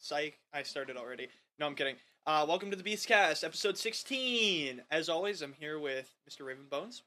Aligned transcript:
Psych, 0.00 0.38
I 0.52 0.62
started 0.62 0.96
already. 0.96 1.28
No, 1.58 1.66
I'm 1.66 1.74
kidding. 1.74 1.96
Uh, 2.26 2.44
welcome 2.48 2.70
to 2.70 2.76
the 2.76 2.82
Beastcast, 2.84 3.42
episode 3.42 3.76
16. 3.76 4.82
As 4.90 5.08
always, 5.08 5.42
I'm 5.42 5.54
here 5.58 5.80
with 5.80 6.14
Mr. 6.30 6.46
Raven 6.46 6.66
Bones. 6.70 7.02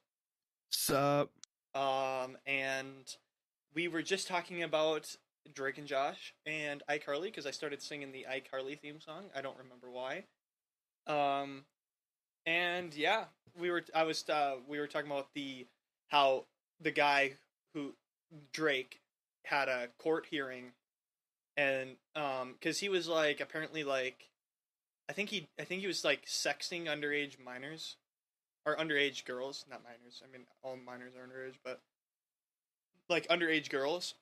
Sup? 0.68 1.30
Um, 1.74 2.36
and 2.46 3.16
we 3.74 3.88
were 3.88 4.02
just 4.02 4.28
talking 4.28 4.62
about 4.62 5.14
Drake 5.54 5.78
and 5.78 5.86
Josh 5.86 6.34
and 6.44 6.82
iCarly 6.90 7.24
because 7.24 7.46
I 7.46 7.50
started 7.50 7.80
singing 7.80 8.12
the 8.12 8.26
iCarly 8.30 8.78
theme 8.78 9.00
song. 9.00 9.24
I 9.34 9.40
don't 9.40 9.56
remember 9.56 9.90
why. 9.90 10.24
Um, 11.06 11.64
and 12.44 12.94
yeah, 12.94 13.24
we 13.58 13.70
were. 13.70 13.84
I 13.94 14.02
was. 14.04 14.28
Uh, 14.28 14.56
we 14.68 14.78
were 14.78 14.86
talking 14.86 15.10
about 15.10 15.28
the 15.34 15.66
how 16.08 16.44
the 16.80 16.90
guy 16.90 17.32
who 17.74 17.94
Drake 18.52 19.00
had 19.44 19.68
a 19.68 19.88
court 19.98 20.26
hearing, 20.30 20.72
and 21.56 21.96
um, 22.16 22.54
because 22.58 22.78
he 22.78 22.88
was 22.88 23.08
like 23.08 23.40
apparently 23.40 23.84
like, 23.84 24.28
I 25.08 25.12
think 25.12 25.30
he. 25.30 25.48
I 25.58 25.64
think 25.64 25.80
he 25.80 25.86
was 25.86 26.04
like 26.04 26.26
sexting 26.26 26.86
underage 26.86 27.38
minors, 27.42 27.96
or 28.64 28.76
underage 28.76 29.24
girls, 29.24 29.64
not 29.68 29.82
minors. 29.82 30.22
I 30.22 30.30
mean, 30.30 30.46
all 30.62 30.76
minors 30.76 31.12
are 31.16 31.26
underage, 31.26 31.56
but 31.64 31.80
like 33.08 33.28
underage 33.28 33.70
girls. 33.70 34.14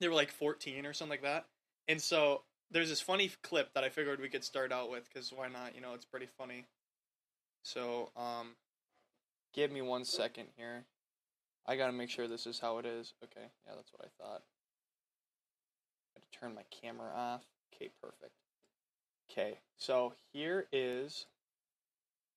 They 0.00 0.08
were 0.08 0.14
like 0.14 0.30
14 0.30 0.84
or 0.84 0.92
something 0.92 1.10
like 1.10 1.22
that. 1.22 1.46
And 1.88 2.00
so 2.02 2.42
there's 2.70 2.88
this 2.88 3.00
funny 3.00 3.30
clip 3.42 3.72
that 3.74 3.84
I 3.84 3.88
figured 3.88 4.20
we 4.20 4.28
could 4.28 4.44
start 4.44 4.72
out 4.72 4.90
with 4.90 5.08
because 5.08 5.32
why 5.32 5.48
not? 5.48 5.74
You 5.74 5.80
know, 5.80 5.94
it's 5.94 6.04
pretty 6.04 6.28
funny. 6.38 6.66
So, 7.62 8.10
um, 8.16 8.54
give 9.54 9.72
me 9.72 9.82
one 9.82 10.04
second 10.04 10.48
here. 10.56 10.84
I 11.66 11.76
gotta 11.76 11.92
make 11.92 12.10
sure 12.10 12.28
this 12.28 12.46
is 12.46 12.60
how 12.60 12.78
it 12.78 12.86
is. 12.86 13.14
Okay, 13.24 13.46
yeah, 13.66 13.72
that's 13.74 13.92
what 13.92 14.04
I 14.04 14.22
thought. 14.22 14.42
To 16.36 16.40
turn 16.40 16.54
my 16.54 16.62
camera 16.70 17.12
off. 17.14 17.42
Okay, 17.74 17.90
perfect. 18.02 18.32
Okay, 19.30 19.58
so 19.76 20.12
here 20.32 20.66
is 20.72 21.26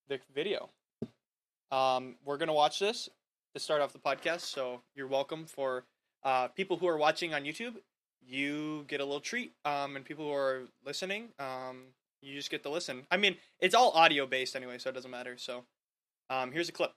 the 0.08 0.19
video. 0.33 0.69
Um, 1.72 2.16
we're 2.25 2.38
gonna 2.38 2.53
watch 2.53 2.80
this 2.80 3.09
to 3.53 3.59
start 3.59 3.81
off 3.81 3.94
the 3.94 4.00
podcast. 4.00 4.42
So 4.42 4.81
you're 4.95 5.08
welcome 5.08 5.45
for 5.45 5.86
uh, 6.23 6.50
people 6.50 6.77
who 6.77 6.88
are 6.88 6.97
watching 6.97 7.33
on 7.33 7.44
YouTube. 7.44 7.75
You 8.22 8.86
get 8.88 9.02
a 9.02 9.05
little 9.05 9.22
treat, 9.22 9.53
um, 9.66 9.95
and 9.95 10.05
people 10.05 10.25
who 10.25 10.33
are 10.33 10.64
listening, 10.86 11.30
um, 11.39 11.86
you 12.22 12.36
just 12.36 12.52
get 12.52 12.64
to 12.64 12.70
listen. 12.70 13.05
I 13.09 13.17
mean, 13.17 13.38
it's 13.59 13.75
all 13.75 13.92
audio 13.92 14.25
based 14.25 14.55
anyway, 14.55 14.77
so 14.77 14.89
it 14.89 14.94
doesn't 14.94 15.11
matter. 15.11 15.38
So 15.38 15.66
um, 16.30 16.52
here's 16.52 16.70
a 16.70 16.73
clip. 16.73 16.92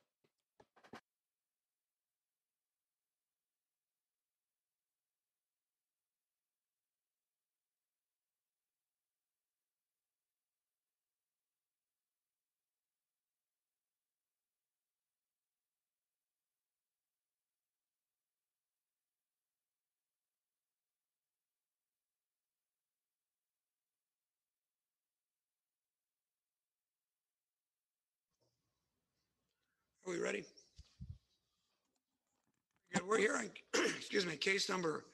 Ready? 30.23 30.45
Good. 32.95 33.03
We're 33.09 33.19
hearing, 33.19 33.51
excuse 33.75 34.25
me, 34.25 34.37
case 34.37 34.69
number 34.69 35.07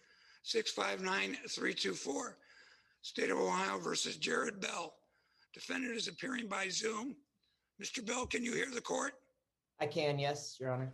659324, 0.42 2.36
State 3.00 3.30
of 3.30 3.38
Ohio 3.38 3.78
versus 3.78 4.18
Jared 4.18 4.60
Bell. 4.60 4.92
Defendant 5.54 5.96
is 5.96 6.08
appearing 6.08 6.46
by 6.46 6.68
Zoom. 6.68 7.16
Mr. 7.82 8.04
Bell, 8.04 8.26
can 8.26 8.44
you 8.44 8.52
hear 8.52 8.66
the 8.70 8.82
court? 8.82 9.14
I 9.80 9.86
can, 9.86 10.18
yes, 10.18 10.58
Your 10.60 10.72
Honor. 10.72 10.92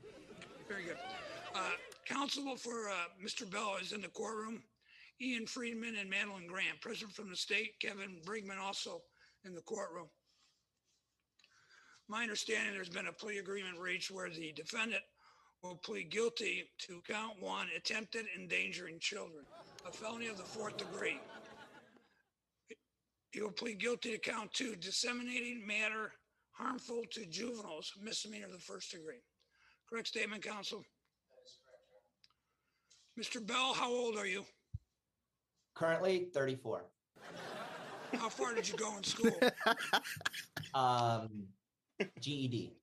Very 0.69 0.85
good. 0.85 0.99
Uh, 1.53 1.71
Counsel 2.07 2.55
for 2.57 2.91
uh, 2.91 3.09
Mr. 3.25 3.51
Bell 3.51 3.79
is 3.83 3.91
in 3.91 4.01
the 4.01 4.09
courtroom. 4.09 4.63
Ian 5.21 5.47
Friedman 5.47 5.97
and 6.01 6.09
Madeline 6.09 6.47
Grant, 6.47 6.81
present 6.81 7.11
from 7.11 7.31
the 7.31 7.37
state. 7.37 7.81
Kevin 7.81 8.21
Brigman 8.25 8.61
also 8.63 9.03
in 9.45 9.57
the 9.57 9.63
courtroom. 9.63 10.07
My 12.09 12.23
understanding, 12.23 12.75
there's 12.75 12.89
been 12.89 13.07
a 13.07 13.13
plea 13.13 13.39
agreement 13.39 13.79
reached 13.79 14.11
where 14.11 14.29
the 14.29 14.53
defendant 14.53 15.03
will 15.63 15.77
plead 15.77 16.11
guilty 16.11 16.65
to 16.79 17.01
count 17.09 17.41
one, 17.41 17.69
attempted 17.75 18.27
endangering 18.37 18.99
children, 19.01 19.45
a 19.89 19.91
felony 19.91 20.27
of 20.27 20.37
the 20.37 20.43
fourth 20.43 20.77
degree. 20.77 21.19
He 23.31 23.41
will 23.41 23.51
plead 23.51 23.81
guilty 23.81 24.13
to 24.13 24.19
count 24.19 24.53
two, 24.53 24.77
disseminating 24.77 25.67
matter 25.67 26.13
harmful 26.53 27.03
to 27.11 27.27
juveniles, 27.27 27.93
misdemeanor 28.01 28.47
of 28.47 28.53
the 28.53 28.59
first 28.59 28.91
degree. 28.93 29.23
Correct 29.89 30.09
statement, 30.09 30.43
counsel? 30.43 30.85
Mr. 33.19 33.45
Bell, 33.45 33.75
how 33.75 33.91
old 33.91 34.17
are 34.17 34.27
you? 34.27 34.45
Currently 35.75 36.29
34. 36.33 36.85
How 38.15 38.29
far 38.29 38.55
did 38.55 38.69
you 38.69 38.77
go 38.77 38.97
in 38.97 39.05
school? 39.05 39.37
Um, 40.75 41.47
GED. 42.21 42.77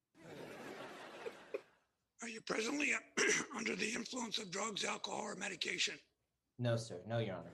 Are 2.21 2.29
you 2.29 2.41
presently 2.41 2.91
under 3.57 3.75
the 3.75 3.89
influence 3.93 4.37
of 4.37 4.51
drugs, 4.51 4.85
alcohol, 4.85 5.21
or 5.21 5.35
medication? 5.35 5.95
No, 6.59 6.75
sir. 6.75 6.97
No, 7.07 7.17
Your 7.17 7.35
Honor. 7.35 7.49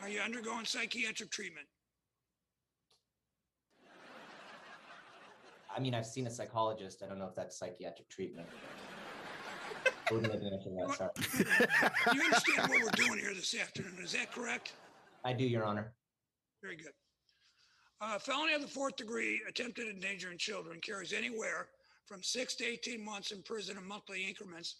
Are 0.00 0.08
you 0.08 0.20
undergoing 0.20 0.64
psychiatric 0.64 1.30
treatment? 1.30 1.66
I 5.74 5.80
mean, 5.80 5.94
I've 5.94 6.06
seen 6.06 6.26
a 6.26 6.30
psychologist. 6.30 7.02
I 7.04 7.08
don't 7.08 7.18
know 7.18 7.26
if 7.26 7.34
that's 7.34 7.58
psychiatric 7.58 8.08
treatment. 8.08 8.48
Wouldn't 10.10 10.32
have 10.32 10.42
answered 10.42 10.72
that, 10.76 10.96
sorry. 10.96 11.10
You 12.14 12.22
understand 12.22 12.68
what 12.68 12.82
we're 12.82 13.06
doing 13.06 13.18
here 13.20 13.34
this 13.34 13.54
afternoon, 13.54 13.98
is 14.02 14.12
that 14.12 14.32
correct? 14.32 14.72
I 15.24 15.32
do, 15.32 15.44
Your 15.44 15.64
Honor. 15.64 15.92
Very 16.62 16.76
good. 16.76 16.92
Uh, 18.02 18.18
felony 18.18 18.54
of 18.54 18.62
the 18.62 18.68
fourth 18.68 18.96
degree, 18.96 19.42
attempted 19.46 19.86
endangering 19.86 20.38
children, 20.38 20.80
carries 20.80 21.12
anywhere 21.12 21.68
from 22.06 22.22
six 22.22 22.54
to 22.54 22.64
18 22.64 23.04
months 23.04 23.30
in 23.30 23.42
prison 23.42 23.76
in 23.76 23.86
monthly 23.86 24.26
increments 24.26 24.76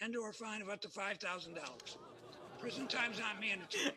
and 0.00 0.16
or 0.16 0.30
a 0.30 0.32
fine 0.32 0.62
of 0.62 0.70
up 0.70 0.80
to 0.80 0.88
$5,000. 0.88 1.20
Prison 2.58 2.86
time 2.86 3.12
is 3.12 3.18
not 3.18 3.40
mandatory. 3.40 3.94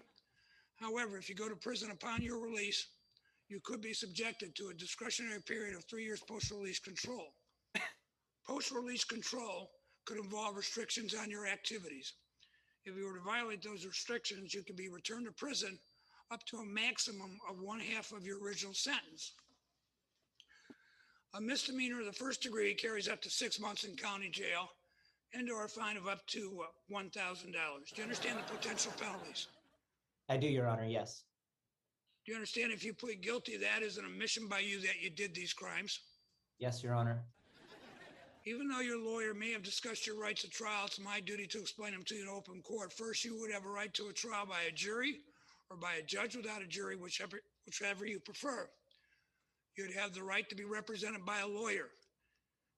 However, 0.76 1.18
if 1.18 1.30
you 1.30 1.36
go 1.36 1.48
to 1.48 1.56
prison 1.56 1.92
upon 1.92 2.22
your 2.22 2.40
release, 2.40 2.88
you 3.48 3.62
could 3.64 3.82
be 3.82 3.94
subjected 3.94 4.56
to 4.56 4.70
a 4.70 4.74
discretionary 4.74 5.42
period 5.42 5.76
of 5.76 5.86
three 5.86 6.04
years 6.04 6.22
post-release 6.28 6.80
control. 6.80 7.34
Post-release 8.46 9.06
control 9.06 9.72
could 10.06 10.18
involve 10.18 10.58
restrictions 10.58 11.16
on 11.16 11.30
your 11.30 11.48
activities. 11.48 12.14
If 12.84 12.98
you 12.98 13.06
were 13.06 13.18
to 13.18 13.24
violate 13.24 13.64
those 13.64 13.86
restrictions, 13.86 14.54
you 14.54 14.64
could 14.64 14.76
be 14.76 14.90
returned 14.90 15.26
to 15.28 15.32
prison 15.32 15.80
up 16.32 16.46
to 16.46 16.58
a 16.58 16.66
maximum 16.66 17.38
of 17.50 17.60
one 17.60 17.80
half 17.80 18.12
of 18.12 18.26
your 18.26 18.44
original 18.44 18.74
sentence. 18.74 19.34
A 21.36 21.42
misdemeanor 21.42 22.00
of 22.00 22.06
the 22.06 22.14
first 22.14 22.42
degree 22.42 22.74
carries 22.74 23.08
up 23.08 23.22
to 23.22 23.30
six 23.30 23.60
months 23.60 23.84
in 23.84 23.96
county 23.96 24.30
jail 24.30 24.70
and 25.34 25.50
or 25.50 25.66
a 25.66 25.70
fine 25.70 25.98
of 25.98 26.08
up 26.08 26.26
to 26.28 26.64
uh, 26.64 26.96
$1,000. 26.96 27.12
Do 27.14 27.52
you 27.96 28.04
understand 28.04 28.40
the 28.40 28.52
potential 28.52 28.92
penalties? 29.00 29.48
I 30.28 30.38
do, 30.38 30.48
Your 30.48 30.68
Honor. 30.68 30.86
Yes. 30.86 31.24
Do 32.26 32.32
you 32.32 32.36
understand 32.36 32.72
if 32.72 32.84
you 32.84 32.94
plead 32.94 33.22
guilty, 33.22 33.58
that 33.58 33.84
is 33.84 33.98
an 33.98 34.06
admission 34.06 34.48
by 34.48 34.60
you 34.60 34.82
that 34.82 35.02
you 35.02 35.10
did 35.10 35.36
these 35.36 35.54
crimes? 35.54 36.00
Yes, 36.58 36.84
Your 36.84 36.94
Honor. 36.94 37.22
Even 38.46 38.68
though 38.68 38.80
your 38.80 38.98
lawyer 38.98 39.34
may 39.34 39.52
have 39.52 39.62
discussed 39.62 40.08
your 40.08 40.20
rights 40.20 40.44
at 40.44 40.52
trial, 40.52 40.86
it's 40.86 41.00
my 41.00 41.20
duty 41.20 41.46
to 41.46 41.60
explain 41.60 41.92
them 41.92 42.04
to 42.06 42.16
you 42.16 42.24
in 42.24 42.30
open 42.30 42.62
court. 42.62 42.92
First, 42.92 43.24
you 43.24 43.40
would 43.40 43.52
have 43.52 43.66
a 43.66 43.70
right 43.70 43.94
to 43.94 44.08
a 44.08 44.14
trial 44.14 44.46
by 44.48 44.62
a 44.68 44.72
jury 44.72 45.20
or 45.70 45.78
by 45.78 45.96
a 45.96 46.04
judge 46.04 46.36
without 46.36 46.62
a 46.62 46.68
jury, 46.68 46.96
whichever, 46.96 47.40
whichever 47.66 48.06
you 48.06 48.20
prefer. 48.20 48.70
You'd 49.78 49.96
have 49.96 50.14
the 50.14 50.24
right 50.24 50.48
to 50.50 50.56
be 50.56 50.66
represented 50.66 51.26
by 51.26 51.40
a 51.40 51.48
lawyer. 51.48 51.90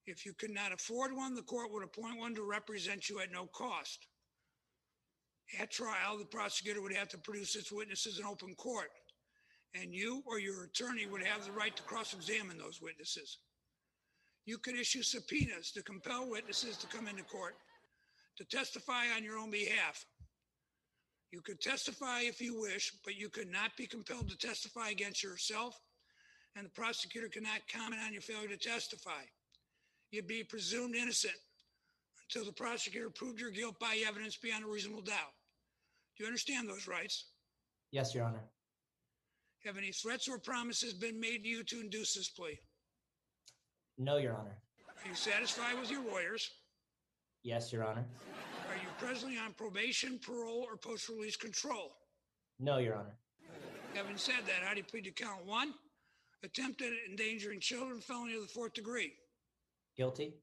If 0.06 0.26
you 0.26 0.34
could 0.34 0.52
not 0.52 0.74
afford 0.74 1.16
one, 1.16 1.36
the 1.36 1.42
court 1.42 1.72
would 1.72 1.84
appoint 1.84 2.20
one 2.20 2.36
to 2.36 2.44
represent 2.44 3.10
you 3.10 3.20
at 3.20 3.32
no 3.32 3.46
cost. 3.48 4.08
At 5.60 5.72
trial, 5.72 6.18
the 6.18 6.26
prosecutor 6.26 6.82
would 6.82 6.96
have 6.96 7.10
to 7.10 7.18
produce 7.18 7.56
its 7.56 7.72
witnesses 7.72 8.20
in 8.20 8.26
open 8.26 8.56
court, 8.56 8.90
and 9.76 9.94
you 9.94 10.24
or 10.26 10.40
your 10.40 10.64
attorney 10.64 11.06
would 11.06 11.24
have 11.24 11.46
the 11.46 11.52
right 11.52 11.76
to 11.76 11.84
cross 11.84 12.14
examine 12.14 12.58
those 12.58 12.82
witnesses. 12.82 13.38
You 14.46 14.58
could 14.58 14.76
issue 14.76 15.04
subpoenas 15.04 15.72
to 15.72 15.84
compel 15.84 16.30
witnesses 16.30 16.78
to 16.78 16.88
come 16.88 17.08
into 17.08 17.24
court 17.24 17.56
to 18.38 18.46
testify 18.46 19.06
on 19.16 19.24
your 19.24 19.38
own 19.38 19.52
behalf. 19.52 20.06
You 21.32 21.42
could 21.42 21.62
testify 21.62 22.22
if 22.22 22.42
you 22.42 22.60
wish, 22.60 22.92
but 23.06 23.16
you 23.16 23.30
could 23.30 23.50
not 23.50 23.78
be 23.78 23.88
compelled 23.88 24.30
to 24.30 24.38
testify 24.38 24.90
against 24.90 25.24
yourself, 25.24 25.80
and 26.56 26.66
the 26.66 26.70
prosecutor 26.70 27.30
cannot 27.30 27.62
comment 27.74 28.02
on 28.06 28.12
your 28.12 28.22
failure 28.22 28.50
to 28.50 28.58
testify. 28.58 29.22
You'd 30.12 30.28
be 30.28 30.44
presumed 30.44 30.96
innocent 30.96 31.36
until 32.28 32.46
the 32.46 32.54
prosecutor 32.54 33.10
proved 33.10 33.40
your 33.40 33.50
guilt 33.50 33.80
by 33.80 34.04
evidence 34.06 34.36
beyond 34.36 34.66
a 34.66 34.68
reasonable 34.68 35.02
doubt. 35.02 35.34
Do 36.18 36.24
you 36.24 36.28
understand 36.28 36.68
those 36.68 36.88
rights? 36.88 37.28
Yes, 37.92 38.14
Your 38.14 38.26
Honor. 38.26 38.44
Have 39.66 39.78
any 39.78 39.92
threats 39.92 40.28
or 40.28 40.38
promises 40.38 40.94
been 40.94 41.20
made 41.20 41.44
to 41.44 41.50
you 41.50 41.64
to 41.64 41.80
induce 41.80 42.16
this 42.16 42.30
plea? 42.30 42.60
No, 43.98 44.18
Your 44.18 44.34
Honor. 44.34 44.58
Are 44.88 45.10
you 45.10 45.16
satisfied 45.16 45.80
with 45.80 45.90
your 45.90 46.04
lawyers? 46.04 46.50
Yes, 47.44 47.72
Your 47.72 47.86
Honor. 47.86 48.06
Are 48.72 48.76
you 48.76 48.88
presently 49.06 49.38
on 49.38 49.52
probation, 49.52 50.18
parole, 50.18 50.66
or 50.66 50.78
post 50.78 51.10
release 51.10 51.36
control? 51.36 51.92
No, 52.58 52.78
Your 52.78 52.96
Honor. 52.96 53.18
Having 53.94 54.16
said 54.16 54.46
that, 54.46 54.64
how 54.64 54.72
do 54.72 54.78
you 54.78 54.86
plead 54.86 55.04
to 55.04 55.12
count 55.12 55.46
one? 55.46 55.74
Attempted 56.42 56.94
endangering 57.10 57.60
children, 57.60 58.00
felony 58.00 58.36
of 58.36 58.44
the 58.44 58.48
fourth 58.48 58.74
degree. 58.74 59.12
Guilty? 59.98 60.36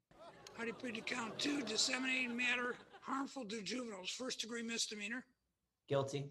How 0.58 0.64
do 0.64 0.66
you 0.66 0.74
plead 0.74 0.96
to 0.96 1.00
count 1.00 1.38
two? 1.38 1.62
Disseminating 1.62 2.36
matter 2.36 2.76
harmful 3.00 3.46
to 3.46 3.62
juveniles, 3.62 4.10
first 4.10 4.40
degree 4.40 4.62
misdemeanor. 4.62 5.24
Guilty? 5.88 6.26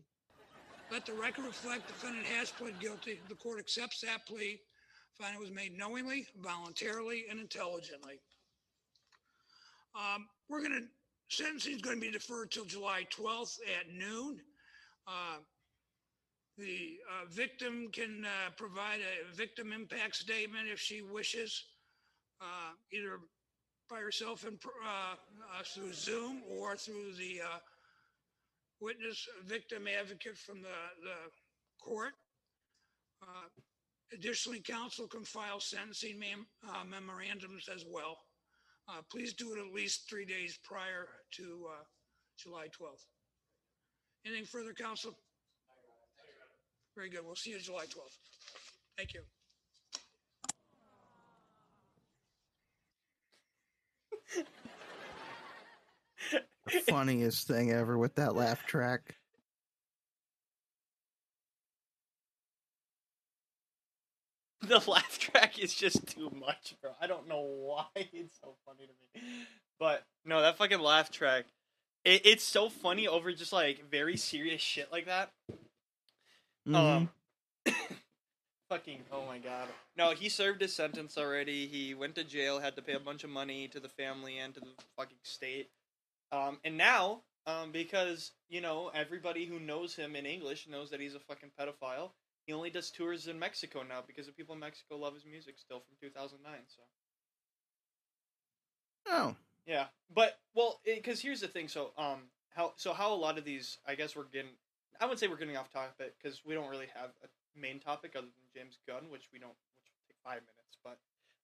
Let 0.92 1.08
the 1.08 1.14
record 1.14 1.46
reflect 1.46 1.88
defendant 1.88 2.28
has 2.28 2.52
pled 2.52 2.80
guilty. 2.80 3.20
The 3.28 3.36
court 3.36 3.60
accepts 3.60 4.02
that 4.02 4.28
plea. 4.28 4.60
Find 5.20 5.34
it 5.34 5.40
was 5.40 5.50
made 5.50 5.76
knowingly, 5.76 6.28
voluntarily, 6.44 7.26
and 7.28 7.40
intelligently. 7.40 8.20
Um, 9.96 10.28
we're 10.48 10.60
going 10.60 10.74
to, 10.74 10.88
sentencing 11.30 11.76
is 11.76 11.82
going 11.82 12.00
to 12.00 12.06
be 12.06 12.12
deferred 12.12 12.52
till 12.52 12.66
July 12.66 13.06
12th 13.12 13.58
at 13.80 13.94
noon. 13.94 14.40
Uh, 15.08 15.38
the 16.58 16.98
uh, 17.12 17.26
victim 17.30 17.90
can 17.94 18.26
uh, 18.26 18.50
provide 18.58 19.00
a 19.00 19.36
victim 19.36 19.72
impact 19.72 20.16
statement 20.16 20.68
if 20.72 20.80
she 20.80 21.02
wishes, 21.02 21.64
uh, 22.42 22.72
either 22.92 23.20
by 23.90 24.00
herself 24.00 24.46
and 24.46 24.58
uh, 24.86 25.14
uh, 25.14 25.64
through 25.64 25.94
Zoom 25.94 26.42
or 26.50 26.76
through 26.76 27.14
the 27.18 27.42
uh, 27.42 27.60
witness 28.82 29.28
victim 29.46 29.88
advocate 29.88 30.38
from 30.38 30.62
the, 30.62 30.68
the 31.04 31.84
court. 31.84 32.14
Uh, 33.22 33.48
additionally, 34.14 34.60
counsel 34.60 35.08
can 35.08 35.24
file 35.24 35.60
sentencing 35.60 36.20
mem- 36.20 36.48
uh, 36.68 36.84
memorandums 36.84 37.70
as 37.74 37.86
well. 37.90 38.18
Uh, 38.90 39.02
please 39.12 39.34
do 39.34 39.54
it 39.54 39.60
at 39.60 39.74
least 39.74 40.10
three 40.10 40.26
days 40.26 40.58
prior 40.64 41.08
to 41.32 41.68
uh, 41.70 41.84
July 42.38 42.68
12th. 42.68 43.04
Anything 44.26 44.46
further, 44.46 44.74
council? 44.74 45.18
Very 46.96 47.10
good. 47.10 47.26
We'll 47.26 47.36
see 47.36 47.50
you 47.52 47.60
July 47.60 47.86
12th. 47.86 48.18
Thank 48.98 49.14
you. 49.14 49.22
Funniest 56.90 57.48
thing 57.48 57.72
ever 57.72 57.98
with 57.98 58.16
that 58.16 58.36
laugh 58.36 58.66
track. 58.66 59.17
The 64.68 64.84
laugh 64.90 65.20
track 65.20 65.60
is 65.60 65.74
just 65.74 66.08
too 66.08 66.32
much, 66.36 66.76
bro. 66.82 66.92
I 67.00 67.06
don't 67.08 67.28
know 67.28 67.42
why 67.42 67.86
it's 67.96 68.40
so 68.42 68.56
funny 68.66 68.88
to 68.88 69.22
me. 69.22 69.30
But 69.80 70.04
no, 70.26 70.42
that 70.42 70.58
fucking 70.58 70.80
laugh 70.80 71.12
track. 71.12 71.46
It, 72.04 72.26
it's 72.26 72.44
so 72.44 72.68
funny 72.68 73.08
over 73.08 73.32
just 73.34 73.54
like 73.54 73.90
very 73.90 74.18
serious 74.18 74.62
shit 74.62 74.92
like 74.92 75.06
that. 75.06 75.32
Mhm. 76.68 76.76
Um, 76.76 77.10
fucking 78.70 79.04
oh 79.12 79.26
my 79.26 79.38
god. 79.38 79.68
No, 79.96 80.12
he 80.12 80.28
served 80.28 80.62
his 80.62 80.74
sentence 80.74 81.18
already. 81.18 81.68
He 81.68 81.94
went 81.94 82.16
to 82.16 82.24
jail, 82.24 82.60
had 82.60 82.76
to 82.78 82.82
pay 82.82 82.94
a 82.94 83.00
bunch 83.00 83.24
of 83.24 83.30
money 83.30 83.68
to 83.70 83.80
the 83.80 83.90
family 83.90 84.38
and 84.40 84.54
to 84.56 84.60
the 84.60 84.72
fucking 84.98 85.18
state. 85.24 85.70
Um, 86.32 86.60
and 86.66 86.78
now, 86.78 87.22
um, 87.46 87.72
because 87.72 88.32
you 88.50 88.60
know 88.62 88.90
everybody 88.94 89.46
who 89.46 89.60
knows 89.60 89.96
him 89.96 90.16
in 90.16 90.26
English 90.26 90.68
knows 90.68 90.90
that 90.90 91.00
he's 91.00 91.16
a 91.16 91.20
fucking 91.20 91.52
pedophile. 91.60 92.12
He 92.48 92.54
only 92.54 92.70
does 92.70 92.90
tours 92.90 93.28
in 93.28 93.38
Mexico 93.38 93.84
now 93.88 94.02
because 94.08 94.26
the 94.26 94.32
people 94.32 94.56
in 94.56 94.62
Mexico 94.62 94.96
love 94.98 95.14
his 95.14 95.26
music 95.26 95.56
still 95.60 95.82
from 95.82 95.98
2009. 96.00 96.54
So 96.68 96.82
oh, 99.10 99.36
yeah, 99.66 99.88
but 100.16 100.40
well, 100.56 100.80
because 100.86 101.20
here's 101.20 101.42
the 101.42 101.50
thing. 101.50 101.68
So 101.68 101.92
um, 101.98 102.30
how 102.56 102.72
so 102.78 102.94
how 102.94 103.14
a 103.14 103.16
lot 103.16 103.38
of 103.38 103.44
these, 103.44 103.80
I 103.86 103.96
guess 103.96 104.16
we're 104.16 104.24
getting. 104.24 104.52
I 105.00 105.06
would 105.06 105.20
say 105.20 105.28
we're 105.28 105.38
getting 105.38 105.58
off 105.58 105.72
topic 105.72 106.16
because 106.22 106.42
we 106.46 106.56
don't 106.56 106.70
really 106.70 106.88
have 106.96 107.12
a 107.22 107.60
main 107.60 107.80
topic 107.80 108.14
other 108.16 108.28
than 108.28 108.62
James 108.64 108.80
Gunn, 108.88 109.12
which 109.12 109.28
we 109.32 109.40
don't, 109.40 109.54
which 109.76 109.92
will 109.92 110.08
take 110.08 110.16
five 110.24 110.42
minutes. 110.42 110.78
But 110.82 110.98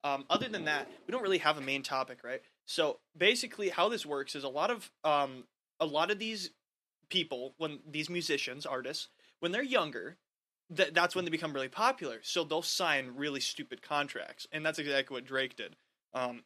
um, 0.10 0.24
other 0.30 0.48
than 0.48 0.64
that, 0.66 0.88
we 1.06 1.12
don't 1.12 1.22
really 1.22 1.38
have 1.40 1.58
a 1.58 1.62
main 1.62 1.84
topic, 1.84 2.24
right? 2.24 2.42
So 2.66 3.00
basically, 3.18 3.68
how 3.70 3.90
this 3.90 4.06
works 4.06 4.36
is 4.36 4.46
a 4.46 4.50
lot 4.50 4.72
of 4.72 4.90
um, 5.04 5.44
a 5.82 5.86
lot 5.86 6.12
of 6.12 6.18
these 6.18 6.52
people, 7.10 7.56
when 7.58 7.80
these 7.86 8.10
musicians, 8.10 8.66
artists, 8.66 9.10
when 9.42 9.52
they're 9.52 9.62
younger, 9.62 10.18
th- 10.76 10.94
that's 10.94 11.16
when 11.16 11.26
they 11.26 11.32
become 11.32 11.54
really 11.54 11.70
popular. 11.70 12.20
So 12.24 12.44
they'll 12.44 12.62
sign 12.62 13.14
really 13.16 13.40
stupid 13.40 13.82
contracts, 13.82 14.48
and 14.52 14.66
that's 14.66 14.80
exactly 14.80 15.16
what 15.16 15.26
Drake 15.26 15.56
did. 15.56 15.76
Um, 16.14 16.44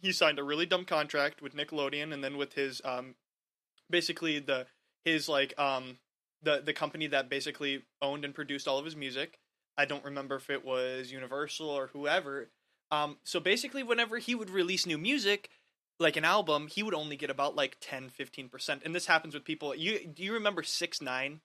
he 0.00 0.12
signed 0.12 0.38
a 0.38 0.44
really 0.44 0.66
dumb 0.66 0.84
contract 0.84 1.40
with 1.40 1.54
Nickelodeon, 1.54 2.12
and 2.12 2.22
then 2.22 2.36
with 2.36 2.54
his 2.54 2.80
um, 2.84 3.14
basically 3.90 4.38
the 4.38 4.66
his 5.04 5.28
like 5.28 5.58
um 5.58 5.98
the 6.42 6.62
the 6.64 6.72
company 6.72 7.06
that 7.08 7.28
basically 7.28 7.82
owned 8.00 8.24
and 8.24 8.34
produced 8.34 8.68
all 8.68 8.78
of 8.78 8.84
his 8.84 8.96
music. 8.96 9.38
I 9.76 9.84
don't 9.86 10.04
remember 10.04 10.36
if 10.36 10.50
it 10.50 10.64
was 10.64 11.10
Universal 11.10 11.68
or 11.68 11.88
whoever. 11.88 12.50
Um, 12.90 13.16
so 13.24 13.40
basically, 13.40 13.82
whenever 13.82 14.18
he 14.18 14.34
would 14.34 14.50
release 14.50 14.86
new 14.86 14.98
music, 14.98 15.50
like 15.98 16.16
an 16.16 16.24
album, 16.24 16.68
he 16.68 16.82
would 16.82 16.94
only 16.94 17.16
get 17.16 17.30
about 17.30 17.56
like 17.56 17.76
10, 17.80 18.10
15%. 18.10 18.84
And 18.84 18.94
this 18.94 19.06
happens 19.06 19.34
with 19.34 19.44
people. 19.44 19.74
You 19.74 20.06
do 20.06 20.22
you 20.22 20.32
remember 20.32 20.62
six 20.62 21.00
nine? 21.00 21.40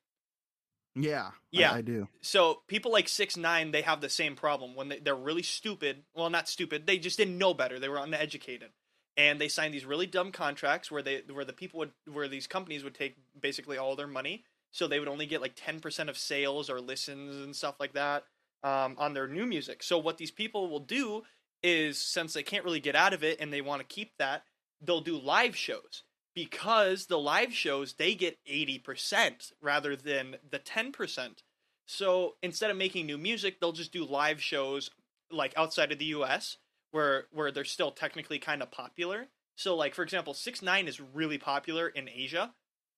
Yeah, 1.02 1.28
I- 1.28 1.32
Yeah. 1.52 1.74
I, 1.74 1.82
do. 1.82 2.08
So 2.22 2.62
people 2.68 2.92
like 2.92 3.08
six 3.08 3.38
nine, 3.38 3.72
they 3.72 3.82
have 3.82 4.02
the 4.02 4.10
same 4.10 4.36
problem 4.36 4.76
when 4.76 4.90
they, 4.90 5.00
they're 5.00 5.16
really 5.16 5.44
stupid. 5.44 6.04
Well, 6.14 6.30
not 6.30 6.48
stupid. 6.50 6.86
They 6.88 6.98
just 6.98 7.18
didn't 7.18 7.38
know 7.38 7.54
better. 7.54 7.80
They 7.80 7.90
were 7.90 7.98
uneducated, 7.98 8.70
and 9.18 9.40
they 9.40 9.48
signed 9.48 9.74
these 9.74 9.86
really 9.86 10.06
dumb 10.08 10.32
contracts 10.32 10.92
where 10.92 11.02
they 11.02 11.22
where 11.32 11.46
the 11.46 11.54
people 11.54 11.80
would 11.80 11.92
where 12.12 12.28
these 12.28 12.48
companies 12.48 12.84
would 12.84 12.96
take 12.96 13.18
basically 13.40 13.78
all 13.78 13.96
their 13.96 14.08
money. 14.08 14.44
So 14.72 14.88
they 14.88 15.00
would 15.00 15.08
only 15.08 15.26
get 15.26 15.42
like 15.42 15.54
ten 15.56 15.80
percent 15.80 16.10
of 16.10 16.18
sales 16.18 16.70
or 16.70 16.80
listens 16.80 17.36
and 17.36 17.56
stuff 17.56 17.76
like 17.80 17.94
that 17.94 18.26
um, 18.64 18.96
on 18.98 19.14
their 19.14 19.28
new 19.28 19.46
music. 19.46 19.82
So 19.84 19.98
what 19.98 20.18
these 20.18 20.32
people 20.32 20.70
will 20.70 20.80
do 20.80 21.24
is 21.64 21.98
since 21.98 22.34
they 22.34 22.44
can't 22.44 22.64
really 22.64 22.80
get 22.80 22.96
out 22.96 23.14
of 23.14 23.24
it 23.24 23.40
and 23.42 23.52
they 23.52 23.62
want 23.62 23.82
to 23.82 23.86
keep 23.96 24.12
that, 24.18 24.44
they'll 24.82 25.02
do 25.02 25.18
live 25.18 25.56
shows 25.56 26.04
because 26.40 27.08
the 27.08 27.20
live 27.20 27.54
shows 27.54 27.94
they 27.94 28.16
get 28.16 28.40
80% 28.50 29.52
rather 29.62 29.94
than 29.94 30.38
the 30.50 30.58
10%. 30.58 31.44
So 31.86 32.36
instead 32.42 32.72
of 32.72 32.78
making 32.78 33.08
new 33.08 33.18
music, 33.18 33.60
they'll 33.60 33.74
just 33.74 33.92
do 33.92 34.06
live 34.06 34.42
shows 34.42 34.90
like 35.30 35.54
outside 35.58 35.92
of 35.92 36.00
the 36.00 36.06
US 36.06 36.56
where 36.92 37.26
where 37.32 37.52
they're 37.52 37.66
still 37.66 37.92
technically 37.92 38.40
kind 38.40 38.62
of 38.62 38.72
popular. 38.72 39.28
So 39.58 39.76
like 39.76 39.94
for 39.94 40.02
example, 40.02 40.34
6 40.34 40.62
9 40.62 40.88
is 40.88 41.02
really 41.02 41.38
popular 41.38 41.90
in 41.90 42.08
Asia. 42.08 42.54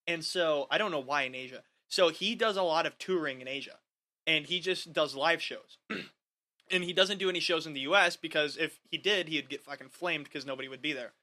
And 0.05 0.23
so 0.23 0.67
I 0.69 0.77
don't 0.77 0.91
know 0.91 0.99
why 0.99 1.23
in 1.23 1.33
Asia. 1.33 1.63
So 1.87 2.09
he 2.09 2.35
does 2.35 2.57
a 2.57 2.61
lot 2.61 2.85
of 2.85 2.99
touring 2.99 3.41
in 3.41 3.47
Asia 3.47 3.79
and 4.27 4.45
he 4.45 4.59
just 4.59 4.93
does 4.93 5.15
live 5.15 5.41
shows. 5.41 5.79
and 6.69 6.83
he 6.83 6.93
doesn't 6.93 7.17
do 7.17 7.29
any 7.29 7.39
shows 7.39 7.65
in 7.65 7.73
the 7.73 7.87
US 7.91 8.17
because 8.17 8.55
if 8.55 8.79
he 8.91 8.99
did, 8.99 9.29
he'd 9.29 9.49
get 9.49 9.63
fucking 9.63 9.89
flamed 9.89 10.25
because 10.25 10.45
nobody 10.45 10.67
would 10.67 10.83
be 10.83 10.93
there 10.93 11.13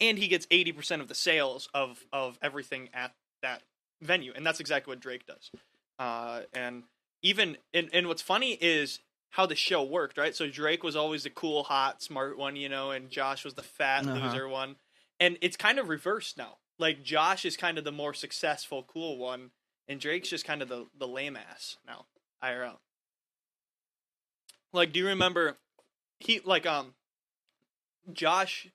and 0.00 0.18
he 0.18 0.28
gets 0.28 0.46
80% 0.46 1.00
of 1.00 1.08
the 1.08 1.14
sales 1.14 1.68
of 1.74 2.04
of 2.12 2.38
everything 2.42 2.88
at 2.94 3.14
that 3.42 3.62
venue 4.02 4.32
and 4.34 4.44
that's 4.46 4.60
exactly 4.60 4.90
what 4.92 5.00
drake 5.00 5.26
does. 5.26 5.50
Uh, 5.98 6.42
and 6.52 6.84
even 7.22 7.56
and, 7.74 7.88
and 7.92 8.06
what's 8.06 8.22
funny 8.22 8.52
is 8.52 9.00
how 9.30 9.46
the 9.46 9.56
show 9.56 9.82
worked 9.82 10.16
right? 10.18 10.34
So 10.34 10.48
drake 10.48 10.82
was 10.82 10.96
always 10.96 11.22
the 11.24 11.30
cool 11.30 11.64
hot 11.64 12.02
smart 12.02 12.38
one 12.38 12.56
you 12.56 12.68
know 12.68 12.90
and 12.90 13.10
josh 13.10 13.44
was 13.44 13.54
the 13.54 13.62
fat 13.62 14.06
Uh-huh. 14.06 14.18
loser 14.18 14.48
one. 14.48 14.76
And 15.20 15.36
it's 15.40 15.56
kind 15.56 15.78
of 15.80 15.88
reversed 15.88 16.36
now. 16.38 16.58
Like 16.78 17.02
josh 17.02 17.44
is 17.44 17.56
kind 17.56 17.76
of 17.78 17.84
the 17.84 17.92
more 17.92 18.14
successful 18.14 18.84
cool 18.84 19.18
one 19.18 19.50
and 19.88 19.98
drake's 20.00 20.28
just 20.28 20.44
kind 20.44 20.62
of 20.62 20.68
the 20.68 20.86
the 20.96 21.08
lame 21.08 21.36
ass 21.36 21.76
now 21.86 22.06
irl 22.44 22.76
like 24.72 24.92
do 24.92 25.00
you 25.00 25.06
remember 25.06 25.56
he 26.20 26.40
like 26.44 26.66
um 26.66 26.94
josh 28.12 28.68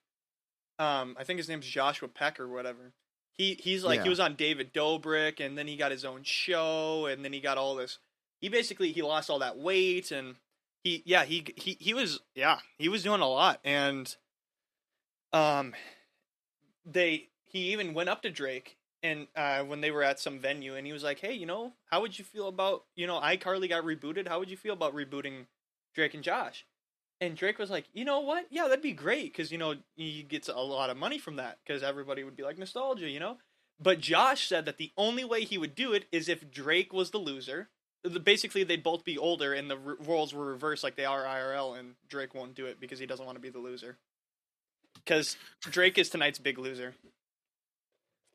um 0.78 1.16
I 1.18 1.24
think 1.24 1.38
his 1.38 1.48
name's 1.48 1.66
Joshua 1.66 2.08
Peck 2.08 2.40
or 2.40 2.48
whatever. 2.48 2.92
He 3.32 3.54
he's 3.54 3.82
like 3.84 4.02
he 4.02 4.08
was 4.08 4.20
on 4.20 4.36
David 4.36 4.72
Dobrik 4.72 5.44
and 5.44 5.58
then 5.58 5.66
he 5.66 5.76
got 5.76 5.90
his 5.90 6.04
own 6.04 6.22
show 6.22 7.06
and 7.06 7.24
then 7.24 7.32
he 7.32 7.40
got 7.40 7.58
all 7.58 7.74
this 7.74 7.98
he 8.40 8.48
basically 8.48 8.92
he 8.92 9.02
lost 9.02 9.30
all 9.30 9.38
that 9.38 9.56
weight 9.56 10.10
and 10.10 10.36
he 10.82 11.02
yeah 11.06 11.24
he 11.24 11.46
he 11.56 11.76
he 11.80 11.94
was 11.94 12.20
yeah 12.34 12.58
he 12.78 12.88
was 12.88 13.02
doing 13.02 13.22
a 13.22 13.28
lot 13.28 13.58
and 13.64 14.16
um 15.32 15.74
they 16.84 17.28
he 17.44 17.72
even 17.72 17.94
went 17.94 18.08
up 18.08 18.22
to 18.22 18.30
Drake 18.30 18.76
and 19.02 19.26
uh 19.34 19.60
when 19.60 19.80
they 19.80 19.90
were 19.90 20.02
at 20.02 20.20
some 20.20 20.38
venue 20.38 20.76
and 20.76 20.86
he 20.86 20.92
was 20.92 21.02
like 21.02 21.18
hey 21.20 21.32
you 21.32 21.46
know 21.46 21.72
how 21.86 22.02
would 22.02 22.18
you 22.18 22.24
feel 22.24 22.48
about 22.48 22.84
you 22.94 23.06
know 23.06 23.18
iCarly 23.20 23.68
got 23.68 23.82
rebooted 23.82 24.28
how 24.28 24.38
would 24.38 24.50
you 24.50 24.56
feel 24.56 24.74
about 24.74 24.94
rebooting 24.94 25.46
Drake 25.94 26.14
and 26.14 26.22
Josh 26.22 26.66
and 27.24 27.36
Drake 27.36 27.58
was 27.58 27.70
like, 27.70 27.86
you 27.92 28.04
know 28.04 28.20
what? 28.20 28.46
Yeah, 28.50 28.64
that'd 28.64 28.82
be 28.82 28.92
great 28.92 29.32
because 29.32 29.50
you 29.50 29.58
know 29.58 29.74
he 29.96 30.22
gets 30.22 30.48
a 30.48 30.54
lot 30.54 30.90
of 30.90 30.96
money 30.96 31.18
from 31.18 31.36
that 31.36 31.58
because 31.64 31.82
everybody 31.82 32.24
would 32.24 32.36
be 32.36 32.42
like 32.42 32.58
nostalgia, 32.58 33.08
you 33.08 33.20
know. 33.20 33.38
But 33.80 34.00
Josh 34.00 34.46
said 34.48 34.66
that 34.66 34.78
the 34.78 34.92
only 34.96 35.24
way 35.24 35.44
he 35.44 35.58
would 35.58 35.74
do 35.74 35.92
it 35.92 36.04
is 36.12 36.28
if 36.28 36.50
Drake 36.50 36.92
was 36.92 37.10
the 37.10 37.18
loser, 37.18 37.68
basically 38.22 38.62
they'd 38.62 38.82
both 38.82 39.04
be 39.04 39.18
older 39.18 39.52
and 39.52 39.70
the 39.70 39.76
roles 39.76 40.32
were 40.32 40.46
reversed 40.46 40.84
like 40.84 40.96
they 40.96 41.04
are 41.04 41.24
IRL 41.24 41.78
and 41.78 41.94
Drake 42.08 42.34
won't 42.34 42.54
do 42.54 42.66
it 42.66 42.78
because 42.78 42.98
he 42.98 43.06
doesn't 43.06 43.24
want 43.24 43.36
to 43.36 43.42
be 43.42 43.50
the 43.50 43.58
loser. 43.58 43.96
Cuz 45.06 45.36
Drake 45.62 45.98
is 45.98 46.08
tonight's 46.08 46.38
big 46.38 46.58
loser. 46.58 46.94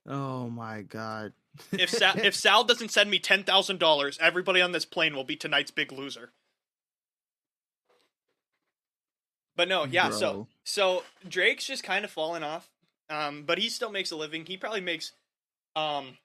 Oh 0.08 0.50
my 0.50 0.82
god. 0.82 1.34
If 1.72 1.90
Sal, 1.90 2.18
if 2.18 2.36
Sal 2.44 2.64
doesn't 2.64 2.92
send 2.92 3.10
me 3.10 3.20
$10,000, 3.20 4.20
everybody 4.20 4.62
on 4.62 4.72
this 4.72 4.86
plane 4.86 5.16
will 5.16 5.24
be 5.24 5.36
tonight's 5.36 5.72
big 5.72 5.92
loser. 5.92 6.32
But 9.60 9.68
no, 9.68 9.84
yeah, 9.84 10.10
so 10.10 10.48
so 10.64 11.04
Drake's 11.28 11.68
just 11.68 11.84
kind 11.84 12.06
of 12.06 12.12
fallen 12.12 12.44
off. 12.44 12.70
Um 13.10 13.44
but 13.46 13.58
he 13.58 13.68
still 13.68 13.92
makes 13.92 14.10
a 14.10 14.16
living. 14.16 14.46
He 14.46 14.56
probably 14.56 14.80
makes 14.80 15.12
um 15.76 16.18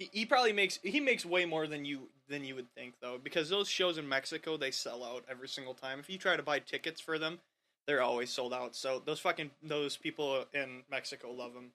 he, 0.00 0.10
he 0.12 0.26
probably 0.26 0.52
makes 0.52 0.80
he 0.82 0.98
makes 0.98 1.24
way 1.24 1.44
more 1.44 1.68
than 1.68 1.84
you 1.84 2.08
than 2.28 2.42
you 2.42 2.56
would 2.56 2.68
think 2.74 2.94
though 3.00 3.20
because 3.22 3.48
those 3.48 3.68
shows 3.68 3.98
in 3.98 4.08
Mexico 4.08 4.56
they 4.56 4.72
sell 4.72 5.04
out 5.04 5.24
every 5.30 5.46
single 5.46 5.74
time. 5.74 6.00
If 6.00 6.10
you 6.10 6.18
try 6.18 6.36
to 6.36 6.42
buy 6.42 6.58
tickets 6.58 7.00
for 7.00 7.20
them, 7.20 7.38
they're 7.86 8.02
always 8.02 8.32
sold 8.32 8.52
out. 8.52 8.74
So 8.74 9.00
those 9.06 9.20
fucking 9.20 9.52
those 9.62 9.96
people 9.96 10.44
in 10.52 10.82
Mexico 10.90 11.30
love 11.30 11.54
him. 11.54 11.70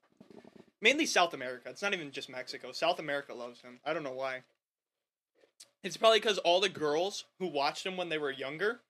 Mainly 0.82 1.06
South 1.06 1.34
America. 1.34 1.70
It's 1.70 1.82
not 1.82 1.94
even 1.94 2.12
just 2.12 2.30
Mexico. 2.30 2.74
South 2.74 3.00
America 3.00 3.34
loves 3.34 3.62
him. 3.62 3.80
I 3.86 3.94
don't 3.94 4.04
know 4.04 4.12
why. 4.12 4.42
It's 5.86 5.96
probably 5.96 6.20
because 6.20 6.38
all 6.40 6.60
the 6.60 6.68
girls 6.68 7.24
who 7.40 7.48
watched 7.48 7.86
him 7.86 7.96
when 7.96 8.10
they 8.10 8.18
were 8.18 8.30
younger 8.30 8.82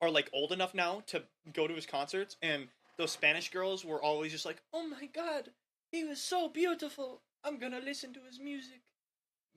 are 0.00 0.10
like 0.10 0.28
old 0.32 0.52
enough 0.52 0.74
now 0.74 1.02
to 1.08 1.22
go 1.52 1.66
to 1.66 1.74
his 1.74 1.86
concerts, 1.86 2.36
and 2.42 2.68
those 2.98 3.12
Spanish 3.12 3.50
girls 3.50 3.84
were 3.84 4.02
always 4.02 4.32
just 4.32 4.44
like, 4.46 4.62
"Oh 4.72 4.86
my 4.86 5.06
god, 5.06 5.50
he 5.90 6.04
was 6.04 6.20
so 6.20 6.48
beautiful. 6.48 7.22
I'm 7.44 7.58
gonna 7.58 7.80
listen 7.80 8.12
to 8.14 8.20
his 8.24 8.38
music. 8.40 8.82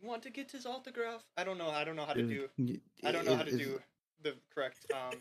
Want 0.02 0.24
to 0.24 0.30
get 0.30 0.52
his 0.52 0.66
autograph? 0.66 1.26
I 1.38 1.44
don't 1.44 1.58
know. 1.58 1.70
I 1.70 1.84
don't 1.84 1.96
know 1.98 2.06
how 2.06 2.14
to 2.14 2.24
do. 2.24 2.50
I 3.04 3.12
don't 3.12 3.26
know 3.26 3.36
how 3.36 3.44
to 3.44 3.58
do 3.58 3.82
the 4.22 4.36
correct. 4.54 4.86
Um, 4.94 5.20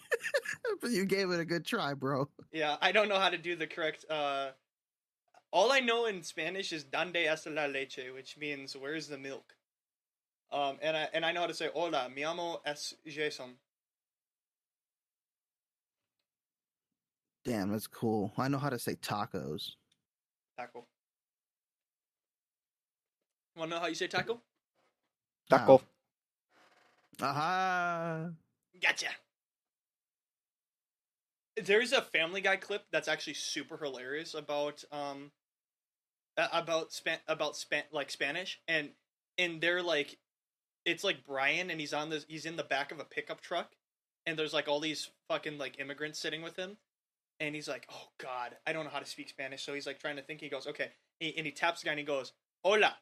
But 0.80 0.90
you 0.92 1.04
gave 1.04 1.30
it 1.30 1.40
a 1.40 1.44
good 1.44 1.64
try, 1.64 1.94
bro. 1.94 2.28
yeah, 2.52 2.76
I 2.80 2.92
don't 2.92 3.08
know 3.08 3.18
how 3.18 3.30
to 3.30 3.38
do 3.38 3.56
the 3.56 3.66
correct. 3.66 4.04
Uh, 4.08 4.50
all 5.50 5.72
I 5.72 5.80
know 5.80 6.06
in 6.06 6.22
Spanish 6.22 6.72
is 6.72 6.84
"Donde 6.84 7.14
está 7.16 7.52
la 7.52 7.66
leche," 7.66 8.10
which 8.14 8.36
means 8.36 8.76
"Where's 8.76 9.08
the 9.08 9.18
milk?" 9.18 9.56
Um, 10.52 10.78
and 10.80 10.96
I 10.96 11.08
and 11.12 11.24
I 11.26 11.32
know 11.32 11.40
how 11.40 11.46
to 11.48 11.54
say 11.54 11.70
"Hola, 11.74 12.08
mi 12.14 12.22
amo 12.24 12.60
es 12.64 12.94
Jason." 13.06 13.56
Damn, 17.48 17.72
that's 17.72 17.86
cool. 17.86 18.30
I 18.36 18.48
know 18.48 18.58
how 18.58 18.68
to 18.68 18.78
say 18.78 18.92
tacos. 18.96 19.70
Taco. 20.58 20.84
Want 23.56 23.70
to 23.70 23.76
know 23.76 23.80
how 23.80 23.86
you 23.86 23.94
say 23.94 24.06
taco? 24.06 24.42
Taco. 25.48 25.80
Aha. 27.22 28.28
Gotcha. 28.82 29.06
There's 31.56 31.94
a 31.94 32.02
Family 32.02 32.42
Guy 32.42 32.56
clip 32.56 32.82
that's 32.92 33.08
actually 33.08 33.34
super 33.34 33.78
hilarious 33.78 34.34
about 34.34 34.84
um 34.92 35.30
about 36.36 36.92
span 36.92 37.18
about 37.26 37.56
span 37.56 37.84
like 37.90 38.10
Spanish 38.10 38.60
and 38.68 38.90
and 39.38 39.58
they're 39.62 39.82
like 39.82 40.18
it's 40.84 41.02
like 41.02 41.24
Brian 41.24 41.70
and 41.70 41.80
he's 41.80 41.94
on 41.94 42.10
this 42.10 42.26
he's 42.28 42.44
in 42.44 42.56
the 42.56 42.62
back 42.62 42.92
of 42.92 43.00
a 43.00 43.04
pickup 43.04 43.40
truck 43.40 43.72
and 44.26 44.38
there's 44.38 44.52
like 44.52 44.68
all 44.68 44.80
these 44.80 45.08
fucking 45.28 45.56
like 45.56 45.80
immigrants 45.80 46.18
sitting 46.18 46.42
with 46.42 46.54
him 46.54 46.76
and 47.40 47.54
he's 47.54 47.68
like 47.68 47.86
oh 47.92 48.08
god 48.18 48.56
I 48.66 48.72
don't 48.72 48.84
know 48.84 48.90
how 48.90 48.98
to 48.98 49.06
speak 49.06 49.28
Spanish 49.28 49.62
so 49.62 49.74
he's 49.74 49.86
like 49.86 49.98
trying 49.98 50.16
to 50.16 50.22
think 50.22 50.40
he 50.40 50.48
goes 50.48 50.66
okay 50.66 50.90
and 51.20 51.46
he 51.46 51.52
taps 51.52 51.80
the 51.80 51.86
guy 51.86 51.92
and 51.92 51.98
he 51.98 52.04
goes 52.04 52.32
hola 52.64 52.96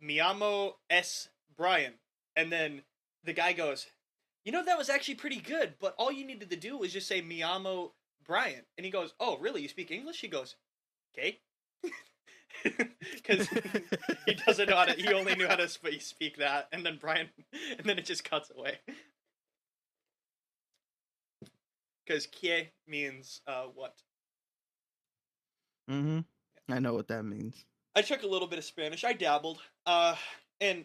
mi 0.00 0.20
amo 0.20 0.76
es 0.90 1.28
Brian 1.56 1.94
and 2.36 2.52
then 2.52 2.82
the 3.24 3.32
guy 3.32 3.52
goes 3.52 3.86
you 4.46 4.52
know 4.52 4.64
that 4.64 4.78
was 4.78 4.88
actually 4.88 5.16
pretty 5.16 5.40
good, 5.40 5.74
but 5.80 5.96
all 5.98 6.12
you 6.12 6.24
needed 6.24 6.50
to 6.50 6.56
do 6.56 6.78
was 6.78 6.92
just 6.92 7.08
say 7.08 7.20
"Mi 7.20 7.42
amo 7.42 7.92
Brian," 8.24 8.62
and 8.78 8.84
he 8.84 8.92
goes, 8.92 9.12
"Oh, 9.18 9.36
really? 9.38 9.60
You 9.60 9.68
speak 9.68 9.90
English?" 9.90 10.20
He 10.20 10.28
goes, 10.28 10.54
"Okay," 11.12 11.40
because 12.62 13.48
he 14.24 14.34
doesn't 14.34 14.70
know 14.70 14.76
how 14.76 14.84
to. 14.84 14.92
He 14.92 15.12
only 15.12 15.34
knew 15.34 15.48
how 15.48 15.56
to 15.56 15.68
speak 15.68 16.36
that, 16.36 16.68
and 16.72 16.86
then 16.86 16.96
Brian, 17.00 17.28
and 17.76 17.84
then 17.84 17.98
it 17.98 18.04
just 18.04 18.22
cuts 18.22 18.52
away. 18.56 18.78
Because 22.06 22.26
"que" 22.26 22.68
means 22.86 23.40
uh, 23.46 23.64
what? 23.74 23.94
Mm-hmm. 25.90 26.20
I 26.72 26.78
know 26.78 26.94
what 26.94 27.08
that 27.08 27.24
means. 27.24 27.64
I 27.94 28.02
took 28.02 28.22
a 28.22 28.26
little 28.26 28.48
bit 28.48 28.58
of 28.58 28.64
Spanish. 28.64 29.04
I 29.04 29.12
dabbled. 29.12 29.60
Uh, 29.86 30.16
and 30.60 30.84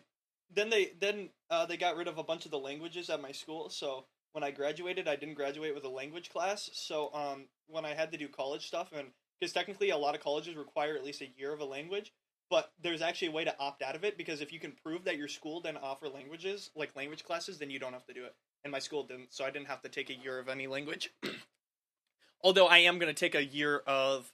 then 0.54 0.70
they 0.70 0.94
then 1.00 1.30
uh, 1.50 1.66
they 1.66 1.78
got 1.78 1.96
rid 1.96 2.08
of 2.08 2.18
a 2.18 2.24
bunch 2.24 2.46
of 2.46 2.52
the 2.52 2.60
languages 2.60 3.10
at 3.10 3.22
my 3.22 3.32
school. 3.32 3.70
So 3.70 4.06
when 4.34 4.44
I 4.44 4.52
graduated, 4.52 5.08
I 5.08 5.16
didn't 5.16 5.36
graduate 5.36 5.76
with 5.76 5.84
a 5.84 5.90
language 5.90 6.30
class. 6.30 6.70
So 6.74 7.14
um, 7.14 7.46
when 7.68 7.86
I 7.86 7.94
had 7.94 8.12
to 8.12 8.18
do 8.18 8.28
college 8.28 8.68
stuff, 8.68 8.92
and 8.96 9.08
because 9.40 9.54
technically 9.54 9.90
a 9.90 9.98
lot 9.98 10.16
of 10.16 10.22
colleges 10.22 10.56
require 10.56 10.96
at 10.96 11.04
least 11.04 11.22
a 11.22 11.32
year 11.38 11.52
of 11.54 11.60
a 11.60 11.66
language, 11.66 12.14
but 12.50 12.72
there's 12.82 13.02
actually 13.02 13.30
a 13.30 13.32
way 13.32 13.44
to 13.44 13.60
opt 13.60 13.82
out 13.82 13.96
of 13.96 14.04
it 14.04 14.18
because 14.18 14.42
if 14.42 14.54
you 14.54 14.60
can 14.60 14.74
prove 14.84 15.04
that 15.06 15.18
your 15.18 15.28
school 15.28 15.62
didn't 15.62 15.80
offer 15.84 16.08
languages 16.08 16.70
like 16.76 16.96
language 16.96 17.24
classes, 17.24 17.58
then 17.58 17.70
you 17.70 17.80
don't 17.80 17.94
have 17.94 18.06
to 18.06 18.14
do 18.14 18.26
it. 18.26 18.36
And 18.64 18.72
my 18.72 18.80
school 18.80 19.04
didn't, 19.04 19.34
so 19.34 19.44
I 19.44 19.50
didn't 19.50 19.68
have 19.68 19.82
to 19.82 19.90
take 19.90 20.10
a 20.10 20.16
year 20.16 20.38
of 20.38 20.48
any 20.48 20.68
language. 20.68 21.12
Although 22.44 22.68
I 22.68 22.80
am 22.80 23.00
going 23.00 23.14
to 23.14 23.20
take 23.20 23.36
a 23.36 23.44
year 23.44 23.78
of 23.88 24.32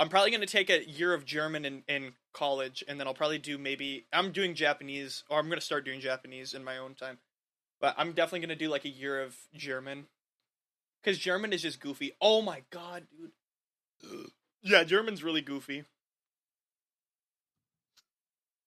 I'm 0.00 0.08
probably 0.08 0.30
going 0.30 0.42
to 0.42 0.46
take 0.46 0.70
a 0.70 0.88
year 0.88 1.12
of 1.12 1.24
German 1.24 1.64
in, 1.64 1.82
in 1.88 2.12
college, 2.32 2.84
and 2.86 3.00
then 3.00 3.08
I'll 3.08 3.14
probably 3.14 3.38
do 3.38 3.58
maybe 3.58 4.06
I'm 4.12 4.30
doing 4.30 4.54
Japanese, 4.54 5.24
or 5.28 5.38
I'm 5.38 5.46
going 5.46 5.58
to 5.58 5.64
start 5.64 5.84
doing 5.84 6.00
Japanese 6.00 6.54
in 6.54 6.62
my 6.62 6.78
own 6.78 6.94
time. 6.94 7.18
But 7.80 7.94
I'm 7.98 8.12
definitely 8.12 8.40
going 8.40 8.56
to 8.56 8.64
do 8.64 8.70
like 8.70 8.84
a 8.84 8.90
year 8.90 9.20
of 9.20 9.36
German, 9.54 10.06
because 11.02 11.18
German 11.18 11.52
is 11.52 11.62
just 11.62 11.80
goofy. 11.80 12.12
Oh 12.20 12.42
my 12.42 12.62
god, 12.70 13.06
dude! 13.10 14.30
Yeah, 14.62 14.84
German's 14.84 15.24
really 15.24 15.40
goofy. 15.40 15.84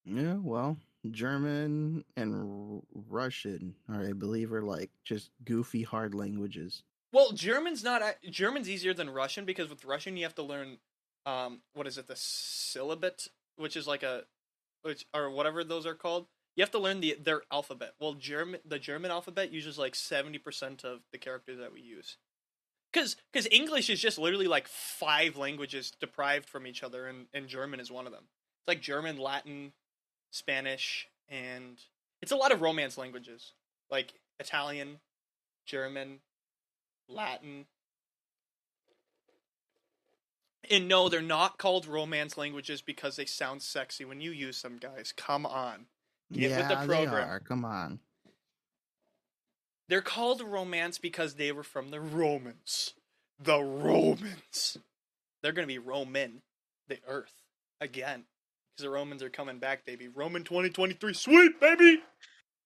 Yeah, 0.04 0.36
well, 0.42 0.78
German 1.10 2.06
and 2.16 2.84
Russian 3.10 3.76
are, 3.90 4.08
I 4.08 4.14
believe, 4.14 4.54
are 4.54 4.62
like 4.62 4.92
just 5.04 5.32
goofy 5.44 5.84
hard 5.84 6.14
languages. 6.14 6.84
Well, 7.12 7.32
German's 7.32 7.84
not 7.84 8.02
German's 8.30 8.70
easier 8.70 8.94
than 8.94 9.10
Russian 9.10 9.46
because 9.46 9.70
with 9.70 9.84
Russian 9.84 10.16
you 10.16 10.24
have 10.24 10.36
to 10.36 10.44
learn, 10.44 10.78
um, 11.26 11.62
what 11.74 11.88
is 11.88 11.98
it, 11.98 12.08
the 12.08 12.16
syllabit, 12.16 13.28
which 13.56 13.76
is 13.76 13.88
like 13.88 14.04
a, 14.04 14.24
which 14.84 15.06
or 15.14 15.30
whatever 15.30 15.64
those 15.64 15.86
are 15.86 15.96
called. 15.96 16.28
You 16.56 16.62
have 16.62 16.72
to 16.72 16.80
learn 16.80 17.00
the 17.00 17.18
their 17.22 17.42
alphabet. 17.52 17.94
Well, 18.00 18.14
German 18.14 18.60
the 18.66 18.80
German 18.80 19.12
alphabet 19.12 19.52
uses 19.52 19.78
like 19.78 19.96
seventy 19.96 20.38
percent 20.38 20.84
of 20.84 21.00
the 21.12 21.18
characters 21.18 21.58
that 21.60 21.74
we 21.74 21.82
use. 21.82 22.18
Cause, 22.94 23.16
cause 23.34 23.48
English 23.52 23.90
is 23.90 24.02
just 24.02 24.20
literally 24.20 24.48
like 24.48 24.68
five 24.68 25.38
languages 25.38 25.94
deprived 26.00 26.50
from 26.50 26.68
each 26.68 26.84
other, 26.84 27.08
and, 27.08 27.28
and 27.34 27.48
German 27.48 27.80
is 27.80 27.90
one 27.90 28.06
of 28.06 28.12
them. 28.12 28.26
It's 28.60 28.68
like 28.68 28.82
German, 28.82 29.18
Latin, 29.18 29.72
Spanish, 30.32 31.08
and 31.30 31.78
it's 32.22 32.32
a 32.32 32.36
lot 32.36 32.52
of 32.52 32.62
Romance 32.62 32.98
languages, 32.98 33.54
like 33.90 34.14
Italian, 34.40 35.00
German, 35.66 36.20
Latin. 37.08 37.66
And 40.70 40.88
no, 40.88 41.10
they're 41.10 41.22
not 41.22 41.58
called 41.58 41.86
Romance 41.86 42.38
languages 42.38 42.82
because 42.82 43.18
they 43.18 43.26
sound 43.26 43.62
sexy 43.62 44.06
when 44.06 44.22
you 44.22 44.32
use 44.32 44.62
them, 44.62 44.78
guys. 44.78 45.14
Come 45.16 45.46
on. 45.46 45.86
Get 46.32 46.52
yeah, 46.52 46.58
with 46.58 46.80
the 46.80 46.88
they 46.88 47.06
are. 47.06 47.40
Come 47.42 47.66
on. 47.66 48.00
They're 49.90 50.02
called 50.02 50.42
Romance 50.42 50.98
because 50.98 51.36
they 51.36 51.52
were 51.52 51.64
from 51.64 51.90
the 51.90 52.00
Romans. 52.00 52.94
The 53.38 53.62
Romans. 53.62 54.78
They're 55.42 55.52
going 55.52 55.68
to 55.68 55.74
be 55.74 55.80
Roman, 55.80 56.44
the 56.88 57.00
earth, 57.08 57.34
again. 57.82 58.24
Because 58.82 58.90
the 58.90 58.96
Romans 58.96 59.22
are 59.22 59.30
coming 59.30 59.60
back, 59.60 59.86
baby. 59.86 60.08
Roman 60.08 60.44
2023. 60.44 61.14
Sweet, 61.14 61.60
baby! 61.60 62.02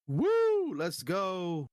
Woo! 0.07 0.73
Let's 0.73 1.03
go. 1.03 1.67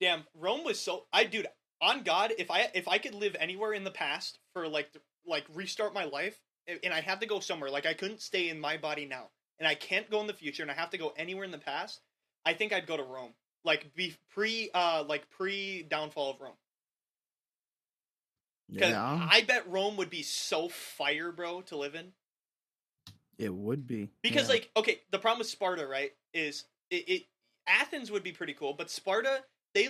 Damn, 0.00 0.22
Rome 0.38 0.62
was 0.64 0.78
so. 0.78 1.06
I, 1.12 1.24
dude, 1.24 1.48
on 1.80 2.04
God, 2.04 2.32
if 2.38 2.48
I 2.48 2.70
if 2.74 2.86
I 2.86 2.98
could 2.98 3.14
live 3.14 3.34
anywhere 3.40 3.72
in 3.72 3.82
the 3.82 3.90
past 3.90 4.38
for 4.52 4.68
like 4.68 4.90
like 5.26 5.44
restart 5.52 5.94
my 5.94 6.04
life, 6.04 6.38
and 6.68 6.94
I 6.94 7.00
had 7.00 7.20
to 7.22 7.26
go 7.26 7.40
somewhere, 7.40 7.70
like 7.70 7.86
I 7.86 7.94
couldn't 7.94 8.20
stay 8.20 8.50
in 8.50 8.60
my 8.60 8.76
body 8.76 9.04
now, 9.04 9.30
and 9.58 9.66
I 9.66 9.74
can't 9.74 10.08
go 10.08 10.20
in 10.20 10.28
the 10.28 10.32
future, 10.32 10.62
and 10.62 10.70
I 10.70 10.74
have 10.74 10.90
to 10.90 10.98
go 10.98 11.12
anywhere 11.16 11.44
in 11.44 11.50
the 11.50 11.58
past, 11.58 12.02
I 12.46 12.54
think 12.54 12.72
I'd 12.72 12.86
go 12.86 12.96
to 12.96 13.02
Rome, 13.02 13.34
like 13.64 13.92
be 13.96 14.14
pre 14.32 14.70
uh 14.74 15.02
like 15.08 15.28
pre 15.28 15.82
downfall 15.82 16.30
of 16.30 16.40
Rome. 16.40 16.56
Because 18.72 18.90
Yeah, 18.90 19.28
I 19.28 19.42
bet 19.42 19.68
Rome 19.68 19.96
would 19.96 20.10
be 20.10 20.22
so 20.22 20.68
fire, 20.68 21.32
bro, 21.32 21.62
to 21.62 21.76
live 21.76 21.96
in. 21.96 22.12
It 23.42 23.54
would 23.54 23.86
be 23.86 24.10
Because 24.22 24.48
Yeah. 24.48 24.54
like, 24.54 24.70
okay, 24.76 25.00
the 25.10 25.18
problem 25.18 25.38
with 25.38 25.48
Sparta, 25.48 25.86
right, 25.86 26.12
is 26.32 26.64
it, 26.90 27.08
it 27.08 27.22
Athens 27.66 28.10
would 28.10 28.22
be 28.22 28.32
pretty 28.32 28.54
cool, 28.54 28.72
but 28.74 28.90
Sparta, 28.90 29.44
they 29.74 29.86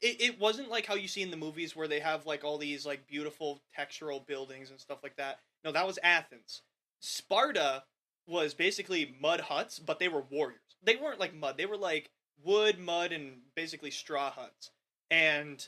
it, 0.00 0.20
it 0.20 0.40
wasn't 0.40 0.68
like 0.68 0.86
how 0.86 0.94
you 0.94 1.08
see 1.08 1.22
in 1.22 1.30
the 1.30 1.36
movies 1.36 1.76
where 1.76 1.88
they 1.88 2.00
have 2.00 2.26
like 2.26 2.44
all 2.44 2.58
these 2.58 2.84
like 2.84 3.06
beautiful 3.06 3.62
textural 3.78 4.26
buildings 4.26 4.70
and 4.70 4.80
stuff 4.80 5.02
like 5.02 5.16
that. 5.16 5.40
No, 5.64 5.72
that 5.72 5.86
was 5.86 5.98
Athens. 6.02 6.62
Sparta 7.00 7.84
was 8.26 8.54
basically 8.54 9.16
mud 9.20 9.40
huts, 9.40 9.78
but 9.78 9.98
they 9.98 10.08
were 10.08 10.22
warriors. 10.22 10.60
They 10.82 10.96
weren't 10.96 11.20
like 11.20 11.34
mud; 11.34 11.56
they 11.56 11.66
were 11.66 11.76
like 11.76 12.10
wood, 12.42 12.78
mud, 12.78 13.12
and 13.12 13.38
basically 13.54 13.90
straw 13.90 14.30
huts. 14.30 14.70
And 15.10 15.66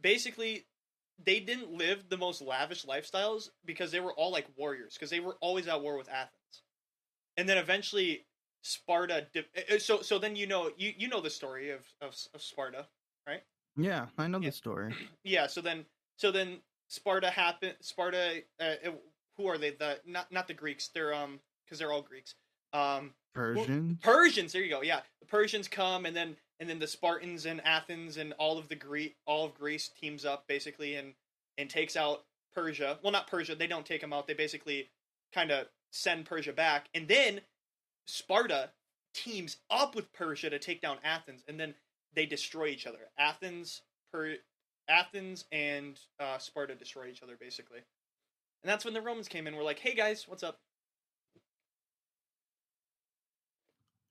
basically, 0.00 0.66
they 1.22 1.40
didn't 1.40 1.72
live 1.72 2.08
the 2.08 2.16
most 2.18 2.40
lavish 2.42 2.84
lifestyles 2.84 3.50
because 3.64 3.90
they 3.90 4.00
were 4.00 4.12
all 4.14 4.30
like 4.30 4.46
warriors 4.56 4.94
because 4.94 5.10
they 5.10 5.20
were 5.20 5.36
always 5.40 5.66
at 5.68 5.82
war 5.82 5.96
with 5.96 6.08
Athens. 6.08 6.35
And 7.36 7.48
then 7.48 7.58
eventually, 7.58 8.24
Sparta. 8.62 9.26
Uh, 9.36 9.40
uh, 9.74 9.78
so 9.78 10.02
so 10.02 10.18
then 10.18 10.36
you 10.36 10.46
know 10.46 10.70
you 10.76 10.92
you 10.96 11.08
know 11.08 11.20
the 11.20 11.30
story 11.30 11.70
of 11.70 11.80
of, 12.00 12.14
of 12.34 12.42
Sparta, 12.42 12.86
right? 13.26 13.42
Yeah, 13.76 14.06
I 14.18 14.26
know 14.26 14.40
Yeah. 14.40 14.48
the 14.50 14.56
story. 14.56 14.94
Yeah. 15.24 15.46
So 15.46 15.60
then 15.60 15.84
so 16.16 16.30
then 16.30 16.58
Sparta 16.88 17.30
happened. 17.30 17.76
Sparta. 17.80 18.42
Uh, 18.60 18.64
uh, 18.86 18.90
who 19.36 19.46
are 19.48 19.58
they? 19.58 19.70
The 19.70 20.00
not 20.06 20.32
not 20.32 20.48
the 20.48 20.54
Greeks. 20.54 20.88
They're 20.88 21.14
um 21.14 21.40
because 21.64 21.78
they're 21.78 21.92
all 21.92 22.02
Greeks. 22.02 22.34
Um, 22.72 23.12
Persian. 23.34 23.98
Persians. 24.02 24.52
There 24.52 24.62
you 24.62 24.70
go. 24.70 24.82
Yeah, 24.82 25.00
the 25.20 25.26
Persians 25.26 25.68
come, 25.68 26.06
and 26.06 26.16
then 26.16 26.36
and 26.58 26.68
then 26.70 26.78
the 26.78 26.86
Spartans 26.86 27.44
and 27.44 27.60
Athens 27.66 28.16
and 28.16 28.32
all 28.38 28.56
of 28.58 28.68
the 28.68 28.74
Greek, 28.76 29.16
all 29.26 29.44
of 29.44 29.54
Greece 29.54 29.88
teams 29.88 30.24
up 30.24 30.46
basically 30.48 30.94
and 30.96 31.12
and 31.58 31.68
takes 31.68 31.96
out 31.96 32.24
Persia. 32.54 32.98
Well, 33.02 33.12
not 33.12 33.26
Persia. 33.26 33.54
They 33.54 33.66
don't 33.66 33.84
take 33.86 34.00
them 34.00 34.12
out. 34.12 34.26
They 34.26 34.34
basically 34.34 34.88
kind 35.34 35.50
of 35.50 35.66
send 35.96 36.26
Persia 36.26 36.52
back, 36.52 36.88
and 36.94 37.08
then 37.08 37.40
Sparta 38.06 38.70
teams 39.14 39.56
up 39.70 39.94
with 39.94 40.12
Persia 40.12 40.50
to 40.50 40.58
take 40.58 40.80
down 40.80 40.98
Athens, 41.02 41.42
and 41.48 41.58
then 41.58 41.74
they 42.14 42.26
destroy 42.26 42.66
each 42.66 42.86
other. 42.86 42.98
Athens, 43.18 43.82
per 44.12 44.36
Athens, 44.88 45.44
and 45.50 45.98
uh, 46.20 46.38
Sparta 46.38 46.74
destroy 46.74 47.06
each 47.08 47.22
other 47.22 47.36
basically, 47.38 47.78
and 48.62 48.70
that's 48.70 48.84
when 48.84 48.94
the 48.94 49.00
Romans 49.02 49.28
came 49.28 49.46
in. 49.46 49.56
We're 49.56 49.62
like, 49.64 49.78
hey 49.80 49.94
guys, 49.94 50.26
what's 50.28 50.42
up? 50.42 50.58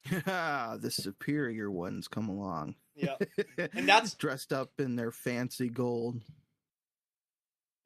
the 0.26 0.90
superior 0.92 1.72
ones 1.72 2.08
come 2.08 2.30
along. 2.30 2.76
Yeah. 2.96 3.16
And 3.74 3.88
that's- 3.88 4.14
dressed 4.14 4.54
up 4.54 4.72
in 4.80 4.96
their 4.96 5.12
fancy 5.12 5.70
gold. 5.70 6.22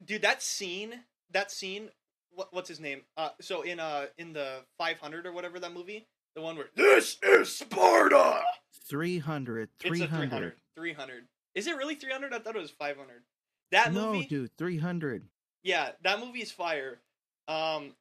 dude 0.04 0.22
that 0.22 0.42
scene 0.42 1.00
that 1.30 1.50
scene 1.50 1.90
what, 2.34 2.52
what's 2.52 2.68
his 2.68 2.80
name? 2.80 3.02
Uh 3.16 3.30
so 3.40 3.62
in 3.62 3.80
uh 3.80 4.06
in 4.18 4.32
the 4.32 4.60
500 4.78 5.26
or 5.26 5.32
whatever 5.32 5.58
that 5.60 5.72
movie 5.72 6.06
the 6.34 6.42
one 6.42 6.56
where 6.56 6.70
this 6.76 7.18
is 7.22 7.54
sparta! 7.54 8.42
300, 8.88 9.68
it's 9.80 9.84
a 9.84 9.88
300. 9.88 10.18
300 10.18 10.52
300 10.76 11.24
is 11.54 11.66
it 11.66 11.76
really 11.76 11.94
300 11.96 12.32
i 12.32 12.38
thought 12.38 12.54
it 12.54 12.62
was 12.62 12.70
500 12.70 13.22
that 13.72 13.92
no, 13.92 14.12
movie 14.12 14.26
dude, 14.26 14.50
300. 14.56 15.24
yeah 15.62 15.90
that 16.02 16.20
movie 16.20 16.40
is 16.40 16.50
fire. 16.50 17.00
Um 17.48 17.94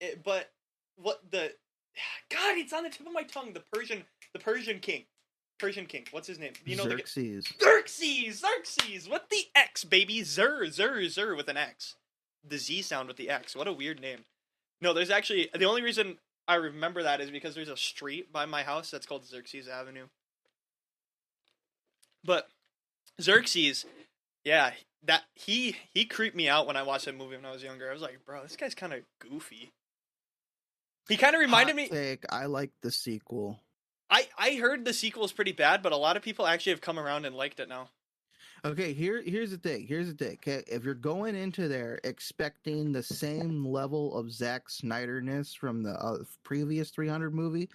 it, 0.00 0.22
but 0.22 0.50
what 0.96 1.20
the 1.30 1.52
god 2.30 2.56
it's 2.56 2.72
on 2.72 2.84
the 2.84 2.90
tip 2.90 3.06
of 3.06 3.12
my 3.12 3.22
tongue. 3.22 3.52
The 3.52 3.62
persian 3.72 4.04
the 4.32 4.38
persian 4.38 4.80
king. 4.80 5.04
Persian 5.58 5.86
king. 5.86 6.06
What's 6.12 6.28
his 6.28 6.38
name? 6.38 6.52
You 6.64 6.76
know 6.76 6.84
the, 6.84 6.98
Xerxes. 6.98 7.52
Xerxes, 7.60 8.40
Xerxes, 8.40 9.08
with 9.08 9.22
the 9.28 9.42
X, 9.56 9.82
baby, 9.82 10.22
Zer, 10.22 10.66
Zer, 10.70 11.08
Zer 11.08 11.34
with 11.34 11.48
an 11.48 11.56
X. 11.56 11.96
The 12.48 12.58
Z 12.58 12.82
sound 12.82 13.08
with 13.08 13.16
the 13.16 13.30
X. 13.30 13.54
What 13.54 13.68
a 13.68 13.72
weird 13.72 14.00
name. 14.00 14.24
No, 14.80 14.92
there's 14.92 15.10
actually 15.10 15.50
the 15.54 15.64
only 15.64 15.82
reason 15.82 16.18
I 16.46 16.54
remember 16.54 17.02
that 17.02 17.20
is 17.20 17.30
because 17.30 17.54
there's 17.54 17.68
a 17.68 17.76
street 17.76 18.32
by 18.32 18.46
my 18.46 18.62
house 18.62 18.90
that's 18.90 19.06
called 19.06 19.26
Xerxes 19.26 19.68
Avenue. 19.68 20.06
But 22.24 22.48
Xerxes, 23.20 23.84
yeah, 24.44 24.72
that 25.04 25.22
he 25.34 25.76
he 25.92 26.04
creeped 26.04 26.36
me 26.36 26.48
out 26.48 26.66
when 26.66 26.76
I 26.76 26.82
watched 26.82 27.04
that 27.04 27.16
movie 27.16 27.36
when 27.36 27.44
I 27.44 27.52
was 27.52 27.62
younger. 27.62 27.88
I 27.88 27.92
was 27.92 28.02
like, 28.02 28.24
bro, 28.24 28.42
this 28.42 28.56
guy's 28.56 28.74
kind 28.74 28.92
of 28.92 29.00
goofy. 29.18 29.72
He 31.08 31.16
kind 31.16 31.34
of 31.34 31.40
reminded 31.40 31.72
Hot 31.72 31.76
me. 31.76 31.88
Take, 31.88 32.24
I 32.30 32.46
like 32.46 32.70
the 32.82 32.90
sequel. 32.90 33.60
I 34.10 34.28
I 34.38 34.54
heard 34.56 34.84
the 34.84 34.92
sequel 34.92 35.24
is 35.24 35.32
pretty 35.32 35.52
bad, 35.52 35.82
but 35.82 35.92
a 35.92 35.96
lot 35.96 36.16
of 36.16 36.22
people 36.22 36.46
actually 36.46 36.72
have 36.72 36.80
come 36.80 36.98
around 36.98 37.24
and 37.24 37.36
liked 37.36 37.60
it 37.60 37.68
now. 37.68 37.90
Okay, 38.64 38.92
here 38.92 39.22
here's 39.24 39.50
the 39.50 39.58
thing. 39.58 39.86
Here's 39.86 40.08
the 40.08 40.14
thing. 40.14 40.34
Okay, 40.34 40.62
if 40.66 40.84
you're 40.84 40.94
going 40.94 41.36
into 41.36 41.68
there 41.68 42.00
expecting 42.04 42.92
the 42.92 43.02
same 43.02 43.64
level 43.64 44.16
of 44.16 44.32
Zack 44.32 44.68
Snyder-ness 44.68 45.54
from 45.54 45.82
the 45.82 45.92
uh, 45.92 46.18
previous 46.42 46.90
300 46.90 47.32
movie, 47.34 47.68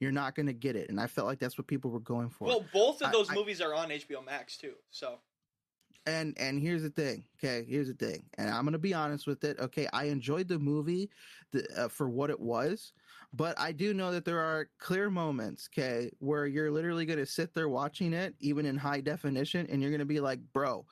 you're 0.00 0.12
not 0.12 0.34
going 0.34 0.46
to 0.46 0.52
get 0.52 0.76
it. 0.76 0.90
And 0.90 1.00
I 1.00 1.06
felt 1.06 1.26
like 1.26 1.40
that's 1.40 1.58
what 1.58 1.66
people 1.66 1.90
were 1.90 2.00
going 2.00 2.30
for. 2.30 2.46
Well, 2.46 2.64
both 2.72 3.02
of 3.02 3.12
those 3.12 3.30
I- 3.30 3.34
movies 3.34 3.60
are 3.60 3.74
on 3.74 3.88
HBO 3.88 4.24
Max 4.24 4.56
too. 4.56 4.74
So 4.90 5.18
and 6.06 6.34
and 6.38 6.60
here's 6.60 6.82
the 6.82 6.90
thing. 6.90 7.24
Okay, 7.38 7.66
here's 7.68 7.88
the 7.88 7.94
thing. 7.94 8.24
And 8.38 8.48
I'm 8.48 8.62
going 8.62 8.72
to 8.72 8.78
be 8.78 8.94
honest 8.94 9.26
with 9.26 9.44
it. 9.44 9.58
Okay, 9.58 9.86
I 9.92 10.04
enjoyed 10.04 10.48
the 10.48 10.58
movie 10.58 11.10
the, 11.52 11.66
uh, 11.76 11.88
for 11.88 12.08
what 12.08 12.30
it 12.30 12.40
was. 12.40 12.92
But 13.32 13.58
I 13.58 13.72
do 13.72 13.92
know 13.92 14.10
that 14.12 14.24
there 14.24 14.40
are 14.40 14.68
clear 14.78 15.10
moments, 15.10 15.68
okay, 15.72 16.10
where 16.18 16.46
you're 16.46 16.70
literally 16.70 17.04
going 17.04 17.18
to 17.18 17.26
sit 17.26 17.54
there 17.54 17.68
watching 17.68 18.12
it, 18.12 18.34
even 18.40 18.64
in 18.64 18.76
high 18.76 19.00
definition, 19.00 19.66
and 19.70 19.82
you're 19.82 19.90
going 19.90 19.98
to 19.98 20.06
be 20.06 20.20
like, 20.20 20.40
bro, 20.52 20.86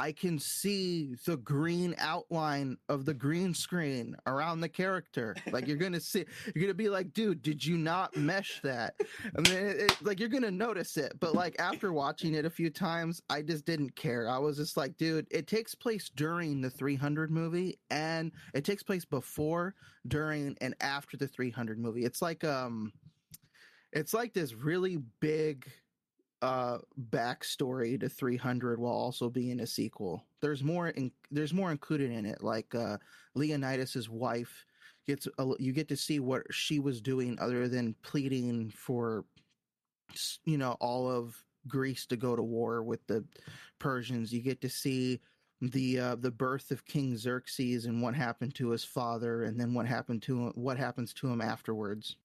I 0.00 0.12
can 0.12 0.38
see 0.38 1.16
the 1.26 1.36
green 1.38 1.94
outline 1.98 2.76
of 2.88 3.04
the 3.04 3.14
green 3.14 3.52
screen 3.52 4.14
around 4.28 4.60
the 4.60 4.68
character. 4.68 5.34
Like 5.50 5.66
you're 5.66 5.76
gonna 5.76 6.00
see, 6.00 6.24
you're 6.54 6.62
gonna 6.62 6.74
be 6.74 6.88
like, 6.88 7.12
dude, 7.12 7.42
did 7.42 7.64
you 7.64 7.76
not 7.76 8.16
mesh 8.16 8.60
that? 8.62 8.94
I 9.36 9.40
mean, 9.40 9.58
it, 9.58 9.76
it- 9.80 9.96
like 10.02 10.20
you're 10.20 10.28
gonna 10.28 10.52
notice 10.52 10.96
it. 10.96 11.14
But 11.18 11.34
like 11.34 11.56
after 11.58 11.92
watching 11.92 12.34
it 12.34 12.44
a 12.44 12.50
few 12.50 12.70
times, 12.70 13.20
I 13.28 13.42
just 13.42 13.66
didn't 13.66 13.96
care. 13.96 14.28
I 14.30 14.38
was 14.38 14.56
just 14.56 14.76
like, 14.76 14.96
dude, 14.96 15.26
it 15.32 15.48
takes 15.48 15.74
place 15.74 16.08
during 16.14 16.60
the 16.60 16.70
300 16.70 17.30
movie, 17.32 17.78
and 17.90 18.30
it 18.54 18.64
takes 18.64 18.84
place 18.84 19.04
before, 19.04 19.74
during, 20.06 20.56
and 20.60 20.76
after 20.80 21.16
the 21.16 21.26
300 21.26 21.76
movie. 21.78 22.04
It's 22.04 22.22
like 22.22 22.44
um, 22.44 22.92
it's 23.92 24.14
like 24.14 24.32
this 24.32 24.54
really 24.54 24.98
big 25.20 25.66
uh 26.42 26.78
backstory 27.10 27.98
to 27.98 28.08
300 28.08 28.78
while 28.78 28.92
also 28.92 29.28
being 29.28 29.60
a 29.60 29.66
sequel. 29.66 30.24
There's 30.40 30.62
more 30.62 30.88
in, 30.88 31.10
there's 31.30 31.54
more 31.54 31.70
included 31.70 32.10
in 32.10 32.26
it 32.26 32.42
like 32.42 32.74
uh 32.74 32.98
leonidas's 33.34 34.08
wife 34.08 34.64
gets 35.06 35.26
a, 35.38 35.46
you 35.58 35.72
get 35.72 35.88
to 35.88 35.96
see 35.96 36.20
what 36.20 36.42
she 36.50 36.78
was 36.78 37.00
doing 37.00 37.38
other 37.40 37.66
than 37.66 37.94
pleading 38.02 38.70
for 38.70 39.24
you 40.44 40.58
know 40.58 40.76
all 40.80 41.10
of 41.10 41.42
greece 41.66 42.06
to 42.06 42.16
go 42.16 42.36
to 42.36 42.42
war 42.42 42.82
with 42.82 43.06
the 43.06 43.24
persians. 43.78 44.32
You 44.32 44.40
get 44.40 44.60
to 44.60 44.68
see 44.68 45.20
the 45.60 45.98
uh, 45.98 46.14
the 46.16 46.30
birth 46.30 46.70
of 46.70 46.84
king 46.84 47.16
xerxes 47.16 47.86
and 47.86 48.00
what 48.00 48.14
happened 48.14 48.54
to 48.56 48.70
his 48.70 48.84
father 48.84 49.42
and 49.42 49.58
then 49.58 49.74
what 49.74 49.86
happened 49.86 50.22
to 50.22 50.46
him 50.46 50.52
what 50.54 50.78
happens 50.78 51.12
to 51.14 51.28
him 51.28 51.40
afterwards. 51.40 52.16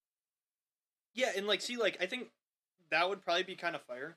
Yeah, 1.14 1.32
and 1.36 1.48
like, 1.48 1.62
see, 1.62 1.78
like 1.78 1.98
I 2.02 2.06
think 2.06 2.30
that 2.94 3.10
would 3.10 3.22
probably 3.24 3.44
be 3.44 3.56
kind 3.56 3.76
of 3.76 3.82
fire 3.84 4.16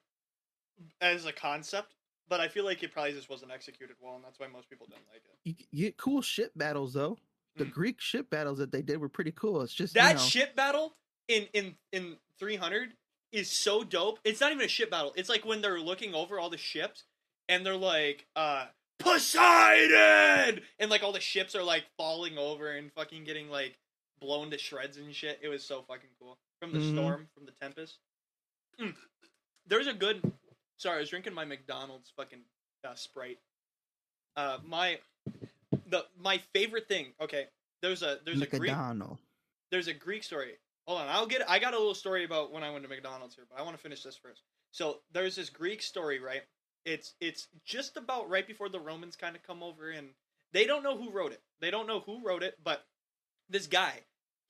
as 1.01 1.25
a 1.25 1.33
concept, 1.33 1.95
but 2.29 2.39
I 2.41 2.49
feel 2.49 2.65
like 2.65 2.83
it 2.83 2.93
probably 2.93 3.13
just 3.13 3.31
wasn't 3.31 3.51
executed 3.51 3.97
well, 4.01 4.15
and 4.17 4.25
that's 4.25 4.39
why 4.39 4.47
most 4.47 4.69
people 4.69 4.87
didn't 4.87 5.07
like 5.13 5.23
it. 5.25 5.57
you, 5.73 5.85
get 5.87 5.97
cool 5.97 6.21
ship 6.23 6.53
battles 6.55 6.93
though. 6.95 7.17
The 7.57 7.65
Mm. 7.65 7.71
Greek 7.73 8.01
ship 8.03 8.29
battles 8.29 8.59
that 8.59 8.71
they 8.71 8.83
did 8.83 8.99
were 8.99 9.09
pretty 9.09 9.33
cool. 9.33 9.63
It's 9.63 9.73
just 9.73 9.95
That 9.95 10.09
you 10.11 10.15
know, 10.17 10.21
ship 10.21 10.55
battle 10.55 10.95
in 11.29 11.49
in 11.55 11.77
in 11.93 12.19
300 12.39 12.93
is 13.33 13.51
so 13.51 13.83
dope. 13.83 14.19
It's 14.25 14.41
not 14.41 14.53
even 14.53 14.65
a 14.65 14.69
ship 14.69 14.91
battle. 14.91 15.13
It's 15.17 15.29
like 15.31 15.45
when 15.47 15.63
they're 15.63 15.81
looking 15.81 16.15
over 16.15 16.39
all 16.39 16.51
the 16.51 16.59
ships 16.59 17.05
and 17.49 17.65
they're 17.65 17.75
like, 17.77 18.27
uh, 18.37 18.67
Poseidon, 18.99 20.61
and 20.79 20.91
like 20.91 21.03
all 21.03 21.13
the 21.13 21.21
ships 21.21 21.55
are 21.55 21.63
like 21.63 21.85
falling 21.97 22.39
over 22.39 22.71
and 22.73 22.93
fucking 22.93 23.25
getting 23.25 23.49
like 23.49 23.79
blown 24.21 24.51
to 24.51 24.59
shreds 24.59 24.97
and 24.97 25.15
shit. 25.15 25.39
It 25.43 25.49
was 25.49 25.65
so 25.65 25.83
fucking 25.83 26.11
cool 26.19 26.39
from 26.61 26.73
the 26.73 26.79
Mhm. 26.79 26.93
storm, 26.93 27.29
from 27.35 27.47
the 27.47 27.53
tempest. 27.53 27.99
Mm. 28.81 28.95
There's 29.67 29.87
a 29.87 29.93
good. 29.93 30.33
Sorry, 30.77 30.97
I 30.97 31.01
was 31.01 31.11
drinking 31.11 31.35
my 31.35 31.45
McDonald's 31.45 32.13
fucking 32.17 32.41
uh, 32.87 32.95
Sprite. 32.95 33.39
Uh, 34.37 34.59
my 34.65 34.99
the 35.89 36.05
my 36.21 36.39
favorite 36.53 36.89
thing. 36.89 37.13
Okay, 37.21 37.47
there's 37.83 38.03
a 38.03 38.19
there's 38.25 38.41
a 38.43 38.47
Greek 38.47 38.71
there's 39.71 39.89
a 39.89 39.95
Greek 39.95 40.23
story. 40.23 40.53
Hold 40.87 41.01
on, 41.01 41.09
I'll 41.09 41.27
get. 41.27 41.49
I 41.49 41.59
got 41.59 41.75
a 41.75 41.79
little 41.79 41.95
story 41.95 42.25
about 42.25 42.53
when 42.53 42.63
I 42.63 42.71
went 42.71 42.85
to 42.85 42.89
McDonald's 42.89 43.35
here, 43.35 43.45
but 43.51 43.59
I 43.59 43.63
want 43.63 43.77
to 43.77 43.83
finish 43.83 44.03
this 44.03 44.17
first. 44.17 44.43
So 44.71 44.99
there's 45.13 45.37
this 45.37 45.51
Greek 45.51 45.83
story, 45.83 46.21
right? 46.21 46.43
It's 46.85 47.15
it's 47.21 47.49
just 47.65 47.97
about 47.97 48.31
right 48.31 48.47
before 48.47 48.69
the 48.69 48.79
Romans 48.79 49.17
kind 49.17 49.35
of 49.35 49.43
come 49.43 49.63
over, 49.63 49.91
and 49.91 50.11
they 50.53 50.67
don't 50.67 50.85
know 50.85 50.97
who 50.97 51.11
wrote 51.11 51.33
it. 51.33 51.43
They 51.61 51.71
don't 51.71 51.87
know 51.87 52.01
who 52.01 52.23
wrote 52.23 52.43
it, 52.43 52.59
but 52.63 52.85
this 53.49 53.67
guy, 53.67 54.01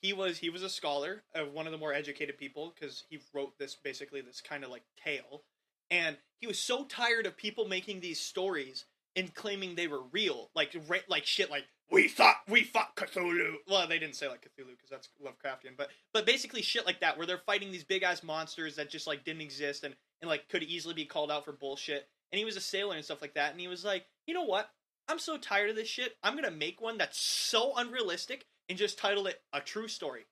he 0.03 0.13
was 0.13 0.39
he 0.39 0.51
was 0.51 0.63
a 0.63 0.69
scholar 0.69 1.23
of 1.35 1.53
one 1.53 1.67
of 1.67 1.73
the 1.73 1.79
more 1.79 1.93
educated 1.93 2.39
people 2.39 2.73
because 2.75 3.05
he 3.09 3.19
wrote 3.33 3.59
this 3.59 3.75
basically 3.75 4.21
this 4.21 4.41
kind 4.41 4.65
of 4.65 4.71
like 4.71 4.85
tale, 5.03 5.43
and 5.91 6.17
he 6.41 6.47
was 6.47 6.59
so 6.59 6.85
tired 6.85 7.27
of 7.27 7.37
people 7.37 7.67
making 7.67 8.01
these 8.01 8.21
stories 8.21 8.85
and 9.17 9.35
claiming 9.35 9.75
they 9.75 9.89
were 9.89 10.03
real, 10.13 10.51
like 10.55 10.77
ra- 10.87 10.99
like 11.09 11.25
shit, 11.25 11.51
like 11.51 11.65
we 11.91 12.09
thought 12.09 12.37
we 12.49 12.63
fought 12.63 12.95
Cthulhu. 12.97 13.55
Well, 13.69 13.89
they 13.89 13.99
didn't 13.99 14.17
say 14.17 14.29
like 14.29 14.43
Cthulhu 14.43 14.71
because 14.71 14.91
that's 14.91 15.09
Lovecraftian, 15.23 15.77
but 15.77 15.89
but 16.13 16.27
basically 16.27 16.63
shit 16.63 16.87
like 16.87 17.01
that, 17.01 17.17
where 17.17 17.27
they're 17.27 17.39
fighting 17.39 17.73
these 17.73 17.85
big 17.85 18.03
ass 18.03 18.23
monsters 18.23 18.77
that 18.77 18.91
just 18.91 19.07
like 19.07 19.25
didn't 19.25 19.43
exist 19.43 19.85
and 19.85 19.95
and 20.21 20.29
like 20.29 20.49
could 20.49 20.63
easily 20.63 20.95
be 20.95 21.05
called 21.05 21.31
out 21.31 21.45
for 21.45 21.53
bullshit. 21.53 22.09
And 22.33 22.39
he 22.39 22.45
was 22.45 22.57
a 22.57 22.61
sailor 22.61 22.97
and 22.97 23.05
stuff 23.05 23.23
like 23.23 23.35
that, 23.35 23.53
and 23.53 23.61
he 23.61 23.69
was 23.69 23.85
like, 23.85 24.05
you 24.27 24.35
know 24.35 24.45
what? 24.45 24.71
I'm 25.09 25.21
so 25.21 25.39
tired 25.39 25.71
of 25.71 25.77
this 25.77 25.89
shit. 25.89 26.17
I'm 26.23 26.35
gonna 26.35 26.51
make 26.51 26.81
one 26.81 26.99
that's 26.99 27.21
so 27.21 27.73
unrealistic 27.77 28.47
and 28.69 28.79
just 28.79 28.99
title 28.99 29.27
it 29.27 29.41
a 29.53 29.61
true 29.61 29.89
story. 29.89 30.27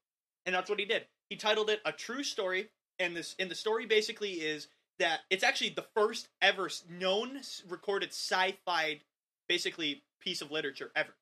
and 0.47 0.55
that's 0.55 0.69
what 0.71 0.79
he 0.79 0.85
did. 0.85 1.07
He 1.31 1.37
titled 1.37 1.71
it 1.71 1.81
"A 1.85 1.93
True 1.93 2.23
Story," 2.23 2.69
and 2.99 3.17
this 3.17 3.35
and 3.39 3.51
the 3.51 3.55
story 3.55 3.87
basically 3.87 4.33
is 4.35 4.69
that 4.99 5.21
it's 5.31 5.45
actually 5.45 5.71
the 5.71 5.87
first 5.95 6.29
ever 6.41 6.69
known 6.89 7.41
recorded 7.69 8.11
sci-fi 8.11 9.01
basically 9.49 10.03
piece 10.21 10.41
of 10.41 10.51
literature 10.51 10.91
ever. 10.95 11.15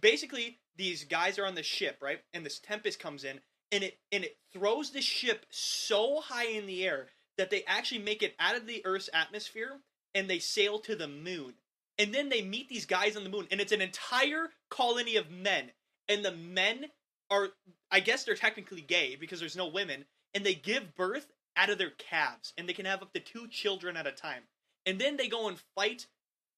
Basically, 0.00 0.58
these 0.76 1.04
guys 1.04 1.38
are 1.38 1.46
on 1.46 1.54
the 1.54 1.62
ship, 1.62 1.98
right? 2.00 2.20
And 2.32 2.44
this 2.44 2.58
tempest 2.58 2.98
comes 2.98 3.24
in 3.24 3.40
and 3.70 3.84
it 3.84 3.98
and 4.12 4.24
it 4.24 4.36
throws 4.52 4.90
the 4.90 5.02
ship 5.02 5.46
so 5.50 6.20
high 6.20 6.46
in 6.46 6.66
the 6.66 6.84
air 6.86 7.08
that 7.36 7.50
they 7.50 7.64
actually 7.66 8.00
make 8.00 8.22
it 8.22 8.34
out 8.40 8.56
of 8.56 8.66
the 8.66 8.82
Earth's 8.84 9.10
atmosphere 9.12 9.80
and 10.14 10.28
they 10.28 10.38
sail 10.38 10.78
to 10.80 10.96
the 10.96 11.08
moon. 11.08 11.54
And 11.98 12.14
then 12.14 12.28
they 12.28 12.42
meet 12.42 12.68
these 12.68 12.86
guys 12.86 13.16
on 13.16 13.24
the 13.24 13.30
moon 13.30 13.46
and 13.50 13.60
it's 13.60 13.72
an 13.72 13.82
entire 13.82 14.50
colony 14.70 15.16
of 15.16 15.30
men. 15.30 15.72
And 16.08 16.24
the 16.24 16.32
men 16.32 16.86
are 17.30 17.48
I 17.90 18.00
guess 18.00 18.24
they're 18.24 18.34
technically 18.34 18.82
gay 18.82 19.16
because 19.18 19.40
there's 19.40 19.56
no 19.56 19.68
women 19.68 20.04
and 20.34 20.44
they 20.44 20.54
give 20.54 20.94
birth 20.94 21.32
out 21.56 21.70
of 21.70 21.78
their 21.78 21.90
calves 21.90 22.52
and 22.56 22.68
they 22.68 22.72
can 22.72 22.86
have 22.86 23.02
up 23.02 23.12
to 23.14 23.20
two 23.20 23.48
children 23.48 23.96
at 23.96 24.06
a 24.06 24.12
time. 24.12 24.42
And 24.84 25.00
then 25.00 25.16
they 25.16 25.28
go 25.28 25.48
and 25.48 25.58
fight 25.74 26.06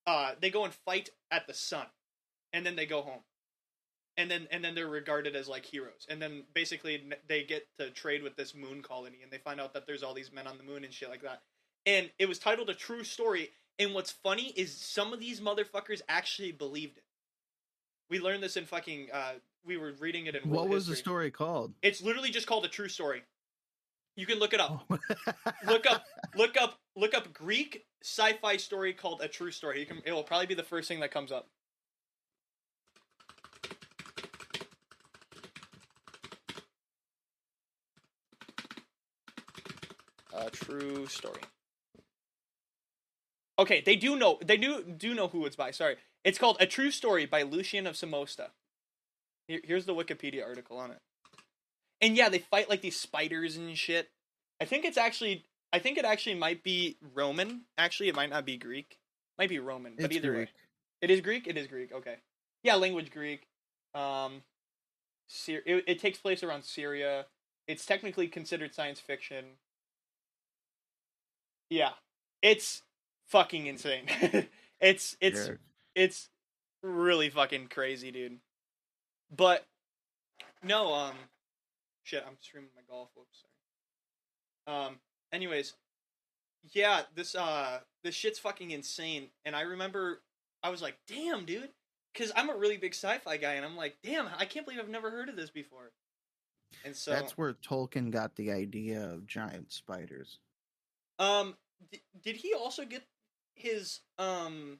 uh 0.06 0.32
they 0.40 0.50
go 0.50 0.64
and 0.64 0.72
fight 0.72 1.10
at 1.30 1.46
the 1.46 1.54
sun. 1.54 1.86
And 2.52 2.64
then 2.64 2.76
they 2.76 2.86
go 2.86 3.02
home 3.02 3.20
and 4.18 4.30
then 4.30 4.48
and 4.50 4.62
then 4.62 4.74
they're 4.74 4.88
regarded 4.88 5.34
as 5.34 5.48
like 5.48 5.64
heroes 5.64 6.06
and 6.10 6.20
then 6.20 6.42
basically 6.52 7.02
they 7.28 7.44
get 7.44 7.66
to 7.78 7.88
trade 7.90 8.22
with 8.22 8.36
this 8.36 8.54
moon 8.54 8.82
colony 8.82 9.18
and 9.22 9.30
they 9.30 9.38
find 9.38 9.60
out 9.60 9.72
that 9.72 9.86
there's 9.86 10.02
all 10.02 10.12
these 10.12 10.32
men 10.32 10.46
on 10.46 10.58
the 10.58 10.64
moon 10.64 10.84
and 10.84 10.92
shit 10.92 11.08
like 11.08 11.22
that 11.22 11.40
and 11.86 12.10
it 12.18 12.28
was 12.28 12.38
titled 12.38 12.68
a 12.68 12.74
true 12.74 13.04
story 13.04 13.50
and 13.78 13.94
what's 13.94 14.10
funny 14.10 14.48
is 14.56 14.76
some 14.76 15.12
of 15.12 15.20
these 15.20 15.40
motherfuckers 15.40 16.02
actually 16.08 16.52
believed 16.52 16.98
it 16.98 17.04
we 18.08 18.20
learned 18.20 18.42
this 18.42 18.56
in 18.56 18.64
fucking 18.64 19.08
uh 19.12 19.32
we 19.64 19.76
were 19.76 19.92
reading 19.98 20.26
it 20.26 20.34
in 20.34 20.48
What 20.48 20.60
world 20.60 20.70
was 20.70 20.86
the 20.86 20.96
story 20.96 21.30
called? 21.30 21.74
it's 21.82 22.02
literally 22.02 22.30
just 22.30 22.46
called 22.46 22.64
a 22.64 22.68
true 22.68 22.88
story. 22.88 23.22
You 24.16 24.26
can 24.26 24.38
look 24.38 24.52
it 24.52 24.60
up. 24.60 24.84
Oh. 24.90 24.98
look 25.66 25.86
up 25.86 26.04
look 26.36 26.56
up 26.56 26.78
look 26.96 27.14
up 27.14 27.32
greek 27.32 27.84
sci-fi 28.02 28.56
story 28.56 28.92
called 28.92 29.20
a 29.20 29.28
true 29.28 29.50
story. 29.50 29.80
You 29.80 29.86
can 29.86 30.00
it 30.04 30.12
will 30.12 30.22
probably 30.22 30.46
be 30.46 30.54
the 30.54 30.62
first 30.62 30.88
thing 30.88 31.00
that 31.00 31.10
comes 31.10 31.30
up. 31.32 31.48
A 40.34 40.50
true 40.50 41.06
story. 41.06 41.40
Okay 43.58 43.82
they 43.84 43.96
do 43.96 44.16
know 44.16 44.38
they 44.44 44.56
do 44.56 44.82
do 44.84 45.14
know 45.14 45.28
who 45.28 45.44
it's 45.46 45.56
by. 45.56 45.70
Sorry 45.72 45.96
it's 46.28 46.38
called 46.38 46.56
a 46.60 46.66
true 46.66 46.90
story 46.90 47.26
by 47.26 47.42
lucian 47.42 47.86
of 47.86 47.94
Samosata 47.94 48.48
Here, 49.46 49.60
here's 49.64 49.86
the 49.86 49.94
wikipedia 49.94 50.44
article 50.44 50.78
on 50.78 50.90
it 50.90 51.00
and 52.00 52.16
yeah 52.16 52.28
they 52.28 52.38
fight 52.38 52.68
like 52.68 52.82
these 52.82 52.98
spiders 52.98 53.56
and 53.56 53.76
shit 53.76 54.10
I 54.60 54.64
think 54.64 54.84
it's 54.84 54.98
actually 54.98 55.44
I 55.72 55.78
think 55.78 55.98
it 55.98 56.04
actually 56.04 56.34
might 56.34 56.62
be 56.62 56.96
Roman. 57.14 57.62
Actually, 57.76 58.08
it 58.08 58.16
might 58.16 58.30
not 58.30 58.46
be 58.46 58.56
Greek. 58.56 58.98
Might 59.38 59.50
be 59.50 59.58
Roman, 59.58 59.94
but 59.96 60.06
It's 60.06 60.16
either 60.16 60.32
Greek. 60.32 60.48
way. 60.48 60.52
It 61.02 61.10
is 61.10 61.20
Greek? 61.20 61.46
It 61.46 61.56
is 61.56 61.66
Greek. 61.66 61.92
Okay. 61.92 62.16
Yeah, 62.62 62.76
language 62.76 63.10
Greek. 63.10 63.46
Um 63.94 64.42
Syr- 65.28 65.62
it, 65.66 65.84
it 65.86 65.98
takes 65.98 66.18
place 66.18 66.42
around 66.42 66.64
Syria. 66.64 67.26
It's 67.66 67.84
technically 67.84 68.28
considered 68.28 68.74
science 68.74 68.98
fiction. 68.98 69.44
Yeah. 71.68 71.90
It's 72.40 72.82
fucking 73.28 73.66
insane. 73.66 74.06
it's 74.80 75.16
it's. 75.20 75.50
It's 75.94 76.28
really 76.82 77.30
fucking 77.30 77.68
crazy, 77.68 78.10
dude. 78.10 78.38
But 79.34 79.66
no, 80.62 80.94
um, 80.94 81.14
shit, 82.02 82.24
I'm 82.26 82.36
streaming 82.40 82.70
my 82.74 82.82
golf. 82.88 83.10
Whoops, 83.14 83.42
sorry. 84.66 84.86
Um, 84.86 84.96
anyways, 85.32 85.74
yeah, 86.72 87.02
this 87.14 87.34
uh, 87.34 87.80
this 88.02 88.14
shit's 88.14 88.38
fucking 88.38 88.70
insane. 88.70 89.28
And 89.44 89.54
I 89.54 89.62
remember 89.62 90.22
I 90.62 90.70
was 90.70 90.82
like, 90.82 90.96
damn, 91.06 91.44
dude, 91.44 91.70
because 92.12 92.32
I'm 92.36 92.50
a 92.50 92.56
really 92.56 92.76
big 92.76 92.94
sci-fi 92.94 93.36
guy, 93.36 93.54
and 93.54 93.64
I'm 93.64 93.76
like, 93.76 93.96
damn, 94.02 94.28
I 94.36 94.44
can't 94.44 94.66
believe 94.66 94.80
I've 94.80 94.88
never 94.88 95.10
heard 95.10 95.28
of 95.28 95.36
this 95.36 95.50
before. 95.50 95.92
And 96.84 96.94
so 96.94 97.12
That's 97.12 97.36
where 97.38 97.54
Tolkien 97.54 98.10
got 98.10 98.36
the 98.36 98.52
idea 98.52 99.02
of 99.02 99.26
giant 99.26 99.72
spiders. 99.72 100.38
Um, 101.18 101.56
d- 101.90 102.02
did 102.22 102.36
he 102.36 102.54
also 102.54 102.84
get 102.84 103.04
his 103.54 104.00
um 104.18 104.78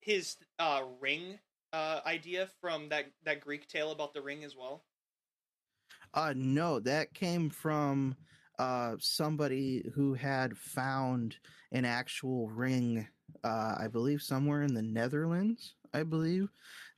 his 0.00 0.36
uh 0.58 0.82
ring 1.00 1.38
uh 1.72 2.00
idea 2.06 2.48
from 2.60 2.88
that 2.88 3.06
that 3.24 3.40
Greek 3.40 3.68
tale 3.68 3.92
about 3.92 4.12
the 4.12 4.22
ring 4.22 4.44
as 4.44 4.56
well? 4.56 4.84
Uh 6.14 6.34
no, 6.36 6.80
that 6.80 7.14
came 7.14 7.50
from 7.50 8.16
uh 8.58 8.96
somebody 8.98 9.88
who 9.94 10.14
had 10.14 10.56
found 10.56 11.36
an 11.72 11.84
actual 11.84 12.48
ring 12.48 13.06
uh 13.44 13.76
I 13.78 13.88
believe 13.88 14.22
somewhere 14.22 14.62
in 14.62 14.74
the 14.74 14.82
Netherlands, 14.82 15.74
I 15.94 16.02
believe. 16.02 16.48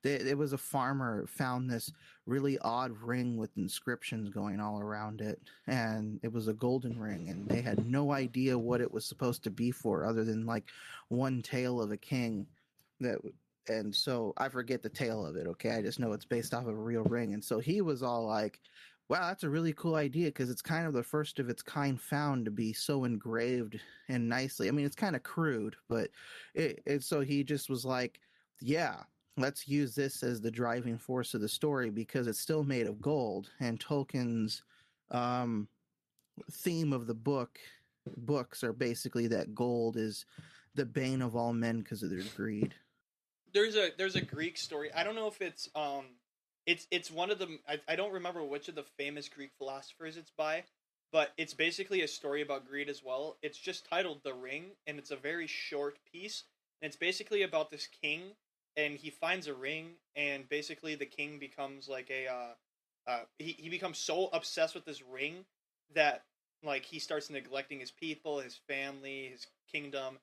They, 0.02 0.14
it 0.14 0.36
was 0.36 0.52
a 0.52 0.58
farmer 0.58 1.26
found 1.28 1.70
this 1.70 1.92
really 2.26 2.58
odd 2.60 2.92
ring 3.00 3.36
with 3.36 3.56
inscriptions 3.56 4.30
going 4.30 4.60
all 4.60 4.80
around 4.80 5.20
it 5.20 5.40
and 5.66 6.20
it 6.22 6.32
was 6.32 6.48
a 6.48 6.52
golden 6.52 6.98
ring 6.98 7.28
and 7.28 7.48
they 7.48 7.60
had 7.60 7.84
no 7.86 8.12
idea 8.12 8.58
what 8.58 8.80
it 8.80 8.92
was 8.92 9.04
supposed 9.04 9.42
to 9.44 9.50
be 9.50 9.70
for 9.70 10.04
other 10.04 10.24
than 10.24 10.46
like 10.46 10.64
one 11.08 11.42
tale 11.42 11.80
of 11.80 11.90
a 11.90 11.96
king 11.96 12.46
that 13.02 13.18
and 13.68 13.94
so 13.94 14.32
I 14.36 14.48
forget 14.48 14.82
the 14.82 14.88
tale 14.88 15.24
of 15.24 15.36
it, 15.36 15.46
okay? 15.46 15.70
I 15.70 15.82
just 15.82 16.00
know 16.00 16.12
it's 16.12 16.24
based 16.24 16.52
off 16.52 16.62
of 16.62 16.70
a 16.70 16.74
real 16.74 17.04
ring. 17.04 17.34
And 17.34 17.44
so 17.44 17.60
he 17.60 17.80
was 17.80 18.02
all 18.02 18.26
like, 18.26 18.60
wow, 19.08 19.28
that's 19.28 19.44
a 19.44 19.50
really 19.50 19.72
cool 19.74 19.94
idea 19.94 20.26
because 20.26 20.50
it's 20.50 20.62
kind 20.62 20.86
of 20.86 20.92
the 20.92 21.02
first 21.02 21.38
of 21.38 21.48
its 21.48 21.62
kind 21.62 22.00
found 22.00 22.44
to 22.44 22.50
be 22.50 22.72
so 22.72 23.04
engraved 23.04 23.78
and 24.08 24.28
nicely. 24.28 24.68
I 24.68 24.72
mean, 24.72 24.86
it's 24.86 24.96
kind 24.96 25.14
of 25.14 25.22
crude, 25.22 25.76
but 25.88 26.10
it, 26.54 26.82
it 26.86 27.02
so 27.04 27.20
he 27.20 27.44
just 27.44 27.70
was 27.70 27.84
like, 27.84 28.20
yeah, 28.60 28.96
let's 29.36 29.68
use 29.68 29.94
this 29.94 30.22
as 30.22 30.40
the 30.40 30.50
driving 30.50 30.98
force 30.98 31.34
of 31.34 31.40
the 31.40 31.48
story 31.48 31.90
because 31.90 32.26
it's 32.26 32.40
still 32.40 32.64
made 32.64 32.86
of 32.86 33.00
gold. 33.00 33.50
And 33.60 33.78
Tolkien's 33.78 34.62
um, 35.10 35.68
theme 36.50 36.92
of 36.92 37.06
the 37.06 37.14
book 37.14 37.58
books 38.16 38.64
are 38.64 38.72
basically 38.72 39.28
that 39.28 39.54
gold 39.54 39.96
is 39.96 40.26
the 40.74 40.84
bane 40.84 41.22
of 41.22 41.36
all 41.36 41.52
men 41.52 41.78
because 41.78 42.02
of 42.02 42.10
their 42.10 42.24
greed. 42.34 42.74
There's 43.54 43.76
a 43.76 43.90
there's 43.96 44.16
a 44.16 44.20
Greek 44.20 44.56
story. 44.56 44.90
I 44.92 45.04
don't 45.04 45.14
know 45.14 45.28
if 45.28 45.40
it's 45.40 45.68
um 45.74 46.04
it's 46.66 46.86
it's 46.90 47.10
one 47.10 47.30
of 47.30 47.38
the 47.38 47.58
I, 47.68 47.80
I 47.88 47.96
don't 47.96 48.12
remember 48.12 48.42
which 48.42 48.68
of 48.68 48.74
the 48.74 48.84
famous 48.98 49.28
Greek 49.28 49.50
philosophers 49.58 50.16
it's 50.16 50.30
by, 50.30 50.64
but 51.12 51.32
it's 51.36 51.54
basically 51.54 52.02
a 52.02 52.08
story 52.08 52.42
about 52.42 52.66
greed 52.66 52.88
as 52.88 53.02
well. 53.04 53.36
It's 53.42 53.58
just 53.58 53.86
titled 53.88 54.20
The 54.24 54.34
Ring 54.34 54.70
and 54.86 54.98
it's 54.98 55.10
a 55.10 55.16
very 55.16 55.46
short 55.46 55.98
piece. 56.12 56.44
And 56.80 56.88
it's 56.88 56.96
basically 56.96 57.42
about 57.42 57.70
this 57.70 57.88
king 58.02 58.22
and 58.76 58.96
he 58.96 59.10
finds 59.10 59.46
a 59.46 59.54
ring 59.54 59.92
and 60.16 60.48
basically 60.48 60.94
the 60.94 61.06
king 61.06 61.38
becomes 61.38 61.88
like 61.88 62.10
a 62.10 62.28
uh 62.28 63.10
uh 63.10 63.20
he, 63.38 63.54
he 63.58 63.68
becomes 63.68 63.98
so 63.98 64.28
obsessed 64.32 64.74
with 64.74 64.86
this 64.86 65.02
ring 65.02 65.44
that 65.94 66.22
like 66.64 66.84
he 66.84 66.98
starts 66.98 67.28
neglecting 67.28 67.80
his 67.80 67.90
people, 67.90 68.38
his 68.38 68.58
family, 68.68 69.28
his 69.30 69.46
kingdom, 69.70 70.18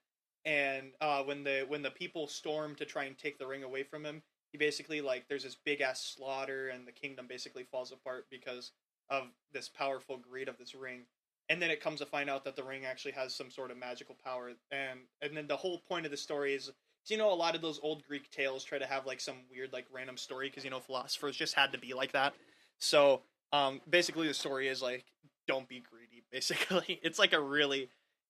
and 0.45 0.91
uh, 1.01 1.23
when 1.23 1.43
the 1.43 1.65
when 1.67 1.81
the 1.81 1.91
people 1.91 2.27
storm 2.27 2.75
to 2.75 2.85
try 2.85 3.05
and 3.05 3.17
take 3.17 3.37
the 3.37 3.47
ring 3.47 3.63
away 3.63 3.83
from 3.83 4.05
him, 4.05 4.21
he 4.51 4.57
basically 4.57 5.01
like 5.01 5.27
there's 5.27 5.43
this 5.43 5.57
big 5.65 5.81
ass 5.81 6.15
slaughter, 6.15 6.69
and 6.69 6.87
the 6.87 6.91
kingdom 6.91 7.27
basically 7.27 7.63
falls 7.63 7.91
apart 7.91 8.27
because 8.29 8.71
of 9.09 9.23
this 9.53 9.69
powerful 9.69 10.17
greed 10.17 10.47
of 10.47 10.57
this 10.57 10.75
ring. 10.75 11.01
And 11.49 11.59
then 11.61 11.71
it 11.71 11.81
comes 11.81 11.99
to 11.99 12.05
find 12.05 12.29
out 12.29 12.45
that 12.45 12.55
the 12.55 12.63
ring 12.63 12.85
actually 12.85 13.13
has 13.13 13.33
some 13.35 13.49
sort 13.49 13.71
of 13.71 13.77
magical 13.77 14.15
power, 14.23 14.51
and 14.71 14.99
and 15.21 15.35
then 15.35 15.47
the 15.47 15.57
whole 15.57 15.79
point 15.79 16.05
of 16.05 16.11
the 16.11 16.17
story 16.17 16.53
is, 16.53 16.71
you 17.07 17.17
know, 17.17 17.31
a 17.31 17.35
lot 17.35 17.55
of 17.55 17.61
those 17.61 17.79
old 17.81 18.03
Greek 18.07 18.29
tales 18.31 18.63
try 18.63 18.77
to 18.77 18.85
have 18.85 19.05
like 19.05 19.19
some 19.19 19.37
weird 19.51 19.73
like 19.73 19.87
random 19.91 20.17
story 20.17 20.49
because 20.49 20.63
you 20.63 20.69
know 20.69 20.79
philosophers 20.79 21.35
just 21.35 21.55
had 21.55 21.71
to 21.73 21.79
be 21.79 21.93
like 21.93 22.13
that. 22.13 22.33
So 22.77 23.21
um, 23.51 23.81
basically, 23.89 24.27
the 24.27 24.33
story 24.33 24.67
is 24.67 24.81
like, 24.81 25.05
don't 25.47 25.67
be 25.67 25.81
greedy. 25.81 26.23
Basically, 26.31 26.99
it's 27.01 27.17
like 27.17 27.33
a 27.33 27.41
really, 27.41 27.89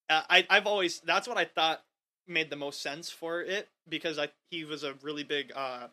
uh, 0.09 0.21
I 0.29 0.45
I've 0.49 0.65
always 0.65 1.01
that's 1.01 1.27
what 1.27 1.37
I 1.37 1.45
thought 1.45 1.83
made 2.29 2.49
the 2.49 2.55
most 2.55 2.81
sense 2.81 3.09
for 3.09 3.41
it 3.41 3.69
because 3.87 4.19
I 4.19 4.29
he 4.51 4.63
was 4.63 4.83
a 4.83 4.93
really 5.01 5.23
big 5.23 5.51
uh 5.55 5.87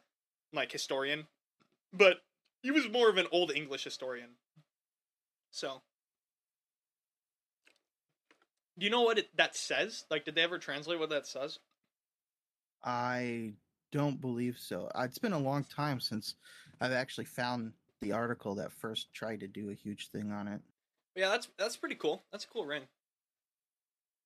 like 0.53 0.70
historian, 0.70 1.27
but 1.92 2.18
he 2.62 2.70
was 2.70 2.88
more 2.88 3.09
of 3.09 3.16
an 3.16 3.27
old 3.33 3.51
English 3.51 3.85
historian. 3.85 4.31
So, 5.51 5.83
do 8.79 8.85
you 8.85 8.90
know 8.90 9.03
what 9.03 9.18
it, 9.18 9.37
that 9.37 9.57
says? 9.57 10.05
Like, 10.11 10.25
did 10.25 10.35
they 10.35 10.42
ever 10.42 10.59
translate 10.59 10.99
what 10.99 11.11
that 11.11 11.27
says? 11.27 11.59
I 12.85 13.55
don't 13.92 14.20
believe 14.20 14.59
so. 14.59 14.90
Uh, 14.94 15.03
It's 15.03 15.18
been 15.18 15.33
a 15.33 15.38
long 15.38 15.64
time 15.64 16.01
since 16.01 16.35
I've 16.81 16.92
actually 16.92 17.25
found 17.25 17.72
the 18.01 18.12
article 18.12 18.55
that 18.57 18.72
first 18.72 19.12
tried 19.14 19.40
to 19.40 19.49
do 19.49 19.70
a 19.70 19.75
huge 19.75 20.09
thing 20.11 20.31
on 20.31 20.49
it. 20.49 20.61
Yeah, 21.14 21.31
that's 21.31 21.49
that's 21.59 21.77
pretty 21.77 21.94
cool. 21.94 22.22
That's 22.31 22.44
a 22.44 22.49
cool 22.49 22.66
ring. 22.66 22.83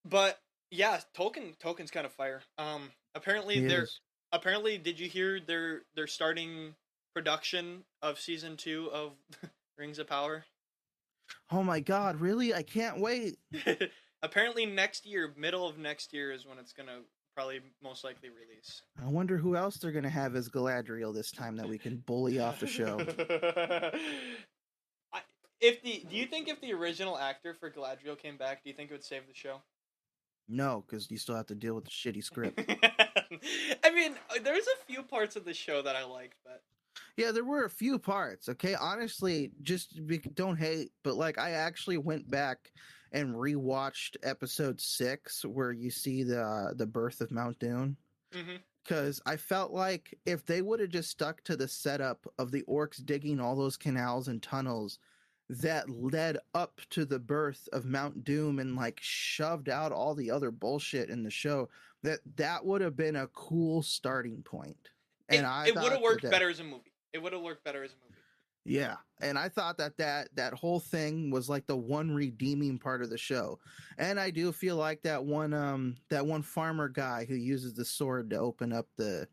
But 0.04 0.40
yeah, 0.70 1.00
Tolkien 1.16 1.58
Tolkien's 1.58 1.90
kind 1.90 2.06
of 2.06 2.12
fire. 2.12 2.42
Um, 2.58 2.90
apparently 3.14 3.56
He 3.56 3.66
they're 3.66 3.84
is. 3.84 4.00
apparently 4.32 4.78
did 4.78 4.98
you 5.00 5.08
hear 5.08 5.40
they're 5.40 5.82
they're 5.94 6.06
starting 6.06 6.74
production 7.14 7.84
of 8.02 8.18
season 8.20 8.56
two 8.56 8.88
of 8.92 9.12
Rings 9.78 9.98
of 9.98 10.06
Power. 10.06 10.44
Oh 11.50 11.62
my 11.62 11.80
god, 11.80 12.20
really? 12.20 12.54
I 12.54 12.62
can't 12.62 13.00
wait. 13.00 13.38
Apparently 14.22 14.66
next 14.66 15.06
year, 15.06 15.32
middle 15.36 15.66
of 15.66 15.78
next 15.78 16.12
year 16.12 16.30
is 16.32 16.44
when 16.46 16.58
it's 16.58 16.72
gonna 16.72 16.98
probably 17.34 17.60
most 17.82 18.04
likely 18.04 18.28
release. 18.28 18.82
I 19.02 19.06
wonder 19.08 19.36
who 19.38 19.56
else 19.56 19.76
they're 19.76 19.92
gonna 19.92 20.10
have 20.10 20.36
as 20.36 20.48
Galadriel 20.48 21.14
this 21.14 21.30
time 21.30 21.56
that 21.56 21.68
we 21.68 21.78
can 21.78 21.96
bully 21.98 22.38
off 22.38 22.60
the 22.60 22.66
show. 22.66 22.98
I, 25.12 25.20
if 25.60 25.82
the 25.82 26.04
do 26.08 26.16
you 26.16 26.26
think 26.26 26.48
if 26.48 26.60
the 26.60 26.72
original 26.74 27.16
actor 27.18 27.54
for 27.54 27.70
Galadriel 27.70 28.18
came 28.18 28.36
back, 28.36 28.62
do 28.62 28.70
you 28.70 28.76
think 28.76 28.90
it 28.90 28.94
would 28.94 29.04
save 29.04 29.26
the 29.26 29.34
show? 29.34 29.62
No, 30.50 30.84
because 30.86 31.10
you 31.10 31.16
still 31.16 31.36
have 31.36 31.46
to 31.46 31.54
deal 31.54 31.74
with 31.74 31.84
the 31.84 31.90
shitty 31.90 32.24
script. 32.24 32.60
I 33.84 33.94
mean, 33.94 34.16
uh, 34.30 34.40
there's 34.42 34.66
a 34.66 34.84
few 34.86 35.02
parts 35.02 35.36
of 35.36 35.44
the 35.44 35.54
show 35.54 35.80
that 35.82 35.94
I 35.94 36.04
liked, 36.04 36.38
but 36.44 36.62
Yeah, 37.16 37.30
there 37.30 37.44
were 37.44 37.64
a 37.64 37.70
few 37.70 37.98
parts. 37.98 38.48
Okay, 38.48 38.74
honestly, 38.74 39.52
just 39.62 40.04
be, 40.06 40.18
don't 40.18 40.56
hate, 40.56 40.90
but 41.04 41.14
like 41.14 41.38
I 41.38 41.52
actually 41.52 41.98
went 41.98 42.28
back 42.28 42.72
and 43.12 43.34
rewatched 43.34 44.16
episode 44.24 44.80
six, 44.80 45.44
where 45.44 45.72
you 45.72 45.90
see 45.90 46.24
the 46.24 46.74
the 46.76 46.86
birth 46.86 47.20
of 47.20 47.30
Mount 47.30 47.58
Doom, 47.60 47.96
mm-hmm. 48.34 48.56
because 48.84 49.20
I 49.26 49.36
felt 49.36 49.72
like 49.72 50.18
if 50.26 50.44
they 50.44 50.62
would 50.62 50.80
have 50.80 50.90
just 50.90 51.10
stuck 51.10 51.44
to 51.44 51.56
the 51.56 51.68
setup 51.68 52.26
of 52.38 52.50
the 52.50 52.62
orcs 52.68 53.04
digging 53.04 53.40
all 53.40 53.54
those 53.54 53.76
canals 53.76 54.26
and 54.26 54.42
tunnels 54.42 54.98
that 55.50 55.90
led 55.90 56.38
up 56.54 56.80
to 56.90 57.04
the 57.04 57.18
birth 57.18 57.68
of 57.72 57.84
Mount 57.84 58.22
Doom 58.22 58.60
and 58.60 58.76
like 58.76 58.98
shoved 59.02 59.68
out 59.68 59.90
all 59.90 60.14
the 60.14 60.30
other 60.30 60.52
bullshit 60.52 61.10
in 61.10 61.24
the 61.24 61.30
show, 61.30 61.68
that 62.04 62.20
that 62.36 62.64
would 62.64 62.80
have 62.80 62.96
been 62.96 63.16
a 63.16 63.26
cool 63.28 63.82
starting 63.82 64.42
point. 64.42 64.76
And 65.28 65.40
it, 65.40 65.48
I 65.48 65.66
it 65.68 65.74
would 65.74 65.92
have 65.92 66.00
worked 66.00 66.22
that- 66.22 66.30
better 66.30 66.48
as 66.48 66.60
a 66.60 66.64
movie. 66.64 66.92
It 67.12 67.20
would 67.20 67.32
have 67.32 67.42
worked 67.42 67.64
better 67.64 67.82
as 67.82 67.90
a 67.90 67.94
movie. 68.04 68.16
Yeah, 68.64 68.96
and 69.20 69.38
I 69.38 69.48
thought 69.48 69.78
that 69.78 69.96
that 69.96 70.28
that 70.36 70.52
whole 70.52 70.78
thing 70.78 71.30
was 71.30 71.48
like 71.48 71.66
the 71.66 71.76
one 71.76 72.14
redeeming 72.14 72.78
part 72.78 73.02
of 73.02 73.10
the 73.10 73.18
show, 73.18 73.58
and 73.98 74.20
I 74.20 74.30
do 74.30 74.52
feel 74.52 74.76
like 74.76 75.02
that 75.02 75.24
one 75.24 75.54
um 75.54 75.96
that 76.10 76.26
one 76.26 76.42
farmer 76.42 76.88
guy 76.88 77.24
who 77.24 77.34
uses 77.34 77.72
the 77.72 77.86
sword 77.86 78.30
to 78.30 78.36
open 78.36 78.72
up 78.72 78.86
the 78.96 79.26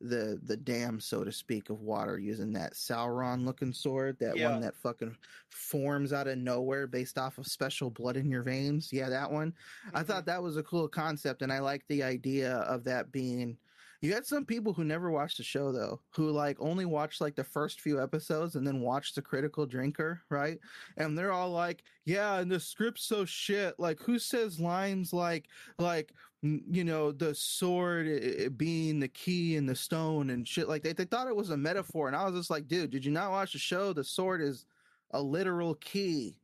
the 0.00 0.40
the 0.42 0.56
dam, 0.56 1.00
so 1.00 1.24
to 1.24 1.32
speak, 1.32 1.70
of 1.70 1.80
water 1.80 2.18
using 2.18 2.52
that 2.54 2.74
Sauron 2.74 3.44
looking 3.44 3.72
sword, 3.72 4.18
that 4.20 4.36
Yeah. 4.36 4.50
one 4.50 4.60
that 4.60 4.76
fucking 4.76 5.16
forms 5.50 6.12
out 6.12 6.28
of 6.28 6.38
nowhere 6.38 6.86
based 6.86 7.18
off 7.18 7.38
of 7.38 7.46
special 7.46 7.90
blood 7.90 8.16
in 8.16 8.30
your 8.30 8.42
veins. 8.42 8.92
Yeah, 8.92 9.08
that 9.08 9.30
one. 9.30 9.54
I 9.94 10.02
Mhm. 10.02 10.06
thought 10.06 10.26
that 10.26 10.42
was 10.42 10.56
a 10.56 10.62
cool 10.62 10.88
concept, 10.88 11.42
and 11.42 11.52
I 11.52 11.60
like 11.60 11.86
the 11.86 12.02
idea 12.02 12.56
of 12.56 12.84
that 12.84 13.12
being. 13.12 13.58
You 14.02 14.12
had 14.12 14.26
some 14.26 14.44
people 14.44 14.74
who 14.74 14.84
never 14.84 15.10
watched 15.10 15.38
the 15.38 15.42
show 15.44 15.72
though, 15.72 16.02
who 16.14 16.30
like 16.30 16.58
only 16.60 16.84
watched 16.84 17.22
like 17.22 17.36
the 17.36 17.44
first 17.44 17.80
few 17.80 18.02
episodes 18.02 18.54
and 18.54 18.66
then 18.66 18.80
watched 18.82 19.14
the 19.14 19.22
Critical 19.22 19.64
Drinker, 19.66 20.22
right? 20.28 20.58
And 20.98 21.16
they're 21.16 21.32
all 21.32 21.50
like, 21.50 21.84
"Yeah, 22.04 22.38
and 22.38 22.50
the 22.50 22.60
script's 22.60 23.04
so 23.04 23.24
shit. 23.24 23.78
Like, 23.78 24.00
who 24.00 24.18
says 24.18 24.60
lines 24.60 25.12
like 25.14 25.48
like 25.78 26.12
you 26.44 26.84
know 26.84 27.10
the 27.10 27.34
sword 27.34 28.56
being 28.56 29.00
the 29.00 29.08
key 29.08 29.56
and 29.56 29.68
the 29.68 29.74
stone 29.74 30.30
and 30.30 30.46
shit 30.46 30.68
like 30.68 30.82
that?" 30.82 30.96
They 30.96 31.04
thought 31.04 31.28
it 31.28 31.36
was 31.36 31.50
a 31.50 31.56
metaphor, 31.56 32.06
and 32.06 32.16
I 32.16 32.24
was 32.24 32.34
just 32.34 32.50
like, 32.50 32.68
"Dude, 32.68 32.90
did 32.90 33.04
you 33.04 33.12
not 33.12 33.30
watch 33.30 33.52
the 33.52 33.58
show? 33.58 33.92
The 33.92 34.04
sword 34.04 34.42
is 34.42 34.66
a 35.10 35.20
literal 35.22 35.74
key 35.76 36.36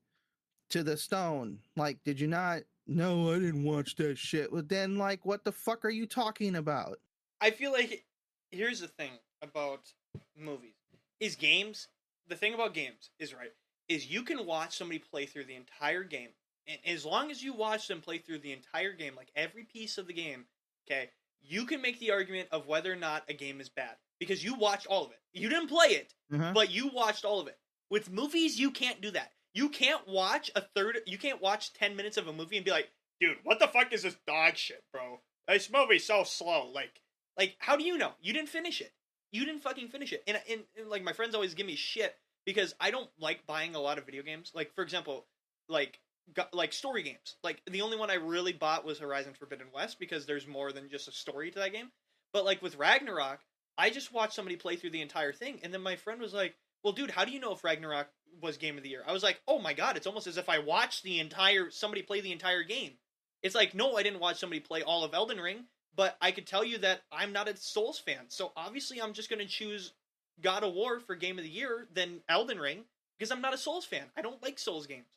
to 0.71 0.83
the 0.83 0.97
stone. 0.97 1.59
Like, 1.77 2.03
did 2.05 2.19
you 2.19 2.29
not? 2.29 2.63
No, 2.87 3.33
I 3.33 3.39
didn't 3.39 3.65
watch 3.65 3.95
that 3.97 4.19
shit. 4.19 4.51
Well, 4.51 4.63
then, 4.67 4.97
like, 4.97 5.25
what 5.27 5.45
the 5.45 5.53
fuck 5.53 5.85
are 5.85 5.91
you 5.91 6.07
talking 6.07 6.57
about? 6.57 6.99
I 7.41 7.51
feel 7.51 7.73
like 7.73 8.05
here's 8.51 8.81
the 8.81 8.89
thing 8.89 9.13
about 9.43 9.93
movies 10.37 10.75
is 11.21 11.37
games. 11.37 11.89
The 12.29 12.37
thing 12.37 12.55
about 12.55 12.75
games 12.75 13.11
is 13.19 13.35
right 13.35 13.53
is 13.89 14.07
you 14.07 14.23
can 14.23 14.47
watch 14.47 14.77
somebody 14.77 15.01
play 15.01 15.27
through 15.27 15.45
the 15.45 15.57
entire 15.57 16.05
game, 16.05 16.29
and 16.67 16.79
as 16.87 17.05
long 17.05 17.31
as 17.31 17.43
you 17.43 17.53
watch 17.53 17.89
them 17.89 18.01
play 18.01 18.19
through 18.19 18.39
the 18.39 18.53
entire 18.53 18.93
game, 18.93 19.15
like 19.17 19.31
every 19.37 19.65
piece 19.65 19.99
of 19.99 20.07
the 20.07 20.13
game, 20.13 20.45
okay, 20.87 21.11
you 21.43 21.65
can 21.67 21.81
make 21.83 21.99
the 21.99 22.11
argument 22.13 22.49
of 22.53 22.67
whether 22.67 22.93
or 22.93 22.97
not 22.97 23.25
a 23.29 23.35
game 23.35 23.61
is 23.61 23.69
bad 23.69 23.97
because 24.19 24.45
you 24.45 24.55
watched 24.55 24.87
all 24.87 25.05
of 25.07 25.11
it. 25.13 25.19
You 25.33 25.49
didn't 25.49 25.69
play 25.69 25.89
it, 25.89 26.15
Uh-huh. 26.33 26.53
but 26.55 26.71
you 26.71 26.89
watched 26.89 27.25
all 27.25 27.41
of 27.41 27.49
it. 27.49 27.59
With 27.91 28.11
movies, 28.11 28.59
you 28.61 28.71
can't 28.71 29.01
do 29.01 29.11
that. 29.13 29.33
You 29.55 29.69
can't 29.69 30.07
watch 30.07 30.51
a 30.55 30.61
third. 30.61 30.99
You 31.07 31.19
can't 31.19 31.41
watch 31.41 31.73
ten 31.73 31.97
minutes 31.97 32.17
of 32.17 32.29
a 32.29 32.33
movie 32.33 32.57
and 32.57 32.65
be 32.65 32.71
like, 32.71 32.91
"Dude, 33.21 33.39
what 33.43 33.59
the 33.59 33.67
fuck 33.69 33.93
is 33.93 34.03
this 34.05 34.17
dog 34.27 34.57
shit, 34.57 34.85
bro? 34.93 35.21
This 35.49 35.71
movie's 35.71 36.05
so 36.05 36.23
slow." 36.25 36.71
Like, 36.71 37.01
like 37.37 37.57
how 37.59 37.77
do 37.77 37.83
you 37.85 37.99
know? 37.99 38.13
You 38.21 38.33
didn't 38.33 38.49
finish 38.51 38.81
it. 38.81 38.93
You 39.33 39.45
didn't 39.45 39.63
fucking 39.63 39.89
finish 39.89 40.13
it. 40.13 40.23
And, 40.29 40.41
and, 40.49 40.61
and 40.79 40.89
like 40.89 41.03
my 41.03 41.13
friends 41.13 41.35
always 41.35 41.55
give 41.55 41.67
me 41.67 41.75
shit 41.77 42.15
because 42.45 42.75
I 42.81 42.91
don't 42.93 43.09
like 43.19 43.47
buying 43.47 43.75
a 43.75 43.81
lot 43.81 43.99
of 43.99 44.05
video 44.07 44.23
games. 44.23 44.53
Like 44.55 44.73
for 44.75 44.83
example, 44.83 45.27
like 45.69 45.99
got, 46.35 46.55
like 46.55 46.73
story 46.73 47.03
games. 47.03 47.37
Like 47.43 47.63
the 47.71 47.83
only 47.83 47.97
one 47.97 48.11
I 48.11 48.15
really 48.15 48.53
bought 48.53 48.85
was 48.85 48.99
Horizon 48.99 49.35
Forbidden 49.35 49.69
West 49.75 49.99
because 49.99 50.27
there's 50.27 50.47
more 50.47 50.73
than 50.73 50.89
just 50.89 51.09
a 51.09 51.13
story 51.13 51.51
to 51.51 51.59
that 51.59 51.73
game. 51.73 51.91
But 52.33 52.45
like 52.45 52.63
with 52.63 52.77
Ragnarok, 52.77 53.41
I 53.79 53.91
just 53.91 54.13
watched 54.13 54.35
somebody 54.35 54.57
play 54.57 54.77
through 54.77 54.91
the 54.91 55.03
entire 55.03 55.33
thing, 55.33 55.61
and 55.63 55.73
then 55.73 55.81
my 55.83 55.97
friend 55.97 56.21
was 56.21 56.35
like, 56.35 56.55
"Well, 56.83 56.93
dude, 56.93 57.11
how 57.11 57.25
do 57.25 57.33
you 57.33 57.41
know 57.41 57.53
if 57.53 57.65
Ragnarok 57.65 58.09
was 58.41 58.57
game 58.57 58.77
of 58.77 58.83
the 58.83 58.91
year?" 58.91 59.03
I 59.07 59.13
was 59.13 59.23
like, 59.23 59.41
"Oh 59.49 59.59
my 59.59 59.73
god, 59.73 59.97
it's 59.97 60.07
almost 60.07 60.27
as 60.27 60.37
if 60.37 60.49
I 60.49 60.59
watched 60.59 61.03
the 61.03 61.19
entire 61.19 61.71
somebody 61.71 62.03
play 62.03 62.21
the 62.21 62.33
entire 62.33 62.63
game." 62.63 62.99
It's 63.43 63.55
like, 63.55 63.75
no, 63.75 63.97
I 63.97 64.03
didn't 64.03 64.21
watch 64.21 64.39
somebody 64.39 64.61
play 64.61 64.83
all 64.83 65.03
of 65.03 65.15
Elden 65.15 65.41
Ring, 65.41 65.65
but 65.97 66.17
I 66.21 66.31
could 66.31 66.47
tell 66.47 66.65
you 66.65 66.79
that 66.79 67.03
I'm 67.11 67.33
not 67.33 67.49
a 67.49 67.57
Souls 67.57 67.99
fan, 67.99 68.27
so 68.29 68.53
obviously 68.57 69.01
I'm 69.01 69.13
just 69.13 69.31
going 69.31 69.41
to 69.41 69.47
choose 69.47 69.93
God 70.41 70.63
of 70.63 70.75
War 70.75 71.01
for 71.01 71.17
game 71.17 71.39
of 71.39 71.45
the 71.45 71.51
year 71.51 71.89
than 71.93 72.21
Elden 72.29 72.59
Ring 72.59 72.85
because 73.19 73.31
I'm 73.31 73.41
not 73.41 73.55
a 73.55 73.59
Souls 73.59 73.85
fan. 73.85 74.07
I 74.17 74.23
don't 74.23 74.43
like 74.43 74.59
Souls 74.59 74.87
games, 74.87 75.09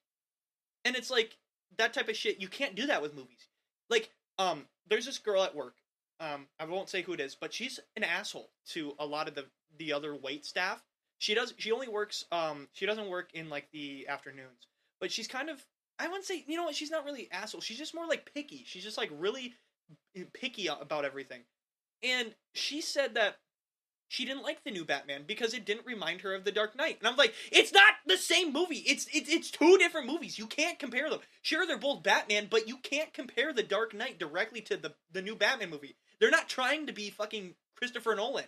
and 0.86 0.96
it's 0.96 1.12
like 1.12 1.38
that 1.78 1.93
type 1.93 2.10
of 2.10 2.15
shit. 2.15 2.41
You 2.41 2.48
can't 2.48 2.76
do 2.76 2.88
that 2.88 3.02
with 3.02 3.15
movies. 3.15 3.48
Like, 3.89 4.10
um, 4.38 4.65
there's 4.88 5.06
this 5.06 5.17
girl 5.17 5.43
at 5.43 5.56
work. 5.56 5.76
Um, 6.19 6.48
I 6.60 6.65
won't 6.65 6.89
say 6.89 7.02
who 7.02 7.13
it 7.13 7.19
is, 7.19 7.36
but 7.36 7.54
she's 7.54 7.80
an 7.96 8.04
asshole 8.04 8.50
to 8.69 8.93
a 9.00 9.06
lot 9.06 9.28
of 9.28 9.36
the 9.36 9.46
the 9.78 9.93
other 9.93 10.15
wait 10.15 10.46
staff. 10.46 10.84
She 11.17 11.34
does. 11.34 11.54
She 11.58 11.72
only 11.72 11.88
works. 11.88 12.26
Um, 12.32 12.67
she 12.74 12.86
doesn't 12.86 13.10
work 13.10 13.30
in 13.34 13.50
like 13.50 13.69
the 13.72 14.08
afternoons, 14.08 14.67
but 15.00 15.12
she's 15.12 15.28
kind 15.28 15.50
of. 15.50 15.65
I 16.00 16.08
wouldn't 16.08 16.26
say. 16.26 16.43
You 16.48 16.58
know 16.58 16.65
what? 16.65 16.76
She's 16.76 16.91
not 16.91 17.06
really 17.06 17.30
asshole. 17.32 17.62
She's 17.62 17.78
just 17.78 17.96
more 17.96 18.08
like 18.08 18.32
picky. 18.34 18.63
She's 18.65 18.84
just 18.84 18.98
like 18.98 19.12
really 19.17 19.54
picky 20.34 20.67
about 20.67 21.06
everything. 21.06 21.41
And 22.04 22.34
she 22.54 22.82
said 22.82 23.15
that 23.15 23.38
she 24.13 24.26
didn't 24.26 24.43
like 24.43 24.63
the 24.63 24.69
new 24.69 24.86
Batman 24.86 25.23
because 25.26 25.56
it 25.56 25.65
didn't 25.65 25.88
remind 25.88 26.21
her 26.21 26.36
of 26.36 26.43
the 26.43 26.52
Dark 26.52 26.76
Knight. 26.76 26.97
And 26.99 27.08
I'm 27.08 27.15
like, 27.15 27.34
it's 27.52 27.73
not 27.73 27.95
the 28.06 28.15
same 28.15 28.54
movie. 28.54 28.84
It's 28.86 29.08
it's 29.12 29.28
it's 29.28 29.49
two 29.49 29.80
different 29.80 30.06
movies. 30.06 30.38
You 30.38 30.45
can't 30.45 30.78
compare 30.78 31.10
them. 31.10 31.19
Sure, 31.41 31.65
they're 31.65 31.80
both 31.80 32.04
Batman, 32.04 32.45
but 32.47 32.67
you 32.67 32.78
can't 32.78 33.12
compare 33.12 33.52
the 33.52 33.63
Dark 33.63 33.95
Knight 33.95 34.19
directly 34.19 34.62
to 34.62 34.78
the 34.78 34.93
the 35.12 35.23
new 35.23 35.36
Batman 35.36 35.71
movie. 35.71 35.95
They're 36.19 36.30
not 36.30 36.47
trying 36.47 36.86
to 36.86 36.93
be 36.93 37.10
fucking 37.10 37.56
Christopher 37.76 38.13
Nolan. 38.13 38.45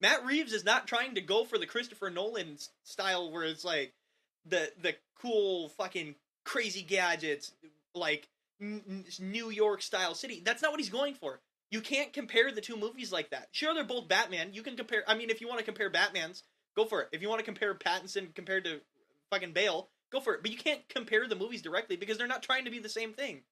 Matt 0.00 0.24
Reeves 0.24 0.52
is 0.52 0.64
not 0.64 0.86
trying 0.86 1.16
to 1.16 1.20
go 1.20 1.44
for 1.44 1.58
the 1.58 1.66
Christopher 1.66 2.10
Nolan 2.10 2.56
style 2.84 3.32
where 3.32 3.42
it's 3.42 3.64
like 3.64 3.94
the 4.46 4.70
the 4.80 4.94
cool 5.20 5.70
fucking 5.70 6.14
crazy 6.44 6.82
gadgets 6.82 7.50
like 7.92 8.28
New 8.60 9.50
York 9.50 9.82
style 9.82 10.14
city. 10.14 10.40
That's 10.44 10.62
not 10.62 10.70
what 10.70 10.78
he's 10.78 10.90
going 10.90 11.14
for. 11.14 11.40
You 11.70 11.80
can't 11.80 12.12
compare 12.12 12.50
the 12.50 12.60
two 12.60 12.76
movies 12.76 13.12
like 13.12 13.30
that. 13.30 13.48
Sure, 13.52 13.74
they're 13.74 13.84
both 13.84 14.08
Batman. 14.08 14.54
You 14.54 14.62
can 14.62 14.76
compare. 14.76 15.04
I 15.06 15.14
mean, 15.14 15.30
if 15.30 15.40
you 15.40 15.48
want 15.48 15.58
to 15.58 15.64
compare 15.64 15.90
Batman's, 15.90 16.42
go 16.74 16.86
for 16.86 17.02
it. 17.02 17.08
If 17.12 17.20
you 17.20 17.28
want 17.28 17.40
to 17.40 17.44
compare 17.44 17.74
Pattinson 17.74 18.34
compared 18.34 18.64
to 18.64 18.80
fucking 19.30 19.52
Bale, 19.52 19.90
go 20.10 20.20
for 20.20 20.34
it. 20.34 20.42
But 20.42 20.50
you 20.50 20.56
can't 20.56 20.88
compare 20.88 21.28
the 21.28 21.36
movies 21.36 21.62
directly 21.62 21.96
because 21.96 22.16
they're 22.16 22.26
not 22.26 22.42
trying 22.42 22.64
to 22.64 22.70
be 22.70 22.78
the 22.78 22.88
same 22.88 23.12
thing. 23.12 23.42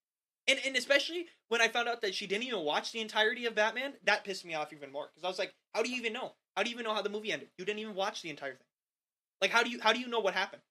And 0.49 0.59
and 0.65 0.77
especially 0.77 1.27
when 1.49 1.61
I 1.61 1.69
found 1.69 1.89
out 1.89 2.01
that 2.03 2.15
she 2.15 2.27
didn't 2.27 2.45
even 2.45 2.61
watch 2.61 2.93
the 2.93 3.01
entirety 3.01 3.47
of 3.47 3.55
Batman, 3.55 3.95
that 4.05 4.25
pissed 4.25 4.45
me 4.45 4.55
off 4.55 4.73
even 4.73 4.93
more 4.93 5.11
because 5.13 5.25
I 5.25 5.29
was 5.29 5.39
like, 5.39 5.55
how 5.75 5.83
do 5.83 5.91
you 5.91 5.97
even 5.97 6.13
know? 6.13 6.33
How 6.57 6.63
do 6.63 6.71
you 6.71 6.75
even 6.75 6.85
know 6.85 6.95
how 6.95 7.03
the 7.03 7.11
movie 7.11 7.33
ended? 7.33 7.49
You 7.59 7.65
didn't 7.65 7.81
even 7.81 7.95
watch 7.95 8.23
the 8.23 8.31
entire 8.31 8.53
thing. 8.53 8.67
Like, 9.41 9.51
how 9.51 9.63
do 9.63 9.71
you 9.71 9.81
how 9.81 9.93
do 9.93 10.01
you 10.01 10.09
know 10.09 10.21
what 10.21 10.35
happened? 10.35 10.63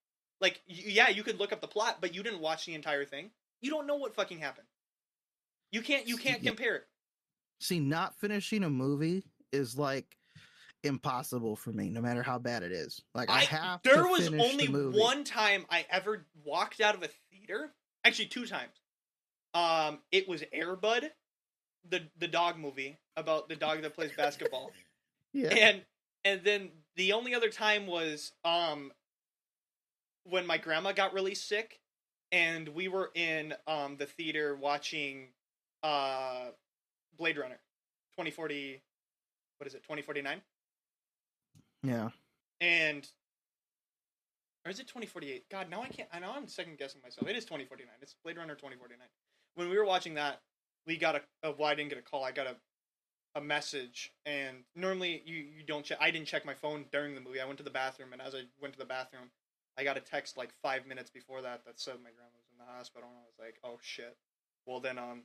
Like, 0.41 0.61
yeah, 0.67 1.09
you 1.09 1.23
could 1.23 1.39
look 1.39 1.53
up 1.53 1.61
the 1.61 1.67
plot, 1.67 1.97
but 2.01 2.15
you 2.15 2.23
didn't 2.23 2.41
watch 2.41 2.65
the 2.65 2.73
entire 2.73 3.05
thing. 3.05 3.31
You 3.61 3.69
don't 3.69 3.87
know 3.87 3.95
what 3.95 4.15
fucking 4.15 4.39
happened. 4.39 4.67
You 5.71 5.81
can't 5.81 6.07
you 6.07 6.17
can't 6.17 6.43
compare 6.43 6.75
it. 6.75 6.87
See, 7.59 7.79
not 7.79 8.15
finishing 8.19 8.63
a 8.63 8.69
movie 8.69 9.23
is 9.51 9.77
like 9.77 10.17
impossible 10.83 11.55
for 11.55 11.71
me, 11.71 11.89
no 11.89 12.01
matter 12.01 12.21
how 12.21 12.37
bad 12.37 12.63
it 12.63 12.71
is. 12.71 13.01
Like 13.13 13.29
I, 13.29 13.39
I, 13.39 13.43
have. 13.45 13.81
there 13.83 14.03
to 14.03 14.09
was 14.09 14.27
finish 14.29 14.51
only 14.51 14.65
the 14.67 14.71
movie. 14.71 14.99
one 14.99 15.23
time 15.23 15.65
I 15.69 15.85
ever 15.89 16.25
walked 16.43 16.81
out 16.81 16.95
of 16.95 17.03
a 17.03 17.09
theater. 17.31 17.71
Actually, 18.03 18.27
two 18.27 18.45
times. 18.45 18.73
Um, 19.53 19.99
it 20.11 20.27
was 20.27 20.43
Airbud, 20.53 21.09
the 21.89 22.01
the 22.19 22.27
dog 22.27 22.57
movie 22.59 22.97
about 23.15 23.47
the 23.49 23.55
dog 23.55 23.81
that 23.83 23.95
plays 23.95 24.11
basketball, 24.15 24.71
Yeah. 25.33 25.49
and 25.49 25.81
and 26.25 26.41
then 26.43 26.69
the 26.97 27.13
only 27.13 27.33
other 27.33 27.49
time 27.49 27.87
was 27.87 28.33
um 28.43 28.91
when 30.25 30.45
my 30.45 30.57
grandma 30.57 30.91
got 30.91 31.13
really 31.13 31.35
sick, 31.35 31.79
and 32.31 32.67
we 32.69 32.87
were 32.89 33.11
in 33.15 33.53
um 33.65 33.95
the 33.97 34.05
theater 34.05 34.55
watching 34.55 35.29
uh 35.83 36.47
Blade 37.17 37.37
Runner, 37.37 37.59
twenty 38.15 38.31
forty. 38.31 38.81
What 39.57 39.67
is 39.67 39.75
it? 39.75 39.83
Twenty 39.83 40.01
forty 40.01 40.21
nine 40.21 40.41
yeah. 41.85 42.09
and 42.61 43.07
or 44.65 44.71
is 44.71 44.79
it 44.79 44.87
2048? 44.87 45.47
God, 45.51 45.69
now 45.69 45.83
I 45.83 45.87
can't. 45.87 46.09
I 46.11 46.19
know 46.19 46.31
I'm 46.35 46.47
second 46.47 46.79
guessing 46.79 46.99
myself. 47.03 47.29
It 47.29 47.35
is 47.35 47.45
2049. 47.45 47.87
It's 48.01 48.15
Blade 48.23 48.37
Runner 48.37 48.55
2049. 48.55 48.97
When 49.53 49.69
we 49.69 49.77
were 49.77 49.85
watching 49.85 50.15
that, 50.15 50.41
we 50.87 50.97
got 50.97 51.15
a, 51.15 51.21
a 51.43 51.51
well, 51.51 51.69
I 51.69 51.75
didn't 51.75 51.89
get 51.89 51.99
a 51.99 52.01
call. 52.01 52.23
I 52.23 52.31
got 52.31 52.47
a 52.47 52.55
a 53.37 53.41
message, 53.41 54.13
and 54.25 54.63
normally 54.75 55.21
you 55.25 55.35
you 55.35 55.63
don't 55.65 55.85
check. 55.85 55.97
I 56.01 56.09
didn't 56.09 56.27
check 56.27 56.45
my 56.45 56.53
phone 56.53 56.85
during 56.91 57.15
the 57.15 57.21
movie. 57.21 57.41
I 57.41 57.45
went 57.45 57.57
to 57.57 57.63
the 57.63 57.69
bathroom, 57.69 58.13
and 58.13 58.21
as 58.21 58.33
I 58.33 58.43
went 58.61 58.73
to 58.73 58.79
the 58.79 58.85
bathroom, 58.85 59.29
I 59.77 59.83
got 59.83 59.97
a 59.97 59.99
text 59.99 60.37
like 60.37 60.53
five 60.63 60.87
minutes 60.87 61.11
before 61.11 61.41
that 61.41 61.65
that 61.65 61.79
said 61.79 61.95
my 61.95 62.09
grandma 62.15 62.37
was 62.39 62.49
in 62.51 62.57
the 62.57 62.71
hospital, 62.77 63.09
and 63.09 63.17
I 63.17 63.25
was 63.27 63.37
like, 63.37 63.59
oh 63.63 63.77
shit. 63.81 64.17
Well 64.65 64.79
then, 64.79 64.97
um, 64.97 65.23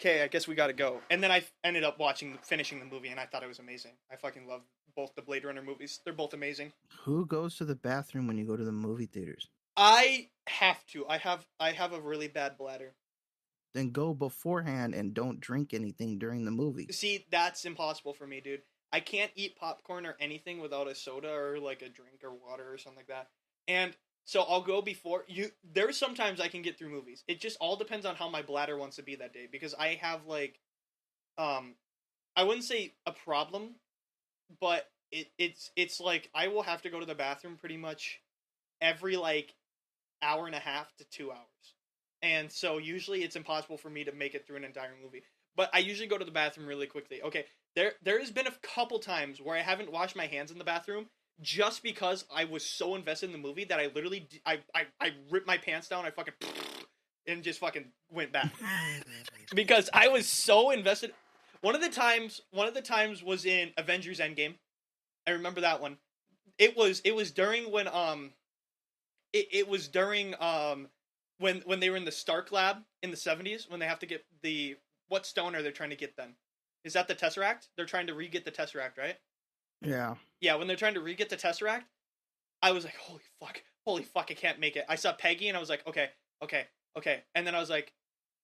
okay, 0.00 0.22
I 0.22 0.28
guess 0.28 0.46
we 0.46 0.54
got 0.54 0.68
to 0.68 0.72
go. 0.72 1.00
And 1.10 1.22
then 1.22 1.30
I 1.30 1.44
ended 1.64 1.84
up 1.84 1.98
watching, 1.98 2.38
finishing 2.42 2.78
the 2.78 2.84
movie, 2.84 3.08
and 3.08 3.20
I 3.20 3.26
thought 3.26 3.42
it 3.42 3.48
was 3.48 3.58
amazing. 3.58 3.92
I 4.10 4.16
fucking 4.16 4.46
love 4.46 4.62
both 4.94 5.14
the 5.14 5.22
Blade 5.22 5.44
Runner 5.44 5.62
movies. 5.62 6.00
They're 6.04 6.14
both 6.14 6.34
amazing. 6.34 6.72
Who 7.04 7.26
goes 7.26 7.56
to 7.56 7.64
the 7.64 7.74
bathroom 7.74 8.26
when 8.26 8.38
you 8.38 8.44
go 8.44 8.56
to 8.56 8.64
the 8.64 8.72
movie 8.72 9.06
theaters? 9.06 9.48
I 9.76 10.28
have 10.48 10.84
to. 10.86 11.06
I 11.06 11.18
have. 11.18 11.44
I 11.60 11.72
have 11.72 11.92
a 11.92 12.00
really 12.00 12.28
bad 12.28 12.56
bladder. 12.56 12.94
Then 13.74 13.90
go 13.90 14.14
beforehand 14.14 14.94
and 14.94 15.12
don't 15.12 15.38
drink 15.38 15.74
anything 15.74 16.18
during 16.18 16.46
the 16.46 16.50
movie. 16.50 16.86
See, 16.90 17.26
that's 17.30 17.66
impossible 17.66 18.14
for 18.14 18.26
me, 18.26 18.40
dude. 18.40 18.62
I 18.90 19.00
can't 19.00 19.32
eat 19.34 19.56
popcorn 19.56 20.06
or 20.06 20.16
anything 20.18 20.60
without 20.60 20.88
a 20.88 20.94
soda 20.94 21.30
or 21.30 21.58
like 21.58 21.82
a 21.82 21.88
drink 21.90 22.22
or 22.24 22.32
water 22.32 22.72
or 22.72 22.78
something 22.78 23.00
like 23.00 23.08
that. 23.08 23.28
And 23.68 23.94
so 24.26 24.42
I'll 24.42 24.60
go 24.60 24.82
before 24.82 25.24
you. 25.28 25.50
There's 25.72 25.96
sometimes 25.96 26.40
I 26.40 26.48
can 26.48 26.60
get 26.60 26.76
through 26.76 26.90
movies. 26.90 27.22
It 27.28 27.40
just 27.40 27.56
all 27.60 27.76
depends 27.76 28.04
on 28.04 28.16
how 28.16 28.28
my 28.28 28.42
bladder 28.42 28.76
wants 28.76 28.96
to 28.96 29.02
be 29.02 29.14
that 29.16 29.32
day 29.32 29.48
because 29.50 29.72
I 29.72 29.98
have 30.02 30.26
like, 30.26 30.58
um, 31.38 31.74
I 32.34 32.42
wouldn't 32.42 32.64
say 32.64 32.94
a 33.06 33.12
problem, 33.12 33.76
but 34.60 34.90
it 35.12 35.28
it's 35.38 35.70
it's 35.76 36.00
like 36.00 36.28
I 36.34 36.48
will 36.48 36.62
have 36.62 36.82
to 36.82 36.90
go 36.90 36.98
to 36.98 37.06
the 37.06 37.14
bathroom 37.14 37.56
pretty 37.56 37.76
much 37.76 38.20
every 38.80 39.16
like 39.16 39.54
hour 40.22 40.46
and 40.46 40.56
a 40.56 40.60
half 40.60 40.94
to 40.96 41.04
two 41.04 41.30
hours. 41.30 41.74
And 42.20 42.50
so 42.50 42.78
usually 42.78 43.22
it's 43.22 43.36
impossible 43.36 43.78
for 43.78 43.90
me 43.90 44.02
to 44.04 44.12
make 44.12 44.34
it 44.34 44.44
through 44.44 44.56
an 44.56 44.64
entire 44.64 44.94
movie. 45.00 45.22
But 45.54 45.70
I 45.72 45.78
usually 45.78 46.08
go 46.08 46.18
to 46.18 46.24
the 46.24 46.32
bathroom 46.32 46.66
really 46.66 46.88
quickly. 46.88 47.22
Okay, 47.22 47.46
there 47.76 47.92
there 48.02 48.18
has 48.18 48.32
been 48.32 48.48
a 48.48 48.54
couple 48.74 48.98
times 48.98 49.40
where 49.40 49.56
I 49.56 49.62
haven't 49.62 49.92
washed 49.92 50.16
my 50.16 50.26
hands 50.26 50.50
in 50.50 50.58
the 50.58 50.64
bathroom 50.64 51.06
just 51.40 51.82
because 51.82 52.24
I 52.34 52.44
was 52.44 52.64
so 52.64 52.94
invested 52.94 53.26
in 53.26 53.32
the 53.32 53.38
movie 53.38 53.64
that 53.64 53.78
I 53.78 53.90
literally 53.94 54.28
i 54.46 54.60
i 54.74 55.12
ripped 55.30 55.46
my 55.46 55.58
pants 55.58 55.88
down. 55.88 56.04
I 56.04 56.10
fucking 56.10 56.34
and 57.26 57.42
just 57.42 57.60
fucking 57.60 57.86
went 58.10 58.32
back 58.32 58.52
because 59.54 59.90
I 59.92 60.08
was 60.08 60.26
so 60.26 60.70
invested. 60.70 61.12
One 61.60 61.74
of 61.74 61.80
the 61.80 61.88
times, 61.88 62.42
one 62.50 62.68
of 62.68 62.74
the 62.74 62.82
times 62.82 63.22
was 63.22 63.44
in 63.44 63.70
Avengers 63.76 64.20
Endgame. 64.20 64.54
I 65.26 65.32
remember 65.32 65.62
that 65.62 65.80
one. 65.80 65.98
It 66.58 66.76
was 66.76 67.00
it 67.00 67.14
was 67.14 67.30
during 67.30 67.70
when 67.70 67.88
um, 67.88 68.32
it, 69.32 69.48
it 69.52 69.68
was 69.68 69.88
during 69.88 70.34
um 70.40 70.88
when 71.38 71.62
when 71.66 71.80
they 71.80 71.90
were 71.90 71.96
in 71.96 72.04
the 72.04 72.12
Stark 72.12 72.52
lab 72.52 72.78
in 73.02 73.10
the 73.10 73.16
seventies 73.16 73.66
when 73.68 73.80
they 73.80 73.86
have 73.86 73.98
to 73.98 74.06
get 74.06 74.24
the 74.42 74.76
what 75.08 75.26
stone 75.26 75.54
are 75.54 75.62
they 75.62 75.70
trying 75.70 75.90
to 75.90 75.96
get 75.96 76.16
then? 76.16 76.34
Is 76.84 76.92
that 76.92 77.08
the 77.08 77.14
Tesseract? 77.14 77.68
They're 77.76 77.86
trying 77.86 78.06
to 78.06 78.14
re 78.14 78.28
get 78.28 78.44
the 78.44 78.52
Tesseract, 78.52 78.96
right? 78.96 79.16
Yeah. 79.82 80.14
Yeah, 80.40 80.56
when 80.56 80.66
they're 80.66 80.76
trying 80.76 80.94
to 80.94 81.00
re 81.00 81.14
get 81.14 81.28
the 81.30 81.36
Tesseract, 81.36 81.84
I 82.62 82.72
was 82.72 82.84
like, 82.84 82.96
holy 82.96 83.22
fuck, 83.40 83.62
holy 83.86 84.02
fuck, 84.02 84.28
I 84.30 84.34
can't 84.34 84.60
make 84.60 84.76
it. 84.76 84.84
I 84.88 84.96
saw 84.96 85.12
Peggy 85.12 85.48
and 85.48 85.56
I 85.56 85.60
was 85.60 85.68
like, 85.68 85.86
okay, 85.86 86.08
okay, 86.42 86.66
okay. 86.96 87.22
And 87.34 87.46
then 87.46 87.54
I 87.54 87.60
was 87.60 87.70
like, 87.70 87.92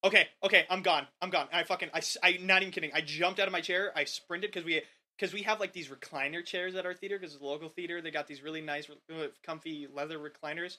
okay, 0.04 0.28
okay, 0.44 0.64
I'm 0.70 0.82
gone, 0.82 1.06
I'm 1.20 1.30
gone. 1.30 1.48
And 1.52 1.60
I 1.60 1.64
fucking, 1.64 1.90
I, 1.94 2.00
I, 2.22 2.38
not 2.42 2.62
even 2.62 2.72
kidding. 2.72 2.90
I 2.94 3.00
jumped 3.00 3.40
out 3.40 3.46
of 3.46 3.52
my 3.52 3.60
chair, 3.60 3.92
I 3.96 4.04
sprinted 4.04 4.50
because 4.50 4.64
we, 4.64 4.82
because 5.18 5.32
we 5.32 5.42
have 5.42 5.60
like 5.60 5.72
these 5.72 5.88
recliner 5.88 6.44
chairs 6.44 6.74
at 6.74 6.86
our 6.86 6.94
theater 6.94 7.18
because 7.18 7.34
it's 7.34 7.42
a 7.42 7.46
local 7.46 7.68
theater. 7.68 8.00
They 8.00 8.10
got 8.10 8.26
these 8.26 8.42
really 8.42 8.60
nice, 8.60 8.88
uh, 8.90 9.26
comfy 9.44 9.86
leather 9.92 10.18
recliners, 10.18 10.78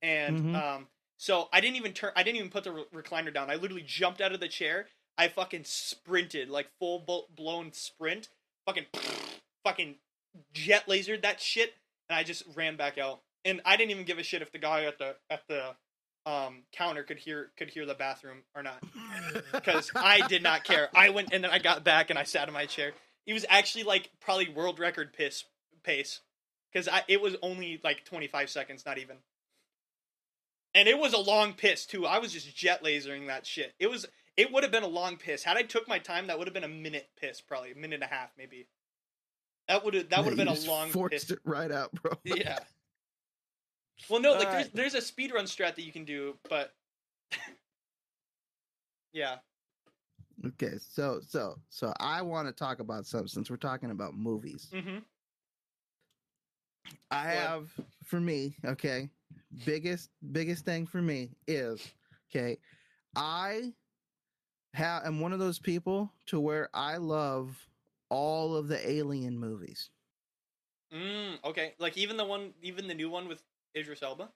and 0.00 0.38
Mhm. 0.40 0.54
um, 0.54 0.88
so 1.18 1.48
I 1.52 1.60
didn't 1.60 1.76
even 1.76 1.92
turn, 1.92 2.12
I 2.16 2.22
didn't 2.22 2.38
even 2.38 2.50
put 2.50 2.64
the 2.64 2.72
re- 2.72 2.84
recliner 3.02 3.32
down. 3.34 3.50
I 3.50 3.56
literally 3.56 3.82
jumped 3.86 4.20
out 4.20 4.32
of 4.32 4.40
the 4.40 4.48
chair. 4.48 4.86
I 5.18 5.28
fucking 5.28 5.64
sprinted 5.64 6.48
like 6.48 6.68
full 6.78 7.26
blown 7.36 7.72
sprint, 7.72 8.28
fucking, 8.66 8.86
fucking 9.64 9.96
jet 10.52 10.86
lasered 10.86 11.22
that 11.22 11.40
shit, 11.40 11.74
and 12.08 12.16
I 12.16 12.22
just 12.22 12.44
ran 12.54 12.76
back 12.76 12.98
out. 12.98 13.20
And 13.44 13.60
I 13.64 13.76
didn't 13.76 13.90
even 13.90 14.04
give 14.04 14.18
a 14.18 14.22
shit 14.22 14.42
if 14.42 14.52
the 14.52 14.58
guy 14.58 14.84
at 14.84 14.98
the 14.98 15.16
at 15.30 15.46
the 15.48 15.74
um 16.24 16.62
counter 16.72 17.02
could 17.02 17.18
hear 17.18 17.50
could 17.56 17.68
hear 17.68 17.84
the 17.84 17.94
bathroom 17.94 18.38
or 18.54 18.62
not 18.62 18.80
because 19.52 19.90
I 19.94 20.26
did 20.28 20.42
not 20.42 20.64
care. 20.64 20.88
I 20.94 21.10
went 21.10 21.32
and 21.32 21.42
then 21.42 21.50
I 21.50 21.58
got 21.58 21.82
back 21.82 22.10
and 22.10 22.18
I 22.18 22.24
sat 22.24 22.48
in 22.48 22.54
my 22.54 22.66
chair. 22.66 22.92
It 23.26 23.32
was 23.32 23.44
actually 23.48 23.84
like 23.84 24.10
probably 24.20 24.48
world 24.48 24.78
record 24.78 25.12
piss 25.12 25.44
pace 25.82 26.20
because 26.72 26.88
I 26.88 27.02
it 27.08 27.20
was 27.20 27.36
only 27.42 27.80
like 27.82 28.04
25 28.04 28.50
seconds, 28.50 28.84
not 28.86 28.98
even. 28.98 29.16
And 30.74 30.88
it 30.88 30.98
was 30.98 31.12
a 31.12 31.18
long 31.18 31.52
piss 31.52 31.84
too. 31.84 32.06
I 32.06 32.18
was 32.18 32.32
just 32.32 32.54
jet 32.56 32.82
lasering 32.84 33.26
that 33.26 33.46
shit. 33.46 33.74
It 33.78 33.90
was 33.90 34.06
it 34.36 34.52
would 34.52 34.62
have 34.62 34.72
been 34.72 34.82
a 34.82 34.88
long 34.88 35.16
piss. 35.16 35.42
Had 35.42 35.56
I 35.56 35.62
took 35.62 35.88
my 35.88 35.98
time, 35.98 36.28
that 36.28 36.38
would 36.38 36.46
have 36.46 36.54
been 36.54 36.64
a 36.64 36.68
minute 36.68 37.08
piss, 37.20 37.40
probably 37.40 37.72
a 37.72 37.76
minute 37.76 37.96
and 37.96 38.04
a 38.04 38.06
half, 38.06 38.30
maybe. 38.38 38.66
That 39.72 39.82
would 39.86 39.94
have 39.94 40.10
that 40.10 40.18
would 40.22 40.38
have 40.38 40.38
You 40.38 40.44
been 40.44 40.64
a 40.64 40.70
long 40.70 40.90
forced 40.90 41.28
piss. 41.28 41.30
it 41.30 41.38
right 41.44 41.72
out, 41.72 41.90
bro. 41.94 42.12
Yeah. 42.24 42.58
Well, 44.10 44.20
no, 44.20 44.32
like 44.32 44.40
there's 44.40 44.52
Alright. 44.52 44.74
there's 44.74 44.94
a 44.94 44.98
speedrun 44.98 45.44
strat 45.44 45.76
that 45.76 45.82
you 45.84 45.92
can 45.92 46.04
do, 46.04 46.34
but 46.50 46.74
yeah. 49.14 49.36
Okay, 50.46 50.72
so 50.78 51.20
so 51.26 51.58
so 51.70 51.94
I 52.00 52.20
want 52.20 52.48
to 52.48 52.52
talk 52.52 52.80
about 52.80 53.06
something 53.06 53.28
since 53.28 53.48
we're 53.48 53.56
talking 53.56 53.92
about 53.92 54.14
movies. 54.14 54.68
Mm-hmm. 54.74 54.98
I 57.10 57.24
ahead. 57.24 57.38
have 57.48 57.70
for 58.04 58.20
me, 58.20 58.54
okay, 58.66 59.08
biggest 59.64 60.10
biggest 60.32 60.66
thing 60.66 60.86
for 60.86 61.00
me 61.00 61.30
is 61.46 61.80
okay, 62.30 62.58
I 63.16 63.72
have 64.74 65.06
am 65.06 65.20
one 65.20 65.32
of 65.32 65.38
those 65.38 65.58
people 65.58 66.12
to 66.26 66.40
where 66.40 66.68
I 66.74 66.98
love 66.98 67.56
all 68.12 68.54
of 68.54 68.68
the 68.68 68.88
alien 68.88 69.38
movies. 69.38 69.88
Mm, 70.94 71.42
okay. 71.44 71.72
Like 71.78 71.96
even 71.96 72.18
the 72.18 72.24
one, 72.24 72.52
even 72.62 72.86
the 72.86 72.94
new 72.94 73.08
one 73.08 73.26
with 73.26 73.42
Idris 73.74 74.02
Elba. 74.02 74.28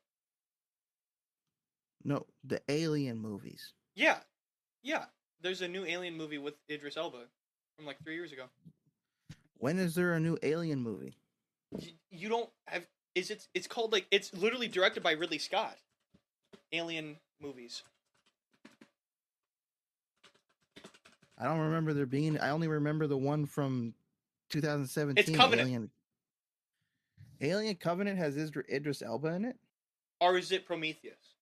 No, 2.03 2.25
the 2.43 2.63
alien 2.69 3.19
movies. 3.19 3.75
Yeah, 3.95 4.19
yeah. 4.83 5.05
There's 5.43 5.61
a 5.61 5.69
new 5.69 5.85
Alien 5.85 6.17
movie 6.17 6.39
with 6.39 6.55
Idris 6.71 6.97
Elba 6.97 7.19
from 7.77 7.87
like 7.87 8.03
three 8.03 8.15
years 8.15 8.33
ago. 8.33 8.45
When 9.59 9.79
is 9.79 9.95
there 9.95 10.15
a 10.15 10.21
new 10.21 10.39
alien 10.43 10.81
movie? 10.81 11.17
You, 11.79 11.91
you 12.11 12.29
don't 12.29 12.49
have. 12.67 12.87
Is 13.15 13.31
it? 13.31 13.47
It's 13.55 13.67
called 13.67 13.93
like 13.93 14.07
it's 14.11 14.33
literally 14.33 14.69
directed 14.69 15.03
by 15.03 15.13
Ridley 15.13 15.39
Scott. 15.39 15.77
Alien 16.73 17.17
movies. 17.41 17.83
I 21.39 21.45
don't 21.45 21.59
remember 21.61 21.93
there 21.93 22.07
being. 22.07 22.39
I 22.39 22.51
only 22.51 22.69
remember 22.69 23.07
the 23.07 23.17
one 23.17 23.47
from 23.47 23.95
2017. 24.51 25.19
It's 25.19 25.37
Covenant. 25.37 25.69
Alien. 25.69 25.91
Alien 27.41 27.75
Covenant 27.77 28.19
has 28.19 28.37
Idris, 28.37 28.67
Idris 28.73 29.03
Elba 29.03 29.29
in 29.35 29.45
it. 29.45 29.57
Or 30.21 30.39
is 30.39 30.51
it 30.53 30.65
Prometheus? 30.67 31.35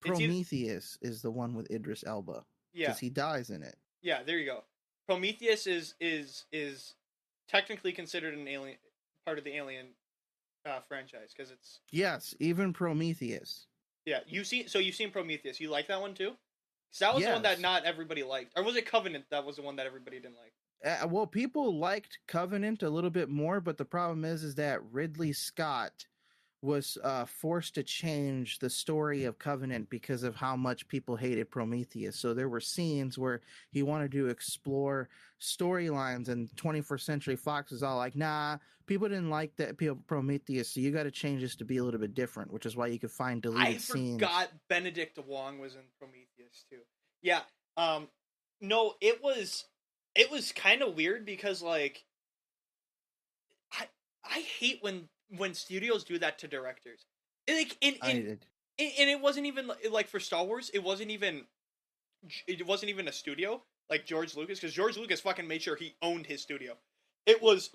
Prometheus 0.00 0.98
is 1.02 1.22
the 1.22 1.30
one 1.30 1.54
with 1.54 1.70
Idris 1.70 2.04
Elba 2.06 2.44
Yeah. 2.72 2.88
because 2.88 2.98
he 3.00 3.10
dies 3.10 3.50
in 3.50 3.62
it. 3.62 3.76
Yeah, 4.02 4.22
there 4.22 4.38
you 4.38 4.46
go. 4.46 4.64
Prometheus 5.06 5.66
is 5.66 5.94
is 6.00 6.44
is 6.52 6.94
technically 7.48 7.92
considered 7.92 8.34
an 8.34 8.46
alien 8.46 8.76
part 9.24 9.38
of 9.38 9.44
the 9.44 9.54
Alien 9.56 9.86
uh, 10.66 10.80
franchise 10.80 11.32
because 11.36 11.50
it's 11.50 11.80
Yes, 11.90 12.34
even 12.40 12.72
Prometheus. 12.72 13.66
yeah. 14.04 14.20
You 14.26 14.44
see, 14.44 14.66
so 14.68 14.78
you've 14.78 14.94
seen 14.94 15.10
Prometheus. 15.10 15.60
You 15.60 15.70
like 15.70 15.86
that 15.88 16.00
one 16.00 16.14
too? 16.14 16.32
'Cause 16.92 16.98
that 17.00 17.14
was 17.14 17.24
the 17.24 17.30
one 17.32 17.42
that 17.42 17.60
not 17.60 17.84
everybody 17.84 18.22
liked, 18.22 18.52
or 18.56 18.62
was 18.62 18.76
it 18.76 18.86
Covenant 18.86 19.26
that 19.30 19.44
was 19.44 19.56
the 19.56 19.62
one 19.62 19.76
that 19.76 19.86
everybody 19.86 20.20
didn't 20.20 20.36
like? 20.36 20.52
Uh, 20.84 21.08
well, 21.08 21.26
people 21.26 21.78
liked 21.78 22.18
Covenant 22.26 22.82
a 22.82 22.90
little 22.90 23.10
bit 23.10 23.28
more, 23.28 23.60
but 23.60 23.76
the 23.76 23.84
problem 23.84 24.24
is, 24.24 24.42
is 24.44 24.54
that 24.56 24.82
Ridley 24.92 25.32
Scott 25.32 26.06
was 26.60 26.98
uh, 27.04 27.24
forced 27.24 27.74
to 27.76 27.82
change 27.82 28.58
the 28.58 28.70
story 28.70 29.24
of 29.24 29.38
Covenant 29.38 29.88
because 29.90 30.24
of 30.24 30.34
how 30.34 30.56
much 30.56 30.88
people 30.88 31.14
hated 31.14 31.50
Prometheus. 31.50 32.18
So 32.18 32.34
there 32.34 32.48
were 32.48 32.60
scenes 32.60 33.16
where 33.16 33.40
he 33.70 33.82
wanted 33.82 34.10
to 34.12 34.28
explore 34.28 35.08
storylines, 35.40 36.28
and 36.28 36.48
21st 36.56 37.00
Century 37.00 37.36
Fox 37.36 37.70
was 37.70 37.82
all 37.82 37.96
like, 37.96 38.16
"Nah, 38.16 38.58
people 38.86 39.08
didn't 39.08 39.30
like 39.30 39.54
that 39.56 39.76
Prometheus, 40.06 40.68
so 40.68 40.80
you 40.80 40.90
got 40.90 41.04
to 41.04 41.12
change 41.12 41.42
this 41.42 41.54
to 41.56 41.64
be 41.64 41.76
a 41.76 41.84
little 41.84 42.00
bit 42.00 42.14
different." 42.14 42.52
Which 42.52 42.66
is 42.66 42.76
why 42.76 42.88
you 42.88 42.98
could 42.98 43.12
find 43.12 43.40
deleted 43.40 43.74
I 43.74 43.76
scenes. 43.76 44.14
forgot 44.14 44.50
Benedict 44.68 45.18
Wong 45.26 45.58
was 45.58 45.76
in 45.76 45.82
Prometheus 45.98 46.64
too. 46.70 46.80
Yeah. 47.22 47.42
Um. 47.76 48.08
No, 48.60 48.94
it 49.00 49.22
was 49.22 49.64
it 50.16 50.30
was 50.32 50.50
kind 50.50 50.82
of 50.82 50.96
weird 50.96 51.24
because 51.24 51.62
like 51.62 52.04
I 53.72 53.86
I 54.24 54.40
hate 54.40 54.78
when 54.80 55.08
when 55.36 55.54
studios 55.54 56.04
do 56.04 56.18
that 56.18 56.38
to 56.40 56.48
directors. 56.48 57.06
Like 57.48 57.76
in, 57.80 57.94
in 58.04 58.38
and 58.78 59.10
it 59.10 59.20
wasn't 59.20 59.46
even 59.46 59.70
like 59.90 60.08
for 60.08 60.20
Star 60.20 60.44
Wars. 60.44 60.70
It 60.72 60.82
wasn't 60.82 61.10
even. 61.10 61.44
It 62.46 62.66
wasn't 62.66 62.90
even 62.90 63.08
a 63.08 63.12
studio 63.12 63.62
like 63.90 64.04
George 64.04 64.36
Lucas 64.36 64.60
because 64.60 64.74
George 64.74 64.96
Lucas 64.96 65.20
fucking 65.20 65.46
made 65.46 65.62
sure 65.62 65.76
he 65.76 65.94
owned 66.02 66.26
his 66.26 66.42
studio. 66.42 66.76
It 67.26 67.42
was 67.42 67.70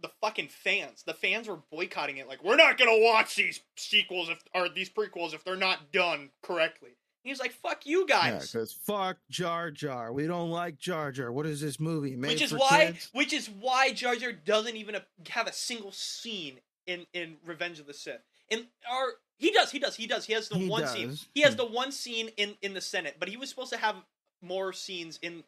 the 0.00 0.10
fucking 0.20 0.48
fans. 0.48 1.02
The 1.04 1.14
fans 1.14 1.48
were 1.48 1.60
boycotting 1.70 2.18
it. 2.18 2.28
Like, 2.28 2.44
we're 2.44 2.56
not 2.56 2.78
gonna 2.78 2.98
watch 2.98 3.36
these 3.36 3.60
sequels 3.76 4.28
if 4.28 4.38
or 4.54 4.68
these 4.68 4.90
prequels 4.90 5.34
if 5.34 5.44
they're 5.44 5.56
not 5.56 5.92
done 5.92 6.30
correctly. 6.42 6.96
He's 7.24 7.38
like, 7.38 7.52
"Fuck 7.52 7.86
you 7.86 8.00
Yeah, 8.08 8.30
guys." 8.32 8.50
because 8.50 8.72
fuck 8.72 9.18
Jar 9.30 9.70
Jar. 9.70 10.12
We 10.12 10.26
don't 10.26 10.50
like 10.50 10.78
Jar 10.78 11.12
Jar. 11.12 11.30
What 11.30 11.46
is 11.46 11.60
this 11.60 11.78
movie? 11.78 12.16
Made 12.16 12.28
which 12.32 12.42
is 12.42 12.52
why, 12.52 12.86
kids? 12.86 13.10
which 13.12 13.32
is 13.32 13.48
why 13.48 13.92
Jar 13.92 14.16
Jar 14.16 14.32
doesn't 14.32 14.76
even 14.76 14.96
have 15.28 15.46
a 15.46 15.52
single 15.52 15.92
scene 15.92 16.60
in 16.86 17.06
in 17.12 17.36
Revenge 17.44 17.78
of 17.78 17.86
the 17.86 17.94
Sith. 17.94 18.22
And 18.50 18.66
our 18.90 19.12
he 19.38 19.50
does, 19.50 19.70
he 19.70 19.78
does, 19.78 19.96
he 19.96 20.06
does. 20.06 20.24
He 20.24 20.32
has 20.34 20.48
the 20.48 20.56
He 20.58 20.68
one 20.68 20.86
scene. 20.86 21.16
He 21.34 21.42
has 21.42 21.56
the 21.56 21.66
one 21.66 21.92
scene 21.92 22.28
in 22.36 22.56
in 22.62 22.74
the 22.74 22.80
Senate, 22.80 23.16
but 23.18 23.28
he 23.28 23.36
was 23.36 23.48
supposed 23.48 23.72
to 23.72 23.78
have 23.78 23.96
more 24.40 24.72
scenes 24.72 25.18
in. 25.22 25.44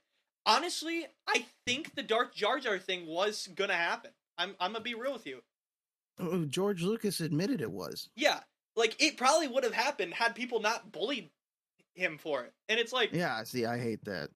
Honestly, 0.47 1.07
I 1.27 1.47
think 1.67 1.95
the 1.95 2.03
Dark 2.03 2.35
Jar 2.35 2.59
Jar 2.59 2.79
thing 2.79 3.07
was 3.07 3.49
gonna 3.55 3.75
happen. 3.75 4.11
I'm 4.37 4.55
I'm 4.61 4.73
gonna 4.73 4.85
be 4.85 4.95
real 4.95 5.13
with 5.13 5.27
you. 5.27 5.41
Oh, 6.19 6.45
George 6.45 6.83
Lucas 6.83 7.21
admitted 7.21 7.61
it 7.61 7.71
was. 7.73 8.09
Yeah, 8.15 8.41
like 8.77 9.01
it 9.03 9.17
probably 9.17 9.49
would 9.49 9.65
have 9.65 9.75
happened 9.75 10.15
had 10.15 10.35
people 10.35 10.61
not 10.61 10.93
bullied 10.93 11.31
him 11.95 12.19
for 12.19 12.43
it. 12.45 12.53
And 12.69 12.79
it's 12.79 12.93
like, 12.93 13.13
Yeah, 13.13 13.43
see, 13.45 13.65
I 13.67 13.79
hate 13.79 14.05
that. 14.05 14.31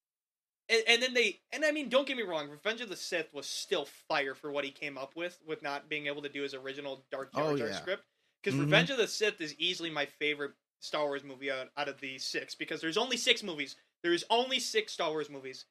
And, 0.69 0.83
and 0.87 1.03
then 1.03 1.15
they, 1.15 1.41
and 1.53 1.65
I 1.65 1.71
mean, 1.71 1.89
don't 1.89 2.07
get 2.07 2.17
me 2.17 2.23
wrong, 2.23 2.49
Revenge 2.49 2.81
of 2.81 2.89
the 2.89 2.97
Sith 2.97 3.33
was 3.33 3.47
still 3.47 3.87
fire 4.09 4.35
for 4.35 4.51
what 4.51 4.65
he 4.65 4.71
came 4.71 4.99
up 4.99 5.17
with, 5.17 5.39
with 5.47 5.63
not 5.63 5.89
being 5.89 6.07
able 6.07 6.23
to 6.23 6.29
do 6.29 6.43
his 6.43 6.55
original 6.55 7.05
Dark 7.11 7.33
Jar 7.35 7.51
Oh, 7.53 7.57
Jar 7.57 7.69
yeah. 7.69 7.81
script. 7.81 8.05
Because 8.43 8.59
Mhm. 8.59 8.65
Revenge 8.65 8.91
of 8.91 8.99
the 8.99 9.09
Sith 9.09 9.41
is 9.41 9.55
easily 9.59 9.91
my 9.91 10.07
favorite 10.07 10.55
Star 10.81 11.07
Wars 11.07 11.25
movie 11.25 11.51
out, 11.51 11.71
out 11.77 11.89
of 11.89 12.01
the 12.01 12.19
six. 12.19 12.55
Because 12.55 12.81
there's 12.81 12.97
only 12.97 13.17
six 13.17 13.43
movies. 13.43 13.77
There's 14.03 14.25
only 14.31 14.61
six 14.61 14.93
Star 14.93 15.11
Wars 15.11 15.29
movies. 15.29 15.65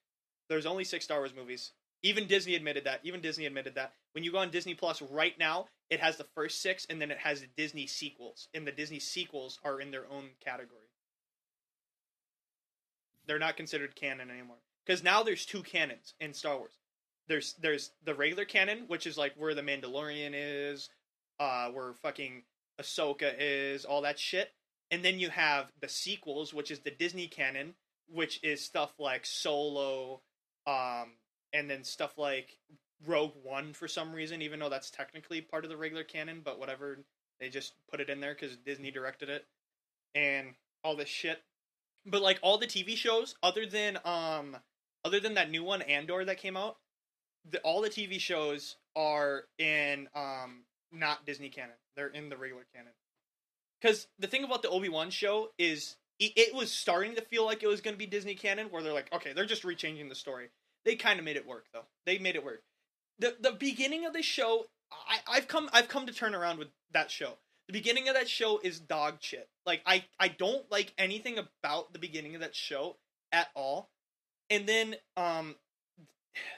There's 0.49 0.65
only 0.65 0.83
six 0.83 1.05
Star 1.05 1.19
Wars 1.19 1.33
movies. 1.33 1.71
Even 2.03 2.27
Disney 2.27 2.55
admitted 2.55 2.83
that. 2.83 2.99
Even 3.03 3.21
Disney 3.21 3.45
admitted 3.45 3.75
that. 3.75 3.93
When 4.11 4.23
you 4.23 4.31
go 4.31 4.37
on 4.39 4.51
Disney 4.51 4.75
Plus 4.75 5.01
right 5.01 5.37
now, 5.39 5.67
it 5.89 5.99
has 5.99 6.17
the 6.17 6.23
first 6.35 6.61
six, 6.61 6.85
and 6.89 7.01
then 7.01 7.09
it 7.09 7.17
has 7.19 7.41
the 7.41 7.47
Disney 7.47 7.87
sequels, 7.87 8.49
and 8.53 8.67
the 8.67 8.71
Disney 8.71 8.99
sequels 8.99 9.59
are 9.63 9.79
in 9.79 9.91
their 9.91 10.05
own 10.07 10.29
category. 10.39 10.89
They're 13.25 13.39
not 13.39 13.57
considered 13.57 13.95
canon 13.95 14.29
anymore 14.29 14.57
because 14.87 15.03
now 15.03 15.21
there's 15.21 15.45
two 15.45 15.63
canons 15.63 16.13
in 16.19 16.33
Star 16.33 16.57
Wars. 16.57 16.79
There's 17.27 17.55
there's 17.61 17.91
the 18.05 18.15
regular 18.15 18.45
canon, 18.45 18.85
which 18.87 19.05
is 19.05 19.17
like 19.17 19.33
where 19.35 19.53
the 19.53 19.61
Mandalorian 19.61 20.31
is, 20.33 20.89
uh, 21.39 21.69
where 21.69 21.93
fucking 21.93 22.43
Ahsoka 22.81 23.33
is, 23.37 23.83
all 23.83 24.01
that 24.03 24.17
shit, 24.17 24.53
and 24.89 25.03
then 25.03 25.19
you 25.19 25.29
have 25.29 25.71
the 25.81 25.89
sequels, 25.89 26.53
which 26.53 26.71
is 26.71 26.79
the 26.79 26.91
Disney 26.91 27.27
canon, 27.27 27.73
which 28.09 28.39
is 28.43 28.63
stuff 28.63 28.93
like 28.97 29.25
Solo, 29.25 30.21
um, 30.65 31.11
and 31.51 31.69
then 31.69 31.83
stuff 31.83 32.17
like 32.17 32.57
Rogue 33.05 33.33
One 33.43 33.73
for 33.73 33.89
some 33.89 34.13
reason, 34.13 34.41
even 34.41 34.59
though 34.59 34.69
that's 34.69 34.89
technically 34.89 35.41
part 35.41 35.65
of 35.65 35.69
the 35.69 35.77
regular 35.77 36.05
canon, 36.05 36.41
but 36.43 36.59
whatever, 36.59 36.99
they 37.41 37.49
just 37.49 37.73
put 37.91 37.99
it 37.99 38.09
in 38.09 38.21
there 38.21 38.35
because 38.39 38.55
Disney 38.55 38.91
directed 38.91 39.27
it, 39.27 39.45
and 40.15 40.53
all 40.81 40.95
this 40.95 41.09
shit. 41.09 41.41
But 42.05 42.21
like 42.21 42.39
all 42.41 42.57
the 42.57 42.67
TV 42.67 42.95
shows, 42.95 43.35
other 43.43 43.65
than 43.65 43.99
um, 44.05 44.55
other 45.07 45.19
than 45.21 45.35
that 45.35 45.49
new 45.49 45.63
one 45.63 45.81
Andor 45.81 46.25
that 46.25 46.37
came 46.37 46.57
out, 46.57 46.77
the, 47.49 47.59
all 47.59 47.81
the 47.81 47.89
TV 47.89 48.19
shows 48.19 48.75
are 48.95 49.45
in 49.57 50.09
um 50.13 50.63
not 50.91 51.25
Disney 51.25 51.49
canon. 51.49 51.75
They're 51.95 52.09
in 52.09 52.29
the 52.29 52.37
regular 52.37 52.65
canon. 52.75 52.91
Because 53.81 54.07
the 54.19 54.27
thing 54.27 54.43
about 54.43 54.61
the 54.61 54.69
Obi 54.69 54.89
Wan 54.89 55.09
show 55.09 55.49
is 55.57 55.95
it, 56.19 56.33
it 56.35 56.55
was 56.55 56.71
starting 56.71 57.15
to 57.15 57.21
feel 57.21 57.45
like 57.45 57.63
it 57.63 57.67
was 57.67 57.81
going 57.81 57.93
to 57.93 57.97
be 57.97 58.05
Disney 58.05 58.35
canon, 58.35 58.67
where 58.67 58.83
they're 58.83 58.93
like, 58.93 59.13
okay, 59.13 59.33
they're 59.33 59.45
just 59.45 59.63
rechanging 59.63 60.09
the 60.09 60.15
story. 60.15 60.49
They 60.83 60.95
kind 60.95 61.19
of 61.19 61.25
made 61.25 61.37
it 61.37 61.47
work 61.47 61.65
though. 61.73 61.85
They 62.05 62.17
made 62.17 62.35
it 62.35 62.43
work. 62.43 62.63
the 63.19 63.35
The 63.39 63.51
beginning 63.51 64.05
of 64.05 64.13
the 64.13 64.21
show, 64.21 64.65
I, 64.91 65.19
I've 65.27 65.47
come 65.47 65.69
I've 65.71 65.87
come 65.87 66.05
to 66.05 66.13
turn 66.13 66.35
around 66.35 66.59
with 66.59 66.69
that 66.91 67.11
show. 67.11 67.37
The 67.67 67.73
beginning 67.73 68.07
of 68.07 68.15
that 68.15 68.29
show 68.29 68.59
is 68.63 68.79
dog 68.79 69.15
shit. 69.19 69.47
Like 69.65 69.81
I 69.85 70.05
I 70.19 70.27
don't 70.27 70.69
like 70.71 70.93
anything 70.97 71.37
about 71.37 71.93
the 71.93 71.99
beginning 71.99 72.35
of 72.35 72.41
that 72.41 72.55
show 72.55 72.97
at 73.31 73.47
all. 73.55 73.89
And 74.49 74.67
then 74.67 74.95
um 75.15 75.55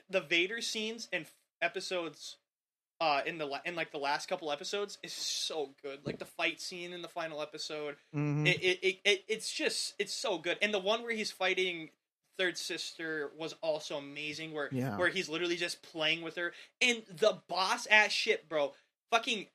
the 0.09 0.21
Vader 0.21 0.61
scenes 0.61 1.07
and 1.13 1.25
episodes 1.61 2.37
uh 3.01 3.21
in 3.25 3.37
the 3.37 3.45
la- 3.45 3.61
in 3.65 3.75
like 3.75 3.91
the 3.91 3.97
last 3.97 4.27
couple 4.27 4.51
episodes 4.51 4.97
is 5.03 5.13
so 5.13 5.71
good. 5.81 5.99
Like 6.05 6.19
the 6.19 6.25
fight 6.25 6.59
scene 6.59 6.91
in 6.93 7.01
the 7.01 7.07
final 7.07 7.41
episode, 7.41 7.95
Mhm. 8.15 8.47
it, 8.47 8.61
it, 8.61 8.79
it, 8.83 8.99
it 9.05 9.23
it's 9.27 9.51
just 9.51 9.93
it's 9.99 10.13
so 10.13 10.37
good. 10.37 10.57
And 10.61 10.73
the 10.73 10.79
one 10.79 11.03
where 11.03 11.13
he's 11.15 11.31
fighting 11.31 11.89
third 12.37 12.57
sister 12.57 13.31
was 13.37 13.53
also 13.61 13.97
amazing 13.97 14.53
where 14.53 14.69
Yeah. 14.71 14.97
where 14.97 15.09
he's 15.09 15.29
literally 15.29 15.57
just 15.57 15.81
playing 15.81 16.21
with 16.21 16.35
her 16.35 16.53
and 16.81 17.03
the 17.09 17.39
boss 17.47 17.85
ass 17.87 18.11
shit, 18.11 18.47
bro. 18.49 18.73
Fucking 19.11 19.47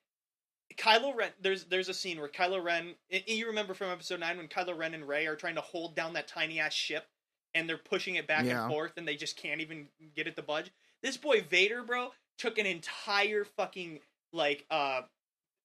Kylo 0.76 1.14
Ren 1.14 1.30
there's 1.41 1.64
there's 1.64 1.89
a 1.89 1.95
scene 1.95 2.18
where 2.18 2.28
Kylo 2.28 2.62
Ren 2.62 2.95
you 3.09 3.47
remember 3.47 3.74
from 3.74 3.91
episode 3.91 4.20
9 4.20 4.39
when 4.39 4.49
Kylo 4.49 4.76
Ren 4.76 4.95
and 4.95 5.07
Rey 5.07 5.26
are 5.26 5.37
trying 5.37 5.55
to 5.55 5.61
hold 5.61 5.95
down 5.95 6.14
that 6.14 6.26
tiny 6.26 6.59
ass 6.59 6.72
ship 6.72 7.07
and 7.55 7.69
they're 7.69 7.79
pushing 7.79 8.17
it 8.17 8.27
back 8.27 8.45
Yeah. 8.45 8.65
and 8.65 8.73
forth 8.73 8.93
and 8.97 9.07
they 9.07 9.17
just 9.17 9.37
can't 9.37 9.61
even 9.61 9.89
get 10.15 10.27
it 10.27 10.37
to 10.37 10.43
budge. 10.43 10.71
This 11.03 11.17
boy 11.17 11.43
Vader, 11.43 11.83
bro, 11.83 12.13
took 12.39 12.59
an 12.59 12.67
entire 12.67 13.45
fucking 13.45 14.01
like 14.33 14.65
uh 14.71 15.03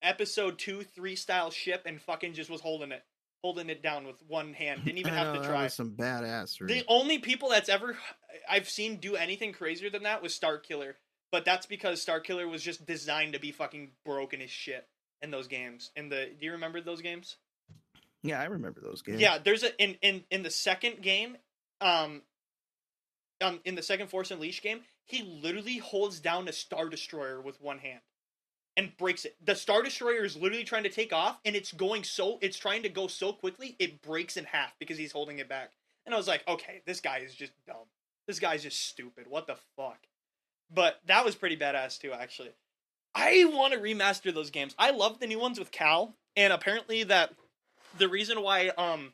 episode 0.01 0.57
2 0.59 0.83
3 0.83 1.15
style 1.15 1.51
ship 1.51 1.83
and 1.85 2.01
fucking 2.01 2.33
just 2.33 2.49
was 2.49 2.61
holding 2.61 2.91
it 2.91 3.03
holding 3.41 3.69
it 3.69 3.81
down 3.81 4.05
with 4.05 4.17
one 4.27 4.53
hand. 4.53 4.83
Didn't 4.83 4.97
even 4.97 5.13
have 5.13 5.27
know, 5.27 5.35
to 5.35 5.39
that 5.41 5.47
try. 5.47 5.63
was 5.63 5.73
some 5.73 5.91
badassery. 5.91 6.67
The 6.67 6.83
only 6.87 7.19
people 7.19 7.49
that's 7.49 7.69
ever 7.69 7.97
I've 8.49 8.69
seen 8.69 8.97
do 8.97 9.15
anything 9.15 9.53
crazier 9.53 9.89
than 9.89 10.03
that 10.03 10.21
was 10.21 10.37
Starkiller, 10.37 10.93
but 11.31 11.45
that's 11.45 11.65
because 11.65 12.05
Starkiller 12.05 12.49
was 12.49 12.61
just 12.61 12.85
designed 12.85 13.33
to 13.33 13.39
be 13.39 13.51
fucking 13.51 13.91
broken 14.05 14.41
as 14.41 14.49
shit 14.51 14.85
in 15.21 15.31
those 15.31 15.47
games. 15.47 15.91
In 15.95 16.09
the 16.09 16.29
do 16.39 16.45
you 16.45 16.51
remember 16.53 16.81
those 16.81 17.01
games? 17.01 17.37
yeah, 18.23 18.41
I 18.41 18.45
remember 18.45 18.81
those 18.81 19.01
games. 19.01 19.21
Yeah, 19.21 19.37
there's 19.37 19.63
a 19.63 19.81
in 19.81 19.95
in 20.01 20.23
in 20.29 20.43
the 20.43 20.51
second 20.51 21.01
game, 21.01 21.37
um, 21.81 22.21
um, 23.41 23.59
in 23.65 23.75
the 23.75 23.83
second 23.83 24.07
Force 24.07 24.31
Unleashed 24.31 24.63
game, 24.63 24.81
he 25.05 25.23
literally 25.23 25.77
holds 25.77 26.19
down 26.19 26.47
a 26.47 26.53
Star 26.53 26.89
Destroyer 26.89 27.41
with 27.41 27.61
one 27.61 27.79
hand. 27.79 28.01
And 28.77 28.95
breaks 28.95 29.25
it. 29.25 29.35
The 29.43 29.55
Star 29.55 29.83
Destroyer 29.83 30.23
is 30.23 30.37
literally 30.37 30.63
trying 30.63 30.83
to 30.83 30.89
take 30.89 31.11
off, 31.11 31.39
and 31.43 31.53
it's 31.53 31.73
going 31.73 32.05
so 32.05 32.37
it's 32.41 32.57
trying 32.57 32.83
to 32.83 32.89
go 32.89 33.07
so 33.07 33.33
quickly 33.33 33.75
it 33.77 34.01
breaks 34.01 34.37
in 34.37 34.45
half 34.45 34.73
because 34.79 34.97
he's 34.97 35.11
holding 35.11 35.39
it 35.39 35.49
back. 35.49 35.71
And 36.05 36.15
I 36.15 36.17
was 36.17 36.29
like, 36.29 36.47
okay, 36.47 36.81
this 36.85 37.01
guy 37.01 37.17
is 37.17 37.35
just 37.35 37.51
dumb. 37.67 37.87
This 38.25 38.39
guy's 38.39 38.63
just 38.63 38.79
stupid. 38.87 39.25
What 39.27 39.47
the 39.47 39.57
fuck? 39.75 40.07
But 40.73 41.01
that 41.07 41.25
was 41.25 41.35
pretty 41.35 41.57
badass 41.57 41.99
too, 41.99 42.13
actually. 42.13 42.51
I 43.13 43.43
want 43.51 43.73
to 43.73 43.79
remaster 43.79 44.33
those 44.33 44.49
games. 44.49 44.75
I 44.77 44.91
love 44.91 45.19
the 45.19 45.27
new 45.27 45.39
ones 45.39 45.59
with 45.59 45.71
Cal, 45.71 46.13
and 46.37 46.53
apparently 46.53 47.03
that 47.03 47.33
the 47.97 48.07
reason 48.07 48.41
why 48.41 48.69
um 48.77 49.11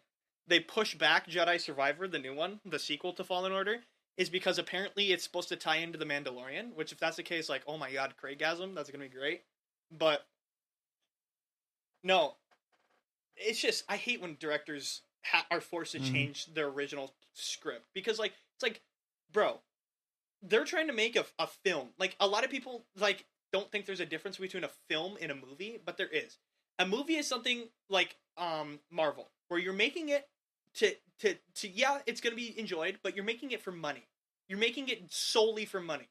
they 0.48 0.60
push 0.60 0.96
back 0.96 1.28
Jedi 1.28 1.60
Survivor, 1.60 2.08
the 2.08 2.20
new 2.20 2.36
one, 2.36 2.60
the 2.66 2.80
sequel 2.80 3.14
to 3.14 3.24
Fallen 3.24 3.52
Order, 3.52 3.78
is 4.18 4.30
because 4.30 4.58
apparently 4.58 5.12
it's 5.12 5.24
supposed 5.24 5.50
to 5.50 5.56
tie 5.56 5.78
into 5.78 5.98
the 5.98 6.06
Mandalorian. 6.06 6.74
Which, 6.76 6.92
if 6.92 7.00
that's 7.00 7.18
the 7.18 7.24
case, 7.24 7.50
like, 7.50 7.64
oh 7.68 7.78
my 7.78 7.92
god, 7.92 8.14
Craigasm, 8.22 8.76
that's 8.76 8.90
gonna 8.90 9.04
be 9.04 9.10
great. 9.10 9.44
But 9.92 10.26
no, 12.04 12.36
it's 13.36 13.60
just 13.60 13.84
I 13.90 13.98
hate 13.98 14.22
when 14.22 14.38
directors 14.40 15.02
ha- 15.24 15.48
are 15.52 15.62
forced 15.62 15.94
to 15.94 16.00
Mhm. 16.00 16.12
change 16.12 16.46
their 16.48 16.68
original 16.68 17.16
script 17.34 17.88
because, 17.94 18.20
like, 18.20 18.34
it's 18.56 18.64
like, 18.64 18.82
bro, 19.32 19.62
they're 20.42 20.66
trying 20.66 20.88
to 20.88 20.94
make 20.94 21.16
a, 21.16 21.26
a 21.40 21.48
film. 21.48 21.94
Like, 21.98 22.16
a 22.20 22.28
lot 22.28 22.44
of 22.44 22.52
people 22.52 22.86
like 22.96 23.26
don't 23.52 23.72
think 23.72 23.86
there's 23.86 24.00
a 24.00 24.06
difference 24.06 24.38
between 24.38 24.64
a 24.64 24.70
film 24.90 25.18
and 25.22 25.32
a 25.32 25.36
movie, 25.36 25.80
but 25.84 25.98
there 25.98 26.08
is. 26.10 26.38
A 26.78 26.86
movie 26.86 27.16
is 27.16 27.28
something 27.28 27.70
like 27.90 28.18
um 28.38 28.80
Marvel, 28.92 29.32
where 29.48 29.60
you're 29.60 29.74
making 29.74 30.10
it 30.10 30.30
to 30.76 30.94
to 31.20 31.36
to 31.56 31.68
yeah, 31.70 32.00
it's 32.06 32.22
gonna 32.22 32.36
be 32.36 32.58
enjoyed, 32.60 33.00
but 33.04 33.16
you're 33.16 33.26
making 33.26 33.52
it 33.52 33.62
for 33.62 33.72
money. 33.72 34.08
You're 34.48 34.60
making 34.60 34.90
it 34.90 35.12
solely 35.12 35.66
for 35.66 35.82
money. 35.82 36.10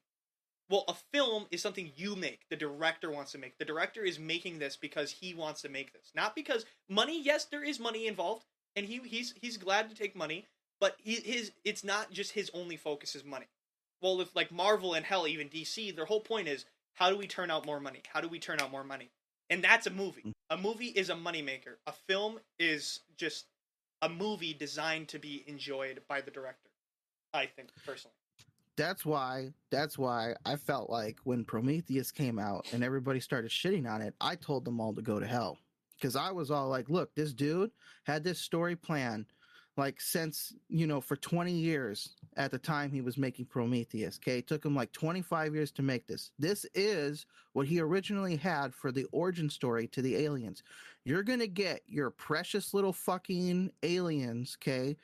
Well, 0.70 0.84
a 0.88 0.94
film 0.94 1.46
is 1.50 1.60
something 1.60 1.92
you 1.94 2.16
make. 2.16 2.48
The 2.48 2.56
director 2.56 3.10
wants 3.10 3.32
to 3.32 3.38
make. 3.38 3.58
The 3.58 3.66
director 3.66 4.02
is 4.02 4.18
making 4.18 4.58
this 4.58 4.76
because 4.76 5.10
he 5.10 5.34
wants 5.34 5.60
to 5.62 5.68
make 5.68 5.92
this, 5.92 6.10
not 6.14 6.34
because 6.34 6.64
money. 6.88 7.22
Yes, 7.22 7.44
there 7.44 7.62
is 7.62 7.78
money 7.78 8.06
involved, 8.06 8.44
and 8.74 8.86
he 8.86 9.00
he's 9.04 9.34
he's 9.40 9.56
glad 9.56 9.90
to 9.90 9.96
take 9.96 10.16
money, 10.16 10.46
but 10.80 10.96
he, 11.02 11.14
his 11.16 11.52
it's 11.64 11.84
not 11.84 12.10
just 12.10 12.32
his 12.32 12.50
only 12.54 12.76
focus 12.76 13.14
is 13.14 13.24
money. 13.24 13.46
Well, 14.00 14.20
if 14.20 14.34
like 14.34 14.50
Marvel 14.50 14.94
and 14.94 15.04
hell, 15.04 15.26
even 15.26 15.48
DC, 15.48 15.94
their 15.94 16.06
whole 16.06 16.20
point 16.20 16.48
is 16.48 16.64
how 16.94 17.10
do 17.10 17.16
we 17.16 17.26
turn 17.26 17.50
out 17.50 17.66
more 17.66 17.80
money? 17.80 18.00
How 18.12 18.20
do 18.20 18.28
we 18.28 18.38
turn 18.38 18.60
out 18.60 18.70
more 18.70 18.84
money? 18.84 19.10
And 19.50 19.62
that's 19.62 19.86
a 19.86 19.90
movie. 19.90 20.22
Mm. 20.22 20.32
A 20.50 20.56
movie 20.56 20.88
is 20.88 21.10
a 21.10 21.14
moneymaker. 21.14 21.76
A 21.86 21.92
film 21.92 22.38
is 22.58 23.00
just 23.16 23.46
a 24.04 24.08
movie 24.08 24.52
designed 24.52 25.08
to 25.08 25.18
be 25.18 25.42
enjoyed 25.46 26.02
by 26.08 26.20
the 26.20 26.30
director. 26.30 26.68
I 27.32 27.46
think 27.46 27.70
personally. 27.84 28.14
that's 28.76 29.04
why 29.04 29.52
that's 29.70 29.98
why 29.98 30.34
I 30.44 30.56
felt 30.56 30.90
like 30.90 31.18
when 31.24 31.44
Prometheus 31.44 32.12
came 32.12 32.38
out 32.38 32.66
and 32.72 32.84
everybody 32.84 33.18
started 33.18 33.50
shitting 33.50 33.90
on 33.90 34.02
it, 34.02 34.14
I 34.20 34.36
told 34.36 34.64
them 34.64 34.78
all 34.78 34.94
to 34.94 35.02
go 35.02 35.18
to 35.18 35.26
hell. 35.26 35.58
Because 35.96 36.16
I 36.16 36.32
was 36.32 36.50
all 36.50 36.68
like, 36.68 36.90
look, 36.90 37.14
this 37.14 37.32
dude 37.32 37.70
had 38.04 38.22
this 38.22 38.40
story 38.40 38.76
plan 38.76 39.26
like 39.76 40.00
since 40.00 40.54
you 40.68 40.86
know 40.86 41.00
for 41.00 41.16
20 41.16 41.52
years 41.52 42.10
at 42.36 42.50
the 42.50 42.58
time 42.58 42.90
he 42.90 43.00
was 43.00 43.18
making 43.18 43.46
prometheus 43.46 44.18
okay? 44.22 44.38
It 44.38 44.46
took 44.46 44.64
him 44.64 44.74
like 44.74 44.92
25 44.92 45.54
years 45.54 45.70
to 45.72 45.82
make 45.82 46.06
this. 46.06 46.30
This 46.38 46.66
is 46.74 47.26
what 47.52 47.66
he 47.66 47.80
originally 47.80 48.36
had 48.36 48.74
for 48.74 48.92
the 48.92 49.06
origin 49.12 49.50
story 49.50 49.86
to 49.88 50.02
the 50.02 50.16
aliens. 50.16 50.62
You're 51.04 51.22
gonna 51.22 51.46
get 51.46 51.82
your 51.86 52.10
precious 52.10 52.74
little 52.74 52.92
fucking 52.92 53.72
aliens 53.82 54.56
okay 54.60 54.96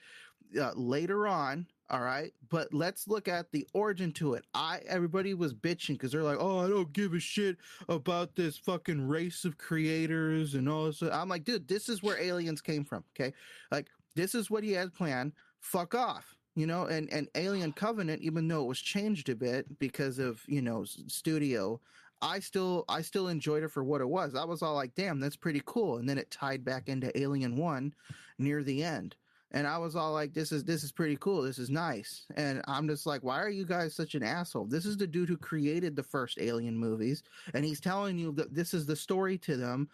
uh, 0.60 0.72
later 0.74 1.26
on 1.26 1.66
all 1.90 2.00
right? 2.00 2.32
But 2.48 2.72
let's 2.72 3.08
look 3.08 3.26
at 3.26 3.50
the 3.50 3.66
origin 3.72 4.12
to 4.12 4.34
it. 4.34 4.44
I 4.54 4.80
everybody 4.86 5.34
was 5.34 5.52
bitching 5.52 5.94
because 5.94 6.12
they're 6.12 6.22
like 6.22 6.38
oh 6.40 6.60
i 6.60 6.68
don't 6.68 6.92
give 6.92 7.14
a 7.14 7.20
shit 7.20 7.56
about 7.88 8.36
this 8.36 8.56
fucking 8.56 9.08
race 9.08 9.44
of 9.44 9.58
creators 9.58 10.54
and 10.54 10.68
all 10.68 10.86
this. 10.86 11.02
I'm 11.02 11.28
like 11.28 11.44
dude 11.44 11.66
this 11.68 11.88
is 11.88 12.02
where 12.02 12.20
aliens 12.20 12.60
came 12.60 12.84
from 12.84 13.04
okay? 13.14 13.34
Like 13.70 13.88
this 14.20 14.34
is 14.34 14.50
what 14.50 14.62
he 14.62 14.72
had 14.72 14.92
planned 14.92 15.32
fuck 15.60 15.94
off 15.94 16.36
you 16.54 16.66
know 16.66 16.84
and 16.86 17.10
and 17.12 17.28
alien 17.34 17.72
covenant 17.72 18.20
even 18.22 18.46
though 18.46 18.62
it 18.62 18.68
was 18.68 18.80
changed 18.80 19.28
a 19.28 19.34
bit 19.34 19.78
because 19.78 20.18
of 20.18 20.42
you 20.46 20.60
know 20.60 20.84
studio 20.84 21.80
i 22.20 22.38
still 22.38 22.84
i 22.88 23.00
still 23.00 23.28
enjoyed 23.28 23.62
it 23.62 23.70
for 23.70 23.82
what 23.82 24.00
it 24.00 24.08
was 24.08 24.34
i 24.34 24.44
was 24.44 24.62
all 24.62 24.74
like 24.74 24.94
damn 24.94 25.20
that's 25.20 25.36
pretty 25.36 25.62
cool 25.64 25.96
and 25.96 26.08
then 26.08 26.18
it 26.18 26.30
tied 26.30 26.64
back 26.64 26.88
into 26.88 27.16
alien 27.18 27.56
1 27.56 27.94
near 28.38 28.62
the 28.62 28.82
end 28.82 29.16
and 29.52 29.66
I 29.66 29.78
was 29.78 29.96
all 29.96 30.12
like, 30.12 30.32
"This 30.32 30.52
is 30.52 30.62
this 30.62 30.84
is 30.84 30.92
pretty 30.92 31.16
cool. 31.16 31.42
This 31.42 31.58
is 31.58 31.70
nice." 31.70 32.24
And 32.36 32.62
I'm 32.68 32.86
just 32.86 33.04
like, 33.04 33.24
"Why 33.24 33.40
are 33.40 33.50
you 33.50 33.64
guys 33.64 33.96
such 33.96 34.14
an 34.14 34.22
asshole?" 34.22 34.66
This 34.66 34.86
is 34.86 34.96
the 34.96 35.08
dude 35.08 35.28
who 35.28 35.36
created 35.36 35.96
the 35.96 36.04
first 36.04 36.38
Alien 36.38 36.78
movies, 36.78 37.24
and 37.52 37.64
he's 37.64 37.80
telling 37.80 38.16
you 38.16 38.32
that 38.32 38.54
this 38.54 38.74
is 38.74 38.86
the 38.86 38.94
story 38.94 39.38
to 39.38 39.56
them. 39.56 39.88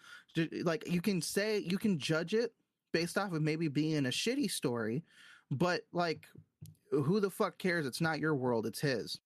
Like 0.62 0.86
you 0.86 1.00
can 1.00 1.22
say, 1.22 1.60
you 1.60 1.78
can 1.78 1.98
judge 1.98 2.34
it 2.34 2.52
based 2.96 3.18
off 3.18 3.32
of 3.34 3.42
maybe 3.42 3.68
being 3.68 4.06
a 4.06 4.10
shitty 4.10 4.50
story, 4.50 5.04
but 5.50 5.82
like, 5.92 6.26
who 6.90 7.20
the 7.20 7.28
fuck 7.28 7.58
cares? 7.58 7.84
It's 7.84 8.00
not 8.00 8.20
your 8.20 8.34
world; 8.34 8.64
it's 8.64 8.80
his. 8.80 9.20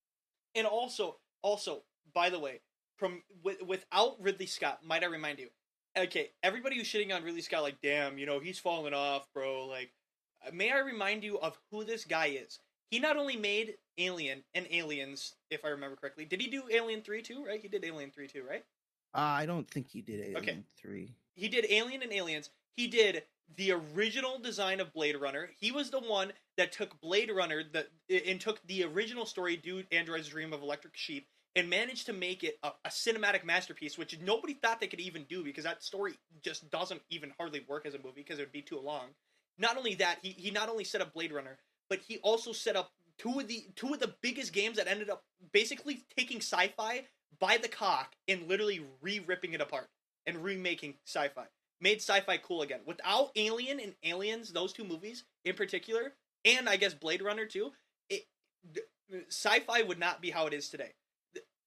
And 0.56 0.66
also, 0.66 1.18
also, 1.42 1.82
by 2.12 2.30
the 2.30 2.38
way, 2.40 2.60
from 2.96 3.22
with, 3.44 3.62
without 3.62 4.20
Ridley 4.20 4.46
Scott, 4.46 4.80
might 4.84 5.04
I 5.04 5.06
remind 5.06 5.38
you? 5.38 5.48
Okay, 5.96 6.30
everybody 6.42 6.76
who's 6.76 6.88
shitting 6.88 7.14
on 7.14 7.22
Ridley 7.22 7.42
Scott, 7.42 7.62
like, 7.62 7.80
damn, 7.80 8.18
you 8.18 8.26
know, 8.26 8.40
he's 8.40 8.58
falling 8.58 8.92
off, 8.92 9.28
bro. 9.32 9.66
Like, 9.66 9.92
may 10.52 10.72
I 10.72 10.78
remind 10.78 11.22
you 11.22 11.38
of 11.38 11.56
who 11.70 11.84
this 11.84 12.04
guy 12.04 12.26
is? 12.26 12.58
He 12.90 12.98
not 12.98 13.16
only 13.16 13.36
made 13.36 13.74
Alien 13.98 14.42
and 14.52 14.66
Aliens, 14.70 15.34
if 15.50 15.64
I 15.64 15.68
remember 15.68 15.94
correctly. 15.94 16.24
Did 16.24 16.40
he 16.40 16.48
do 16.48 16.64
Alien 16.72 17.02
3 17.02 17.22
too, 17.22 17.44
right? 17.44 17.60
He 17.60 17.68
did 17.68 17.84
Alien 17.84 18.10
3 18.10 18.26
too, 18.26 18.42
right? 18.48 18.64
Uh, 19.14 19.18
I 19.18 19.46
don't 19.46 19.68
think 19.70 19.88
he 19.88 20.00
did 20.00 20.20
Alien 20.20 20.36
Okay. 20.38 20.58
3. 20.76 21.14
He 21.34 21.48
did 21.48 21.66
Alien 21.70 22.02
and 22.02 22.12
Aliens. 22.12 22.50
He 22.76 22.88
did 22.88 23.22
the 23.56 23.72
original 23.72 24.38
design 24.38 24.80
of 24.80 24.92
Blade 24.92 25.16
Runner. 25.16 25.50
He 25.58 25.72
was 25.72 25.90
the 25.90 26.00
one 26.00 26.32
that 26.56 26.72
took 26.72 27.00
Blade 27.00 27.30
Runner 27.30 27.62
the, 27.72 27.86
and 28.28 28.40
took 28.40 28.64
the 28.66 28.84
original 28.84 29.26
story, 29.26 29.56
Do 29.56 29.82
Androids 29.92 30.28
Dream 30.28 30.52
of 30.52 30.62
Electric 30.62 30.96
Sheep, 30.96 31.26
and 31.56 31.68
managed 31.68 32.06
to 32.06 32.12
make 32.12 32.44
it 32.44 32.58
a, 32.62 32.70
a 32.84 32.88
cinematic 32.88 33.44
masterpiece, 33.44 33.98
which 33.98 34.18
nobody 34.20 34.54
thought 34.54 34.80
they 34.80 34.86
could 34.86 35.00
even 35.00 35.24
do 35.28 35.42
because 35.42 35.64
that 35.64 35.82
story 35.82 36.14
just 36.42 36.70
doesn't 36.70 37.02
even 37.10 37.32
hardly 37.38 37.64
work 37.68 37.86
as 37.86 37.94
a 37.94 37.98
movie 37.98 38.22
because 38.22 38.38
it 38.38 38.42
would 38.42 38.52
be 38.52 38.62
too 38.62 38.78
long. 38.78 39.06
Not 39.58 39.76
only 39.76 39.94
that, 39.96 40.18
he, 40.22 40.30
he 40.30 40.50
not 40.50 40.68
only 40.68 40.84
set 40.84 41.00
up 41.00 41.12
Blade 41.12 41.32
Runner, 41.32 41.58
but 41.88 42.00
he 42.06 42.18
also 42.18 42.52
set 42.52 42.76
up 42.76 42.92
two 43.18 43.40
of 43.40 43.48
the 43.48 43.66
two 43.74 43.92
of 43.92 44.00
the 44.00 44.14
biggest 44.22 44.52
games 44.52 44.76
that 44.76 44.88
ended 44.88 45.10
up 45.10 45.24
basically 45.52 46.04
taking 46.16 46.38
sci-fi 46.38 47.04
by 47.38 47.58
the 47.58 47.68
cock 47.68 48.14
and 48.28 48.48
literally 48.48 48.80
re-ripping 49.02 49.52
it 49.52 49.60
apart 49.60 49.88
and 50.26 50.44
remaking 50.44 50.94
sci-fi. 51.04 51.44
Made 51.80 51.98
sci-fi 51.98 52.36
cool 52.38 52.62
again. 52.62 52.80
Without 52.86 53.30
Alien 53.36 53.80
and 53.80 53.94
Aliens, 54.04 54.52
those 54.52 54.72
two 54.72 54.84
movies 54.84 55.24
in 55.44 55.54
particular, 55.54 56.12
and 56.44 56.68
I 56.68 56.76
guess 56.76 56.94
Blade 56.94 57.22
Runner 57.22 57.46
too, 57.46 57.72
it 58.08 58.26
sci-fi 59.28 59.82
would 59.82 59.98
not 59.98 60.20
be 60.20 60.30
how 60.30 60.46
it 60.46 60.52
is 60.52 60.68
today. 60.68 60.92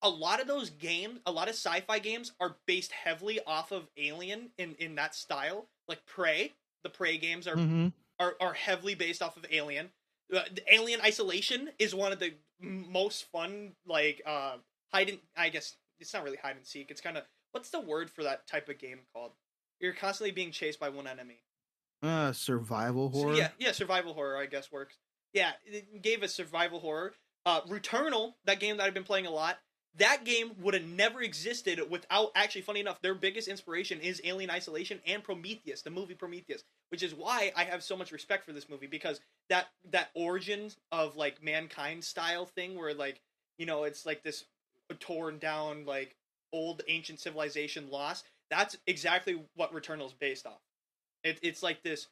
A 0.01 0.09
lot 0.09 0.41
of 0.41 0.47
those 0.47 0.69
games, 0.69 1.19
a 1.25 1.31
lot 1.31 1.47
of 1.47 1.55
sci-fi 1.55 1.97
games 1.99 2.33
are 2.39 2.57
based 2.67 2.91
heavily 2.91 3.39
off 3.47 3.71
of 3.71 3.87
Alien 3.97 4.49
in 4.57 4.75
in 4.77 4.95
that 4.95 5.15
style. 5.15 5.65
Like 5.87 6.05
Prey, 6.05 6.51
the 6.83 6.89
Prey 6.89 7.17
games 7.17 7.47
are 7.47 7.55
Mm-hmm. 7.55 7.87
are, 8.19 8.35
are 8.39 8.53
heavily 8.53 8.95
based 8.95 9.21
off 9.21 9.37
of 9.37 9.45
Alien. 9.49 9.89
Uh, 10.33 10.41
the 10.53 10.73
Alien 10.73 11.01
Isolation 11.01 11.69
is 11.79 11.95
one 11.95 12.11
of 12.11 12.19
the 12.19 12.33
most 12.59 13.25
fun, 13.31 13.71
like 13.85 14.21
uh, 14.25 14.57
hide 14.93 15.09
and 15.09 15.19
I 15.35 15.49
guess 15.49 15.75
it's 15.99 16.13
not 16.13 16.23
really 16.23 16.37
hide 16.37 16.55
and 16.55 16.65
seek. 16.65 16.91
It's 16.91 17.01
kind 17.01 17.17
of 17.17 17.23
what's 17.51 17.69
the 17.69 17.79
word 17.79 18.09
for 18.09 18.23
that 18.23 18.45
type 18.47 18.69
of 18.69 18.77
game 18.77 18.99
called? 19.13 19.31
You're 19.83 19.91
constantly 19.91 20.31
being 20.31 20.51
chased 20.51 20.79
by 20.79 20.87
one 20.87 21.07
enemy. 21.07 21.43
Uh, 22.01 22.31
survival 22.31 23.11
So, 23.11 23.19
horror. 23.19 23.35
yeah, 23.35 23.49
yeah, 23.59 23.73
survival 23.73 24.13
horror 24.13 24.37
I 24.37 24.45
guess 24.45 24.71
works. 24.71 24.97
Yeah, 25.33 25.51
it 25.65 26.01
gave 26.01 26.23
us 26.23 26.33
survival 26.33 26.79
horror. 26.79 27.13
Uh, 27.45 27.61
Returnal, 27.63 28.35
that 28.45 28.61
game 28.61 28.77
that 28.77 28.83
I've 28.85 28.93
been 28.93 29.03
playing 29.03 29.25
a 29.25 29.31
lot. 29.31 29.57
That 29.97 30.23
game 30.23 30.53
would 30.61 30.73
have 30.73 30.85
never 30.85 31.21
existed 31.21 31.81
without 31.89 32.31
actually. 32.33 32.61
Funny 32.61 32.79
enough, 32.79 33.01
their 33.01 33.13
biggest 33.13 33.49
inspiration 33.49 33.99
is 33.99 34.21
Alien 34.23 34.49
Isolation 34.49 35.01
and 35.05 35.21
Prometheus, 35.21 35.81
the 35.81 35.89
movie 35.89 36.15
Prometheus, 36.15 36.63
which 36.89 37.03
is 37.03 37.13
why 37.13 37.51
I 37.53 37.65
have 37.65 37.83
so 37.83 37.97
much 37.97 38.13
respect 38.13 38.45
for 38.45 38.53
this 38.53 38.69
movie 38.69 38.87
because 38.87 39.19
that 39.49 39.67
that 39.91 40.11
origin 40.15 40.71
of 40.93 41.17
like 41.17 41.43
mankind 41.43 42.05
style 42.05 42.45
thing, 42.45 42.75
where 42.77 42.93
like 42.93 43.19
you 43.57 43.65
know 43.65 43.83
it's 43.83 44.05
like 44.05 44.23
this 44.23 44.45
torn 45.01 45.39
down 45.39 45.85
like 45.85 46.15
old 46.53 46.81
ancient 46.87 47.19
civilization 47.19 47.89
lost. 47.89 48.29
That's 48.53 48.77
exactly 48.87 49.41
what 49.55 49.73
Returnal 49.73 50.05
is 50.05 50.13
based 50.13 50.45
off. 50.45 50.61
It, 51.23 51.39
it's 51.41 51.63
like 51.63 51.83
this 51.83 52.07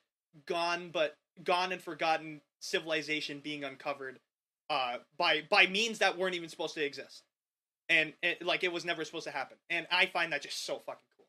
gone 0.46 0.90
but 0.92 1.18
gone 1.44 1.72
and 1.72 1.82
forgotten 1.82 2.42
civilization 2.60 3.40
being 3.44 3.64
uncovered 3.64 4.20
uh, 4.70 4.98
by 5.18 5.42
by 5.50 5.68
means 5.68 6.00
that 6.00 6.18
weren't 6.18 6.36
even 6.36 6.50
supposed 6.50 6.76
to 6.76 6.86
exist, 6.86 7.24
and 7.90 8.14
it, 8.24 8.44
like 8.46 8.64
it 8.64 8.72
was 8.72 8.86
never 8.86 9.04
supposed 9.04 9.26
to 9.26 9.32
happen. 9.32 9.58
And 9.70 9.86
I 9.92 10.06
find 10.06 10.32
that 10.32 10.42
just 10.44 10.66
so 10.66 10.80
fucking 10.86 11.02
cool. 11.18 11.26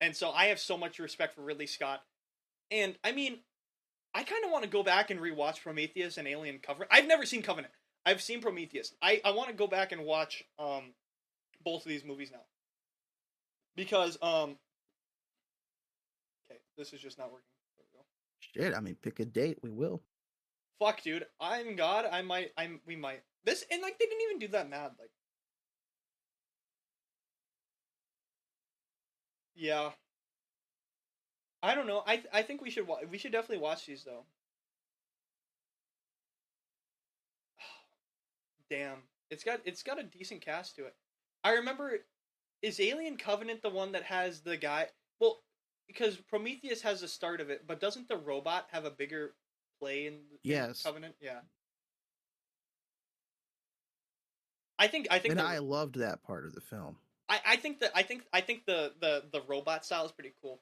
And 0.00 0.14
so 0.14 0.30
I 0.30 0.46
have 0.46 0.58
so 0.58 0.76
much 0.76 0.98
respect 0.98 1.34
for 1.34 1.42
Ridley 1.42 1.66
Scott. 1.66 2.02
And 2.70 2.96
I 3.02 3.12
mean, 3.12 3.38
I 4.14 4.22
kind 4.22 4.44
of 4.44 4.50
want 4.50 4.64
to 4.64 4.70
go 4.70 4.82
back 4.82 5.10
and 5.10 5.20
rewatch 5.20 5.62
Prometheus 5.62 6.18
and 6.18 6.28
Alien 6.28 6.58
Covenant. 6.58 6.90
I've 6.92 7.06
never 7.06 7.24
seen 7.24 7.42
Covenant. 7.42 7.72
I've 8.04 8.20
seen 8.20 8.40
Prometheus. 8.40 8.94
I 9.00 9.20
I 9.24 9.30
want 9.30 9.48
to 9.48 9.54
go 9.54 9.66
back 9.66 9.92
and 9.92 10.04
watch 10.04 10.44
um 10.58 10.92
both 11.64 11.86
of 11.86 11.88
these 11.88 12.04
movies 12.04 12.30
now 12.32 12.42
because 13.76 14.18
um. 14.22 14.56
Okay, 16.50 16.60
this 16.76 16.92
is 16.92 17.00
just 17.00 17.18
not 17.18 17.32
working. 17.32 17.46
There 17.78 17.86
we 17.92 17.98
go. 17.98 18.04
Shit, 18.40 18.74
I 18.76 18.80
mean, 18.80 18.96
pick 19.02 19.20
a 19.20 19.24
date. 19.24 19.58
We 19.62 19.70
will. 19.70 20.02
fuck, 20.78 21.02
dude, 21.02 21.26
I'm 21.40 21.76
God. 21.76 22.06
I 22.10 22.22
might. 22.22 22.52
I'm. 22.58 22.80
We 22.86 22.96
might. 22.96 23.22
This 23.44 23.64
and 23.70 23.82
like 23.82 23.98
they 23.98 24.06
didn't 24.06 24.22
even 24.22 24.38
do 24.38 24.48
that 24.48 24.70
mad. 24.70 24.92
Like, 24.98 25.10
yeah. 29.54 29.90
I 31.62 31.74
don't 31.74 31.86
know. 31.86 32.02
I 32.06 32.22
I 32.32 32.42
think 32.42 32.60
we 32.62 32.70
should 32.70 32.86
wa- 32.86 33.00
we 33.10 33.18
should 33.18 33.32
definitely 33.32 33.58
watch 33.62 33.86
these 33.86 34.04
though. 34.04 34.24
Damn, 38.70 38.98
it's 39.30 39.44
got 39.44 39.60
it's 39.64 39.82
got 39.82 39.98
a 40.00 40.02
decent 40.02 40.40
cast 40.42 40.76
to 40.76 40.86
it. 40.86 40.94
I 41.44 41.52
remember, 41.54 41.98
is 42.62 42.80
Alien 42.80 43.16
Covenant 43.16 43.62
the 43.62 43.70
one 43.70 43.92
that 43.92 44.04
has 44.04 44.40
the 44.40 44.56
guy? 44.56 44.86
Well, 45.20 45.42
because 45.86 46.16
Prometheus 46.16 46.82
has 46.82 47.00
the 47.00 47.08
start 47.08 47.40
of 47.40 47.50
it, 47.50 47.66
but 47.66 47.80
doesn't 47.80 48.08
the 48.08 48.16
robot 48.16 48.68
have 48.70 48.84
a 48.84 48.90
bigger 48.90 49.34
play 49.80 50.06
in, 50.06 50.14
in 50.14 50.20
Yes. 50.42 50.82
Covenant? 50.82 51.16
Yeah. 51.20 51.40
I 54.78 54.88
think 54.88 55.06
I 55.10 55.18
think 55.18 55.32
And 55.32 55.40
the, 55.40 55.44
I 55.44 55.58
loved 55.58 55.96
that 55.96 56.22
part 56.22 56.44
of 56.44 56.54
the 56.54 56.60
film. 56.60 56.96
I, 57.28 57.40
I 57.46 57.56
think 57.56 57.80
that 57.80 57.92
I 57.94 58.02
think 58.02 58.24
I 58.32 58.40
think 58.40 58.66
the 58.66 58.92
the 59.00 59.24
the 59.32 59.40
robot 59.42 59.84
style 59.84 60.04
is 60.04 60.12
pretty 60.12 60.32
cool. 60.42 60.60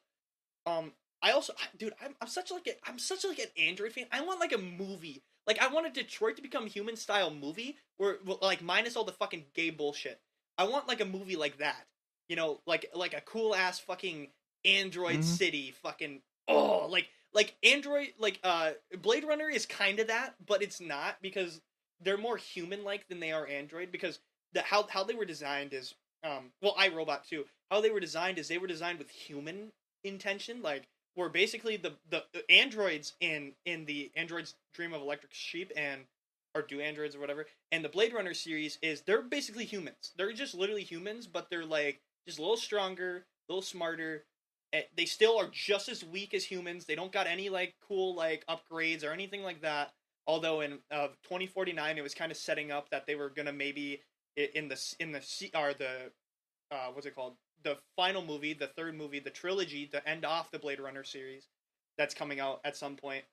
Um, 0.66 0.92
I 1.22 1.32
also, 1.32 1.52
dude, 1.78 1.94
I'm, 2.02 2.14
I'm 2.20 2.28
such 2.28 2.50
like 2.50 2.66
a, 2.66 2.72
I'm 2.88 2.98
such 2.98 3.24
like 3.24 3.38
an 3.38 3.46
Android 3.58 3.92
fan. 3.92 4.06
I 4.12 4.20
want 4.22 4.40
like 4.40 4.52
a 4.52 4.58
movie. 4.58 5.22
Like 5.46 5.60
I 5.60 5.68
want 5.68 5.86
a 5.86 5.90
Detroit 5.90 6.36
to 6.36 6.42
become 6.42 6.66
human 6.66 6.96
style 6.96 7.30
movie 7.30 7.76
where 7.96 8.18
like 8.42 8.62
minus 8.62 8.96
all 8.96 9.04
the 9.04 9.12
fucking 9.12 9.46
gay 9.54 9.70
bullshit. 9.70 10.20
I 10.60 10.64
want 10.64 10.86
like 10.86 11.00
a 11.00 11.06
movie 11.06 11.36
like 11.36 11.56
that. 11.58 11.86
You 12.28 12.36
know, 12.36 12.60
like 12.66 12.90
like 12.94 13.14
a 13.14 13.22
cool 13.22 13.54
ass 13.54 13.78
fucking 13.80 14.28
Android 14.64 15.20
Mhm. 15.20 15.24
city 15.24 15.70
fucking 15.70 16.20
oh 16.48 16.86
like 16.86 17.08
like 17.32 17.56
Android 17.62 18.12
like 18.18 18.38
uh 18.44 18.72
Blade 19.00 19.24
Runner 19.24 19.48
is 19.48 19.64
kind 19.64 19.98
of 20.00 20.08
that, 20.08 20.34
but 20.44 20.62
it's 20.62 20.80
not 20.80 21.16
because 21.22 21.62
they're 22.02 22.18
more 22.18 22.36
human 22.36 22.84
like 22.84 23.08
than 23.08 23.20
they 23.20 23.32
are 23.32 23.46
Android 23.46 23.90
because 23.90 24.20
the 24.52 24.60
how 24.60 24.86
how 24.88 25.02
they 25.02 25.14
were 25.14 25.24
designed 25.24 25.72
is 25.72 25.94
um 26.22 26.52
well 26.60 26.74
iRobot 26.78 27.26
too. 27.26 27.46
How 27.70 27.80
they 27.80 27.90
were 27.90 28.00
designed 28.00 28.38
is 28.38 28.48
they 28.48 28.58
were 28.58 28.66
designed 28.66 28.98
with 28.98 29.08
human 29.10 29.72
intention 30.04 30.60
like 30.62 30.88
where 31.14 31.30
basically 31.30 31.76
the 31.78 31.94
the 32.10 32.24
the 32.32 32.50
androids 32.50 33.14
in 33.20 33.52
in 33.66 33.84
the 33.86 34.10
androids 34.16 34.54
dream 34.74 34.92
of 34.92 35.02
electric 35.02 35.32
sheep 35.34 35.70
and 35.76 36.02
or 36.54 36.62
do 36.62 36.80
androids 36.80 37.14
or 37.14 37.20
whatever 37.20 37.46
and 37.72 37.84
the 37.84 37.88
blade 37.88 38.12
runner 38.12 38.34
series 38.34 38.78
is 38.82 39.02
they're 39.02 39.22
basically 39.22 39.64
humans 39.64 40.12
they're 40.16 40.32
just 40.32 40.54
literally 40.54 40.82
humans 40.84 41.26
but 41.26 41.48
they're 41.50 41.64
like 41.64 42.00
just 42.26 42.38
a 42.38 42.42
little 42.42 42.56
stronger 42.56 43.26
a 43.48 43.52
little 43.52 43.62
smarter 43.62 44.24
Eh, 44.72 44.82
They 44.96 45.04
still 45.04 45.38
are 45.38 45.48
just 45.50 45.88
as 45.88 46.04
weak 46.04 46.32
as 46.34 46.44
humans. 46.44 46.84
They 46.84 46.94
don't 46.94 47.12
got 47.12 47.26
any 47.26 47.48
like 47.48 47.74
cool 47.86 48.14
like 48.14 48.44
upgrades 48.46 49.04
or 49.04 49.10
anything 49.12 49.42
like 49.42 49.62
that. 49.62 49.92
Although 50.26 50.60
in 50.60 50.78
uh, 50.90 51.08
2049, 51.24 51.98
it 51.98 52.02
was 52.02 52.14
kind 52.14 52.30
of 52.30 52.38
setting 52.38 52.70
up 52.70 52.88
that 52.90 53.06
they 53.06 53.16
were 53.16 53.30
gonna 53.30 53.52
maybe 53.52 54.02
in 54.36 54.68
the 54.68 54.94
in 55.00 55.12
the 55.12 55.50
or 55.54 55.74
the 55.74 56.12
uh, 56.70 56.88
what's 56.92 57.06
it 57.06 57.14
called 57.14 57.36
the 57.62 57.76
final 57.96 58.24
movie, 58.24 58.54
the 58.54 58.68
third 58.68 58.96
movie, 58.96 59.20
the 59.20 59.30
trilogy 59.30 59.86
to 59.86 60.08
end 60.08 60.24
off 60.24 60.50
the 60.50 60.58
Blade 60.58 60.80
Runner 60.80 61.04
series 61.04 61.48
that's 61.98 62.14
coming 62.14 62.40
out 62.40 62.60
at 62.64 62.76
some 62.76 62.96
point. 62.96 63.24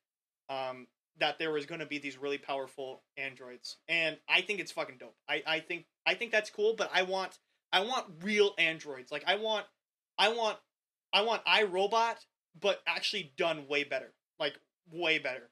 Um, 0.49 0.87
that 1.19 1.39
there 1.39 1.51
was 1.51 1.65
going 1.65 1.79
to 1.79 1.85
be 1.85 1.97
these 1.97 2.17
really 2.17 2.37
powerful 2.37 3.03
androids, 3.17 3.77
and 3.87 4.17
I 4.29 4.41
think 4.41 4.59
it's 4.59 4.71
fucking 4.71 4.97
dope. 4.99 5.15
I, 5.27 5.43
I 5.45 5.59
think 5.59 5.85
I 6.05 6.13
think 6.13 6.31
that's 6.31 6.49
cool, 6.49 6.75
but 6.77 6.89
I 6.93 7.03
want 7.03 7.37
I 7.71 7.81
want 7.81 8.05
real 8.23 8.53
androids. 8.57 9.11
Like 9.11 9.23
I 9.27 9.35
want 9.35 9.65
I 10.17 10.29
want 10.29 10.57
I 11.13 11.21
want 11.21 11.45
iRobot, 11.45 12.15
but 12.59 12.81
actually 12.87 13.33
done 13.37 13.67
way 13.67 13.83
better. 13.83 14.13
Like 14.39 14.59
way 14.91 15.19
better. 15.19 15.49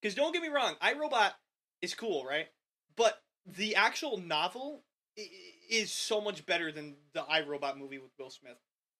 Because 0.00 0.14
don't 0.14 0.32
get 0.32 0.42
me 0.42 0.48
wrong, 0.48 0.74
iRobot 0.82 1.32
is 1.80 1.94
cool, 1.94 2.24
right? 2.24 2.46
But 2.96 3.20
the 3.46 3.76
actual 3.76 4.18
novel 4.18 4.84
is 5.70 5.92
so 5.92 6.20
much 6.20 6.44
better 6.46 6.72
than 6.72 6.96
the 7.14 7.22
iRobot 7.22 7.76
movie 7.76 7.98
with 7.98 8.10
Will 8.18 8.30
Smith. 8.30 8.58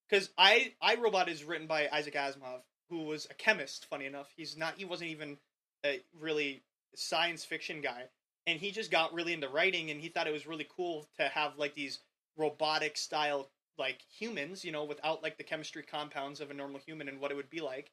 Because 0.09 0.31
I 0.37 0.75
iRobot 0.83 1.29
is 1.29 1.45
written 1.45 1.67
by 1.67 1.89
Isaac 1.93 2.15
Asimov, 2.15 2.61
who 2.91 3.05
was 3.05 3.27
a 3.31 3.35
chemist. 3.35 3.87
Funny 3.89 4.07
enough, 4.07 4.33
he's 4.37 4.57
not. 4.57 4.75
He 4.77 4.85
wasn't 4.85 5.11
even 5.11 5.39
a 5.85 6.01
really 6.19 6.63
science 6.95 7.45
fiction 7.45 7.81
guy, 7.81 8.05
and 8.47 8.59
he 8.59 8.71
just 8.71 8.91
got 8.91 9.15
really 9.15 9.33
into 9.33 9.49
writing, 9.49 9.91
and 9.91 10.01
he 10.01 10.09
thought 10.09 10.27
it 10.27 10.33
was 10.33 10.47
really 10.47 10.67
cool 10.75 11.09
to 11.19 11.29
have 11.29 11.59
like 11.59 11.75
these 11.75 12.01
robotic 12.37 12.97
style 12.97 13.51
like 13.79 14.01
humans, 14.19 14.65
you 14.65 14.73
know, 14.73 14.85
without 14.85 15.23
like 15.23 15.39
the 15.39 15.45
chemistry 15.45 15.83
compounds 15.83 16.41
of 16.41 16.51
a 16.51 16.55
normal 16.55 16.81
human 16.85 17.09
and 17.09 17.21
what 17.21 17.31
it 17.31 17.35
would 17.35 17.51
be 17.51 17.61
like. 17.61 17.91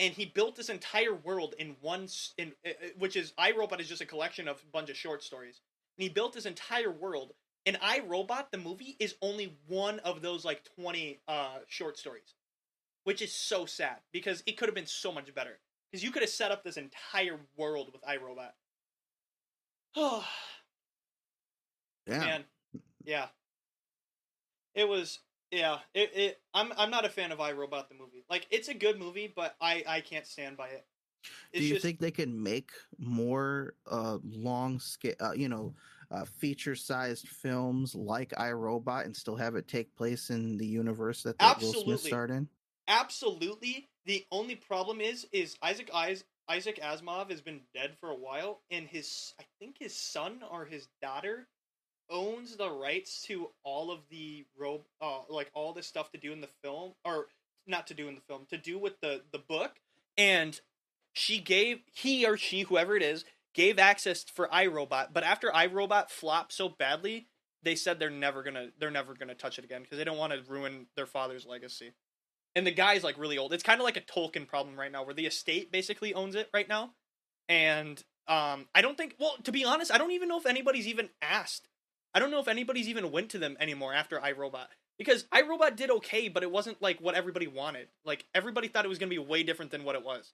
And 0.00 0.12
he 0.12 0.24
built 0.24 0.56
this 0.56 0.68
entire 0.68 1.14
world 1.14 1.54
in 1.58 1.76
one, 1.80 2.08
in 2.38 2.52
uh, 2.66 2.70
uh, 2.70 2.88
which 2.98 3.14
is 3.16 3.32
iRobot 3.38 3.80
is 3.80 3.88
just 3.88 4.02
a 4.02 4.06
collection 4.06 4.48
of 4.48 4.56
a 4.56 4.72
bunch 4.72 4.90
of 4.90 4.96
short 4.96 5.22
stories. 5.22 5.60
And 5.96 6.02
he 6.02 6.08
built 6.08 6.32
this 6.32 6.46
entire 6.46 6.90
world. 6.90 7.34
And 7.66 7.78
iRobot, 7.80 8.46
the 8.50 8.58
movie, 8.58 8.96
is 8.98 9.14
only 9.22 9.56
one 9.68 10.00
of 10.00 10.22
those 10.22 10.44
like 10.44 10.64
twenty 10.76 11.20
uh, 11.28 11.58
short 11.68 11.98
stories, 11.98 12.34
which 13.04 13.22
is 13.22 13.32
so 13.32 13.66
sad 13.66 13.98
because 14.12 14.42
it 14.46 14.56
could 14.56 14.68
have 14.68 14.74
been 14.74 14.86
so 14.86 15.12
much 15.12 15.32
better. 15.34 15.60
Because 15.92 16.02
you 16.02 16.10
could 16.10 16.22
have 16.22 16.30
set 16.30 16.50
up 16.50 16.64
this 16.64 16.78
entire 16.78 17.38
world 17.54 17.92
with 17.92 18.00
iRobot. 18.02 18.52
Oh 19.94 20.26
Yeah. 22.06 22.24
man, 22.24 22.44
yeah. 23.04 23.28
It 24.74 24.88
was 24.88 25.20
yeah. 25.50 25.80
It, 25.92 26.10
it 26.14 26.42
I'm 26.54 26.72
I'm 26.78 26.90
not 26.90 27.04
a 27.04 27.10
fan 27.10 27.30
of 27.30 27.38
iRobot 27.38 27.88
the 27.88 27.94
movie. 27.94 28.24
Like 28.30 28.46
it's 28.50 28.68
a 28.68 28.74
good 28.74 28.98
movie, 28.98 29.32
but 29.34 29.54
I 29.60 29.84
I 29.86 30.00
can't 30.00 30.26
stand 30.26 30.56
by 30.56 30.68
it. 30.68 30.86
It's 31.52 31.60
Do 31.60 31.66
you 31.66 31.74
just, 31.74 31.82
think 31.82 32.00
they 32.00 32.10
can 32.10 32.42
make 32.42 32.72
more 32.98 33.74
uh, 33.86 34.18
long 34.24 34.80
scale, 34.80 35.14
uh, 35.20 35.32
you 35.32 35.48
know, 35.48 35.74
uh, 36.10 36.24
feature 36.24 36.74
sized 36.74 37.28
films 37.28 37.94
like 37.94 38.30
iRobot 38.30 39.04
and 39.04 39.14
still 39.14 39.36
have 39.36 39.54
it 39.54 39.68
take 39.68 39.94
place 39.94 40.30
in 40.30 40.56
the 40.56 40.66
universe 40.66 41.22
that, 41.22 41.36
Will 41.38 41.72
Smith 41.74 42.00
starred 42.00 42.30
in? 42.30 42.48
absolutely 42.88 43.88
the 44.06 44.24
only 44.30 44.56
problem 44.56 45.00
is 45.00 45.26
is 45.32 45.56
Isaac 45.62 45.90
Is- 46.08 46.24
Isaac 46.48 46.80
Asimov 46.82 47.30
has 47.30 47.40
been 47.40 47.60
dead 47.74 47.96
for 48.00 48.10
a 48.10 48.16
while 48.16 48.60
and 48.70 48.86
his 48.86 49.34
I 49.40 49.44
think 49.58 49.76
his 49.78 49.96
son 49.96 50.40
or 50.50 50.64
his 50.64 50.88
daughter 51.00 51.46
owns 52.10 52.56
the 52.56 52.70
rights 52.70 53.22
to 53.22 53.48
all 53.64 53.90
of 53.90 54.00
the 54.10 54.44
robe 54.58 54.82
uh 55.00 55.20
like 55.28 55.50
all 55.54 55.72
the 55.72 55.82
stuff 55.82 56.10
to 56.12 56.18
do 56.18 56.32
in 56.32 56.40
the 56.40 56.48
film 56.62 56.92
or 57.04 57.26
not 57.66 57.86
to 57.86 57.94
do 57.94 58.08
in 58.08 58.14
the 58.14 58.20
film 58.22 58.46
to 58.50 58.58
do 58.58 58.78
with 58.78 59.00
the 59.00 59.22
the 59.32 59.38
book. 59.38 59.72
And 60.18 60.60
she 61.12 61.38
gave 61.38 61.80
he 61.92 62.26
or 62.26 62.36
she 62.36 62.62
whoever 62.62 62.96
it 62.96 63.02
is 63.02 63.24
gave 63.54 63.78
access 63.78 64.24
for 64.24 64.48
iRobot. 64.48 65.08
But 65.12 65.24
after 65.24 65.50
iRobot 65.50 66.10
flopped 66.10 66.52
so 66.52 66.68
badly 66.68 67.28
they 67.62 67.76
said 67.76 67.98
they're 67.98 68.10
never 68.10 68.42
gonna 68.42 68.68
they're 68.78 68.90
never 68.90 69.14
gonna 69.14 69.34
touch 69.34 69.58
it 69.58 69.64
again 69.64 69.82
because 69.82 69.98
they 69.98 70.04
don't 70.04 70.18
want 70.18 70.32
to 70.32 70.42
ruin 70.50 70.86
their 70.96 71.06
father's 71.06 71.46
legacy 71.46 71.92
and 72.54 72.66
the 72.66 72.70
guy's 72.70 73.04
like 73.04 73.18
really 73.18 73.38
old. 73.38 73.52
It's 73.52 73.62
kind 73.62 73.80
of 73.80 73.84
like 73.84 73.96
a 73.96 74.00
Tolkien 74.00 74.46
problem 74.46 74.78
right 74.78 74.92
now, 74.92 75.04
where 75.04 75.14
the 75.14 75.26
estate 75.26 75.72
basically 75.72 76.14
owns 76.14 76.34
it 76.34 76.48
right 76.52 76.68
now, 76.68 76.92
and 77.48 78.02
um, 78.28 78.66
I 78.74 78.82
don't 78.82 78.96
think. 78.96 79.16
Well, 79.18 79.36
to 79.44 79.52
be 79.52 79.64
honest, 79.64 79.92
I 79.92 79.98
don't 79.98 80.12
even 80.12 80.28
know 80.28 80.38
if 80.38 80.46
anybody's 80.46 80.86
even 80.86 81.10
asked. 81.20 81.68
I 82.14 82.18
don't 82.18 82.30
know 82.30 82.40
if 82.40 82.48
anybody's 82.48 82.88
even 82.88 83.10
went 83.10 83.30
to 83.30 83.38
them 83.38 83.56
anymore 83.58 83.94
after 83.94 84.18
iRobot 84.18 84.66
because 84.98 85.24
iRobot 85.24 85.76
did 85.76 85.90
okay, 85.90 86.28
but 86.28 86.42
it 86.42 86.50
wasn't 86.50 86.82
like 86.82 87.00
what 87.00 87.14
everybody 87.14 87.46
wanted. 87.46 87.88
Like 88.04 88.26
everybody 88.34 88.68
thought 88.68 88.84
it 88.84 88.88
was 88.88 88.98
gonna 88.98 89.10
be 89.10 89.18
way 89.18 89.42
different 89.42 89.70
than 89.70 89.84
what 89.84 89.94
it 89.94 90.04
was. 90.04 90.32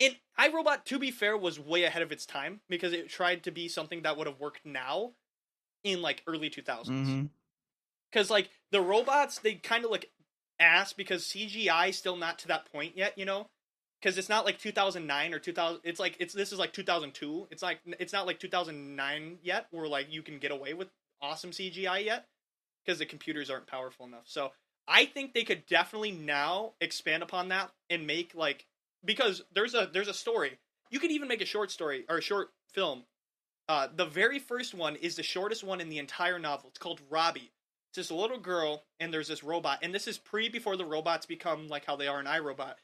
And 0.00 0.16
iRobot, 0.38 0.84
to 0.86 0.98
be 0.98 1.10
fair, 1.10 1.36
was 1.36 1.60
way 1.60 1.84
ahead 1.84 2.00
of 2.00 2.10
its 2.10 2.24
time 2.24 2.60
because 2.70 2.94
it 2.94 3.10
tried 3.10 3.42
to 3.42 3.50
be 3.50 3.68
something 3.68 4.00
that 4.02 4.16
would 4.16 4.26
have 4.26 4.40
worked 4.40 4.64
now 4.64 5.12
in 5.84 6.00
like 6.00 6.22
early 6.26 6.50
2000s 6.50 6.86
hmm 6.86 7.22
because 8.10 8.30
like 8.30 8.50
the 8.70 8.80
robots 8.80 9.38
they 9.38 9.54
kind 9.54 9.84
of 9.84 9.90
look 9.90 10.04
ass 10.60 10.92
because 10.92 11.24
cgi 11.24 11.88
is 11.88 11.96
still 11.96 12.16
not 12.16 12.38
to 12.38 12.48
that 12.48 12.70
point 12.72 12.96
yet 12.96 13.16
you 13.16 13.24
know? 13.24 13.46
Because 14.00 14.16
it's 14.16 14.30
not 14.30 14.46
like 14.46 14.58
2009 14.58 15.34
or 15.34 15.38
2000 15.38 15.80
it's 15.84 16.00
like 16.00 16.16
it's 16.20 16.34
this 16.34 16.52
is 16.52 16.58
like 16.58 16.72
2002 16.72 17.48
it's 17.50 17.62
like 17.62 17.80
it's 17.98 18.12
not 18.12 18.26
like 18.26 18.38
2009 18.38 19.38
yet 19.42 19.66
where 19.70 19.88
like 19.88 20.06
you 20.10 20.22
can 20.22 20.38
get 20.38 20.52
away 20.52 20.74
with 20.74 20.88
awesome 21.20 21.50
cgi 21.50 22.04
yet 22.04 22.26
because 22.84 22.98
the 22.98 23.06
computers 23.06 23.50
aren't 23.50 23.66
powerful 23.66 24.06
enough. 24.06 24.24
So 24.24 24.52
i 24.88 25.04
think 25.04 25.34
they 25.34 25.44
could 25.44 25.66
definitely 25.66 26.12
now 26.12 26.72
expand 26.80 27.22
upon 27.22 27.48
that 27.48 27.70
and 27.90 28.06
make 28.06 28.34
like 28.34 28.66
because 29.04 29.42
there's 29.54 29.74
a 29.74 29.88
there's 29.92 30.08
a 30.08 30.14
story. 30.14 30.58
You 30.90 30.98
could 30.98 31.10
even 31.10 31.28
make 31.28 31.40
a 31.40 31.46
short 31.46 31.70
story 31.70 32.04
or 32.08 32.18
a 32.18 32.22
short 32.22 32.50
film. 32.72 33.04
Uh, 33.68 33.88
the 33.94 34.06
very 34.06 34.38
first 34.38 34.74
one 34.74 34.96
is 34.96 35.16
the 35.16 35.22
shortest 35.22 35.62
one 35.62 35.80
in 35.80 35.88
the 35.88 35.98
entire 35.98 36.38
novel. 36.38 36.70
It's 36.70 36.78
called 36.78 37.00
Robbie. 37.08 37.52
It's 37.90 38.08
this 38.08 38.16
little 38.16 38.38
girl, 38.38 38.84
and 39.00 39.12
there's 39.12 39.26
this 39.26 39.42
robot, 39.42 39.80
and 39.82 39.92
this 39.92 40.06
is 40.06 40.16
pre 40.16 40.48
before 40.48 40.76
the 40.76 40.84
robots 40.84 41.26
become 41.26 41.66
like 41.66 41.84
how 41.84 41.96
they 41.96 42.06
are 42.06 42.20
in 42.20 42.26
iRobot. 42.26 42.74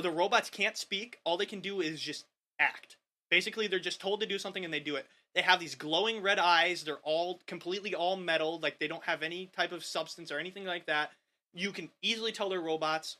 The 0.00 0.10
robots 0.10 0.50
can't 0.50 0.76
speak. 0.76 1.18
All 1.24 1.36
they 1.36 1.46
can 1.46 1.58
do 1.58 1.80
is 1.80 2.00
just 2.00 2.26
act. 2.60 2.96
Basically, 3.28 3.66
they're 3.66 3.80
just 3.80 4.00
told 4.00 4.20
to 4.20 4.26
do 4.26 4.38
something, 4.38 4.64
and 4.64 4.72
they 4.72 4.78
do 4.78 4.94
it. 4.94 5.06
They 5.34 5.42
have 5.42 5.58
these 5.58 5.74
glowing 5.74 6.22
red 6.22 6.38
eyes. 6.38 6.84
They're 6.84 6.98
all 7.02 7.40
completely 7.48 7.92
all 7.92 8.16
metal, 8.16 8.60
like 8.60 8.78
they 8.78 8.86
don't 8.86 9.02
have 9.02 9.24
any 9.24 9.46
type 9.46 9.72
of 9.72 9.84
substance 9.84 10.30
or 10.30 10.38
anything 10.38 10.64
like 10.64 10.86
that. 10.86 11.10
You 11.52 11.72
can 11.72 11.90
easily 12.00 12.30
tell 12.30 12.48
they're 12.48 12.60
robots. 12.60 13.16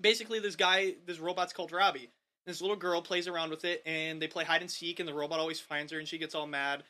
Basically, 0.00 0.40
this 0.40 0.56
guy, 0.56 0.94
this 1.06 1.20
robot's 1.20 1.52
called 1.52 1.70
Robbie. 1.70 2.10
This 2.46 2.60
little 2.60 2.76
girl 2.76 3.00
plays 3.00 3.28
around 3.28 3.50
with 3.50 3.64
it, 3.64 3.80
and 3.86 4.20
they 4.20 4.26
play 4.26 4.42
hide 4.42 4.60
and 4.60 4.70
seek, 4.70 4.98
and 4.98 5.08
the 5.08 5.14
robot 5.14 5.38
always 5.38 5.60
finds 5.60 5.92
her, 5.92 6.00
and 6.00 6.08
she 6.08 6.18
gets 6.18 6.34
all 6.34 6.48
mad. 6.48 6.82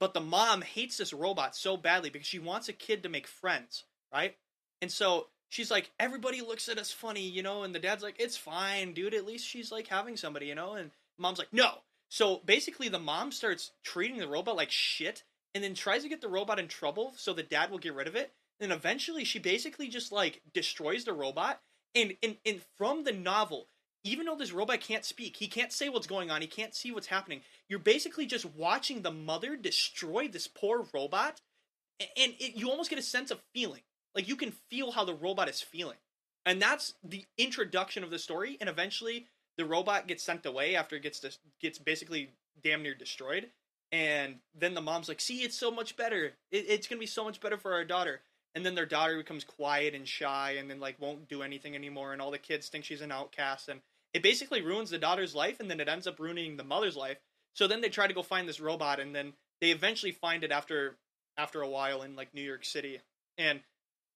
But 0.00 0.14
the 0.14 0.20
mom 0.20 0.62
hates 0.62 0.96
this 0.96 1.12
robot 1.12 1.54
so 1.54 1.76
badly 1.76 2.08
because 2.10 2.26
she 2.26 2.38
wants 2.38 2.68
a 2.68 2.72
kid 2.72 3.02
to 3.02 3.10
make 3.10 3.26
friends, 3.26 3.84
right? 4.12 4.34
And 4.80 4.90
so 4.90 5.26
she's 5.50 5.70
like, 5.70 5.90
everybody 6.00 6.40
looks 6.40 6.70
at 6.70 6.78
us 6.78 6.90
funny, 6.90 7.28
you 7.28 7.42
know, 7.42 7.62
and 7.62 7.74
the 7.74 7.78
dad's 7.78 8.02
like, 8.02 8.16
it's 8.18 8.36
fine, 8.36 8.94
dude. 8.94 9.12
At 9.12 9.26
least 9.26 9.46
she's 9.46 9.70
like 9.70 9.88
having 9.88 10.16
somebody, 10.16 10.46
you 10.46 10.54
know? 10.54 10.72
And 10.72 10.90
mom's 11.18 11.38
like, 11.38 11.52
no. 11.52 11.70
So 12.08 12.40
basically, 12.44 12.88
the 12.88 12.98
mom 12.98 13.30
starts 13.30 13.72
treating 13.84 14.16
the 14.16 14.26
robot 14.26 14.56
like 14.56 14.70
shit 14.70 15.22
and 15.54 15.62
then 15.62 15.74
tries 15.74 16.02
to 16.02 16.08
get 16.08 16.22
the 16.22 16.28
robot 16.28 16.58
in 16.58 16.66
trouble 16.66 17.12
so 17.16 17.32
the 17.32 17.42
dad 17.42 17.70
will 17.70 17.78
get 17.78 17.94
rid 17.94 18.08
of 18.08 18.16
it. 18.16 18.32
And 18.58 18.72
eventually, 18.72 19.24
she 19.24 19.38
basically 19.38 19.88
just 19.88 20.10
like 20.10 20.40
destroys 20.52 21.04
the 21.04 21.12
robot. 21.12 21.60
And, 21.94 22.14
and, 22.22 22.36
and 22.46 22.60
from 22.78 23.04
the 23.04 23.12
novel, 23.12 23.68
even 24.02 24.26
though 24.26 24.36
this 24.36 24.52
robot 24.52 24.80
can't 24.80 25.04
speak, 25.04 25.36
he 25.36 25.46
can't 25.46 25.72
say 25.72 25.88
what's 25.88 26.06
going 26.06 26.30
on, 26.30 26.40
he 26.40 26.46
can't 26.46 26.74
see 26.74 26.90
what's 26.90 27.08
happening. 27.08 27.42
You're 27.68 27.78
basically 27.78 28.26
just 28.26 28.46
watching 28.46 29.02
the 29.02 29.10
mother 29.10 29.56
destroy 29.56 30.28
this 30.28 30.46
poor 30.46 30.86
robot, 30.94 31.40
and 32.00 32.34
it, 32.38 32.56
you 32.56 32.70
almost 32.70 32.90
get 32.90 32.98
a 32.98 33.02
sense 33.02 33.30
of 33.30 33.40
feeling. 33.54 33.82
Like 34.14 34.28
you 34.28 34.36
can 34.36 34.52
feel 34.70 34.92
how 34.92 35.04
the 35.04 35.14
robot 35.14 35.48
is 35.48 35.60
feeling, 35.60 35.98
and 36.46 36.60
that's 36.60 36.94
the 37.04 37.26
introduction 37.36 38.02
of 38.02 38.10
the 38.10 38.18
story. 38.18 38.56
And 38.60 38.68
eventually, 38.68 39.26
the 39.56 39.66
robot 39.66 40.08
gets 40.08 40.24
sent 40.24 40.46
away 40.46 40.74
after 40.74 40.96
it 40.96 41.02
gets 41.02 41.20
dis- 41.20 41.38
gets 41.60 41.78
basically 41.78 42.30
damn 42.62 42.82
near 42.82 42.94
destroyed. 42.94 43.48
And 43.92 44.36
then 44.54 44.74
the 44.74 44.80
mom's 44.80 45.08
like, 45.08 45.20
"See, 45.20 45.42
it's 45.42 45.56
so 45.56 45.70
much 45.70 45.96
better. 45.96 46.36
It, 46.50 46.64
it's 46.68 46.86
gonna 46.86 47.00
be 47.00 47.06
so 47.06 47.24
much 47.24 47.40
better 47.40 47.58
for 47.58 47.74
our 47.74 47.84
daughter." 47.84 48.22
And 48.54 48.66
then 48.66 48.74
their 48.74 48.86
daughter 48.86 49.16
becomes 49.16 49.44
quiet 49.44 49.94
and 49.94 50.08
shy, 50.08 50.52
and 50.52 50.70
then 50.70 50.80
like 50.80 51.00
won't 51.00 51.28
do 51.28 51.42
anything 51.42 51.74
anymore. 51.76 52.12
And 52.12 52.22
all 52.22 52.30
the 52.30 52.38
kids 52.38 52.68
think 52.68 52.84
she's 52.84 53.00
an 53.02 53.12
outcast, 53.12 53.68
and 53.68 53.80
it 54.12 54.22
basically 54.22 54.62
ruins 54.62 54.90
the 54.90 54.98
daughter's 54.98 55.34
life, 55.34 55.60
and 55.60 55.70
then 55.70 55.80
it 55.80 55.88
ends 55.88 56.06
up 56.06 56.18
ruining 56.18 56.56
the 56.56 56.64
mother's 56.64 56.96
life. 56.96 57.18
So 57.54 57.66
then 57.66 57.80
they 57.80 57.88
try 57.88 58.06
to 58.06 58.14
go 58.14 58.22
find 58.22 58.48
this 58.48 58.60
robot, 58.60 59.00
and 59.00 59.14
then 59.14 59.34
they 59.60 59.70
eventually 59.70 60.12
find 60.12 60.44
it 60.44 60.52
after 60.52 60.96
after 61.36 61.62
a 61.62 61.68
while 61.68 62.02
in 62.02 62.16
like 62.16 62.34
New 62.34 62.42
York 62.42 62.64
City, 62.64 63.00
and 63.38 63.60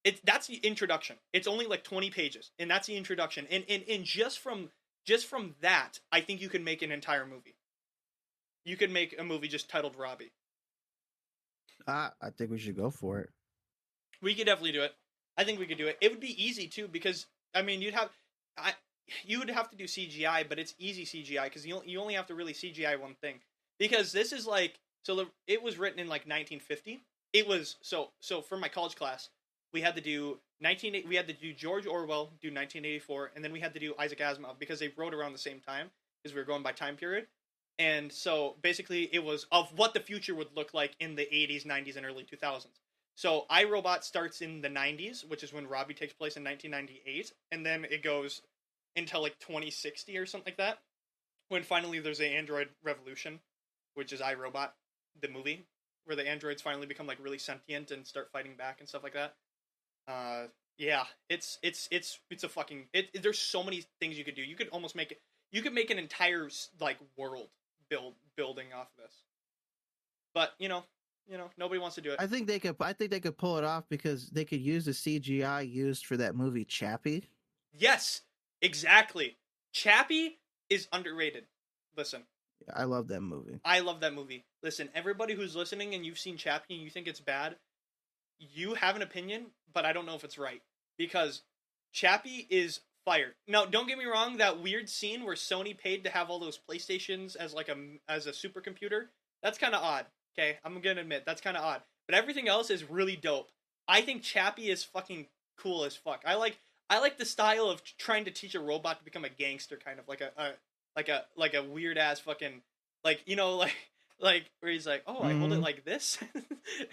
it 0.05 0.21
that's 0.25 0.47
the 0.47 0.57
introduction. 0.57 1.17
It's 1.33 1.49
only 1.49 1.67
like 1.67 1.85
twenty 1.85 2.11
pages, 2.11 2.51
and 2.59 2.71
that's 2.71 2.87
the 2.87 2.97
introduction. 2.97 3.47
And 3.51 3.65
and 3.69 3.85
and 3.89 4.05
just 4.05 4.39
from 4.39 4.71
just 5.05 5.27
from 5.27 5.55
that, 5.61 6.01
I 6.13 6.21
think 6.21 6.41
you 6.41 6.49
can 6.49 6.65
make 6.65 6.83
an 6.83 6.93
entire 6.93 7.27
movie. 7.27 7.57
You 8.65 8.77
could 8.77 8.91
make 8.91 9.15
a 9.19 9.25
movie 9.25 9.49
just 9.49 9.69
titled 9.69 9.97
Robbie. 9.97 10.33
I, 11.87 12.11
I 12.23 12.31
think 12.31 12.51
we 12.51 12.59
should 12.59 12.77
go 12.77 12.91
for 12.91 13.21
it. 13.21 13.31
We 14.23 14.35
could 14.35 14.47
definitely 14.47 14.73
do 14.73 14.83
it. 14.83 14.93
I 15.37 15.45
think 15.45 15.59
we 15.59 15.67
could 15.67 15.79
do 15.79 15.87
it. 15.87 15.99
It 16.01 16.11
would 16.11 16.21
be 16.21 16.43
easy 16.43 16.69
too 16.69 16.89
because 16.89 17.27
I 17.55 17.63
mean, 17.63 17.81
you'd 17.83 17.95
have, 17.95 18.11
I, 18.59 18.73
you 19.25 19.39
would 19.39 19.51
have 19.51 19.71
to 19.71 19.77
do 19.77 19.85
CGI, 19.85 20.49
but 20.49 20.59
it's 20.59 20.75
easy 20.79 21.05
CGI 21.05 21.45
because 21.45 21.67
you 21.67 21.83
you 21.85 22.01
only 22.01 22.15
have 22.15 22.27
to 22.27 22.35
really 22.35 22.53
CGI 22.53 22.99
one 22.99 23.15
thing. 23.15 23.41
Because 23.79 24.13
this 24.13 24.33
is 24.33 24.47
like, 24.47 24.79
so 25.03 25.17
the, 25.17 25.27
it 25.47 25.63
was 25.63 25.79
written 25.79 25.99
in 25.99 26.07
like 26.07 26.23
1950. 26.23 27.01
It 27.33 27.47
was 27.47 27.77
so 27.83 28.11
so 28.21 28.41
for 28.41 28.57
my 28.57 28.69
college 28.69 28.97
class, 28.97 29.29
we 29.73 29.81
had 29.81 29.97
to 29.97 30.01
do 30.01 30.39
19 30.61 31.05
we 31.09 31.17
had 31.17 31.29
to 31.29 31.35
do 31.35 31.53
George 31.53 31.87
Orwell, 31.87 32.27
do 32.41 32.49
1984, 32.49 33.33
and 33.35 33.45
then 33.45 33.53
we 33.53 33.61
had 33.61 33.75
to 33.75 33.81
do 33.81 33.95
Isaac 33.99 34.21
Asimov 34.21 34.59
because 34.59 34.79
they 34.79 34.93
wrote 34.97 35.15
around 35.15 35.33
the 35.33 35.39
same 35.39 35.61
time 35.61 35.91
because 36.23 36.35
we 36.35 36.41
were 36.41 36.47
going 36.47 36.63
by 36.63 36.73
time 36.73 36.97
period. 36.97 37.27
And 37.79 38.13
so 38.13 38.55
basically, 38.63 39.11
it 39.13 39.25
was 39.25 39.47
of 39.51 39.73
what 39.77 39.95
the 39.95 40.01
future 40.01 40.35
would 40.35 40.55
look 40.55 40.75
like 40.75 40.95
in 41.01 41.17
the 41.17 41.25
80s, 41.25 41.67
90s, 41.67 41.97
and 41.97 42.07
early 42.07 42.25
2000s. 42.25 42.67
So 43.17 43.47
iRobot 43.51 44.05
starts 44.05 44.41
in 44.43 44.61
the 44.61 44.69
90s, 44.69 45.29
which 45.29 45.43
is 45.43 45.53
when 45.53 45.67
Robbie 45.67 45.95
takes 45.95 46.13
place 46.13 46.37
in 46.37 46.45
1998, 46.45 47.33
and 47.53 47.67
then 47.67 47.85
it 47.85 48.03
goes 48.03 48.43
until 48.97 49.23
like 49.23 49.39
2060 49.41 50.17
or 50.19 50.27
something 50.27 50.53
like 50.53 50.59
that, 50.59 50.79
when 51.49 51.63
finally 51.63 51.99
there's 52.01 52.21
an 52.21 52.27
android 52.27 52.69
revolution, 52.83 53.41
which 53.95 54.13
is 54.13 54.21
iRobot, 54.21 54.71
the 55.21 55.29
movie, 55.29 55.67
where 56.05 56.17
the 56.17 56.29
androids 56.29 56.63
finally 56.63 56.87
become 56.87 57.07
like 57.07 57.19
really 57.23 57.39
sentient 57.39 57.91
and 57.91 58.07
start 58.07 58.31
fighting 58.33 58.57
back 58.57 58.81
and 58.81 58.89
stuff 58.89 59.03
like 59.03 59.15
that. 59.15 59.35
Uh, 60.07 60.47
yeah, 60.79 61.05
it's 61.29 61.59
it's 61.63 61.89
it's 61.91 62.19
it's 62.31 62.45
a 62.45 62.49
fucking 62.49 62.87
it, 62.93 63.09
it- 63.15 63.23
There's 63.23 63.39
so 63.39 63.63
many 63.63 63.85
things 64.01 64.19
you 64.19 64.25
could 64.25 64.35
do. 64.35 64.43
You 64.43 64.57
could 64.57 64.69
almost 64.69 64.97
make 64.97 65.13
it. 65.13 65.21
You 65.53 65.63
could 65.63 65.73
make 65.73 65.91
an 65.91 65.99
entire 65.99 66.49
like 66.81 66.99
world 67.17 67.49
build 67.89 68.15
building 68.37 68.73
off 68.75 68.89
of 68.99 69.05
this. 69.05 69.23
But 70.35 70.53
you 70.59 70.69
know, 70.69 70.85
you 71.29 71.39
know, 71.39 71.51
nobody 71.57 71.81
wants 71.81 71.95
to 71.95 72.01
do 72.01 72.11
it. 72.11 72.17
I 72.21 72.27
think 72.27 72.47
they 72.49 72.59
could. 72.59 72.77
I 72.81 72.93
think 72.93 73.11
they 73.11 73.21
could 73.21 73.39
pull 73.39 73.57
it 73.57 73.65
off 73.65 73.85
because 73.89 74.29
they 74.31 74.45
could 74.45 74.61
use 74.61 74.85
the 74.85 74.91
CGI 74.93 75.63
used 75.63 76.07
for 76.07 76.17
that 76.17 76.35
movie 76.35 76.65
Chappie. 76.65 77.29
Yes, 77.73 78.23
exactly. 78.65 79.37
Chappie 79.73 80.39
is 80.71 80.89
underrated. 80.93 81.45
Listen, 81.97 82.23
I 82.73 82.85
love 82.85 83.09
that 83.09 83.21
movie. 83.21 83.61
I 83.65 83.81
love 83.81 84.01
that 84.01 84.15
movie. 84.15 84.45
Listen, 84.63 84.89
everybody 84.95 85.35
who's 85.35 85.55
listening 85.57 85.95
and 85.95 86.05
you've 86.05 86.19
seen 86.19 86.37
Chappie 86.37 86.75
and 86.75 86.83
you 86.83 86.91
think 86.91 87.07
it's 87.07 87.21
bad, 87.21 87.57
you 88.39 88.75
have 88.75 88.97
an 88.97 89.03
opinion, 89.03 89.47
but 89.73 89.85
I 89.85 89.93
don't 89.93 90.07
know 90.07 90.15
if 90.15 90.25
it's 90.25 90.39
right 90.39 90.63
because 90.99 91.43
Chappie 91.93 92.47
is 92.51 92.81
fire. 93.05 93.35
Now, 93.47 93.65
don't 93.67 93.87
get 93.87 93.99
me 93.99 94.07
wrong. 94.07 94.39
That 94.39 94.63
weird 94.63 94.89
scene 94.89 95.25
where 95.25 95.37
Sony 95.37 95.77
paid 95.77 96.05
to 96.05 96.11
have 96.11 96.31
all 96.31 96.39
those 96.39 96.59
PlayStations 96.59 97.37
as 97.37 97.55
like 97.55 97.69
a 97.69 97.77
as 98.09 98.27
a 98.27 98.33
supercomputer, 98.33 99.07
that's 99.43 99.59
kind 99.59 99.75
of 99.75 99.83
odd. 99.83 100.07
Okay, 100.37 100.59
I'm 100.65 100.81
gonna 100.81 101.03
admit 101.03 101.25
that's 101.27 101.41
kind 101.41 101.57
of 101.57 101.65
odd. 101.65 101.83
But 102.07 102.17
everything 102.17 102.49
else 102.49 102.71
is 102.71 102.89
really 102.91 103.17
dope. 103.17 103.51
I 103.87 104.01
think 104.01 104.23
Chappie 104.23 104.71
is 104.71 104.85
fucking 104.85 105.27
cool 105.59 105.85
as 105.85 105.97
fuck. 105.97 106.23
I 106.27 106.35
like 106.35 106.59
I 106.91 106.99
like 107.01 107.19
the 107.19 107.25
style 107.25 107.69
of 107.69 107.83
trying 107.99 108.25
to 108.27 108.31
teach 108.31 108.55
a 108.55 108.61
robot 108.61 108.99
to 108.99 109.05
become 109.05 109.25
a 109.25 109.29
gangster, 109.31 109.77
kind 109.77 109.99
of 109.99 110.07
like 110.09 110.21
a, 110.21 110.31
a 110.37 110.51
like 110.97 111.09
a 111.09 111.25
like 111.37 111.55
a 111.55 111.63
weird 111.63 111.99
ass 111.99 112.21
fucking 112.21 112.63
like 113.05 113.23
you 113.27 113.37
know 113.37 113.57
like 113.57 113.75
like 114.21 114.51
where 114.61 114.71
he's 114.73 114.87
like 114.87 115.03
oh 115.07 115.23
I 115.23 115.33
hold 115.33 115.53
it 115.53 115.59
Mhm. 115.61 115.63
like 115.63 115.85
this, 115.85 116.19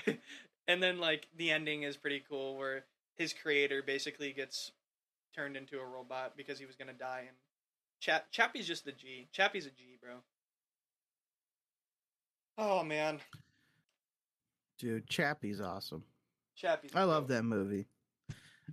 and 0.67 0.81
then 0.81 0.99
like 0.99 1.27
the 1.37 1.51
ending 1.51 1.83
is 1.83 1.97
pretty 1.97 2.23
cool 2.29 2.57
where 2.57 2.85
his 3.17 3.33
creator 3.33 3.83
basically 3.83 4.31
gets 4.33 4.71
turned 5.35 5.55
into 5.55 5.79
a 5.79 5.85
robot 5.85 6.33
because 6.35 6.57
he 6.59 6.65
was 6.65 6.75
gonna 6.75 6.93
die 6.93 7.25
and 7.27 7.37
Chap 7.99 8.27
Chappie's 8.31 8.67
just 8.67 8.85
the 8.85 8.91
G. 8.91 9.27
Chappie's 9.31 9.65
a 9.65 9.69
G, 9.69 9.97
bro. 10.01 10.15
Oh 12.57 12.83
man, 12.83 13.19
Dude, 14.77 15.07
Chappie's 15.07 15.61
awesome. 15.61 16.03
Chappie's. 16.55 16.91
I 16.95 17.03
love 17.03 17.23
dope. 17.23 17.37
that 17.37 17.43
movie. 17.43 17.85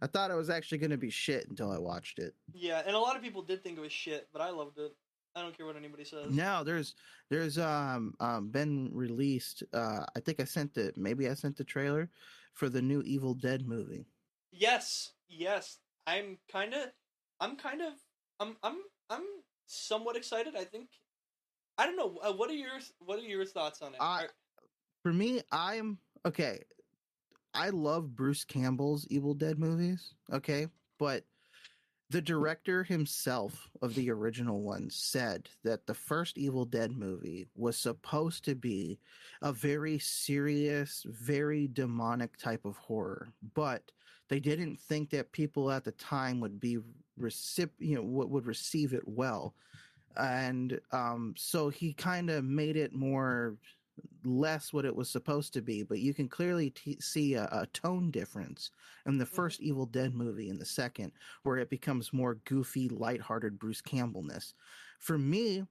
I 0.03 0.07
thought 0.07 0.30
it 0.30 0.34
was 0.36 0.51
actually 0.51 0.78
going 0.78 0.90
to 0.90 0.96
be 0.99 1.11
shit 1.11 1.49
until 1.49 1.70
I 1.70 1.78
watched 1.78 2.18
it. 2.18 2.34
Yeah, 2.53 2.82
and 2.86 2.94
a 2.94 2.99
lot 2.99 3.16
of 3.16 3.22
people 3.22 3.42
did 3.42 3.62
think 3.62 3.78
it 3.78 3.80
was 3.80 3.92
shit, 3.92 4.28
but 4.32 4.40
I 4.42 4.51
loved 4.51 4.78
it. 4.78 4.94
I 5.34 5.42
don't 5.42 5.57
care 5.57 5.66
what 5.66 5.76
anybody 5.76 6.05
says. 6.05 6.34
Now 6.34 6.62
there's 6.64 6.94
there's 7.30 7.59
um 7.59 8.14
um 8.18 8.49
been 8.49 8.90
released. 8.92 9.62
Uh, 9.72 10.05
I 10.16 10.20
think 10.20 10.40
I 10.40 10.44
sent 10.44 10.76
it. 10.76 10.96
Maybe 10.96 11.28
I 11.28 11.34
sent 11.34 11.57
the 11.57 11.64
trailer 11.64 12.11
for 12.55 12.68
the 12.68 12.82
new 12.82 13.03
Evil 13.03 13.34
Dead 13.34 13.66
movie. 13.66 14.07
Yes, 14.51 15.12
yes. 15.28 15.78
I'm 16.07 16.38
kind 16.51 16.72
of, 16.74 16.88
I'm 17.38 17.57
kind 17.57 17.82
of, 17.82 17.92
I'm, 18.40 18.57
I'm, 18.62 18.78
I'm 19.11 19.24
somewhat 19.66 20.16
excited. 20.16 20.57
I 20.57 20.64
think. 20.64 20.88
I 21.76 21.84
don't 21.86 21.96
know. 21.96 22.18
Uh, 22.22 22.32
what 22.32 22.51
are 22.51 22.55
your 22.55 22.80
What 22.99 23.18
are 23.18 23.22
your 23.22 23.44
thoughts 23.44 23.82
on 23.82 23.92
it? 23.94 23.99
I- 24.01 24.24
Are- 24.24 24.28
For 25.05 25.12
me, 25.12 25.42
I'm 25.53 25.99
okay. 26.26 26.64
I 27.59 27.70
love 27.70 28.14
Bruce 28.14 28.44
Campbell's 28.44 29.06
Evil 29.11 29.34
Dead 29.34 29.59
movies. 29.59 30.14
Okay, 30.32 30.68
but 30.98 31.24
the 32.11 32.22
director 32.22 32.84
himself 32.84 33.68
of 33.82 33.94
the 33.94 34.11
original 34.11 34.62
ones 34.62 34.94
said 34.94 35.48
that 35.64 35.86
the 35.86 35.94
first 35.94 36.38
Evil 36.38 36.64
Dead 36.64 36.92
movie 36.92 37.48
was 37.56 37.76
supposed 37.76 38.44
to 38.44 38.54
be 38.54 38.98
a 39.42 39.52
very 39.52 39.98
serious, 39.98 41.04
very 41.06 41.68
demonic 41.68 42.36
type 42.36 42.64
of 42.64 42.76
horror, 42.76 43.28
but 43.54 43.82
they 44.28 44.38
didn't 44.40 44.78
think 44.78 45.11
that 45.11 45.32
people 45.32 45.70
at 45.70 45.84
the 45.84 45.92
time 45.92 46.40
would 46.40 46.61
be 46.61 46.78
recip- 47.20 47.70
you 47.78 47.96
know, 47.96 48.02
would 48.02 48.46
receive 48.46 48.94
it 48.94 49.06
well. 49.06 49.54
And 50.16 50.80
um, 50.92 51.34
so 51.36 51.68
he 51.68 51.92
kind 51.92 52.30
of 52.30 52.44
made 52.44 52.76
it 52.76 52.94
more 52.94 53.56
less 54.24 54.72
what 54.72 54.84
it 54.84 54.94
was 54.94 55.09
supposed 55.11 55.53
to 55.55 55.62
be, 55.62 55.82
but 55.82 55.99
you 56.01 56.12
can 56.14 56.28
clearly 56.28 56.70
t- 56.70 56.99
see 57.01 57.34
a, 57.34 57.44
a 57.53 57.66
tone 57.72 58.11
difference 58.11 58.70
in 59.07 59.18
the 59.18 59.24
Mhm. 59.24 59.28
first 59.28 59.61
Evil 59.61 59.86
Dead 59.86 60.14
movie 60.14 60.49
and 60.51 60.61
the 60.61 60.64
second, 60.64 61.12
where 61.42 61.57
it 61.59 61.70
becomes 61.70 62.12
more 62.12 62.36
goofy, 62.44 62.88
lighthearted 62.88 63.59
Bruce 63.59 63.82
Campbellness. 63.82 64.55
For 64.99 65.18
me, 65.18 65.64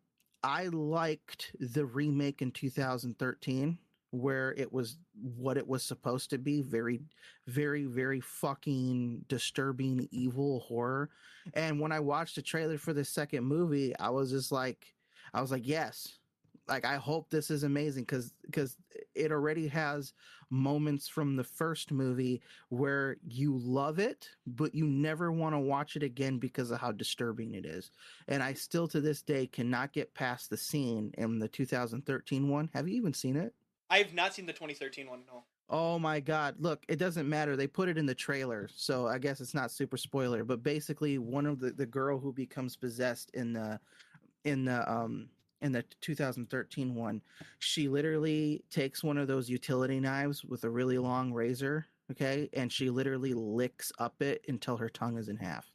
I 0.43 0.67
liked 0.67 1.55
the 1.59 1.85
remake 1.85 2.41
in 2.41 2.51
2013 2.51 3.77
where 4.11 4.53
it 4.53 4.71
was 4.71 4.97
what 5.13 5.57
it 5.57 5.67
was 5.67 5.83
supposed 5.83 6.29
to 6.29 6.37
be 6.37 6.61
very 6.61 7.01
very 7.47 7.83
very 7.83 8.21
fucking 8.21 9.25
disturbing 9.27 10.07
evil 10.11 10.61
horror 10.61 11.09
and 11.55 11.77
when 11.77 11.91
i 11.91 11.99
watched 11.99 12.35
the 12.35 12.41
trailer 12.41 12.77
for 12.77 12.93
the 12.93 13.03
second 13.03 13.43
movie 13.43 13.93
i 13.99 14.09
was 14.09 14.31
just 14.31 14.49
like 14.49 14.95
i 15.33 15.41
was 15.41 15.51
like 15.51 15.67
yes 15.67 16.19
like 16.67 16.85
i 16.85 16.95
hope 16.95 17.29
this 17.29 17.49
is 17.49 17.63
amazing 17.63 18.03
because 18.03 18.33
because 18.45 18.77
it 19.15 19.31
already 19.31 19.67
has 19.67 20.13
moments 20.49 21.07
from 21.07 21.35
the 21.35 21.43
first 21.43 21.91
movie 21.91 22.41
where 22.69 23.17
you 23.27 23.57
love 23.57 23.99
it 23.99 24.29
but 24.45 24.73
you 24.73 24.85
never 24.85 25.31
want 25.31 25.53
to 25.53 25.59
watch 25.59 25.95
it 25.95 26.03
again 26.03 26.37
because 26.37 26.71
of 26.71 26.79
how 26.79 26.91
disturbing 26.91 27.53
it 27.53 27.65
is 27.65 27.91
and 28.27 28.41
i 28.41 28.53
still 28.53 28.87
to 28.87 29.01
this 29.01 29.21
day 29.21 29.45
cannot 29.45 29.91
get 29.93 30.13
past 30.13 30.49
the 30.49 30.57
scene 30.57 31.11
in 31.17 31.39
the 31.39 31.47
2013 31.47 32.49
one 32.49 32.69
have 32.73 32.87
you 32.87 32.95
even 32.95 33.13
seen 33.13 33.35
it 33.35 33.53
I 33.89 33.99
have 33.99 34.13
not 34.13 34.33
seen 34.33 34.45
the 34.45 34.53
2013 34.53 35.09
one. 35.09 35.19
at 35.19 35.27
No. 35.27 35.43
Oh 35.69 35.99
my 35.99 36.19
god. 36.19 36.55
Look, 36.59 36.85
it 36.87 36.97
doesn't 36.97 37.27
matter. 37.27 37.55
They 37.55 37.67
put 37.67 37.89
it 37.89 37.97
in 37.97 38.05
the 38.05 38.15
trailer, 38.15 38.69
so 38.73 39.07
I 39.07 39.17
guess 39.17 39.41
it's 39.41 39.53
not 39.53 39.71
super 39.71 39.97
spoiler, 39.97 40.43
but 40.43 40.63
basically 40.63 41.17
one 41.17 41.45
of 41.45 41.59
the 41.59 41.71
the 41.71 41.85
girl 41.85 42.19
who 42.19 42.31
becomes 42.31 42.75
possessed 42.75 43.31
in 43.33 43.53
the 43.53 43.79
in 44.45 44.65
the 44.65 44.89
um 44.89 45.29
in 45.61 45.71
the 45.71 45.83
2013 46.01 46.95
one, 46.95 47.21
she 47.59 47.87
literally 47.87 48.63
takes 48.69 49.03
one 49.03 49.17
of 49.17 49.27
those 49.27 49.49
utility 49.49 49.99
knives 49.99 50.43
with 50.43 50.63
a 50.63 50.69
really 50.69 50.97
long 50.97 51.33
razor, 51.33 51.87
okay? 52.11 52.49
And 52.53 52.71
she 52.71 52.89
literally 52.89 53.33
licks 53.33 53.91
up 53.99 54.21
it 54.21 54.43
until 54.47 54.77
her 54.77 54.89
tongue 54.89 55.17
is 55.17 55.29
in 55.29 55.37
half. 55.37 55.71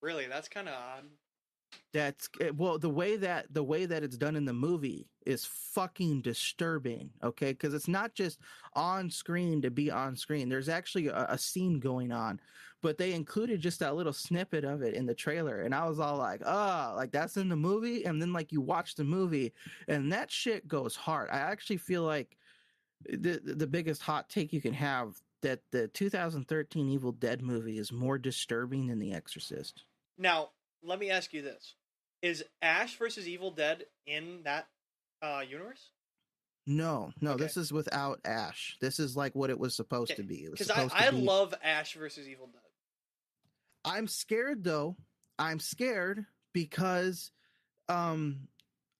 Really, 0.00 0.26
that's 0.26 0.48
kind 0.48 0.68
of 0.68 0.74
odd. 0.74 1.04
That's 1.92 2.28
well 2.56 2.78
the 2.78 2.90
way 2.90 3.16
that 3.16 3.52
the 3.52 3.62
way 3.62 3.86
that 3.86 4.02
it's 4.02 4.16
done 4.16 4.36
in 4.36 4.44
the 4.44 4.52
movie 4.52 5.06
is 5.26 5.44
fucking 5.44 6.22
disturbing. 6.22 7.10
Okay, 7.22 7.52
because 7.52 7.74
it's 7.74 7.88
not 7.88 8.14
just 8.14 8.40
on 8.74 9.10
screen 9.10 9.62
to 9.62 9.70
be 9.70 9.90
on 9.90 10.16
screen. 10.16 10.48
There's 10.48 10.68
actually 10.68 11.08
a, 11.08 11.26
a 11.30 11.38
scene 11.38 11.78
going 11.78 12.12
on, 12.12 12.40
but 12.82 12.98
they 12.98 13.12
included 13.12 13.60
just 13.60 13.80
that 13.80 13.96
little 13.96 14.12
snippet 14.12 14.64
of 14.64 14.82
it 14.82 14.94
in 14.94 15.06
the 15.06 15.14
trailer, 15.14 15.62
and 15.62 15.74
I 15.74 15.88
was 15.88 16.00
all 16.00 16.18
like, 16.18 16.42
"Oh, 16.44 16.94
like 16.96 17.12
that's 17.12 17.36
in 17.36 17.48
the 17.48 17.56
movie." 17.56 18.04
And 18.04 18.20
then 18.20 18.32
like 18.32 18.52
you 18.52 18.60
watch 18.60 18.94
the 18.94 19.04
movie, 19.04 19.52
and 19.88 20.12
that 20.12 20.30
shit 20.30 20.68
goes 20.68 20.96
hard. 20.96 21.30
I 21.30 21.38
actually 21.38 21.78
feel 21.78 22.02
like 22.02 22.36
the 23.08 23.40
the 23.44 23.66
biggest 23.66 24.02
hot 24.02 24.28
take 24.28 24.52
you 24.52 24.60
can 24.60 24.74
have 24.74 25.20
that 25.44 25.60
the 25.70 25.88
2013 25.88 26.88
Evil 26.88 27.12
Dead 27.12 27.42
movie 27.42 27.78
is 27.78 27.92
more 27.92 28.18
disturbing 28.18 28.86
than 28.86 28.98
The 28.98 29.12
Exorcist. 29.12 29.84
Now, 30.18 30.50
let 30.84 30.98
me 30.98 31.10
ask 31.10 31.32
you 31.32 31.42
this: 31.42 31.74
Is 32.22 32.44
Ash 32.62 32.96
versus 32.98 33.26
Evil 33.26 33.50
Dead 33.50 33.84
in 34.06 34.40
that 34.44 34.68
uh, 35.22 35.42
universe? 35.48 35.90
No, 36.66 37.12
no, 37.20 37.32
Okay. 37.32 37.44
this 37.44 37.56
is 37.56 37.72
without 37.72 38.20
Ash. 38.24 38.76
This 38.80 38.98
is 38.98 39.16
like 39.16 39.34
what 39.34 39.50
it 39.50 39.58
was 39.58 39.74
supposed 39.74 40.12
Okay, 40.12 40.22
to 40.22 40.26
be. 40.26 40.48
Because 40.50 40.70
I, 40.70 40.88
I 40.94 41.10
be. 41.10 41.18
love 41.18 41.54
Ash 41.62 41.94
versus 41.94 42.26
Evil 42.26 42.46
Dead. 42.46 42.60
I'm 43.84 44.06
scared 44.06 44.64
though. 44.64 44.96
I'm 45.38 45.58
scared 45.60 46.24
because 46.54 47.32
um 47.90 48.48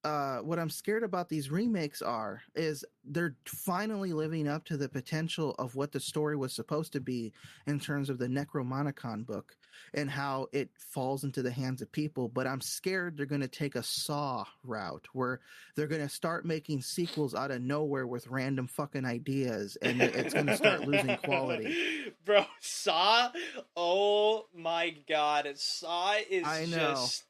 uh 0.03 0.39
what 0.41 0.59
I'm 0.59 0.69
scared 0.69 1.05
about 1.05 1.31
these 1.31 1.51
remakes 1.51 2.03
are 2.03 2.43
is 2.55 2.85
they're 3.05 3.37
finally 3.47 4.13
living 4.13 4.47
up 4.47 4.65
to 4.67 4.77
the 4.77 4.89
potential 4.89 5.55
of 5.59 5.75
what 5.75 5.91
the 5.91 6.01
story 6.01 6.37
was 6.37 6.53
supposed 6.53 6.93
to 6.93 7.01
be 7.01 7.33
in 7.67 7.81
terms 7.81 8.11
of 8.11 8.19
the 8.19 8.27
Necromonicon 8.27 9.25
book. 9.25 9.57
And 9.93 10.11
how 10.11 10.49
it 10.53 10.71
falls 10.79 11.25
into 11.25 11.43
the 11.43 11.51
hands 11.51 11.83
of 11.83 11.91
people. 11.93 12.29
But 12.29 12.47
I'm 12.47 12.61
scared 12.61 13.17
they're 13.17 13.27
going 13.27 13.41
to 13.41 13.49
take 13.49 13.75
a 13.75 13.83
Saw 13.83 14.45
route 14.63 15.07
where 15.13 15.41
they're 15.77 15.87
going 15.87 16.03
to 16.03 16.09
start 16.09 16.45
making 16.45 16.83
sequels 16.83 17.35
out 17.35 17.51
of 17.51 17.61
nowhere 17.63 18.07
with 18.07 18.27
random 18.29 18.67
fucking 18.67 19.05
ideas, 19.05 19.77
and 19.83 20.01
it's 20.03 20.35
going 20.35 20.47
to 20.47 20.57
start 20.57 20.83
losing 20.87 21.17
quality. 21.19 21.75
Bro, 22.25 22.47
Saw. 22.61 23.31
Oh 23.77 24.47
my 24.55 24.95
god, 25.09 25.49
Saw 25.57 26.15
is 26.31 26.45
I 26.47 26.67
know. 26.67 26.77
just 26.95 27.25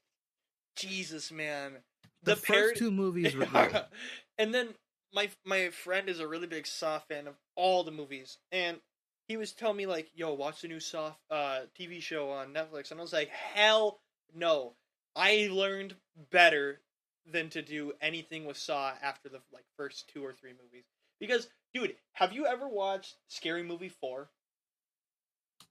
Jesus, 0.77 1.31
man. 1.33 1.73
The, 2.23 2.33
The 2.33 2.37
first 2.37 2.47
par- 2.47 2.73
two 2.77 2.91
movies 2.91 3.35
were 3.37 3.47
great. 3.53 3.73
and 4.39 4.55
then 4.55 4.69
my 5.13 5.31
my 5.45 5.69
friend 5.71 6.09
is 6.09 6.21
a 6.21 6.27
really 6.27 6.47
big 6.47 6.67
Saw 6.67 6.99
fan 6.99 7.27
of 7.27 7.35
all 7.55 7.85
the 7.85 7.91
movies, 7.91 8.39
and 8.51 8.79
he 9.29 9.37
was 9.37 9.53
telling 9.53 9.77
me 9.77 9.87
like, 9.87 10.11
"Yo, 10.15 10.33
watch 10.35 10.61
the 10.63 10.69
new 10.69 10.81
Saw 10.81 11.15
uh, 11.31 11.61
TV 11.79 12.01
show 12.01 12.31
on 12.31 12.53
Netflix," 12.53 12.91
and 12.91 13.01
I 13.01 13.03
was 13.03 13.13
like, 13.13 13.29
"Hell 13.31 14.01
no!" 14.35 14.75
I 15.17 15.49
learned 15.51 15.95
better 16.31 16.81
than 17.27 17.49
to 17.51 17.63
do 17.63 17.93
anything 18.01 18.45
with 18.45 18.57
Saw 18.57 18.93
after 19.03 19.29
the 19.29 19.41
like 19.53 19.65
first 19.77 20.09
two 20.09 20.25
or 20.25 20.33
three 20.33 20.53
movies. 20.53 20.85
Because, 21.21 21.49
dude, 21.73 21.97
have 22.13 22.33
you 22.33 22.47
ever 22.47 22.69
watched 22.69 23.17
Scary 23.29 23.63
Movie 23.63 23.89
four? 23.89 24.29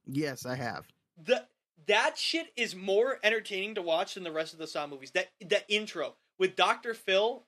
Yes, 0.06 0.46
I 0.46 0.56
have. 0.56 0.86
the 1.18 1.46
that 1.86 2.18
shit 2.18 2.48
is 2.56 2.76
more 2.76 3.20
entertaining 3.24 3.76
to 3.76 3.82
watch 3.82 4.14
than 4.14 4.24
the 4.24 4.32
rest 4.32 4.54
of 4.54 4.60
the 4.60 4.68
Saw 4.68 4.88
movies. 4.88 5.12
That 5.12 5.30
that 5.48 5.66
intro 5.68 6.16
with 6.40 6.56
Doctor 6.56 6.94
Phil 6.94 7.44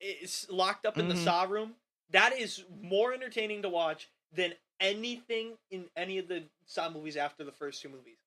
is 0.00 0.46
locked 0.50 0.84
up 0.84 0.98
in 0.98 1.08
the 1.08 1.14
Mhm. 1.14 1.24
Saw 1.24 1.44
room. 1.44 1.76
That 2.10 2.32
is 2.38 2.64
more 2.82 3.14
entertaining 3.14 3.62
to 3.62 3.68
watch 3.68 4.08
than 4.32 4.52
anything 4.80 5.52
in 5.70 5.86
any 5.96 6.18
of 6.18 6.28
the 6.28 6.44
Saw 6.66 6.90
movies 6.90 7.16
after 7.16 7.44
the 7.44 7.52
first 7.52 7.82
two 7.82 7.88
movies. 7.88 8.18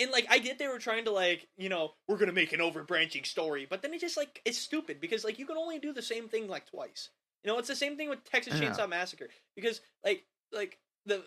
And 0.00 0.10
like 0.10 0.26
I 0.28 0.38
get 0.38 0.58
they 0.58 0.66
were 0.68 0.78
trying 0.78 1.04
to 1.04 1.12
like, 1.12 1.46
you 1.56 1.68
know, 1.68 1.92
we're 2.08 2.16
gonna 2.16 2.32
make 2.32 2.52
an 2.52 2.60
overbranching 2.60 3.24
story, 3.24 3.66
but 3.68 3.82
then 3.82 3.94
it 3.94 4.00
just 4.00 4.16
like 4.16 4.40
it's 4.44 4.58
stupid 4.58 5.00
because 5.00 5.24
like 5.24 5.38
you 5.38 5.46
can 5.46 5.56
only 5.56 5.78
do 5.78 5.92
the 5.92 6.02
same 6.02 6.28
thing 6.28 6.48
like 6.48 6.68
twice. 6.68 7.10
You 7.44 7.52
know, 7.52 7.58
it's 7.58 7.68
the 7.68 7.76
same 7.76 7.96
thing 7.96 8.08
with 8.08 8.24
Texas 8.24 8.60
Yeah. 8.60 8.70
Chainsaw 8.70 8.88
Massacre 8.88 9.28
because 9.54 9.80
like 10.04 10.24
like 10.52 10.78
the 11.06 11.22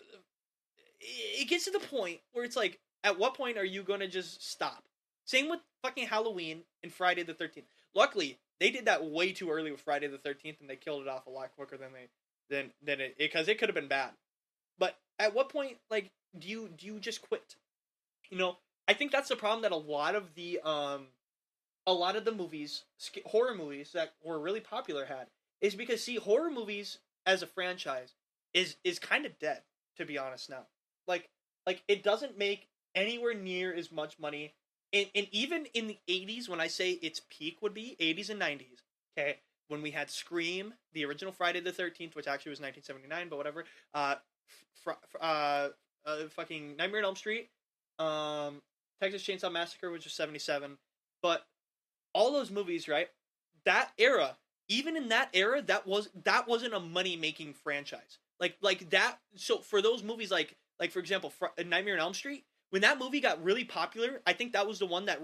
it 1.00 1.48
gets 1.48 1.64
to 1.64 1.70
the 1.70 1.78
point 1.78 2.20
where 2.32 2.44
it's 2.44 2.56
like 2.56 2.78
at 3.04 3.18
what 3.18 3.34
point 3.34 3.56
are 3.56 3.64
you 3.64 3.82
going 3.82 4.00
to 4.00 4.08
just 4.08 4.48
stop? 4.48 4.84
Same 5.24 5.48
with 5.48 5.60
fucking 5.82 6.06
Halloween 6.08 6.62
and 6.82 6.92
Friday 6.92 7.22
the 7.22 7.34
13th. 7.34 7.64
Luckily, 7.94 8.38
they 8.60 8.70
did 8.70 8.86
that 8.86 9.04
way 9.04 9.32
too 9.32 9.50
early 9.50 9.70
with 9.70 9.80
Friday 9.80 10.08
the 10.08 10.18
13th 10.18 10.60
and 10.60 10.68
they 10.68 10.76
killed 10.76 11.02
it 11.02 11.08
off 11.08 11.26
a 11.26 11.30
lot 11.30 11.54
quicker 11.56 11.76
than 11.76 11.92
they 11.92 12.08
than 12.50 12.72
than 12.82 13.00
it 13.00 13.16
because 13.18 13.48
it 13.48 13.58
could 13.58 13.68
have 13.68 13.74
been 13.74 13.88
bad. 13.88 14.10
But 14.78 14.96
at 15.18 15.34
what 15.34 15.48
point 15.48 15.76
like 15.90 16.10
do 16.38 16.48
you 16.48 16.68
do 16.76 16.86
you 16.86 16.98
just 17.00 17.22
quit? 17.22 17.56
You 18.30 18.38
know, 18.38 18.56
I 18.86 18.94
think 18.94 19.12
that's 19.12 19.28
the 19.28 19.36
problem 19.36 19.62
that 19.62 19.72
a 19.72 19.76
lot 19.76 20.14
of 20.14 20.34
the 20.34 20.60
um 20.60 21.06
a 21.86 21.92
lot 21.92 22.16
of 22.16 22.24
the 22.24 22.32
movies, 22.32 22.84
horror 23.24 23.54
movies 23.54 23.92
that 23.92 24.12
were 24.22 24.38
really 24.38 24.60
popular 24.60 25.06
had 25.06 25.28
is 25.62 25.74
because 25.74 26.04
see 26.04 26.16
horror 26.16 26.50
movies 26.50 26.98
as 27.24 27.42
a 27.42 27.46
franchise 27.46 28.14
is 28.52 28.76
is 28.84 28.98
kind 28.98 29.26
of 29.26 29.38
dead 29.38 29.62
to 29.96 30.04
be 30.04 30.18
honest 30.18 30.50
now. 30.50 30.66
Like 31.06 31.30
like 31.66 31.82
it 31.88 32.02
doesn't 32.02 32.38
make 32.38 32.68
anywhere 32.94 33.34
near 33.34 33.72
as 33.74 33.92
much 33.92 34.18
money 34.18 34.54
and, 34.92 35.06
and 35.14 35.26
even 35.30 35.66
in 35.74 35.86
the 35.86 35.98
80s 36.08 36.48
when 36.48 36.60
i 36.60 36.66
say 36.66 36.92
its 36.92 37.20
peak 37.30 37.58
would 37.60 37.74
be 37.74 37.96
80s 38.00 38.30
and 38.30 38.40
90s 38.40 38.82
okay 39.16 39.38
when 39.68 39.82
we 39.82 39.90
had 39.90 40.10
scream 40.10 40.74
the 40.92 41.04
original 41.04 41.32
friday 41.32 41.60
the 41.60 41.72
13th 41.72 42.14
which 42.14 42.26
actually 42.26 42.50
was 42.50 42.60
1979 42.60 43.28
but 43.28 43.36
whatever 43.36 43.64
uh, 43.94 44.16
fr- 44.82 44.90
fr- 45.08 45.18
uh, 45.20 45.68
uh 46.06 46.28
fucking 46.30 46.76
nightmare 46.76 47.00
on 47.00 47.06
elm 47.06 47.16
street 47.16 47.48
um 47.98 48.60
texas 49.00 49.22
chainsaw 49.22 49.50
massacre 49.50 49.90
which 49.90 50.04
was 50.04 50.12
77 50.12 50.76
but 51.22 51.46
all 52.14 52.32
those 52.32 52.50
movies 52.50 52.88
right 52.88 53.08
that 53.64 53.90
era 53.98 54.36
even 54.68 54.96
in 54.96 55.08
that 55.08 55.30
era 55.32 55.62
that 55.62 55.86
was 55.86 56.10
that 56.24 56.46
wasn't 56.46 56.74
a 56.74 56.80
money 56.80 57.16
making 57.16 57.54
franchise. 57.54 58.18
Like 58.38 58.56
like 58.60 58.90
that 58.90 59.18
so 59.34 59.58
for 59.58 59.82
those 59.82 60.02
movies 60.02 60.30
like 60.30 60.56
like 60.78 60.92
for 60.92 61.00
example 61.00 61.30
Fr- 61.30 61.46
nightmare 61.66 61.94
on 61.94 62.00
elm 62.00 62.14
street 62.14 62.44
when 62.70 62.82
that 62.82 62.98
movie 62.98 63.20
got 63.20 63.42
really 63.42 63.64
popular 63.64 64.20
i 64.26 64.32
think 64.32 64.52
that 64.52 64.66
was 64.66 64.78
the 64.78 64.86
one 64.86 65.06
that 65.06 65.20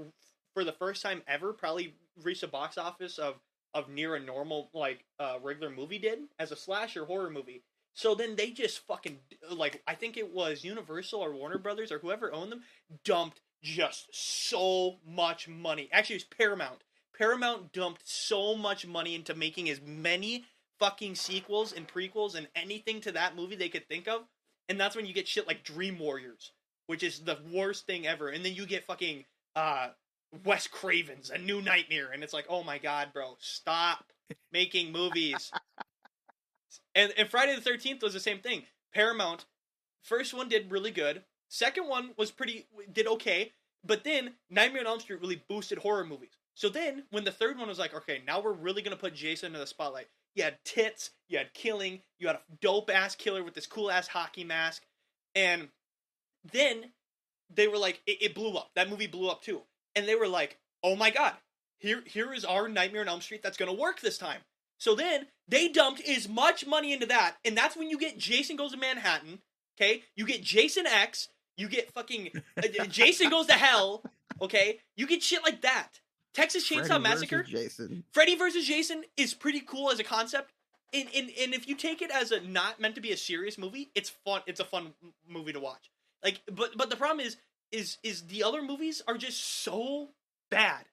for 0.52 0.64
the 0.64 0.72
first 0.72 1.00
time 1.00 1.22
ever 1.28 1.52
probably 1.52 1.94
reached 2.22 2.42
a 2.42 2.48
box 2.48 2.76
office 2.76 3.18
of 3.18 3.36
of 3.74 3.88
near 3.88 4.14
a 4.14 4.20
normal 4.20 4.70
like 4.72 5.04
uh 5.18 5.38
regular 5.42 5.70
movie 5.70 5.98
did 5.98 6.20
as 6.38 6.52
a 6.52 6.56
slasher 6.56 7.04
horror 7.04 7.30
movie. 7.30 7.62
So 7.94 8.14
then 8.14 8.36
they 8.36 8.50
just 8.50 8.80
fucking 8.86 9.18
like 9.50 9.82
i 9.86 9.94
think 9.94 10.16
it 10.16 10.32
was 10.32 10.64
universal 10.64 11.20
or 11.20 11.32
warner 11.34 11.58
brothers 11.58 11.92
or 11.92 11.98
whoever 11.98 12.32
owned 12.32 12.52
them 12.52 12.62
dumped 13.04 13.40
just 13.62 14.08
so 14.12 14.96
much 15.06 15.48
money. 15.48 15.88
Actually 15.92 16.16
it 16.16 16.26
was 16.28 16.36
paramount. 16.38 16.82
Paramount 17.16 17.72
dumped 17.72 18.08
so 18.08 18.56
much 18.56 18.86
money 18.86 19.14
into 19.14 19.34
making 19.34 19.70
as 19.70 19.80
many 19.80 20.44
fucking 20.80 21.14
sequels 21.14 21.72
and 21.72 21.86
prequels 21.86 22.34
and 22.34 22.48
anything 22.56 23.00
to 23.00 23.12
that 23.12 23.36
movie 23.36 23.54
they 23.54 23.68
could 23.68 23.88
think 23.88 24.08
of 24.08 24.22
and 24.68 24.80
that's 24.80 24.96
when 24.96 25.06
you 25.06 25.14
get 25.14 25.28
shit 25.28 25.46
like 25.46 25.62
dream 25.62 25.98
warriors 25.98 26.50
which 26.86 27.02
is 27.02 27.20
the 27.20 27.38
worst 27.50 27.86
thing 27.86 28.06
ever. 28.06 28.28
And 28.28 28.44
then 28.44 28.54
you 28.54 28.66
get 28.66 28.84
fucking 28.84 29.24
uh 29.56 29.88
wes 30.44 30.66
craven's 30.66 31.30
a 31.30 31.38
new 31.38 31.60
nightmare. 31.60 32.10
And 32.12 32.22
it's 32.22 32.32
like 32.32 32.46
oh 32.48 32.62
my 32.62 32.78
god 32.78 33.08
bro 33.12 33.36
stop 33.40 34.12
making 34.52 34.92
movies. 34.92 35.50
And 36.96 37.12
and 37.16 37.28
friday 37.28 37.56
the 37.56 37.70
13th 37.70 38.02
was 38.02 38.14
the 38.14 38.20
same 38.20 38.38
thing. 38.38 38.64
Paramount 38.92 39.46
first 40.02 40.34
one 40.34 40.48
did 40.48 40.70
really 40.70 40.90
good. 40.90 41.22
Second 41.48 41.88
one 41.88 42.10
was 42.16 42.30
pretty 42.30 42.66
did 42.92 43.06
okay. 43.06 43.52
But 43.84 44.02
then 44.04 44.34
nightmare 44.50 44.82
on 44.82 44.86
elm 44.86 45.00
street 45.00 45.20
really 45.20 45.42
boosted 45.48 45.78
horror 45.78 46.04
movies. 46.04 46.36
So 46.54 46.68
then 46.68 47.04
when 47.10 47.24
the 47.24 47.32
third 47.32 47.58
one 47.58 47.68
was 47.68 47.78
like 47.78 47.94
okay 47.94 48.22
now 48.26 48.40
we're 48.40 48.52
really 48.52 48.82
gonna 48.82 48.96
put 48.96 49.14
jason 49.14 49.54
in 49.54 49.60
the 49.60 49.66
spotlight. 49.66 50.08
You 50.34 50.42
had 50.42 50.64
tits, 50.64 51.10
you 51.28 51.38
had 51.38 51.54
killing, 51.54 52.00
you 52.18 52.26
had 52.26 52.36
a 52.36 52.42
dope 52.60 52.90
ass 52.90 53.14
killer 53.14 53.44
with 53.44 53.54
this 53.54 53.66
cool 53.66 53.90
ass 53.90 54.08
hockey 54.08 54.42
mask, 54.44 54.82
and 55.34 55.68
then 56.52 56.92
they 57.54 57.68
were 57.68 57.78
like, 57.78 58.02
it, 58.06 58.18
it 58.20 58.34
blew 58.34 58.56
up. 58.56 58.70
That 58.74 58.90
movie 58.90 59.06
blew 59.06 59.28
up 59.28 59.42
too, 59.42 59.62
and 59.96 60.06
they 60.06 60.14
were 60.14 60.28
like, 60.28 60.58
oh 60.82 60.96
my 60.96 61.10
god, 61.10 61.34
here 61.78 62.02
here 62.06 62.32
is 62.32 62.44
our 62.44 62.68
Nightmare 62.68 63.02
on 63.02 63.08
Elm 63.08 63.20
Street 63.20 63.42
that's 63.42 63.56
gonna 63.56 63.74
work 63.74 64.00
this 64.00 64.18
time. 64.18 64.40
So 64.78 64.94
then 64.94 65.26
they 65.48 65.68
dumped 65.68 66.06
as 66.08 66.28
much 66.28 66.66
money 66.66 66.92
into 66.92 67.06
that, 67.06 67.36
and 67.44 67.56
that's 67.56 67.76
when 67.76 67.90
you 67.90 67.98
get 67.98 68.18
Jason 68.18 68.56
Goes 68.56 68.72
to 68.72 68.76
Manhattan. 68.78 69.40
Okay, 69.76 70.02
you 70.14 70.26
get 70.26 70.42
Jason 70.42 70.86
X, 70.86 71.28
you 71.56 71.68
get 71.68 71.92
fucking 71.92 72.30
uh, 72.56 72.84
Jason 72.88 73.30
Goes 73.30 73.46
to 73.46 73.54
Hell. 73.54 74.02
Okay, 74.40 74.80
you 74.96 75.06
get 75.06 75.22
shit 75.22 75.42
like 75.42 75.62
that. 75.62 76.00
Texas 76.34 76.68
Chainsaw 76.68 76.86
Freddy 76.86 77.02
Massacre. 77.02 77.42
Jason. 77.44 78.04
Freddy 78.12 78.34
versus 78.34 78.66
Jason 78.66 79.04
is 79.16 79.34
pretty 79.34 79.60
cool 79.60 79.90
as 79.90 80.00
a 80.00 80.04
concept. 80.04 80.52
And, 80.92 81.08
and 81.14 81.30
and 81.40 81.54
if 81.54 81.68
you 81.68 81.74
take 81.76 82.02
it 82.02 82.10
as 82.10 82.32
a 82.32 82.40
not 82.40 82.80
meant 82.80 82.96
to 82.96 83.00
be 83.00 83.12
a 83.12 83.16
serious 83.16 83.56
movie, 83.56 83.90
it's 83.94 84.10
fun. 84.10 84.42
It's 84.46 84.60
a 84.60 84.64
fun 84.64 84.94
movie 85.28 85.52
to 85.52 85.60
watch. 85.60 85.90
Like, 86.22 86.40
but 86.52 86.76
but 86.76 86.90
the 86.90 86.96
problem 86.96 87.24
is 87.24 87.36
is 87.74 87.98
is 88.02 88.22
the 88.22 88.44
other 88.44 88.62
movies 88.62 89.02
are 89.06 89.18
just 89.18 89.62
so 89.62 90.10
bad, 90.50 90.84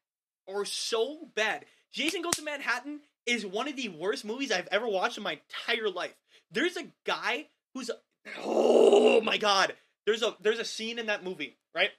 or 0.48 0.66
so 0.66 1.30
bad. 1.36 1.66
Jason 1.92 2.22
Goes 2.22 2.36
to 2.36 2.44
Manhattan 2.44 3.02
is 3.26 3.46
one 3.46 3.68
of 3.68 3.76
the 3.76 3.90
worst 3.90 4.26
movies 4.26 4.52
I've 4.52 4.68
ever 4.72 4.88
watched 4.88 5.18
in 5.18 5.24
my 5.24 5.40
entire 5.68 5.90
life. 5.90 6.16
There's 6.52 6.76
a 6.78 6.88
guy 7.06 7.48
who's 7.74 7.92
oh 8.40 9.22
my 9.22 9.38
god. 9.38 9.74
There's 10.06 10.24
a 10.24 10.36
there's 10.42 10.60
a 10.60 10.66
scene 10.66 10.98
in 10.98 11.06
that 11.06 11.24
movie, 11.24 11.58
right? 11.76 11.92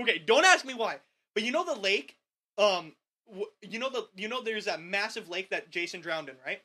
Okay, 0.00 0.18
don't 0.24 0.46
ask 0.46 0.64
me 0.64 0.74
why, 0.74 0.98
but 1.34 1.42
you 1.42 1.50
know 1.50 1.64
the 1.64 1.80
lake 1.80 2.16
um 2.56 2.92
you 3.60 3.78
know 3.78 3.90
the 3.90 4.06
you 4.16 4.28
know 4.28 4.42
there's 4.42 4.66
that 4.66 4.80
massive 4.80 5.28
lake 5.28 5.50
that 5.50 5.70
Jason 5.70 6.00
drowned 6.00 6.28
in, 6.28 6.36
right? 6.46 6.60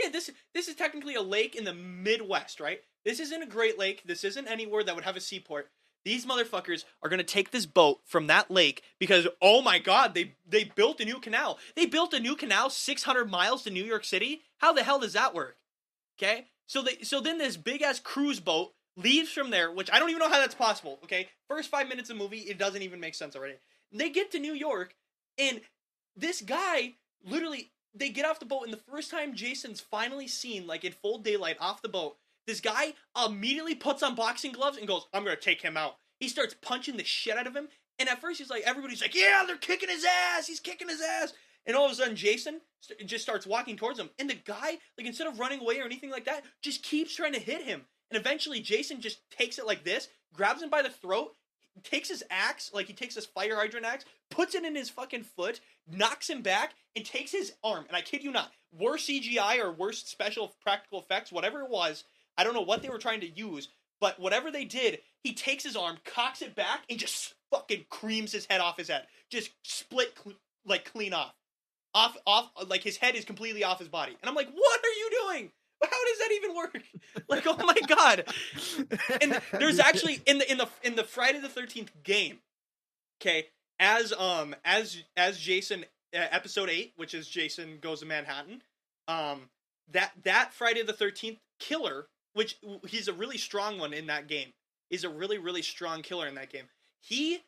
Okay, 0.00 0.10
this 0.10 0.30
this 0.54 0.68
is 0.68 0.76
technically 0.76 1.16
a 1.16 1.22
lake 1.22 1.56
in 1.56 1.64
the 1.64 1.74
Midwest, 1.74 2.60
right? 2.60 2.80
This 3.04 3.18
isn't 3.18 3.42
a 3.42 3.46
Great 3.46 3.78
Lake. 3.78 4.02
This 4.04 4.22
isn't 4.22 4.46
anywhere 4.46 4.84
that 4.84 4.94
would 4.94 5.04
have 5.04 5.16
a 5.16 5.20
seaport. 5.20 5.68
These 6.04 6.26
motherfuckers 6.26 6.84
are 7.02 7.08
gonna 7.08 7.22
take 7.22 7.50
this 7.50 7.66
boat 7.66 8.00
from 8.04 8.26
that 8.26 8.50
lake 8.50 8.82
because 8.98 9.28
oh 9.40 9.62
my 9.62 9.78
god, 9.78 10.14
they 10.14 10.34
they 10.46 10.64
built 10.64 11.00
a 11.00 11.04
new 11.04 11.20
canal. 11.20 11.58
They 11.76 11.86
built 11.86 12.14
a 12.14 12.20
new 12.20 12.36
canal 12.36 12.70
600 12.70 13.30
miles 13.30 13.62
to 13.64 13.70
New 13.70 13.84
York 13.84 14.04
City. 14.04 14.42
How 14.58 14.72
the 14.72 14.82
hell 14.82 14.98
does 14.98 15.12
that 15.12 15.34
work? 15.34 15.56
Okay, 16.18 16.46
so 16.66 16.82
they 16.82 16.98
so 17.02 17.20
then 17.20 17.38
this 17.38 17.56
big 17.56 17.82
ass 17.82 18.00
cruise 18.00 18.40
boat 18.40 18.72
leaves 18.96 19.32
from 19.32 19.50
there, 19.50 19.72
which 19.72 19.90
I 19.90 19.98
don't 19.98 20.10
even 20.10 20.20
know 20.20 20.28
how 20.28 20.40
that's 20.40 20.54
possible. 20.54 20.98
Okay, 21.04 21.28
first 21.48 21.70
five 21.70 21.88
minutes 21.88 22.10
of 22.10 22.16
movie, 22.16 22.40
it 22.40 22.58
doesn't 22.58 22.82
even 22.82 23.00
make 23.00 23.14
sense 23.14 23.36
already. 23.36 23.54
They 23.92 24.10
get 24.10 24.30
to 24.32 24.38
New 24.38 24.54
York, 24.54 24.94
and 25.38 25.60
this 26.16 26.40
guy 26.40 26.94
literally 27.24 27.70
they 27.94 28.08
get 28.08 28.24
off 28.24 28.40
the 28.40 28.46
boat, 28.46 28.64
and 28.64 28.72
the 28.72 28.78
first 28.90 29.10
time 29.10 29.34
Jason's 29.34 29.80
finally 29.80 30.26
seen, 30.26 30.66
like 30.66 30.84
in 30.84 30.92
full 30.92 31.18
daylight, 31.18 31.56
off 31.60 31.82
the 31.82 31.88
boat, 31.88 32.16
this 32.46 32.60
guy 32.60 32.94
immediately 33.24 33.74
puts 33.74 34.02
on 34.02 34.14
boxing 34.14 34.52
gloves 34.52 34.78
and 34.78 34.86
goes, 34.86 35.06
"I'm 35.12 35.24
gonna 35.24 35.36
take 35.36 35.62
him 35.62 35.76
out." 35.76 35.98
He 36.20 36.28
starts 36.28 36.54
punching 36.60 36.96
the 36.96 37.04
shit 37.04 37.36
out 37.36 37.46
of 37.46 37.56
him, 37.56 37.68
and 37.98 38.08
at 38.08 38.20
first 38.20 38.38
he's 38.38 38.50
like, 38.50 38.62
everybody's 38.62 39.00
like, 39.00 39.14
"Yeah, 39.14 39.44
they're 39.46 39.56
kicking 39.56 39.88
his 39.88 40.04
ass. 40.04 40.46
He's 40.46 40.60
kicking 40.60 40.88
his 40.88 41.00
ass." 41.00 41.32
And 41.66 41.76
all 41.76 41.86
of 41.86 41.92
a 41.92 41.94
sudden, 41.94 42.16
Jason 42.16 42.60
st- 42.80 43.06
just 43.06 43.24
starts 43.24 43.46
walking 43.46 43.76
towards 43.76 43.98
him, 43.98 44.10
and 44.18 44.28
the 44.28 44.34
guy, 44.34 44.78
like 44.98 45.06
instead 45.06 45.26
of 45.26 45.38
running 45.38 45.60
away 45.60 45.80
or 45.80 45.84
anything 45.84 46.10
like 46.10 46.24
that, 46.24 46.44
just 46.60 46.82
keeps 46.82 47.14
trying 47.14 47.34
to 47.34 47.38
hit 47.38 47.62
him. 47.62 47.86
And 48.10 48.20
eventually, 48.20 48.60
Jason 48.60 49.00
just 49.00 49.18
takes 49.30 49.58
it 49.58 49.66
like 49.66 49.84
this, 49.84 50.08
grabs 50.34 50.62
him 50.62 50.70
by 50.70 50.82
the 50.82 50.90
throat, 50.90 51.34
takes 51.82 52.08
his 52.08 52.22
axe, 52.30 52.70
like 52.74 52.86
he 52.86 52.92
takes 52.92 53.14
his 53.14 53.26
fire 53.26 53.56
hydrant 53.56 53.86
axe, 53.86 54.04
puts 54.30 54.54
it 54.54 54.64
in 54.64 54.74
his 54.74 54.90
fucking 54.90 55.24
foot, 55.24 55.60
knocks 55.88 56.28
him 56.28 56.42
back, 56.42 56.74
and 56.94 57.04
takes 57.04 57.32
his 57.32 57.52
arm. 57.64 57.86
And 57.88 57.96
I 57.96 58.02
kid 58.02 58.22
you 58.22 58.30
not, 58.30 58.52
worst 58.72 59.08
CGI 59.08 59.58
or 59.58 59.72
worst 59.72 60.08
special 60.08 60.54
practical 60.62 61.00
effects, 61.00 61.32
whatever 61.32 61.62
it 61.62 61.70
was, 61.70 62.04
I 62.36 62.44
don't 62.44 62.54
know 62.54 62.62
what 62.62 62.82
they 62.82 62.88
were 62.88 62.98
trying 62.98 63.20
to 63.20 63.28
use, 63.28 63.68
but 64.00 64.18
whatever 64.18 64.50
they 64.50 64.64
did, 64.64 65.00
he 65.22 65.34
takes 65.34 65.64
his 65.64 65.76
arm, 65.76 65.98
cocks 66.04 66.42
it 66.42 66.54
back, 66.54 66.80
and 66.90 66.98
just 66.98 67.34
fucking 67.50 67.86
creams 67.90 68.32
his 68.32 68.46
head 68.46 68.60
off 68.60 68.78
his 68.78 68.88
head. 68.88 69.06
Just 69.30 69.50
split 69.62 70.16
cl- 70.22 70.36
like 70.66 70.90
clean 70.90 71.12
off. 71.12 71.34
Off 71.94 72.16
off 72.26 72.50
like 72.68 72.82
his 72.82 72.96
head 72.96 73.14
is 73.14 73.24
completely 73.24 73.64
off 73.64 73.78
his 73.78 73.88
body. 73.88 74.16
And 74.20 74.28
I'm 74.28 74.34
like, 74.34 74.50
"What 74.50 74.80
are 74.80 74.98
you 74.98 75.10
doing?" 75.22 75.52
How 75.82 76.04
does 76.04 76.18
that 76.18 76.32
even 76.32 76.56
work? 76.56 76.82
Like, 77.28 77.46
oh 77.46 77.56
my 77.56 77.76
god! 77.86 78.24
And 79.20 79.40
there's 79.52 79.78
actually 79.78 80.20
in 80.26 80.38
the 80.38 80.50
in 80.50 80.58
the 80.58 80.68
in 80.82 80.96
the 80.96 81.04
Friday 81.04 81.38
the 81.40 81.48
Thirteenth 81.48 81.90
game, 82.02 82.38
okay, 83.20 83.46
as 83.78 84.12
um 84.12 84.54
as 84.64 85.02
as 85.16 85.38
Jason 85.38 85.84
uh, 86.14 86.26
episode 86.30 86.68
eight, 86.68 86.92
which 86.96 87.14
is 87.14 87.28
Jason 87.28 87.78
goes 87.80 88.00
to 88.00 88.06
Manhattan, 88.06 88.62
um 89.08 89.48
that 89.92 90.12
that 90.24 90.52
Friday 90.52 90.82
the 90.82 90.92
Thirteenth 90.92 91.38
killer, 91.58 92.06
which 92.34 92.58
he's 92.86 93.08
a 93.08 93.12
really 93.12 93.38
strong 93.38 93.78
one 93.78 93.92
in 93.92 94.06
that 94.06 94.28
game, 94.28 94.52
is 94.90 95.04
a 95.04 95.08
really 95.08 95.38
really 95.38 95.62
strong 95.62 96.02
killer 96.02 96.26
in 96.26 96.34
that 96.36 96.50
game. 96.50 96.64
He 97.00 97.40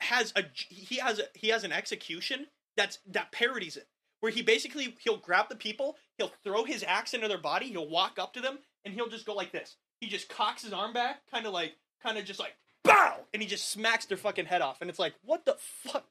has 0.00 0.32
a 0.36 0.44
he 0.54 0.96
has 0.96 1.18
a 1.18 1.24
he 1.34 1.48
has 1.48 1.64
an 1.64 1.72
execution 1.72 2.46
that's 2.76 2.98
that 3.06 3.32
parodies 3.32 3.76
it 3.76 3.86
where 4.22 4.32
he 4.32 4.40
basically 4.40 4.96
he'll 5.00 5.16
grab 5.16 5.48
the 5.48 5.56
people, 5.56 5.96
he'll 6.16 6.32
throw 6.44 6.64
his 6.64 6.84
axe 6.86 7.12
into 7.12 7.26
their 7.26 7.36
body, 7.36 7.66
he'll 7.66 7.88
walk 7.88 8.18
up 8.20 8.32
to 8.32 8.40
them, 8.40 8.58
and 8.84 8.94
he'll 8.94 9.08
just 9.08 9.26
go 9.26 9.34
like 9.34 9.50
this. 9.50 9.76
He 10.00 10.06
just 10.06 10.28
cocks 10.28 10.62
his 10.62 10.72
arm 10.72 10.92
back, 10.92 11.28
kind 11.28 11.44
of 11.44 11.52
like, 11.52 11.72
kind 12.00 12.16
of 12.16 12.24
just 12.24 12.38
like, 12.38 12.54
bow, 12.84 13.16
and 13.34 13.42
he 13.42 13.48
just 13.48 13.68
smacks 13.68 14.06
their 14.06 14.16
fucking 14.16 14.46
head 14.46 14.62
off, 14.62 14.80
and 14.80 14.88
it's 14.88 14.98
like, 14.98 15.14
what 15.24 15.44
the 15.44 15.56
fuck? 15.58 16.06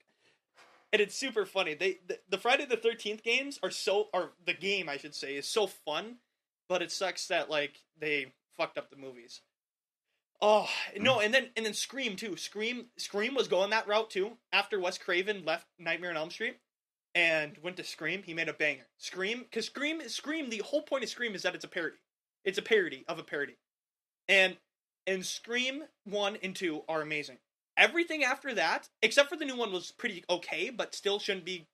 And 0.91 1.01
it's 1.01 1.15
super 1.15 1.45
funny. 1.45 1.74
They 1.74 1.99
the, 2.05 2.19
the 2.30 2.38
Friday 2.38 2.65
the 2.65 2.76
Thirteenth 2.76 3.24
games 3.24 3.57
are 3.63 3.72
so, 3.72 4.09
or 4.13 4.32
the 4.45 4.53
game 4.53 4.89
I 4.89 4.97
should 4.97 5.15
say, 5.15 5.36
is 5.38 5.47
so 5.47 5.65
fun, 5.65 6.17
but 6.72 6.82
it 6.82 6.89
sucks 6.89 7.28
that 7.28 7.49
like 7.49 7.82
they 7.99 8.28
fucked 8.55 8.78
up 8.78 8.89
the 8.89 8.95
movies. 8.95 9.41
Oh 10.41 10.69
no, 10.97 11.19
and 11.19 11.34
then 11.34 11.49
and 11.57 11.65
then 11.65 11.74
Scream 11.74 12.15
too. 12.15 12.38
Scream 12.38 12.86
Scream 12.95 13.36
was 13.36 13.49
going 13.49 13.72
that 13.72 13.89
route 13.89 14.09
too. 14.09 14.38
After 14.53 14.80
Wes 14.80 14.97
Craven 14.97 15.43
left 15.43 15.67
Nightmare 15.78 16.11
on 16.11 16.17
Elm 16.17 16.32
Street, 16.32 16.59
and 17.13 17.57
went 17.61 17.76
to 17.76 17.84
Scream, 17.84 18.24
he 18.24 18.34
made 18.34 18.47
a 18.47 18.53
banger. 18.53 18.88
Scream, 18.97 19.39
because 19.39 19.65
Scream, 19.65 20.01
Scream, 20.07 20.49
the 20.49 20.63
whole 20.65 20.82
point 20.82 21.03
of 21.03 21.09
Scream 21.09 21.36
is 21.36 21.41
that 21.41 21.55
it's 21.55 21.65
a 21.65 21.67
parody. 21.67 21.97
It's 22.45 22.57
a 22.57 22.61
parody 22.61 23.03
of 23.05 23.19
a 23.19 23.24
parody, 23.24 23.57
and 24.30 24.55
and 25.05 25.26
Scream 25.26 25.84
one 26.05 26.38
and 26.41 26.55
two 26.55 26.84
are 26.88 27.01
amazing. 27.01 27.39
Everything 27.76 28.24
after 28.24 28.53
that, 28.53 28.88
except 29.01 29.28
for 29.28 29.36
the 29.36 29.43
new 29.43 29.57
one, 29.57 29.74
was 29.74 29.91
pretty 29.91 30.24
okay, 30.30 30.69
but 30.69 30.95
still 30.95 31.19
shouldn't 31.19 31.45
be. 31.45 31.67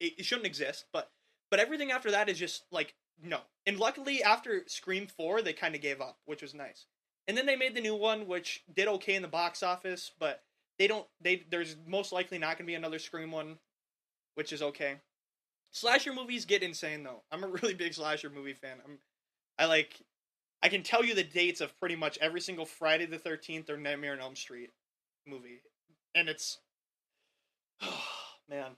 It, 0.00 0.20
it 0.20 0.24
shouldn't 0.24 0.46
exist. 0.46 0.86
But 0.90 1.10
but 1.50 1.60
everything 1.60 1.92
after 1.92 2.10
that 2.12 2.30
is 2.30 2.38
just 2.38 2.64
like 2.72 2.94
no. 3.22 3.40
And 3.66 3.78
luckily, 3.78 4.22
after 4.22 4.62
Scream 4.66 5.06
four, 5.06 5.42
they 5.42 5.52
kind 5.52 5.74
of 5.74 5.80
gave 5.80 6.00
up, 6.00 6.18
which 6.24 6.42
was 6.42 6.54
nice. 6.54 6.86
And 7.26 7.36
then 7.36 7.46
they 7.46 7.56
made 7.56 7.74
the 7.74 7.80
new 7.80 7.94
one, 7.94 8.26
which 8.26 8.62
did 8.74 8.88
okay 8.88 9.14
in 9.14 9.22
the 9.22 9.28
box 9.28 9.62
office, 9.62 10.10
but 10.18 10.42
they 10.78 10.86
don't. 10.86 11.06
They 11.20 11.44
there's 11.50 11.76
most 11.86 12.12
likely 12.12 12.38
not 12.38 12.56
going 12.56 12.64
to 12.66 12.70
be 12.70 12.74
another 12.74 12.98
Scream 12.98 13.30
one 13.30 13.58
which 14.38 14.52
is 14.52 14.62
okay. 14.62 14.94
Slasher 15.72 16.12
movies 16.12 16.44
get 16.44 16.62
insane 16.62 17.02
though. 17.02 17.24
I'm 17.32 17.42
a 17.42 17.48
really 17.62 17.74
big 17.74 17.92
slasher 17.92 18.30
movie 18.30 18.52
fan. 18.52 18.76
I'm 18.84 18.98
I 19.58 19.64
like 19.64 20.00
I 20.62 20.68
can 20.68 20.84
tell 20.84 21.04
you 21.04 21.12
the 21.12 21.24
dates 21.24 21.60
of 21.60 21.76
pretty 21.80 21.96
much 21.96 22.18
every 22.20 22.40
single 22.40 22.64
Friday 22.64 23.06
the 23.06 23.18
13th 23.18 23.68
or 23.68 23.76
Nightmare 23.76 24.12
on 24.12 24.20
Elm 24.20 24.36
Street 24.36 24.70
movie. 25.26 25.60
And 26.14 26.28
it's 26.28 26.58
oh, 27.82 28.04
man. 28.48 28.76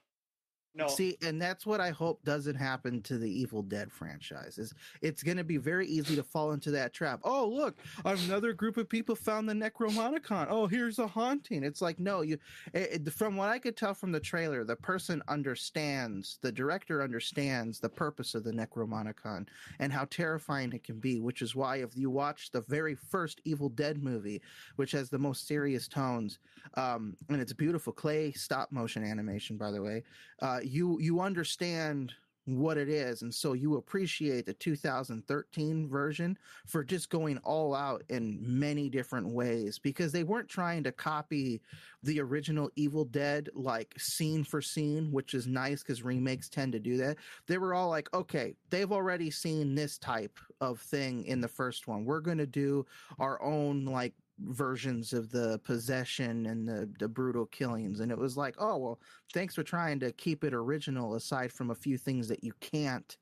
No. 0.73 0.87
See, 0.87 1.17
and 1.23 1.43
that's 1.43 1.67
what 1.67 1.81
I 1.81 1.91
hope 1.91 2.23
doesn't 2.25 2.55
happen 2.55 3.03
to 3.03 3.19
the 3.19 3.29
Evil 3.29 3.63
Dead 3.63 3.91
franchise. 3.91 4.57
Is 4.57 4.73
it's 5.03 5.23
going 5.23 5.37
to 5.37 5.45
be 5.45 5.57
very 5.57 5.87
easy 5.87 6.15
to 6.15 6.23
fall 6.23 6.53
into 6.53 6.71
that 6.71 6.93
trap. 6.93 7.21
Oh, 7.25 7.49
look, 7.49 7.77
another 8.05 8.53
group 8.53 8.77
of 8.77 8.89
people 8.89 9.17
found 9.17 9.49
the 9.49 9.53
Necromonicon. 9.53 10.47
Oh, 10.49 10.69
here's 10.69 11.01
a 11.01 11.09
haunting. 11.09 11.65
It's 11.65 11.83
like 11.83 11.99
no, 11.99 12.23
you. 12.23 12.39
It, 12.73 13.07
it, 13.07 13.13
from 13.13 13.37
what 13.37 13.49
I 13.49 13.59
could 13.59 13.77
tell 13.77 13.95
from 13.95 14.13
the 14.13 14.21
trailer, 14.21 14.63
the 14.63 14.77
person 14.77 15.23
understands, 15.27 16.39
the 16.41 16.53
director 16.53 17.03
understands 17.03 17.81
the 17.81 17.89
purpose 17.89 18.37
of 18.37 18.45
the 18.45 18.53
Necromonicon 18.53 19.47
and 19.81 19.93
how 19.93 20.05
terrifying 20.05 20.73
it 20.73 20.85
can 20.85 21.01
be. 21.01 21.19
Which 21.19 21.43
is 21.43 21.57
why 21.57 21.79
if 21.79 21.97
you 21.97 22.11
watch 22.11 22.53
the 22.53 22.63
very 22.63 22.95
first 22.95 23.41
Evil 23.45 23.71
Dead 23.71 24.01
movie, 24.01 24.41
which 24.77 24.93
has 24.93 25.11
the 25.11 25.19
most 25.19 25.49
serious 25.49 25.89
tones, 25.89 26.39
um, 26.75 27.17
and 27.29 27.41
it's 27.41 27.53
beautiful 27.53 27.93
clay 27.93 28.31
stop 28.31 28.71
motion 28.71 29.03
animation, 29.03 29.57
by 29.57 29.73
the 29.73 29.83
way. 29.83 30.05
Uh, 30.41 30.60
Uh, 30.61 30.63
you 30.63 30.99
you 31.01 31.21
understand 31.21 32.13
what 32.47 32.79
it 32.79 32.89
is 32.89 33.23
and 33.23 33.33
so 33.33 33.53
you 33.53 33.77
appreciate 33.77 34.47
the 34.47 34.55
2013 34.55 35.89
version 35.89 36.37
for 36.67 36.83
just 36.83 37.11
going 37.11 37.37
all 37.39 37.75
out 37.75 38.03
in 38.09 38.39
many 38.41 38.89
different 38.89 39.29
ways 39.29 39.79
because 39.79 40.11
they 40.11 40.25
weren't 40.25 40.49
trying 40.49 40.83
to 40.83 40.91
copy 40.91 41.61
the 42.03 42.19
original 42.19 42.69
evil 42.77 43.05
dead 43.05 43.49
like 43.55 43.95
scene 43.99 44.43
for 44.43 44.61
scene 44.61 45.13
which 45.13 45.35
is 45.35 45.47
nice 45.47 45.83
because 45.83 46.03
remakes 46.03 46.49
tend 46.49 46.73
to 46.73 46.81
do 46.81 46.97
that. 46.97 47.19
They 47.47 47.59
were 47.59 47.75
all 47.75 47.91
like 47.91 48.13
okay 48.15 48.55
they've 48.71 48.91
already 48.91 49.31
seen 49.31 49.75
this 49.75 49.99
type 49.99 50.39
of 50.61 50.81
thing 50.81 51.25
in 51.27 51.41
the 51.41 51.49
first 51.49 51.87
one. 51.87 52.05
We're 52.05 52.21
going 52.21 52.39
to 52.39 52.47
do 52.47 52.87
our 53.19 53.41
own 53.43 53.85
like 53.85 54.15
versions 54.47 55.13
of 55.13 55.31
the 55.31 55.61
possession 55.65 56.47
and 56.47 56.67
the, 56.67 56.89
the 56.99 57.09
brutal 57.09 57.47
killings. 57.47 58.01
And 58.01 58.11
it 58.11 58.19
was 58.19 58.37
like, 58.37 58.57
oh, 58.59 58.77
well, 58.77 59.01
thanks 59.33 59.55
for 59.55 59.63
trying 59.63 60.01
to 60.01 60.13
keep 60.13 60.45
it 60.45 60.55
original 60.55 61.15
aside 61.15 61.53
from 61.53 61.71
a 61.71 61.75
few 61.75 61.99
things 61.99 62.29
that 62.29 62.43
you 62.45 62.53
can't 62.61 63.17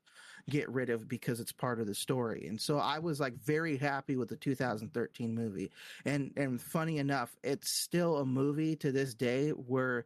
get 0.49 0.69
rid 0.69 0.89
of 0.89 1.07
because 1.07 1.39
it's 1.39 1.51
part 1.51 1.79
of 1.79 1.87
the 1.87 1.93
story. 1.93 2.47
And 2.47 2.59
so 2.59 2.77
I 2.77 2.99
was 2.99 3.19
like 3.19 3.35
very 3.35 3.77
happy 3.77 4.15
with 4.15 4.29
the 4.29 4.35
2013 4.35 5.33
movie. 5.33 5.71
And 6.05 6.31
and 6.35 6.61
funny 6.61 6.97
enough, 6.97 7.35
it's 7.43 7.69
still 7.69 8.17
a 8.17 8.25
movie 8.25 8.75
to 8.77 8.91
this 8.91 9.13
day 9.13 9.49
where 9.49 10.05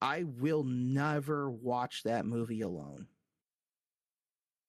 I 0.00 0.24
will 0.24 0.64
never 0.64 1.50
watch 1.50 2.02
that 2.04 2.26
movie 2.26 2.60
alone. 2.60 3.06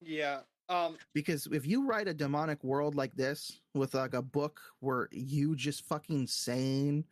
Yeah, 0.00 0.40
um, 0.68 0.96
because 1.14 1.46
if 1.52 1.66
you 1.66 1.86
write 1.86 2.08
a 2.08 2.14
demonic 2.14 2.62
world 2.64 2.94
like 2.94 3.14
this 3.14 3.60
with 3.74 3.94
like 3.94 4.14
a 4.14 4.22
book 4.22 4.60
where 4.80 5.08
you 5.12 5.54
just 5.54 5.84
fucking 5.86 6.26
saying 6.26 7.04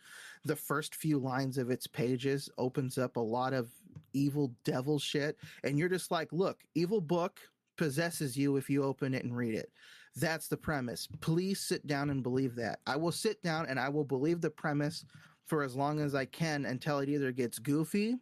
the 0.45 0.57
first 0.57 0.95
few 0.97 1.19
lines 1.19 1.57
of 1.57 1.71
its 1.71 1.87
pages 1.87 2.51
opens 2.59 2.99
up 2.99 3.17
a 3.17 3.21
lot 3.21 3.53
of 3.53 3.71
evil 4.13 4.53
devil 4.65 4.99
shit, 4.99 5.37
and 5.63 5.79
you're 5.79 5.89
just 5.89 6.11
like, 6.11 6.33
look, 6.33 6.61
evil 6.75 7.01
book 7.01 7.41
possesses 7.77 8.37
you 8.37 8.57
if 8.57 8.69
you 8.69 8.83
open 8.83 9.15
it 9.15 9.25
and 9.25 9.37
read 9.37 9.55
it. 9.55 9.71
That's 10.17 10.49
the 10.49 10.57
premise. 10.57 11.09
Please 11.21 11.61
sit 11.61 11.87
down 11.87 12.11
and 12.11 12.23
believe 12.23 12.55
that. 12.57 12.81
I 12.87 12.97
will 12.97 13.13
sit 13.13 13.43
down 13.43 13.67
and 13.67 13.81
I 13.81 13.89
will 13.89 14.05
believe 14.05 14.41
the 14.41 14.51
premise 14.51 15.05
for 15.47 15.63
as 15.63 15.75
long 15.75 16.01
as 16.01 16.15
I 16.15 16.25
can 16.25 16.67
until 16.67 17.01
it 17.01 17.09
either 17.09 17.33
gets 17.33 17.59
goofy 17.59 18.17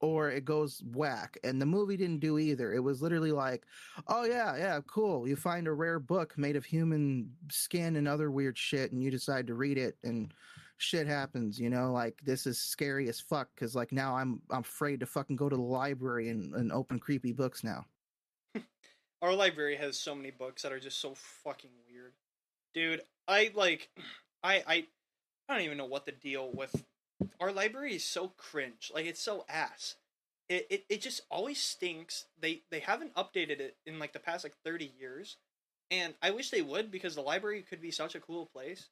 or 0.00 0.30
it 0.30 0.44
goes 0.44 0.82
whack. 0.94 1.38
And 1.42 1.60
the 1.60 1.66
movie 1.66 1.96
didn't 1.96 2.20
do 2.20 2.38
either. 2.38 2.72
It 2.72 2.80
was 2.80 3.02
literally 3.02 3.32
like, 3.32 3.66
oh, 4.06 4.24
yeah, 4.24 4.56
yeah, 4.56 4.80
cool. 4.86 5.26
You 5.26 5.36
find 5.36 5.66
a 5.66 5.72
rare 5.72 5.98
book 5.98 6.36
made 6.38 6.56
of 6.56 6.64
human 6.64 7.32
skin 7.50 7.96
and 7.96 8.06
other 8.06 8.30
weird 8.30 8.56
shit, 8.56 8.92
and 8.92 9.02
you 9.02 9.10
decide 9.10 9.46
to 9.48 9.54
read 9.54 9.78
it, 9.78 9.96
and 10.04 10.32
shit 10.76 11.06
happens, 11.06 11.58
you 11.58 11.70
know? 11.70 11.92
Like, 11.92 12.20
this 12.24 12.46
is 12.46 12.60
scary 12.60 13.08
as 13.08 13.20
fuck 13.20 13.48
because, 13.54 13.74
like, 13.74 13.92
now 13.92 14.16
I'm, 14.16 14.40
I'm 14.50 14.60
afraid 14.60 15.00
to 15.00 15.06
fucking 15.06 15.36
go 15.36 15.48
to 15.48 15.56
the 15.56 15.62
library 15.62 16.28
and, 16.28 16.54
and 16.54 16.72
open 16.72 17.00
creepy 17.00 17.32
books 17.32 17.64
now. 17.64 17.84
Our 19.22 19.34
library 19.34 19.76
has 19.76 19.98
so 19.98 20.14
many 20.14 20.30
books 20.30 20.62
that 20.62 20.72
are 20.72 20.80
just 20.80 21.00
so 21.00 21.14
fucking 21.44 21.70
weird. 21.90 22.12
Dude, 22.72 23.02
I, 23.26 23.50
like, 23.54 23.88
I, 24.44 24.62
I, 24.66 24.86
I 25.48 25.54
don't 25.54 25.64
even 25.64 25.78
know 25.78 25.86
what 25.86 26.06
the 26.06 26.12
deal 26.12 26.52
with 26.52 26.72
our 27.40 27.52
library 27.52 27.94
is 27.94 28.04
so 28.04 28.32
cringe. 28.36 28.90
Like 28.94 29.06
it's 29.06 29.22
so 29.22 29.44
ass. 29.48 29.96
It, 30.48 30.66
it 30.70 30.84
it 30.88 31.00
just 31.00 31.22
always 31.30 31.60
stinks. 31.60 32.26
They 32.40 32.62
they 32.70 32.80
haven't 32.80 33.14
updated 33.14 33.60
it 33.60 33.76
in 33.86 33.98
like 33.98 34.12
the 34.12 34.18
past 34.18 34.44
like 34.44 34.56
30 34.64 34.92
years. 34.98 35.36
And 35.90 36.14
I 36.20 36.30
wish 36.30 36.50
they 36.50 36.62
would 36.62 36.90
because 36.90 37.14
the 37.14 37.22
library 37.22 37.62
could 37.62 37.80
be 37.80 37.90
such 37.90 38.14
a 38.14 38.20
cool 38.20 38.46
place. 38.46 38.88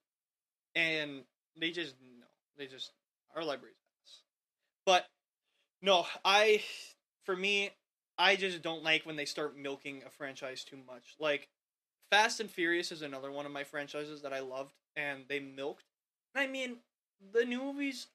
And 0.74 1.22
they 1.58 1.70
just 1.70 1.94
no. 2.18 2.26
They 2.58 2.66
just 2.66 2.92
our 3.34 3.44
library's 3.44 3.76
ass. 4.02 4.20
But 4.84 5.06
no, 5.82 6.06
I 6.24 6.62
for 7.24 7.36
me, 7.36 7.70
I 8.18 8.36
just 8.36 8.62
don't 8.62 8.84
like 8.84 9.04
when 9.04 9.16
they 9.16 9.24
start 9.24 9.56
milking 9.56 10.02
a 10.06 10.10
franchise 10.10 10.64
too 10.64 10.78
much. 10.86 11.16
Like 11.18 11.48
Fast 12.10 12.40
and 12.40 12.50
Furious 12.50 12.92
is 12.92 13.02
another 13.02 13.32
one 13.32 13.46
of 13.46 13.52
my 13.52 13.64
franchises 13.64 14.22
that 14.22 14.32
I 14.32 14.40
loved 14.40 14.72
and 14.94 15.24
they 15.28 15.40
milked. 15.40 15.84
And 16.34 16.42
I 16.42 16.50
mean, 16.50 16.78
the 17.32 17.44
new 17.44 17.60
movies 17.60 18.06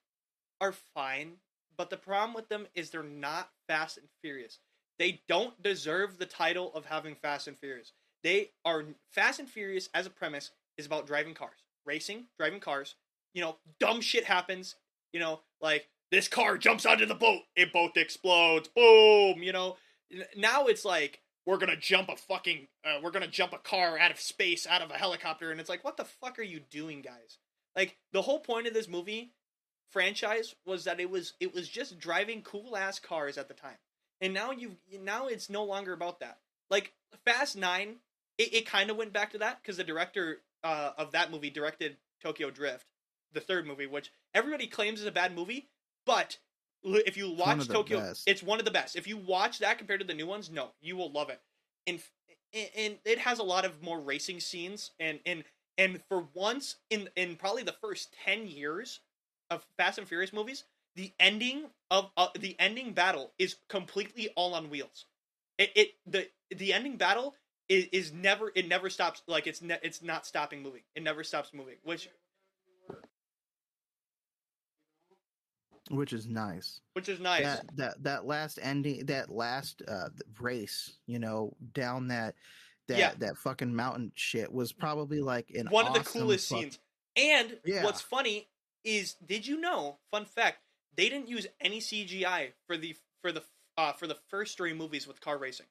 are 0.62 0.72
fine, 0.72 1.32
but 1.76 1.90
the 1.90 1.96
problem 1.96 2.32
with 2.32 2.48
them 2.48 2.66
is 2.74 2.88
they're 2.88 3.02
not 3.02 3.50
Fast 3.68 3.98
and 3.98 4.06
Furious. 4.22 4.60
They 4.98 5.20
don't 5.28 5.60
deserve 5.62 6.18
the 6.18 6.26
title 6.26 6.72
of 6.74 6.86
having 6.86 7.16
Fast 7.16 7.48
and 7.48 7.58
Furious. 7.58 7.92
They 8.22 8.50
are 8.64 8.84
Fast 9.10 9.40
and 9.40 9.50
Furious 9.50 9.88
as 9.92 10.06
a 10.06 10.10
premise 10.10 10.52
is 10.78 10.86
about 10.86 11.06
driving 11.06 11.34
cars, 11.34 11.58
racing, 11.84 12.26
driving 12.38 12.60
cars, 12.60 12.94
you 13.34 13.42
know, 13.42 13.56
dumb 13.80 14.00
shit 14.00 14.24
happens. 14.24 14.76
You 15.12 15.20
know, 15.20 15.40
like 15.60 15.88
this 16.10 16.28
car 16.28 16.56
jumps 16.56 16.86
onto 16.86 17.06
the 17.06 17.14
boat, 17.14 17.42
it 17.56 17.72
boat 17.72 17.96
explodes, 17.96 18.68
boom. 18.68 19.42
You 19.42 19.52
know, 19.52 19.76
now 20.36 20.66
it's 20.66 20.84
like 20.84 21.20
we're 21.44 21.58
gonna 21.58 21.76
jump 21.76 22.08
a 22.08 22.16
fucking, 22.16 22.68
uh, 22.84 23.00
we're 23.02 23.10
gonna 23.10 23.26
jump 23.26 23.52
a 23.52 23.58
car 23.58 23.98
out 23.98 24.12
of 24.12 24.20
space, 24.20 24.66
out 24.66 24.80
of 24.80 24.90
a 24.90 24.94
helicopter, 24.94 25.50
and 25.50 25.60
it's 25.60 25.68
like, 25.68 25.84
what 25.84 25.96
the 25.96 26.04
fuck 26.04 26.38
are 26.38 26.42
you 26.44 26.60
doing, 26.70 27.02
guys? 27.02 27.38
Like 27.74 27.96
the 28.12 28.22
whole 28.22 28.40
point 28.40 28.66
of 28.66 28.74
this 28.74 28.88
movie 28.88 29.32
franchise 29.92 30.54
was 30.66 30.84
that 30.84 31.00
it 31.00 31.10
was 31.10 31.34
it 31.40 31.54
was 31.54 31.68
just 31.68 31.98
driving 31.98 32.42
cool 32.42 32.76
ass 32.76 32.98
cars 32.98 33.38
at 33.38 33.48
the 33.48 33.54
time, 33.54 33.78
and 34.20 34.34
now 34.34 34.50
you 34.50 34.76
now 35.02 35.26
it's 35.26 35.50
no 35.50 35.64
longer 35.64 35.92
about 35.92 36.20
that. 36.20 36.38
Like 36.70 36.92
Fast 37.24 37.56
Nine, 37.56 37.96
it, 38.38 38.54
it 38.54 38.66
kind 38.66 38.90
of 38.90 38.96
went 38.96 39.12
back 39.12 39.32
to 39.32 39.38
that 39.38 39.60
because 39.62 39.76
the 39.76 39.84
director 39.84 40.40
uh, 40.64 40.90
of 40.96 41.12
that 41.12 41.30
movie 41.30 41.50
directed 41.50 41.96
Tokyo 42.22 42.50
Drift, 42.50 42.86
the 43.32 43.40
third 43.40 43.66
movie, 43.66 43.86
which 43.86 44.12
everybody 44.34 44.66
claims 44.66 45.00
is 45.00 45.06
a 45.06 45.12
bad 45.12 45.34
movie, 45.34 45.68
but 46.06 46.38
if 46.84 47.16
you 47.16 47.30
watch 47.30 47.68
Tokyo, 47.68 48.00
best. 48.00 48.28
it's 48.28 48.42
one 48.42 48.58
of 48.58 48.64
the 48.64 48.70
best. 48.70 48.96
If 48.96 49.06
you 49.06 49.16
watch 49.16 49.60
that 49.60 49.78
compared 49.78 50.00
to 50.00 50.06
the 50.06 50.14
new 50.14 50.26
ones, 50.26 50.50
no, 50.50 50.70
you 50.80 50.96
will 50.96 51.12
love 51.12 51.30
it. 51.30 51.40
And 51.86 52.00
and 52.76 52.98
it 53.04 53.18
has 53.18 53.38
a 53.38 53.44
lot 53.44 53.64
of 53.64 53.82
more 53.82 54.00
racing 54.00 54.40
scenes 54.40 54.90
and 55.00 55.20
and 55.24 55.44
and 55.78 56.00
for 56.08 56.26
once 56.34 56.76
in 56.90 57.08
in 57.16 57.36
probably 57.36 57.62
the 57.62 57.74
first 57.80 58.14
10 58.24 58.46
years 58.46 59.00
of 59.52 59.64
Fast 59.76 59.98
and 59.98 60.08
Furious 60.08 60.32
movies, 60.32 60.64
the 60.96 61.12
ending 61.20 61.66
of 61.90 62.10
uh, 62.16 62.28
the 62.38 62.56
ending 62.58 62.92
battle 62.92 63.32
is 63.38 63.56
completely 63.68 64.30
all 64.36 64.54
on 64.54 64.70
wheels. 64.70 65.06
It, 65.58 65.70
it 65.74 65.88
the 66.06 66.28
the 66.54 66.72
ending 66.72 66.96
battle 66.96 67.34
is, 67.68 67.86
is 67.92 68.12
never 68.12 68.50
it 68.54 68.66
never 68.68 68.90
stops 68.90 69.22
like 69.26 69.46
it's 69.46 69.62
ne- 69.62 69.78
it's 69.82 70.02
not 70.02 70.26
stopping 70.26 70.62
moving. 70.62 70.82
It 70.94 71.02
never 71.02 71.22
stops 71.22 71.52
moving, 71.54 71.76
which 71.84 72.08
which 75.90 76.12
is 76.12 76.26
nice. 76.26 76.80
which 76.94 77.08
is 77.08 77.20
nice. 77.20 77.42
That 77.42 77.76
that 77.76 78.02
that 78.04 78.26
last 78.26 78.58
ending, 78.62 79.06
that 79.06 79.30
last 79.30 79.82
uh 79.86 80.08
race, 80.40 80.96
you 81.06 81.18
know, 81.18 81.54
down 81.74 82.08
that 82.08 82.34
that 82.88 82.98
Yeah. 82.98 83.12
that 83.18 83.36
fucking 83.36 83.74
mountain 83.74 84.12
shit 84.14 84.50
was 84.52 84.72
probably 84.72 85.20
like 85.20 85.50
an 85.50 85.66
One 85.68 85.86
of 85.86 85.94
the 85.94 86.00
coolest 86.00 86.48
fuck- 86.48 86.60
scenes. 86.60 86.78
And 87.14 87.58
Yeah. 87.64 87.84
what's 87.84 88.00
funny 88.00 88.48
is 88.84 89.14
did 89.24 89.46
you 89.46 89.60
know, 89.60 89.98
fun 90.10 90.24
fact, 90.24 90.58
they 90.96 91.08
didn't 91.08 91.28
use 91.28 91.46
any 91.60 91.80
CGI 91.80 92.52
for 92.66 92.76
the 92.76 92.96
for 93.22 93.32
the 93.32 93.42
uh 93.76 93.92
for 93.92 94.06
the 94.06 94.18
first 94.28 94.56
three 94.56 94.72
movies 94.74 95.06
with 95.06 95.20
car 95.20 95.38
racing. 95.38 95.66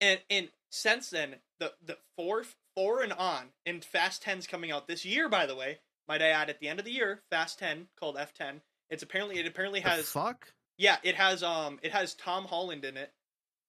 And 0.00 0.20
and 0.30 0.48
since 0.70 1.10
then, 1.10 1.36
the 1.58 1.72
the 1.84 1.96
four 2.16 2.44
four 2.76 3.02
and 3.02 3.12
on, 3.12 3.46
and 3.64 3.84
Fast 3.84 4.24
10's 4.24 4.46
coming 4.48 4.72
out 4.72 4.88
this 4.88 5.04
year, 5.04 5.28
by 5.28 5.46
the 5.46 5.54
way. 5.54 5.78
Might 6.08 6.20
I 6.22 6.28
add 6.28 6.50
at 6.50 6.58
the 6.60 6.68
end 6.68 6.78
of 6.80 6.84
the 6.84 6.90
year, 6.92 7.22
Fast 7.30 7.58
10 7.60 7.86
called 7.98 8.16
F10. 8.16 8.60
It's 8.90 9.02
apparently 9.02 9.38
it 9.38 9.46
apparently 9.46 9.80
The 9.80 9.88
has 9.90 10.08
fuck 10.08 10.52
yeah, 10.76 10.96
it 11.02 11.14
has 11.14 11.42
um 11.42 11.78
it 11.82 11.92
has 11.92 12.14
Tom 12.14 12.44
Holland 12.44 12.84
in 12.84 12.96
it. 12.96 13.12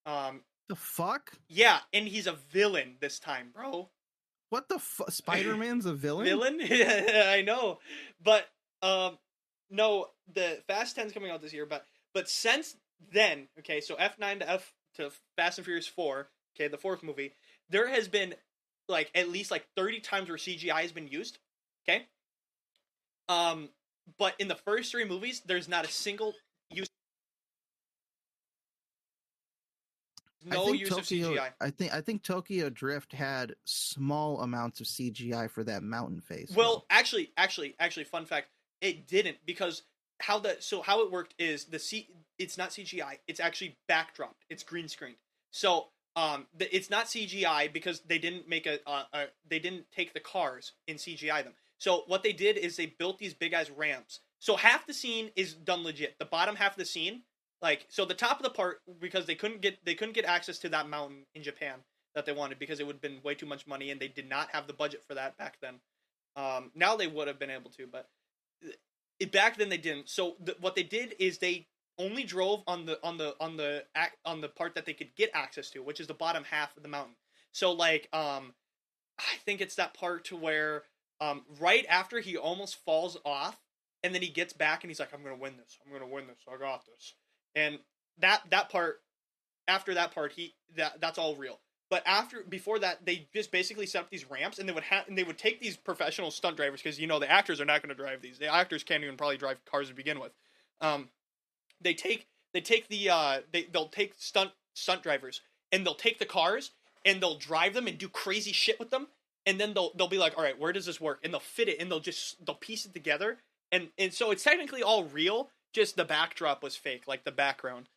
Um 0.05 0.41
the 0.67 0.75
fuck 0.75 1.31
yeah, 1.47 1.79
and 1.93 2.07
he's 2.07 2.27
a 2.27 2.33
villain 2.33 2.97
this 2.99 3.19
time, 3.19 3.51
bro. 3.53 3.89
what 4.49 4.67
the 4.67 4.79
fu- 4.79 5.05
Spider 5.09 5.55
Man's 5.55 5.85
a 5.85 5.93
villain. 5.93 6.25
Villain? 6.25 6.59
I 6.61 7.43
know. 7.45 7.79
But 8.21 8.47
um 8.85 9.17
no, 9.71 10.07
the 10.31 10.61
Fast 10.67 10.95
10's 10.95 11.11
coming 11.11 11.31
out 11.31 11.41
this 11.41 11.53
year, 11.53 11.65
but 11.65 11.85
but 12.13 12.29
since 12.29 12.75
then, 13.11 13.47
okay, 13.59 13.81
so 13.81 13.95
F9 13.95 14.39
to 14.39 14.49
F 14.49 14.73
to 14.95 15.11
Fast 15.35 15.57
and 15.57 15.65
Furious 15.65 15.87
4, 15.87 16.29
okay, 16.55 16.67
the 16.67 16.77
fourth 16.77 17.03
movie, 17.03 17.33
there 17.69 17.89
has 17.89 18.07
been 18.07 18.35
like 18.87 19.09
at 19.15 19.29
least 19.29 19.51
like 19.51 19.65
30 19.75 19.99
times 20.01 20.29
where 20.29 20.37
CGI 20.37 20.81
has 20.81 20.91
been 20.91 21.07
used, 21.07 21.39
okay? 21.87 22.05
Um 23.27 23.69
but 24.19 24.35
in 24.37 24.47
the 24.47 24.55
first 24.55 24.91
three 24.91 25.05
movies, 25.05 25.41
there's 25.45 25.67
not 25.67 25.83
a 25.83 25.91
single 25.91 26.35
use 26.69 26.87
no 30.45 30.71
use 30.73 30.89
Tokyo, 30.89 31.31
of 31.31 31.37
CGI. 31.37 31.49
I 31.59 31.69
think 31.71 31.93
I 31.93 32.01
think 32.01 32.21
Tokyo 32.21 32.69
Drift 32.69 33.13
had 33.13 33.55
small 33.65 34.41
amounts 34.41 34.79
of 34.79 34.85
CGI 34.85 35.49
for 35.49 35.63
that 35.63 35.81
mountain 35.81 36.21
face. 36.21 36.51
Well, 36.55 36.85
actually, 36.89 37.31
actually, 37.35 37.75
actually, 37.79 38.03
fun 38.03 38.25
fact: 38.25 38.49
it 38.81 39.07
didn't 39.07 39.37
because 39.45 39.83
how 40.19 40.39
the 40.39 40.57
so 40.59 40.81
how 40.81 41.01
it 41.01 41.11
worked 41.11 41.33
is 41.37 41.65
the 41.65 41.79
C 41.79 42.09
it's 42.37 42.57
not 42.57 42.69
CGI. 42.69 43.19
It's 43.27 43.39
actually 43.39 43.77
backdropped. 43.89 44.43
It's 44.49 44.63
green 44.63 44.87
screened. 44.87 45.17
So 45.51 45.87
um, 46.15 46.47
the, 46.57 46.73
it's 46.73 46.89
not 46.89 47.05
CGI 47.05 47.71
because 47.71 48.01
they 48.01 48.17
didn't 48.17 48.47
make 48.47 48.65
a, 48.65 48.79
uh, 48.87 49.03
a 49.13 49.25
they 49.49 49.59
didn't 49.59 49.85
take 49.93 50.13
the 50.13 50.19
cars 50.19 50.73
and 50.87 50.97
CGI 50.97 51.43
them. 51.43 51.53
So 51.77 52.03
what 52.07 52.23
they 52.23 52.33
did 52.33 52.57
is 52.57 52.77
they 52.77 52.85
built 52.85 53.19
these 53.19 53.33
big 53.33 53.53
ass 53.53 53.69
ramps. 53.69 54.21
So 54.39 54.55
half 54.55 54.87
the 54.87 54.93
scene 54.93 55.31
is 55.35 55.53
done 55.53 55.83
legit. 55.83 56.17
The 56.19 56.25
bottom 56.25 56.55
half 56.55 56.73
of 56.73 56.77
the 56.77 56.85
scene, 56.85 57.23
like 57.61 57.85
so, 57.89 58.05
the 58.05 58.13
top 58.13 58.37
of 58.37 58.43
the 58.43 58.49
part 58.49 58.81
because 58.99 59.25
they 59.25 59.35
couldn't 59.35 59.61
get 59.61 59.83
they 59.83 59.95
couldn't 59.95 60.15
get 60.15 60.25
access 60.25 60.59
to 60.59 60.69
that 60.69 60.89
mountain 60.89 61.25
in 61.33 61.43
Japan 61.43 61.79
that 62.13 62.25
they 62.25 62.31
wanted 62.31 62.59
because 62.59 62.79
it 62.79 62.87
would 62.87 62.95
have 62.95 63.01
been 63.01 63.19
way 63.23 63.35
too 63.35 63.45
much 63.45 63.67
money 63.67 63.91
and 63.91 63.99
they 63.99 64.07
did 64.07 64.29
not 64.29 64.49
have 64.51 64.67
the 64.67 64.73
budget 64.73 65.03
for 65.05 65.15
that 65.15 65.37
back 65.37 65.57
then. 65.61 65.75
Um, 66.37 66.71
now 66.75 66.95
they 66.95 67.07
would 67.07 67.27
have 67.27 67.39
been 67.39 67.49
able 67.49 67.71
to, 67.71 67.87
but 67.87 68.07
it, 69.19 69.31
back 69.31 69.57
then 69.57 69.69
they 69.69 69.77
didn't. 69.77 70.09
So 70.09 70.35
the, 70.39 70.55
what 70.59 70.75
they 70.75 70.83
did 70.83 71.15
is 71.19 71.37
they 71.37 71.67
only 71.97 72.23
drove 72.23 72.61
on 72.67 72.85
the 72.85 72.99
on 73.03 73.17
the 73.17 73.35
on 73.39 73.57
the 73.57 73.83
on 74.25 74.41
the 74.41 74.49
part 74.49 74.75
that 74.75 74.85
they 74.85 74.93
could 74.93 75.15
get 75.15 75.31
access 75.33 75.69
to, 75.71 75.83
which 75.83 75.99
is 75.99 76.07
the 76.07 76.13
bottom 76.13 76.43
half 76.43 76.75
of 76.75 76.83
the 76.83 76.89
mountain. 76.89 77.15
So 77.51 77.71
like 77.71 78.09
um, 78.13 78.53
I 79.19 79.37
think 79.45 79.61
it's 79.61 79.75
that 79.75 79.93
part 79.93 80.25
to 80.25 80.35
where 80.35 80.83
um, 81.21 81.43
right 81.59 81.85
after 81.89 82.19
he 82.19 82.35
almost 82.37 82.83
falls 82.83 83.17
off, 83.25 83.57
and 84.03 84.13
then 84.13 84.21
he 84.21 84.29
gets 84.29 84.53
back 84.53 84.83
and 84.83 84.91
he's 84.91 84.99
like, 84.99 85.13
"I'm 85.13 85.23
gonna 85.23 85.37
win 85.37 85.57
this. 85.57 85.77
I'm 85.85 85.91
gonna 85.91 86.11
win 86.11 86.27
this. 86.27 86.39
I 86.47 86.57
got 86.57 86.85
this." 86.85 87.13
And 87.55 87.79
that 88.19 88.41
that 88.49 88.69
part 88.69 89.01
after 89.67 89.93
that 89.93 90.13
part 90.13 90.33
he 90.33 90.55
that 90.75 90.99
that's 90.99 91.17
all 91.17 91.35
real. 91.35 91.59
But 91.95 92.03
after 92.05 92.43
before 92.43 92.77
that, 92.79 93.05
they 93.05 93.25
just 93.33 93.53
basically 93.53 93.85
set 93.85 94.01
up 94.01 94.09
these 94.09 94.29
ramps, 94.29 94.59
and 94.59 94.67
they 94.67 94.73
would 94.73 94.83
have 94.83 95.07
and 95.07 95.17
they 95.17 95.23
would 95.23 95.37
take 95.37 95.61
these 95.61 95.77
professional 95.77 96.29
stunt 96.29 96.57
drivers 96.57 96.81
because 96.81 96.99
you 96.99 97.07
know 97.07 97.19
the 97.19 97.31
actors 97.31 97.61
are 97.61 97.65
not 97.65 97.81
going 97.81 97.87
to 97.87 97.95
drive 97.95 98.21
these. 98.21 98.37
The 98.37 98.53
actors 98.53 98.83
can't 98.83 99.01
even 99.01 99.15
probably 99.15 99.37
drive 99.37 99.63
cars 99.63 99.87
to 99.87 99.93
begin 99.93 100.19
with. 100.19 100.33
Um, 100.81 101.07
they 101.79 101.93
take 101.93 102.27
they 102.53 102.59
take 102.59 102.89
the 102.89 103.09
uh 103.09 103.39
they 103.53 103.69
they'll 103.71 103.87
take 103.87 104.13
stunt 104.17 104.51
stunt 104.73 105.03
drivers 105.03 105.39
and 105.71 105.85
they'll 105.85 105.95
take 105.95 106.19
the 106.19 106.25
cars 106.25 106.71
and 107.05 107.21
they'll 107.21 107.37
drive 107.37 107.73
them 107.73 107.87
and 107.87 107.97
do 107.97 108.09
crazy 108.09 108.51
shit 108.51 108.77
with 108.77 108.89
them, 108.89 109.07
and 109.45 109.57
then 109.57 109.73
they'll 109.73 109.93
they'll 109.95 110.09
be 110.09 110.17
like, 110.17 110.37
all 110.37 110.43
right, 110.43 110.59
where 110.59 110.73
does 110.73 110.87
this 110.87 110.99
work? 110.99 111.21
And 111.23 111.31
they'll 111.31 111.39
fit 111.39 111.69
it 111.69 111.79
and 111.79 111.89
they'll 111.89 112.01
just 112.01 112.45
they'll 112.45 112.55
piece 112.55 112.85
it 112.85 112.93
together, 112.93 113.37
and 113.71 113.87
and 113.97 114.13
so 114.13 114.31
it's 114.31 114.43
technically 114.43 114.83
all 114.83 115.05
real. 115.05 115.49
Just 115.71 115.95
the 115.95 116.03
backdrop 116.03 116.61
was 116.61 116.75
fake, 116.75 117.07
like 117.07 117.23
the 117.23 117.31
background. 117.31 117.87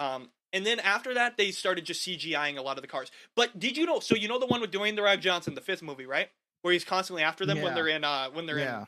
Um, 0.00 0.30
and 0.54 0.64
then 0.64 0.80
after 0.80 1.12
that, 1.14 1.36
they 1.36 1.50
started 1.50 1.84
just 1.84 2.06
CGIing 2.06 2.56
a 2.56 2.62
lot 2.62 2.78
of 2.78 2.82
the 2.82 2.88
cars. 2.88 3.10
But 3.36 3.58
did 3.58 3.76
you 3.76 3.84
know? 3.84 4.00
So 4.00 4.14
you 4.14 4.28
know 4.28 4.38
the 4.38 4.46
one 4.46 4.62
with 4.62 4.70
Dwayne 4.70 4.96
the 4.96 5.02
Rock 5.02 5.20
Johnson, 5.20 5.54
the 5.54 5.60
fifth 5.60 5.82
movie, 5.82 6.06
right? 6.06 6.28
Where 6.62 6.72
he's 6.72 6.84
constantly 6.84 7.22
after 7.22 7.44
them 7.44 7.60
when 7.60 7.74
they're 7.74 7.88
in 7.88 8.04
uh 8.04 8.30
when 8.30 8.46
they're 8.46 8.58
yeah, 8.58 8.80
in. 8.82 8.86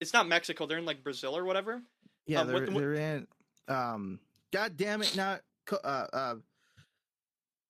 It's 0.00 0.12
not 0.12 0.28
Mexico. 0.28 0.66
They're 0.66 0.78
in 0.78 0.84
like 0.84 1.02
Brazil 1.02 1.36
or 1.36 1.44
whatever. 1.44 1.82
yeah, 2.26 2.42
um, 2.42 2.46
they're 2.46 2.66
the- 2.66 2.72
they're 2.72 2.94
in. 2.94 3.26
Um, 3.66 4.20
God 4.52 4.76
damn 4.76 5.02
it! 5.02 5.16
Not 5.16 5.40
co- 5.66 5.80
uh 5.82 6.06
uh. 6.12 6.34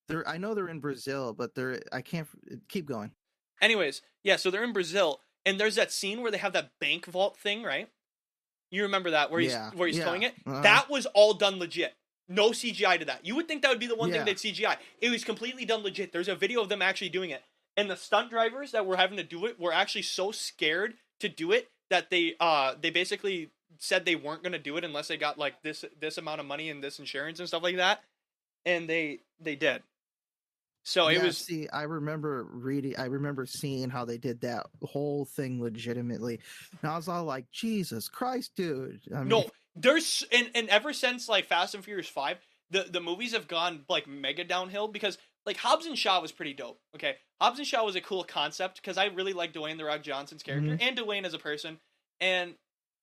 They're 0.08 0.26
I 0.28 0.38
know 0.38 0.54
they're 0.54 0.68
in 0.68 0.80
Brazil, 0.80 1.32
but 1.32 1.54
they're 1.54 1.80
I 1.92 2.02
can't 2.02 2.28
keep 2.68 2.86
going. 2.86 3.12
Anyways, 3.60 4.02
yeah. 4.22 4.36
So 4.36 4.50
they're 4.50 4.64
in 4.64 4.72
Brazil, 4.72 5.20
and 5.46 5.58
there's 5.58 5.74
that 5.76 5.92
scene 5.92 6.22
where 6.22 6.30
they 6.30 6.38
have 6.38 6.52
that 6.54 6.72
bank 6.80 7.06
vault 7.06 7.36
thing, 7.38 7.62
right? 7.62 7.88
You 8.70 8.82
remember 8.82 9.10
that 9.12 9.30
where 9.30 9.40
he's 9.40 9.52
Yeah, 9.52 9.70
where 9.74 9.86
he's 9.88 9.98
yeah, 9.98 10.04
towing 10.04 10.22
it? 10.22 10.34
uh-huh. 10.46 10.62
That 10.62 10.90
was 10.90 11.06
all 11.06 11.34
done 11.34 11.58
legit. 11.58 11.94
No 12.28 12.50
CGI 12.50 12.98
to 12.98 13.04
that. 13.06 13.24
You 13.24 13.34
would 13.36 13.48
think 13.48 13.62
that 13.62 13.70
would 13.70 13.80
be 13.80 13.86
the 13.86 13.96
one 13.96 14.10
Yeah. 14.10 14.16
thing 14.16 14.24
they'd 14.24 14.38
CGI. 14.38 14.76
It 15.00 15.10
was 15.10 15.24
completely 15.24 15.64
done 15.64 15.82
legit. 15.82 16.12
There's 16.12 16.28
a 16.28 16.34
video 16.36 16.60
of 16.60 16.68
them 16.68 16.82
actually 16.82 17.08
doing 17.08 17.30
it. 17.30 17.42
And 17.76 17.90
the 17.90 17.96
stunt 17.96 18.30
drivers 18.30 18.72
that 18.72 18.86
were 18.86 18.96
having 18.96 19.16
to 19.16 19.22
do 19.24 19.46
it 19.46 19.58
were 19.58 19.72
actually 19.72 20.02
so 20.02 20.30
scared 20.32 20.94
to 21.20 21.28
do 21.28 21.52
it 21.52 21.70
that 21.90 22.10
they 22.10 22.34
uh 22.38 22.74
they 22.80 22.90
basically 22.90 23.50
said 23.78 24.04
they 24.04 24.16
weren't 24.16 24.42
going 24.42 24.52
to 24.52 24.58
do 24.58 24.76
it 24.76 24.84
unless 24.84 25.08
they 25.08 25.16
got 25.16 25.38
like 25.38 25.62
this 25.62 25.84
this 26.00 26.18
amount 26.18 26.40
of 26.40 26.46
money 26.46 26.68
and 26.70 26.82
this 26.82 26.98
insurance 26.98 27.38
and 27.38 27.48
stuff 27.48 27.62
like 27.62 27.76
that. 27.76 28.02
And 28.66 28.88
they 28.88 29.20
they 29.40 29.56
did. 29.56 29.82
So 30.84 31.08
it 31.08 31.18
Yeah, 31.18 31.22
was 31.22 31.38
see, 31.38 31.68
I 31.68 31.82
remember 31.82 32.44
reading, 32.44 32.96
I 32.96 33.04
remember 33.06 33.44
seeing 33.46 33.90
how 33.90 34.04
they 34.06 34.16
did 34.16 34.40
that 34.40 34.66
whole 34.82 35.26
thing 35.26 35.60
legitimately, 35.62 36.40
and 36.82 36.90
I 36.90 36.96
was 36.96 37.08
all 37.08 37.24
like, 37.24 37.50
"Jesus 37.50 38.08
Christ, 38.08 38.52
dude!" 38.56 39.00
I 39.14 39.18
mean, 39.24 39.28
No, 39.28 39.50
there's 39.76 40.24
and 40.32 40.50
and 40.54 40.68
ever 40.68 40.92
since 40.92 41.28
like 41.28 41.46
Fast 41.46 41.74
and 41.74 41.84
Furious 41.84 42.08
Five, 42.08 42.38
the 42.70 42.86
the 42.90 43.00
movies 43.00 43.32
have 43.32 43.48
gone 43.48 43.84
like 43.88 44.06
mega 44.06 44.44
downhill 44.44 44.88
because 44.88 45.18
like 45.46 45.56
Hobbs 45.56 45.86
and 45.86 45.98
Shaw 45.98 46.20
was 46.20 46.32
pretty 46.32 46.52
dope. 46.52 46.80
Okay, 46.94 47.16
Hobbs 47.40 47.58
and 47.58 47.66
Shaw 47.66 47.84
was 47.84 47.96
a 47.96 48.00
cool 48.00 48.24
concept 48.24 48.76
because 48.76 48.98
I 48.98 49.06
really 49.06 49.32
like 49.32 49.52
Dwayne 49.52 49.78
the 49.78 49.84
Rock 49.84 50.02
Johnson's 50.02 50.42
character 50.42 50.76
and 50.80 50.96
Dwayne 50.96 51.24
as 51.24 51.34
a 51.34 51.38
person, 51.38 51.78
and 52.20 52.54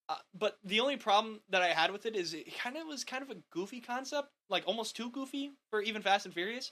uh, 0.09 0.15
but 0.37 0.57
the 0.63 0.79
only 0.81 0.97
problem 0.97 1.41
that 1.49 1.61
I 1.63 1.69
had 1.69 1.91
with 1.91 2.05
it 2.05 2.15
is 2.15 2.33
it 2.33 2.55
kind 2.57 2.77
of 2.77 2.85
was 2.87 3.03
kind 3.03 3.23
of 3.23 3.31
a 3.31 3.37
goofy 3.51 3.81
concept, 3.81 4.29
like 4.49 4.63
almost 4.67 4.95
too 4.95 5.09
goofy 5.09 5.51
for 5.71 5.81
even 5.81 6.01
Fast 6.01 6.25
and 6.25 6.33
Furious. 6.33 6.71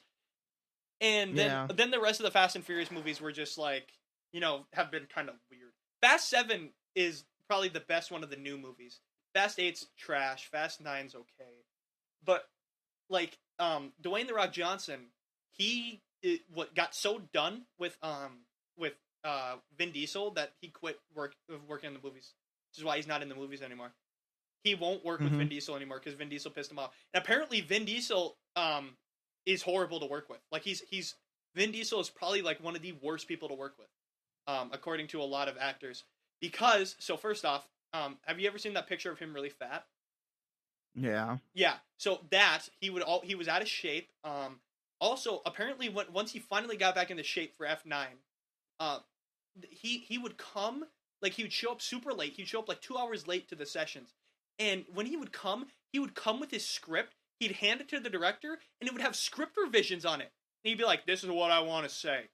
And 1.01 1.35
then 1.35 1.49
Yeah. 1.49 1.67
then 1.73 1.91
the 1.91 1.99
rest 1.99 2.19
of 2.19 2.25
the 2.25 2.31
Fast 2.31 2.55
and 2.55 2.63
Furious 2.65 2.91
movies 2.91 3.19
were 3.19 3.31
just 3.31 3.57
like 3.57 3.93
you 4.31 4.39
know 4.39 4.65
have 4.73 4.91
been 4.91 5.05
kind 5.07 5.29
of 5.29 5.35
weird. 5.49 5.73
Fast 6.01 6.29
Seven 6.29 6.69
is 6.95 7.23
probably 7.47 7.69
the 7.69 7.79
best 7.79 8.11
one 8.11 8.23
of 8.23 8.29
the 8.29 8.35
new 8.35 8.57
movies. 8.57 8.99
Fast 9.33 9.59
Eight's 9.59 9.87
trash. 9.97 10.49
Fast 10.51 10.81
Nine's 10.81 11.15
okay, 11.15 11.51
but 12.25 12.47
like 13.09 13.37
um 13.59 13.91
Dwayne 14.01 14.27
the 14.27 14.33
Rock 14.33 14.51
Johnson, 14.53 15.07
he 15.51 16.01
it, 16.21 16.41
what 16.53 16.73
got 16.75 16.95
so 16.95 17.21
done 17.33 17.63
with 17.79 17.97
um 18.01 18.39
with 18.77 18.93
uh 19.23 19.55
Vin 19.77 19.91
Diesel 19.91 20.31
that 20.31 20.51
he 20.61 20.69
quit 20.69 20.99
work 21.15 21.33
working 21.67 21.87
in 21.87 21.93
the 21.93 21.99
movies, 22.03 22.33
which 22.71 22.79
is 22.79 22.83
why 22.83 22.95
he's 22.97 23.07
not 23.07 23.21
in 23.21 23.29
the 23.29 23.35
movies 23.35 23.61
anymore. 23.61 23.91
He 24.63 24.75
won't 24.75 25.03
work 25.03 25.19
with 25.19 25.33
Mhm. 25.33 25.37
Vin 25.39 25.49
Diesel 25.49 25.75
anymore 25.75 25.99
because 25.99 26.13
Vin 26.13 26.29
Diesel 26.29 26.51
pissed 26.51 26.71
him 26.71 26.79
off. 26.79 26.95
And 27.13 27.21
apparently, 27.21 27.61
Vin 27.61 27.85
Diesel 27.85 28.37
um 28.55 28.97
is 29.45 29.61
horrible 29.61 29.99
to 29.99 30.05
work 30.05 30.29
with. 30.29 30.39
Like 30.51 30.63
he's 30.63 30.81
he's 30.89 31.15
Vin 31.55 31.71
Diesel 31.71 31.99
is 31.99 32.09
probably 32.09 32.41
like 32.41 32.63
one 32.63 32.75
of 32.75 32.81
the 32.81 32.93
worst 32.93 33.27
people 33.27 33.49
to 33.49 33.53
work 33.53 33.75
with, 33.77 33.89
um, 34.47 34.69
according 34.73 35.07
to 35.07 35.21
a 35.21 35.23
lot 35.23 35.47
of 35.47 35.57
actors. 35.59 36.03
Because 36.39 36.95
so 36.99 37.15
first 37.17 37.45
off, 37.45 37.67
um, 37.93 38.17
have 38.25 38.39
you 38.39 38.47
ever 38.47 38.57
seen 38.57 38.73
that 38.73 38.87
picture 38.87 39.11
of 39.11 39.19
him 39.19 39.33
really 39.33 39.49
fat? 39.49 39.85
Yeah. 40.95 41.37
Yeah. 41.53 41.75
So 41.97 42.19
that 42.31 42.69
he 42.79 42.89
would 42.89 43.03
all 43.03 43.21
he 43.21 43.35
was 43.35 43.47
out 43.47 43.61
of 43.61 43.67
shape. 43.67 44.09
Um, 44.23 44.59
also, 44.99 45.41
apparently, 45.45 45.89
when, 45.89 46.05
once 46.13 46.31
he 46.31 46.39
finally 46.39 46.77
got 46.77 46.95
back 46.95 47.11
into 47.11 47.23
shape 47.23 47.55
for 47.57 47.65
F 47.65 47.85
nine, 47.85 48.17
uh, 48.79 48.99
he 49.69 49.99
he 49.99 50.17
would 50.17 50.37
come 50.37 50.85
like 51.21 51.33
he 51.33 51.43
would 51.43 51.53
show 51.53 51.71
up 51.71 51.81
super 51.81 52.13
late. 52.13 52.33
He'd 52.33 52.47
show 52.47 52.59
up 52.59 52.69
like 52.69 52.81
two 52.81 52.97
hours 52.97 53.27
late 53.27 53.47
to 53.49 53.55
the 53.55 53.65
sessions, 53.65 54.13
and 54.59 54.85
when 54.93 55.05
he 55.05 55.17
would 55.17 55.31
come, 55.31 55.67
he 55.91 55.99
would 55.99 56.15
come 56.15 56.39
with 56.39 56.51
his 56.51 56.65
script. 56.65 57.15
He'd 57.39 57.53
hand 57.53 57.81
it 57.81 57.89
to 57.89 57.99
the 57.99 58.09
director, 58.09 58.59
and 58.79 58.87
it 58.87 58.93
would 58.93 59.01
have 59.01 59.15
script 59.15 59.57
revisions 59.57 60.05
on 60.05 60.21
it. 60.21 60.31
And 60.63 60.69
he'd 60.69 60.77
be 60.77 60.85
like, 60.85 61.05
"This 61.05 61.23
is 61.23 61.29
what 61.29 61.51
I 61.51 61.59
want 61.59 61.87
to 61.87 61.93
say," 61.93 62.29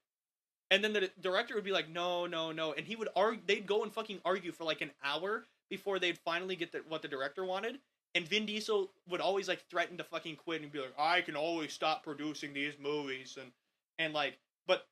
and 0.70 0.84
then 0.84 0.92
the 0.92 1.10
director 1.20 1.54
would 1.54 1.64
be 1.64 1.72
like, 1.72 1.88
"No, 1.88 2.26
no, 2.26 2.52
no," 2.52 2.72
and 2.72 2.86
he 2.86 2.96
would 2.96 3.08
argue. 3.16 3.42
They'd 3.44 3.66
go 3.66 3.82
and 3.82 3.92
fucking 3.92 4.20
argue 4.24 4.52
for 4.52 4.64
like 4.64 4.80
an 4.80 4.92
hour 5.02 5.44
before 5.68 5.98
they'd 5.98 6.18
finally 6.18 6.56
get 6.56 6.72
the, 6.72 6.82
what 6.88 7.02
the 7.02 7.08
director 7.08 7.44
wanted. 7.44 7.78
And 8.14 8.26
Vin 8.26 8.46
Diesel 8.46 8.90
would 9.08 9.20
always 9.20 9.46
like 9.48 9.64
threaten 9.68 9.96
to 9.98 10.04
fucking 10.04 10.36
quit 10.36 10.62
and 10.62 10.72
be 10.72 10.80
like, 10.80 10.94
"I 10.98 11.20
can 11.22 11.36
always 11.36 11.72
stop 11.72 12.04
producing 12.04 12.52
these 12.52 12.74
movies," 12.80 13.36
and 13.40 13.50
and 13.98 14.14
like, 14.14 14.38
but 14.66 14.86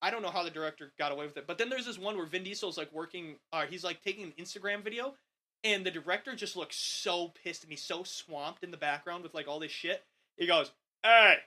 I 0.00 0.10
don't 0.10 0.22
know 0.22 0.30
how 0.30 0.44
the 0.44 0.50
director 0.50 0.92
got 0.98 1.12
away 1.12 1.26
with 1.26 1.36
it. 1.36 1.46
But 1.46 1.58
then 1.58 1.70
there's 1.70 1.86
this 1.86 1.98
one 1.98 2.16
where 2.16 2.26
Vin 2.26 2.44
Diesel's 2.44 2.78
like 2.78 2.92
working, 2.92 3.36
uh, 3.52 3.66
he's 3.66 3.84
like 3.84 4.02
taking 4.02 4.24
an 4.24 4.32
Instagram 4.38 4.82
video, 4.82 5.14
and 5.64 5.84
the 5.84 5.90
director 5.90 6.36
just 6.36 6.56
looks 6.56 6.76
so 6.76 7.32
pissed 7.42 7.64
and 7.64 7.72
he's 7.72 7.82
so 7.82 8.04
swamped 8.04 8.62
in 8.62 8.70
the 8.70 8.76
background 8.76 9.24
with 9.24 9.34
like 9.34 9.48
all 9.48 9.58
this 9.58 9.72
shit. 9.72 10.04
He 10.36 10.46
goes, 10.46 10.70
"Hey," 11.02 11.38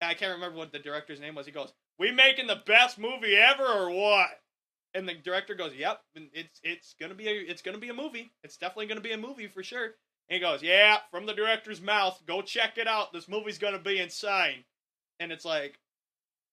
I 0.00 0.14
can't 0.14 0.34
remember 0.34 0.58
what 0.58 0.72
the 0.72 0.78
director's 0.78 1.20
name 1.20 1.34
was. 1.34 1.46
He 1.46 1.52
goes, 1.52 1.72
"We 1.98 2.10
making 2.12 2.46
the 2.46 2.62
best 2.66 2.98
movie 2.98 3.36
ever 3.36 3.64
or 3.64 3.90
what?" 3.90 4.30
And 4.94 5.08
the 5.08 5.14
director 5.14 5.54
goes, 5.54 5.74
"Yep, 5.74 6.00
it's 6.14 6.60
it's 6.62 6.94
gonna 7.00 7.14
be 7.14 7.28
a 7.28 7.32
it's 7.32 7.62
gonna 7.62 7.78
be 7.78 7.90
a 7.90 7.94
movie. 7.94 8.32
It's 8.42 8.56
definitely 8.56 8.86
gonna 8.86 9.00
be 9.00 9.12
a 9.12 9.18
movie 9.18 9.48
for 9.48 9.62
sure." 9.62 9.84
And 10.28 10.34
he 10.34 10.40
goes, 10.40 10.62
"Yeah, 10.62 10.98
from 11.10 11.26
the 11.26 11.34
director's 11.34 11.80
mouth. 11.80 12.20
Go 12.26 12.42
check 12.42 12.78
it 12.78 12.86
out. 12.88 13.12
This 13.12 13.28
movie's 13.28 13.58
gonna 13.58 13.78
be 13.78 13.98
insane." 13.98 14.64
And 15.20 15.32
it's 15.32 15.44
like, 15.44 15.78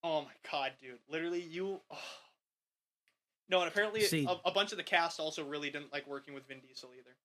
oh 0.04 0.22
my 0.22 0.32
god, 0.52 0.74
dude! 0.82 1.00
Literally, 1.10 1.42
you. 1.42 1.82
oh. 1.92 1.98
No, 3.48 3.60
and 3.60 3.68
apparently 3.68 4.02
See- 4.02 4.26
a, 4.26 4.50
a 4.50 4.52
bunch 4.52 4.72
of 4.72 4.78
the 4.78 4.84
cast 4.84 5.20
also 5.20 5.44
really 5.46 5.70
didn't 5.70 5.94
like 5.94 6.08
working 6.08 6.34
with 6.34 6.48
Vin 6.48 6.62
Diesel 6.68 6.90
either. 6.98 7.16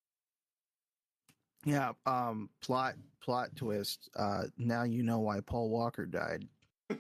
Yeah. 1.65 1.93
Um. 2.07 2.51
Plot. 2.63 2.95
Plot 3.23 3.55
twist. 3.57 4.09
Uh. 4.15 4.45
Now 4.59 4.83
you 4.83 5.03
know 5.03 5.19
why 5.21 5.41
Paul 5.41 5.71
Walker 5.71 6.05
died. 6.07 6.47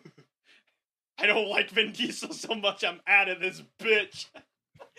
I 1.20 1.26
don't 1.26 1.48
like 1.48 1.70
Vin 1.70 1.92
Diesel 1.92 2.32
so 2.32 2.54
much. 2.54 2.82
I'm 2.84 3.00
out 3.06 3.28
of 3.28 3.40
this 3.40 3.62
bitch. 3.78 4.26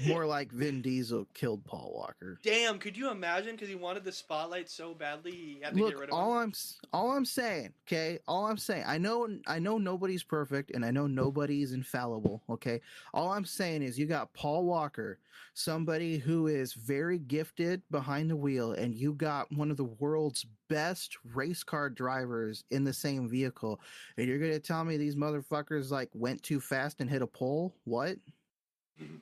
More 0.08 0.26
like 0.26 0.52
Vin 0.52 0.82
Diesel 0.82 1.28
killed 1.34 1.64
Paul 1.66 1.92
Walker. 1.96 2.40
Damn, 2.44 2.80
could 2.80 2.98
you 2.98 3.12
imagine? 3.12 3.56
Because 3.56 3.70
he 3.70 3.76
wanted 3.76 4.04
the 4.04 4.12
spotlight 4.12 4.70
so 4.70 4.94
badly, 4.94 5.32
he 5.32 5.60
had 5.62 5.74
to 5.74 5.80
Look, 5.80 5.92
get 5.92 6.00
rid 6.00 6.10
of 6.10 6.16
all 6.16 6.40
him. 6.40 6.42
I'm 6.42 6.54
all 6.94 7.12
I'm 7.12 7.26
saying, 7.26 7.74
okay, 7.88 8.20
all 8.28 8.48
I'm 8.48 8.58
saying, 8.58 8.84
I 8.88 8.98
know 8.98 9.28
I 9.48 9.60
know 9.60 9.78
nobody's 9.78 10.24
perfect 10.24 10.72
and 10.72 10.86
I 10.86 10.92
know 10.92 11.08
nobody's 11.08 11.74
infallible, 11.74 12.42
okay? 12.50 12.82
All 13.14 13.32
I'm 13.32 13.46
saying 13.46 13.84
is 13.84 14.00
you 14.00 14.06
got 14.06 14.34
Paul 14.34 14.66
Walker, 14.66 15.20
somebody 15.54 16.18
who 16.18 16.48
is 16.48 16.74
very 16.74 17.20
gifted 17.20 17.82
behind 17.92 18.30
the 18.30 18.36
wheel 18.36 18.74
and 18.74 18.96
you 18.96 19.14
got 19.14 19.52
one 19.52 19.72
of 19.72 19.78
the 19.78 19.84
world's 19.84 20.46
best 20.70 21.18
race 21.34 21.64
car 21.64 21.90
drivers 21.90 22.64
in 22.72 22.84
the 22.84 22.94
same 22.94 23.28
vehicle. 23.28 23.80
And 24.18 24.28
you're 24.28 24.40
going 24.40 24.52
to 24.52 24.60
tell 24.60 24.84
me 24.84 24.98
these 24.98 25.16
motherfuckers 25.16 25.92
like 25.92 26.10
went 26.14 26.42
too 26.44 26.60
fast 26.60 27.02
and 27.02 27.10
hit 27.10 27.22
a 27.22 27.28
pole? 27.28 27.76
What? 27.84 28.18
Mm-hmm. 29.02 29.18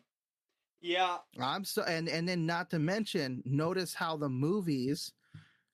Yeah, 0.81 1.17
I'm 1.39 1.65
so 1.65 1.83
and 1.83 2.07
and 2.07 2.27
then 2.27 2.45
not 2.45 2.69
to 2.71 2.79
mention, 2.79 3.43
notice 3.45 3.93
how 3.93 4.15
the 4.17 4.29
movies 4.29 5.13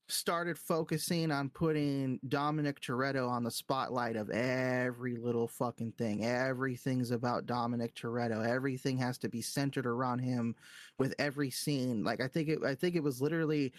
started 0.08 0.56
focusing 0.58 1.32
on 1.32 1.48
putting 1.48 2.20
Dominic 2.28 2.80
Toretto 2.80 3.28
on 3.28 3.42
the 3.42 3.50
spotlight 3.50 4.16
of 4.16 4.30
every 4.30 5.16
little 5.16 5.48
fucking 5.48 5.92
thing. 5.92 6.24
Everything's 6.24 7.10
about 7.10 7.46
Dominic 7.46 7.94
Toretto. 7.94 8.46
Everything 8.46 8.98
has 8.98 9.18
to 9.18 9.28
be 9.28 9.42
centered 9.42 9.86
around 9.86 10.20
him 10.20 10.54
with 10.98 11.14
every 11.18 11.50
scene. 11.50 12.04
Like 12.04 12.20
I 12.20 12.28
think 12.28 12.48
it 12.48 12.60
I 12.64 12.74
think 12.74 12.94
it 12.94 13.02
was 13.02 13.20
literally 13.20 13.72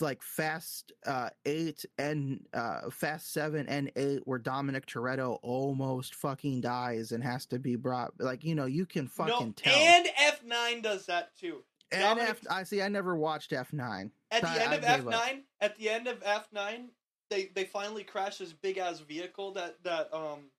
like 0.00 0.22
Fast 0.22 0.92
uh 1.06 1.30
8 1.44 1.84
and 1.98 2.40
uh 2.54 2.90
Fast 2.90 3.32
7 3.32 3.68
and 3.68 3.92
8 3.94 4.20
where 4.24 4.38
Dominic 4.38 4.86
Toretto 4.86 5.38
almost 5.42 6.14
fucking 6.14 6.62
dies 6.62 7.12
and 7.12 7.22
has 7.22 7.46
to 7.46 7.58
be 7.58 7.76
brought 7.76 8.12
like 8.18 8.42
you 8.42 8.54
know, 8.54 8.66
you 8.66 8.86
can 8.86 9.06
fucking 9.06 9.48
no, 9.48 9.52
tell. 9.56 9.74
and 9.74 10.08
F 10.18 10.42
nine 10.44 10.80
does 10.80 11.06
that 11.06 11.36
too. 11.36 11.62
And 11.92 12.02
Dominic- 12.02 12.28
F, 12.30 12.40
I 12.50 12.62
see. 12.64 12.82
I 12.82 12.88
never 12.88 13.16
watched 13.16 13.52
F 13.52 13.72
nine. 13.72 14.10
At 14.30 14.42
the 14.42 14.48
I- 14.48 14.56
end 14.58 14.74
of 14.74 14.84
F 14.84 15.04
nine, 15.04 15.44
at 15.60 15.76
the 15.78 15.88
end 15.90 16.06
of 16.08 16.22
F 16.24 16.48
nine, 16.52 16.90
they 17.30 17.46
they 17.54 17.64
finally 17.64 18.04
crash 18.04 18.38
this 18.38 18.52
big 18.52 18.78
ass 18.78 19.00
vehicle 19.00 19.52
that 19.52 19.82
that 19.84 20.12
um 20.12 20.50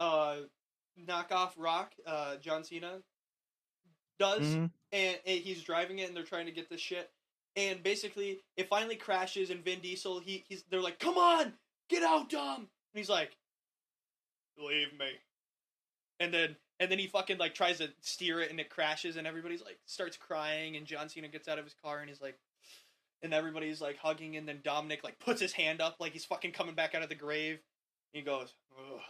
uh 0.00 0.36
knockoff 0.98 1.52
Rock 1.56 1.92
uh 2.06 2.36
John 2.36 2.62
Cena 2.64 3.02
does, 4.18 4.42
Mhm. 4.42 4.70
and, 4.92 5.20
and 5.26 5.40
he's 5.40 5.62
driving 5.62 5.98
it, 5.98 6.08
and 6.08 6.16
they're 6.16 6.24
trying 6.24 6.46
to 6.46 6.52
get 6.52 6.68
this 6.70 6.80
shit, 6.80 7.10
and 7.56 7.82
basically 7.82 8.40
it 8.56 8.68
finally 8.68 8.96
crashes, 8.96 9.50
and 9.50 9.64
Vin 9.64 9.80
Diesel 9.80 10.20
he 10.20 10.44
he's 10.48 10.62
they're 10.70 10.80
like, 10.80 10.98
come 10.98 11.18
on, 11.18 11.52
get 11.88 12.02
out, 12.02 12.30
Dom, 12.30 12.60
and 12.60 12.68
he's 12.94 13.10
like, 13.10 13.36
leave 14.58 14.92
me, 14.98 15.10
and 16.20 16.32
then. 16.32 16.56
And 16.78 16.90
then 16.90 16.98
he 16.98 17.06
fucking 17.06 17.38
like 17.38 17.54
tries 17.54 17.78
to 17.78 17.88
steer 18.00 18.40
it 18.40 18.50
and 18.50 18.60
it 18.60 18.68
crashes 18.68 19.16
and 19.16 19.26
everybody's 19.26 19.62
like 19.62 19.78
starts 19.86 20.16
crying 20.16 20.76
and 20.76 20.84
John 20.86 21.08
Cena 21.08 21.28
gets 21.28 21.48
out 21.48 21.58
of 21.58 21.64
his 21.64 21.74
car 21.82 22.00
and 22.00 22.08
he's 22.08 22.20
like 22.20 22.38
and 23.22 23.32
everybody's 23.32 23.80
like 23.80 23.96
hugging 23.98 24.36
and 24.36 24.46
then 24.46 24.60
Dominic 24.62 25.02
like 25.02 25.18
puts 25.18 25.40
his 25.40 25.52
hand 25.52 25.80
up 25.80 25.96
like 26.00 26.12
he's 26.12 26.24
fucking 26.26 26.52
coming 26.52 26.74
back 26.74 26.94
out 26.94 27.02
of 27.02 27.08
the 27.08 27.14
grave. 27.14 27.60
He 28.12 28.20
goes, 28.22 28.52
Ugh. 28.78 29.00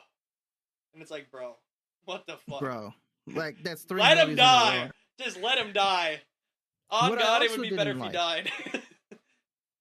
and 0.92 1.02
it's 1.02 1.10
like, 1.10 1.30
bro, 1.30 1.56
what 2.04 2.24
the 2.26 2.36
fuck? 2.48 2.60
bro. 2.60 2.94
Like 3.26 3.56
that's 3.64 3.82
three. 3.82 4.00
let 4.00 4.16
him 4.18 4.30
movies 4.30 4.38
in 4.38 4.44
a 4.44 4.48
row. 4.48 4.48
die. 4.48 4.90
Just 5.18 5.42
let 5.42 5.58
him 5.58 5.72
die. 5.72 6.20
Oh 6.90 7.10
What 7.10 7.18
God, 7.18 7.42
it 7.42 7.50
would 7.50 7.68
be 7.68 7.74
better 7.74 7.90
if 7.90 8.00
he 8.00 8.08
died. 8.10 8.50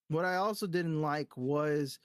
What 0.07 0.26
I 0.26 0.36
also 0.36 0.68
didn't 0.68 1.02
like 1.02 1.36
was, 1.36 1.98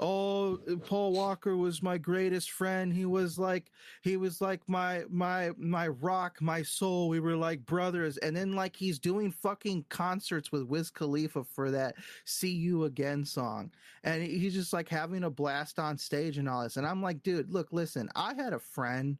oh, 0.00 0.58
Paul 0.86 1.12
Walker 1.12 1.56
was 1.56 1.82
my 1.82 1.98
greatest 1.98 2.50
friend. 2.50 2.92
He 2.92 3.04
was 3.04 3.38
like, 3.38 3.70
he 4.02 4.16
was 4.16 4.40
like 4.40 4.60
my 4.66 5.04
my 5.08 5.50
my 5.56 5.88
rock, 5.88 6.40
my 6.40 6.62
soul. 6.62 7.08
We 7.08 7.20
were 7.20 7.36
like 7.36 7.64
brothers. 7.66 8.16
And 8.18 8.36
then 8.36 8.54
like 8.54 8.74
he's 8.74 8.98
doing 8.98 9.30
fucking 9.30 9.84
concerts 9.88 10.50
with 10.50 10.64
Wiz 10.64 10.90
Khalifa 10.90 11.44
for 11.44 11.70
that 11.70 11.94
"See 12.24 12.52
You 12.52 12.84
Again" 12.84 13.24
song, 13.24 13.70
and 14.02 14.22
he's 14.22 14.54
just 14.54 14.72
like 14.72 14.88
having 14.88 15.24
a 15.24 15.30
blast 15.30 15.78
on 15.78 15.98
stage 15.98 16.38
and 16.38 16.48
all 16.48 16.62
this. 16.62 16.76
And 16.76 16.86
I'm 16.86 17.02
like, 17.02 17.22
dude, 17.22 17.52
look, 17.52 17.68
listen, 17.70 18.08
I 18.16 18.34
had 18.34 18.52
a 18.52 18.58
friend 18.58 19.18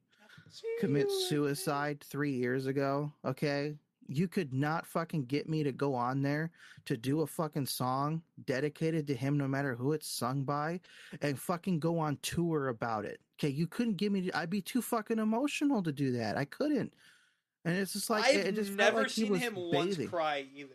commit 0.80 1.10
suicide 1.10 2.02
three 2.02 2.32
years 2.32 2.66
ago. 2.66 3.12
Okay. 3.24 3.76
You 4.12 4.26
could 4.26 4.52
not 4.52 4.86
fucking 4.88 5.26
get 5.26 5.48
me 5.48 5.62
to 5.62 5.70
go 5.70 5.94
on 5.94 6.20
there 6.20 6.50
to 6.86 6.96
do 6.96 7.20
a 7.20 7.26
fucking 7.28 7.66
song 7.66 8.22
dedicated 8.44 9.06
to 9.06 9.14
him, 9.14 9.38
no 9.38 9.46
matter 9.46 9.76
who 9.76 9.92
it's 9.92 10.08
sung 10.08 10.42
by, 10.42 10.80
and 11.22 11.38
fucking 11.38 11.78
go 11.78 11.96
on 11.96 12.18
tour 12.20 12.68
about 12.68 13.04
it. 13.04 13.20
Okay. 13.38 13.50
You 13.50 13.68
couldn't 13.68 13.96
give 13.98 14.10
me, 14.12 14.28
I'd 14.34 14.50
be 14.50 14.62
too 14.62 14.82
fucking 14.82 15.20
emotional 15.20 15.80
to 15.84 15.92
do 15.92 16.10
that. 16.12 16.36
I 16.36 16.44
couldn't. 16.44 16.92
And 17.64 17.76
it's 17.78 17.92
just 17.92 18.10
like, 18.10 18.24
I've 18.24 18.34
it 18.46 18.54
just 18.56 18.70
felt 18.70 18.78
never 18.78 19.02
like 19.02 19.10
he 19.10 19.20
seen 19.22 19.30
was 19.30 19.40
him 19.42 19.54
once 19.56 19.96
cry 20.08 20.44
either. 20.56 20.74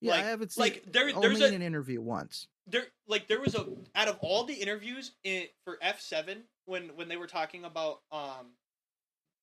Yeah, 0.00 0.12
like- 0.12 0.24
I 0.24 0.28
haven't 0.28 0.52
seen 0.52 0.62
like, 0.62 0.84
there- 0.92 1.10
only 1.12 1.20
there's 1.28 1.40
a- 1.40 1.48
in 1.48 1.54
an 1.54 1.62
interview 1.62 2.00
once. 2.00 2.46
there 2.68 2.84
like 3.08 3.26
there 3.26 3.40
was 3.40 3.56
a 3.56 3.66
out 3.96 4.06
of 4.06 4.18
all 4.20 4.44
the 4.44 4.54
interviews 4.54 5.12
in 5.24 5.46
for 5.64 5.78
F 5.82 6.00
seven 6.00 6.44
when 6.66 6.90
when 6.94 7.08
they 7.08 7.16
were 7.16 7.26
talking 7.26 7.64
about 7.64 8.02
um 8.12 8.52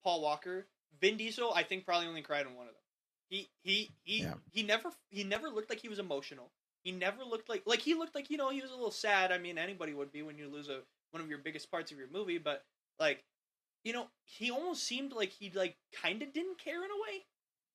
Paul 0.05 0.21
Walker, 0.21 0.67
Vin 0.99 1.17
Diesel, 1.17 1.53
I 1.53 1.63
think 1.63 1.85
probably 1.85 2.07
only 2.07 2.21
cried 2.21 2.45
in 2.45 2.55
one 2.55 2.67
of 2.67 2.73
them. 2.73 2.81
He 3.29 3.49
he 3.63 3.91
he 4.03 4.21
Yeah. 4.21 4.35
he 4.51 4.63
never 4.63 4.89
he 5.09 5.23
never 5.23 5.49
looked 5.49 5.69
like 5.69 5.79
he 5.81 5.89
was 5.89 5.99
emotional. 5.99 6.51
He 6.83 6.91
never 6.91 7.23
looked 7.23 7.49
like 7.49 7.63
like 7.65 7.79
he 7.81 7.93
looked 7.93 8.15
like 8.15 8.29
you 8.29 8.37
know 8.37 8.49
he 8.49 8.61
was 8.61 8.71
a 8.71 8.75
little 8.75 8.91
sad. 8.91 9.31
I 9.31 9.37
mean 9.37 9.57
anybody 9.57 9.93
would 9.93 10.11
be 10.11 10.21
when 10.21 10.37
you 10.37 10.47
lose 10.47 10.69
a 10.69 10.81
one 11.11 11.21
of 11.21 11.29
your 11.29 11.39
biggest 11.39 11.69
parts 11.69 11.91
of 11.91 11.97
your 11.97 12.07
movie, 12.11 12.37
but 12.37 12.63
like 12.99 13.23
you 13.83 13.93
know 13.93 14.07
he 14.23 14.49
almost 14.51 14.83
seemed 14.83 15.11
like 15.13 15.29
he 15.29 15.49
like 15.51 15.75
kind 15.93 16.21
of 16.21 16.33
didn't 16.33 16.57
care 16.57 16.83
in 16.83 16.89
a 16.89 17.01
way. 17.01 17.25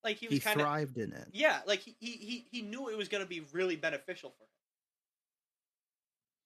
like 0.05 0.17
he 0.17 0.29
was 0.29 0.39
kind 0.41 0.61
of 0.61 0.67
thrived 0.67 0.99
in 0.99 1.13
it. 1.13 1.29
yeah, 1.33 1.61
like 1.67 1.81
he, 1.81 1.95
he 2.01 2.47
he 2.51 2.63
knew 2.63 2.89
it 2.89 2.97
was 2.97 3.09
going 3.09 3.23
to 3.23 3.29
be 3.29 3.41
really 3.53 3.77
beneficial 3.77 4.31
for 4.31 4.45
him. 4.45 4.49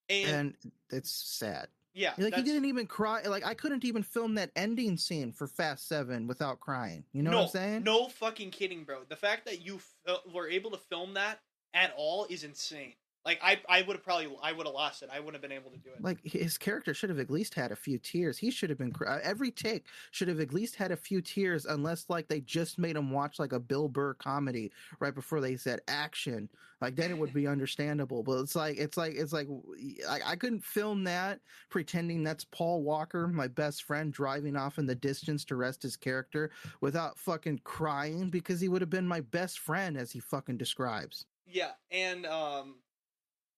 And, 0.09 0.55
And 0.63 0.73
it's 0.89 1.11
sad. 1.11 1.67
Yeah, 1.97 2.13
Like 2.19 2.35
he 2.35 2.43
didn't 2.43 2.65
even 2.65 2.85
cry. 2.85 3.23
Like 3.23 3.43
I 3.43 3.55
couldn't 3.55 3.83
even 3.83 4.03
film 4.03 4.35
that 4.35 4.51
ending 4.55 4.97
scene 4.97 5.31
for 5.31 5.47
Fast 5.47 5.87
Seven 5.87 6.27
without 6.27 6.59
crying. 6.59 7.03
You 7.11 7.23
know 7.23 7.31
no, 7.31 7.37
what 7.37 7.43
I'm 7.43 7.49
saying? 7.49 7.83
No 7.83 8.07
fucking 8.07 8.51
kidding, 8.51 8.83
bro. 8.83 8.99
The 9.09 9.15
fact 9.15 9.45
that 9.45 9.65
you 9.65 9.77
f- 9.77 9.95
uh, 10.07 10.17
were 10.31 10.47
able 10.47 10.69
to 10.71 10.77
film 10.77 11.15
that 11.15 11.39
at 11.73 11.93
all 11.97 12.27
is 12.29 12.43
insane. 12.43 12.93
Like 13.27 13.41
I, 13.43 13.59
I 13.67 13.81
would 13.81 13.97
have 13.97 14.05
probably, 14.05 14.33
I 14.41 14.53
would 14.53 14.65
have 14.65 14.73
lost 14.73 15.03
it. 15.03 15.09
I 15.11 15.19
wouldn't 15.19 15.35
have 15.35 15.41
been 15.41 15.51
able 15.51 15.69
to 15.71 15.77
do 15.77 15.89
it. 15.89 16.01
Like 16.01 16.19
his 16.23 16.57
character 16.57 16.93
should 16.93 17.09
have 17.09 17.19
at 17.19 17.29
least 17.29 17.55
had 17.55 17.73
a 17.73 17.75
few 17.75 17.97
tears. 17.97 18.37
He 18.37 18.49
should 18.49 18.69
have 18.69 18.79
been 18.79 18.93
every 19.21 19.51
take 19.51 19.87
should 20.11 20.29
have 20.29 20.39
at 20.39 20.53
least 20.53 20.77
had 20.77 20.93
a 20.93 20.95
few 20.95 21.19
tears, 21.19 21.65
unless 21.65 22.05
like 22.07 22.29
they 22.29 22.39
just 22.39 22.79
made 22.79 22.95
him 22.95 23.11
watch 23.11 23.37
like 23.37 23.51
a 23.51 23.59
Bill 23.59 23.89
Burr 23.89 24.13
comedy 24.13 24.71
right 25.01 25.13
before 25.13 25.41
they 25.41 25.57
said 25.57 25.81
action. 25.89 26.47
Like 26.79 26.95
then 26.95 27.11
it 27.11 27.17
would 27.17 27.33
be 27.33 27.47
understandable. 27.47 28.23
But 28.23 28.39
it's 28.39 28.55
like 28.55 28.77
it's 28.77 28.95
like 28.95 29.15
it's 29.15 29.33
like 29.33 29.49
I, 30.09 30.19
I 30.25 30.35
couldn't 30.37 30.63
film 30.63 31.03
that 31.03 31.41
pretending 31.69 32.23
that's 32.23 32.45
Paul 32.45 32.81
Walker, 32.81 33.27
my 33.27 33.49
best 33.49 33.83
friend, 33.83 34.13
driving 34.13 34.55
off 34.55 34.79
in 34.79 34.85
the 34.85 34.95
distance 34.95 35.43
to 35.45 35.57
rest 35.57 35.83
his 35.83 35.97
character 35.97 36.49
without 36.79 37.19
fucking 37.19 37.59
crying 37.65 38.29
because 38.29 38.61
he 38.61 38.69
would 38.69 38.81
have 38.81 38.89
been 38.89 39.05
my 39.05 39.19
best 39.19 39.59
friend 39.59 39.97
as 39.97 40.13
he 40.13 40.21
fucking 40.21 40.55
describes. 40.55 41.25
yeah, 41.45 41.71
and 41.91 42.25
um, 42.25 42.75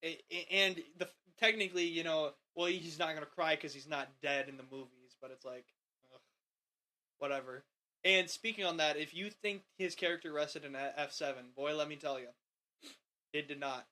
and 0.03 0.81
the 0.97 1.09
technically, 1.39 1.85
you 1.85 2.03
know, 2.03 2.31
well, 2.55 2.67
he's 2.67 2.99
not 2.99 3.13
gonna 3.13 3.25
cry 3.25 3.55
because 3.55 3.73
he's 3.73 3.87
not 3.87 4.09
dead 4.21 4.49
in 4.49 4.57
the 4.57 4.63
movies, 4.71 5.15
but 5.21 5.31
it's 5.31 5.45
like, 5.45 5.65
ugh, 6.13 6.21
whatever. 7.19 7.63
And 8.03 8.29
speaking 8.29 8.65
on 8.65 8.77
that, 8.77 8.97
if 8.97 9.13
you 9.13 9.29
think 9.29 9.63
his 9.77 9.95
character 9.95 10.31
rested 10.31 10.63
in 10.65 10.75
F 10.75 11.11
seven, 11.11 11.45
boy, 11.55 11.75
let 11.75 11.89
me 11.89 11.95
tell 11.95 12.19
you, 12.19 12.27
it 13.33 13.47
did 13.47 13.59
not. 13.59 13.85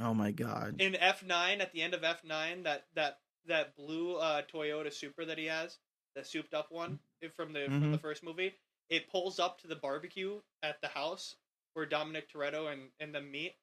Oh 0.00 0.12
my 0.12 0.30
god. 0.30 0.76
in 0.80 0.94
F 0.94 1.24
nine 1.24 1.60
at 1.60 1.72
the 1.72 1.82
end 1.82 1.94
of 1.94 2.04
F 2.04 2.22
nine 2.24 2.64
that 2.64 2.84
that 2.94 3.18
that 3.46 3.76
blue 3.76 4.16
uh, 4.16 4.42
Toyota 4.52 4.92
Supra 4.92 5.24
that 5.26 5.38
he 5.38 5.46
has, 5.46 5.78
the 6.14 6.24
souped 6.24 6.52
up 6.52 6.70
one 6.70 6.98
eh, 7.22 7.28
from 7.34 7.52
the 7.52 7.66
from 7.66 7.92
the 7.92 7.98
first 7.98 8.22
movie, 8.22 8.54
it 8.90 9.10
pulls 9.10 9.38
up 9.38 9.60
to 9.60 9.68
the 9.68 9.76
barbecue 9.76 10.40
at 10.62 10.80
the 10.82 10.88
house 10.88 11.36
where 11.72 11.86
Dominic 11.86 12.30
Toretto 12.30 12.70
and 12.72 12.90
and 13.00 13.14
them 13.14 13.30
meet, 13.30 13.54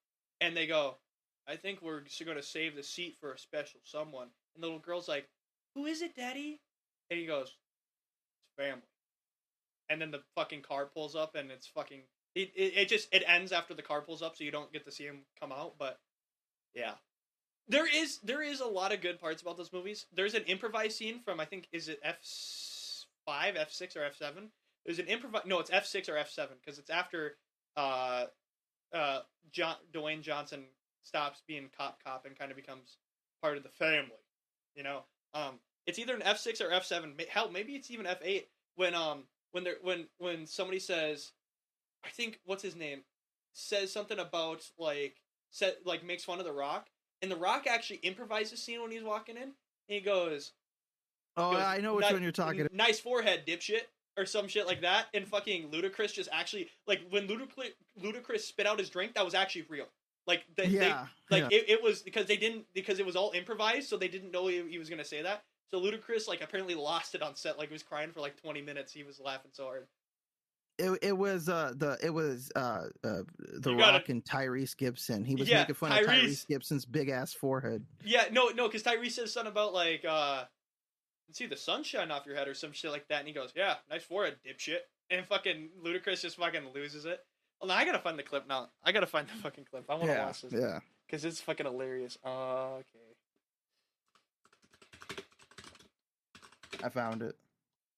and 0.42 0.58
they 0.58 0.66
go, 0.66 0.98
"I 1.48 1.56
think 1.56 1.82
we're 1.82 2.04
going 2.26 2.38
to 2.38 2.44
save 2.44 2.76
the 2.76 2.84
seat 2.84 3.18
for 3.20 3.34
a 3.34 3.40
special 3.40 3.80
someone." 3.84 4.30
And 4.56 4.64
the 4.64 4.68
little 4.68 4.80
girl's 4.80 5.08
like, 5.08 5.30
"Who 5.76 5.86
is 5.86 6.02
it, 6.02 6.16
Daddy?" 6.16 6.62
And 7.10 7.20
he 7.20 7.26
goes, 7.26 7.48
"It's 7.48 8.68
family." 8.68 8.88
And 9.90 10.02
then 10.02 10.12
the 10.12 10.24
fucking 10.36 10.62
car 10.62 10.86
pulls 10.86 11.16
up, 11.16 11.36
and 11.36 11.52
it's 11.52 11.68
fucking. 11.68 12.02
It, 12.36 12.52
it, 12.56 12.74
it 12.78 12.90
just 12.90 13.14
it 13.14 13.24
ends 13.28 13.52
after 13.52 13.74
the 13.74 13.82
car 13.82 14.02
pulls 14.02 14.22
up, 14.22 14.36
so 14.36 14.44
you 14.44 14.52
don't 14.52 14.74
get 14.74 14.86
to 14.86 14.92
see 14.92 15.04
him 15.04 15.26
come 15.40 15.52
out. 15.52 15.76
But 15.78 16.00
yeah, 16.74 16.94
there 17.68 17.88
is 17.88 18.20
there 18.20 18.42
is 18.42 18.60
a 18.60 18.66
lot 18.66 18.94
of 18.94 19.02
good 19.02 19.20
parts 19.20 19.42
about 19.42 19.58
those 19.58 19.74
movies. 19.74 20.06
There's 20.14 20.34
an 20.34 20.44
improvised 20.44 20.98
scene 20.98 21.20
from 21.24 21.40
I 21.40 21.46
think 21.46 21.68
is 21.72 21.88
it 21.88 22.00
F 22.04 22.18
five, 23.26 23.56
F 23.56 23.72
six, 23.72 23.96
or 23.96 24.04
F 24.04 24.16
seven. 24.16 24.50
There's 24.86 25.00
an 25.00 25.06
improv. 25.06 25.46
No, 25.46 25.60
it's 25.60 25.70
F 25.72 25.86
six 25.86 26.10
or 26.10 26.18
F 26.18 26.30
seven 26.30 26.58
because 26.60 26.80
it's 26.80 26.90
after 26.90 27.38
uh, 27.78 28.26
uh, 28.94 29.20
John 29.52 29.76
Dwayne 29.94 30.22
Johnson 30.22 30.66
stops 31.04 31.42
being 31.48 31.70
cop 31.78 32.04
cop 32.04 32.26
and 32.26 32.38
kind 32.38 32.52
of 32.52 32.58
becomes 32.58 32.98
part 33.42 33.58
of 33.58 33.64
the 33.64 33.70
family. 33.70 34.12
You 34.76 34.84
know, 34.84 35.04
um, 35.34 35.60
it's 35.86 36.00
either 36.00 36.16
an 36.16 36.24
F 36.24 36.38
six 36.38 36.62
or 36.62 36.72
F 36.72 36.86
seven. 36.86 37.14
Hell, 37.30 37.52
maybe 37.52 37.74
it's 37.74 37.92
even 37.92 38.06
F 38.06 38.20
eight 38.24 38.50
when 38.76 38.96
um 38.96 39.24
when 39.52 39.64
there 39.64 39.78
when 39.82 40.08
when 40.18 40.48
somebody 40.48 40.80
says, 40.80 41.32
I 42.04 42.10
think 42.10 42.40
what's 42.46 42.64
his 42.64 42.76
name 42.76 43.02
says 43.54 43.92
something 43.92 44.20
about 44.20 44.64
like 44.78 45.22
set 45.52 45.86
like 45.86 46.04
makes 46.04 46.24
fun 46.24 46.40
of 46.40 46.46
the 46.46 46.54
Rock 46.54 46.90
and 47.24 47.32
the 47.32 47.38
Rock 47.38 47.68
actually 47.68 47.98
improvises 47.98 48.62
scene 48.62 48.82
when 48.82 48.92
he's 48.92 49.02
walking 49.02 49.38
in. 49.38 49.44
And 49.44 49.54
he 49.88 50.02
goes, 50.02 50.52
Oh, 51.38 51.54
goes, 51.54 51.62
I 51.62 51.80
know 51.80 51.96
which 51.96 52.12
one 52.12 52.22
you're 52.22 52.32
talking 52.32 52.60
about. 52.60 52.74
Nice 52.74 53.00
forehead, 53.00 53.48
dipshit, 53.48 53.84
or 54.18 54.26
some 54.26 54.48
shit 54.48 54.68
like 54.68 54.82
that. 54.82 55.06
And 55.14 55.28
fucking 55.28 55.70
Ludacris 55.70 56.14
just 56.14 56.30
actually 56.32 56.68
like 56.86 57.02
when 57.10 57.28
Ludacris 57.28 57.72
Ludacris 58.02 58.42
spit 58.42 58.68
out 58.68 58.78
his 58.78 58.90
drink, 58.90 59.14
that 59.16 59.24
was 59.24 59.34
actually 59.34 59.66
real. 59.70 59.88
Like 60.28 60.44
they, 60.56 60.68
they 60.68 60.78
Yeah. 60.88 61.08
like 61.30 61.52
yeah. 61.52 61.58
it, 61.60 61.70
it 61.70 61.84
was 61.84 62.02
because 62.02 62.26
they 62.28 62.38
didn't 62.38 62.66
because 62.74 63.00
it 63.00 63.06
was 63.06 63.16
all 63.16 63.32
improvised, 63.32 63.90
so 63.90 63.98
they 63.98 64.08
didn't 64.08 64.32
know 64.32 64.48
he, 64.48 64.64
he 64.70 64.78
was 64.78 64.90
gonna 64.90 65.04
say 65.06 65.22
that. 65.22 65.44
So 65.72 65.82
Ludacris 65.82 66.28
like 66.28 66.42
apparently 66.42 66.76
lost 66.76 67.16
it 67.16 67.22
on 67.22 67.36
set, 67.36 67.58
like 67.58 67.70
he 67.70 67.74
was 67.74 67.84
crying 67.84 68.12
for 68.12 68.22
like 68.22 68.40
twenty 68.42 68.62
minutes. 68.62 68.94
He 68.94 69.04
was 69.04 69.20
laughing 69.20 69.52
so 69.54 69.66
hard. 69.66 69.88
It, 70.80 70.98
it 71.04 71.18
was 71.18 71.50
uh 71.50 71.74
the 71.76 71.98
it 72.02 72.10
was 72.12 72.52
uh, 72.56 72.86
uh 73.04 73.22
the 73.38 73.72
You 73.72 73.78
gotta- 73.78 73.94
Rock 74.00 74.10
and 74.10 74.24
Tyrese 74.24 74.76
Gibson. 74.76 75.24
He 75.24 75.36
was 75.36 75.48
Yeah, 75.48 75.60
making 75.60 75.76
fun 75.76 75.92
of 75.92 76.00
Tyrese. 76.00 76.08
Tyrese 76.24 76.48
Gibson's 76.48 76.86
big 76.86 77.10
ass 77.10 77.32
forehead. 77.34 77.86
Yeah, 78.04 78.24
no, 78.32 78.48
no, 78.50 78.68
because 78.68 78.82
Tyrese 78.82 79.12
says 79.12 79.32
something 79.34 79.52
about 79.52 79.74
like 79.74 80.04
uh 80.08 80.46
see 81.32 81.46
the 81.48 81.58
sunshine 81.58 82.12
off 82.12 82.26
your 82.26 82.36
head 82.36 82.48
or 82.48 82.54
some 82.54 82.72
shit 82.72 82.92
like 82.92 83.08
that, 83.10 83.20
and 83.20 83.28
he 83.28 83.34
goes, 83.34 83.52
"Yeah, 83.56 83.76
nice 83.90 84.04
forehead, 84.04 84.38
dipshit." 84.48 84.80
And 85.10 85.26
fucking 85.28 85.70
Ludacris 85.84 86.22
just 86.22 86.38
fucking 86.38 86.70
loses 86.74 87.06
it. 87.06 87.20
Well, 87.64 87.70
now 87.70 87.78
I 87.78 87.86
gotta 87.86 88.00
find 88.00 88.20
the 88.20 88.24
clip 88.24 88.46
now. 88.46 88.68
I 88.84 88.92
gotta 88.92 89.08
find 89.08 89.26
the 89.26 89.32
fucking 89.42 89.64
clip. 89.72 89.86
I 89.88 89.94
want 89.94 90.08
to 90.08 90.12
Yeah, 90.12 90.26
watch 90.26 90.42
this 90.42 90.52
yeah. 90.52 90.80
because 91.08 91.24
it's 91.24 91.40
fucking 91.40 91.66
hilarious. 91.66 92.18
Okay. 92.26 92.84
I 96.84 96.90
found 96.90 97.22
it. 97.22 97.38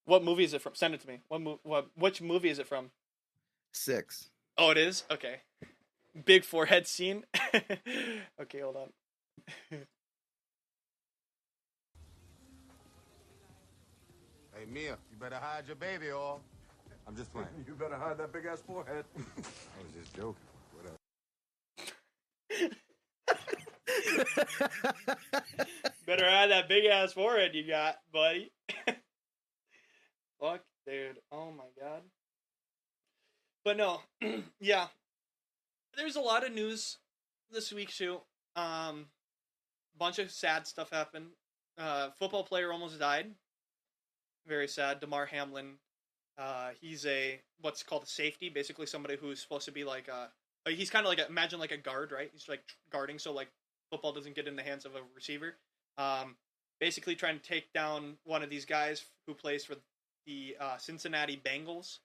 What 0.05 0.23
movie 0.23 0.43
is 0.43 0.53
it 0.53 0.61
from? 0.61 0.75
Send 0.75 0.93
it 0.93 1.01
to 1.01 1.07
me. 1.07 1.21
What 1.29 1.41
mo- 1.41 1.59
what 1.63 1.87
which 1.95 2.21
movie 2.21 2.49
is 2.49 2.59
it 2.59 2.67
from? 2.67 2.91
Six. 3.71 4.29
Oh, 4.55 4.69
it 4.69 4.77
is. 4.77 5.03
Okay. 5.09 5.37
Big 6.25 6.45
forehead 6.45 6.85
scene. 6.85 7.25
okay, 8.39 8.59
hold 8.59 8.75
on. 8.75 8.89
Hey, 9.71 9.79
Mia, 14.71 14.95
you 15.09 15.17
better 15.19 15.37
hide 15.37 15.65
your 15.65 15.75
baby 15.75 16.11
or. 16.11 16.39
I'm 17.07 17.15
just 17.15 17.31
playing. 17.31 17.47
You 17.67 17.73
better 17.73 17.95
hide 17.95 18.17
that 18.17 18.31
big 18.33 18.45
ass 18.45 18.61
forehead. 18.65 19.05
I 19.17 19.19
was 19.83 19.93
just 19.97 20.13
joking. 20.15 20.35
Whatever. 20.73 20.97
Better 26.07 26.29
hide 26.29 26.51
that 26.51 26.69
big 26.69 26.85
ass 26.85 27.13
forehead 27.13 27.55
you 27.55 27.67
got, 27.67 27.97
buddy. 28.11 28.51
Fuck, 30.39 30.61
dude. 30.85 31.17
Oh 31.31 31.51
my 31.51 31.65
god. 31.79 32.01
But 33.63 33.77
no, 33.77 34.01
yeah. 34.59 34.87
There's 35.97 36.15
a 36.15 36.21
lot 36.21 36.45
of 36.45 36.53
news 36.53 36.97
this 37.51 37.71
week 37.71 37.89
too. 37.93 38.19
Um, 38.55 39.07
bunch 39.97 40.19
of 40.19 40.31
sad 40.31 40.67
stuff 40.67 40.89
happened. 40.91 41.27
Uh, 41.77 42.09
football 42.19 42.43
player 42.43 42.71
almost 42.71 42.99
died. 42.99 43.31
Very 44.47 44.67
sad. 44.67 44.99
Damar 44.99 45.25
Hamlin. 45.25 45.77
Uh, 46.37 46.69
he's 46.81 47.05
a 47.05 47.39
what's 47.61 47.83
called 47.83 48.03
a 48.03 48.07
safety, 48.07 48.49
basically 48.49 48.85
somebody 48.85 49.15
who's 49.15 49.41
supposed 49.41 49.65
to 49.65 49.71
be 49.71 49.83
like 49.83 50.07
a. 50.07 50.29
He's 50.67 50.89
kind 50.89 51.05
of 51.05 51.09
like 51.09 51.19
a, 51.19 51.27
imagine 51.27 51.59
like 51.59 51.71
a 51.71 51.77
guard, 51.77 52.11
right? 52.11 52.29
He's 52.33 52.49
like 52.49 52.63
guarding, 52.91 53.19
so 53.19 53.31
like 53.31 53.49
football 53.91 54.11
doesn't 54.11 54.35
get 54.35 54.47
in 54.47 54.55
the 54.55 54.63
hands 54.63 54.85
of 54.85 54.95
a 54.95 55.01
receiver. 55.15 55.55
Um, 55.97 56.35
basically 56.79 57.15
trying 57.15 57.39
to 57.39 57.43
take 57.43 57.71
down 57.73 58.17
one 58.23 58.43
of 58.43 58.49
these 58.49 58.65
guys 58.65 59.05
who 59.27 59.33
plays 59.33 59.63
for 59.63 59.75
the 60.25 60.57
uh, 60.59 60.77
Cincinnati 60.77 61.41
Bengals. 61.43 61.99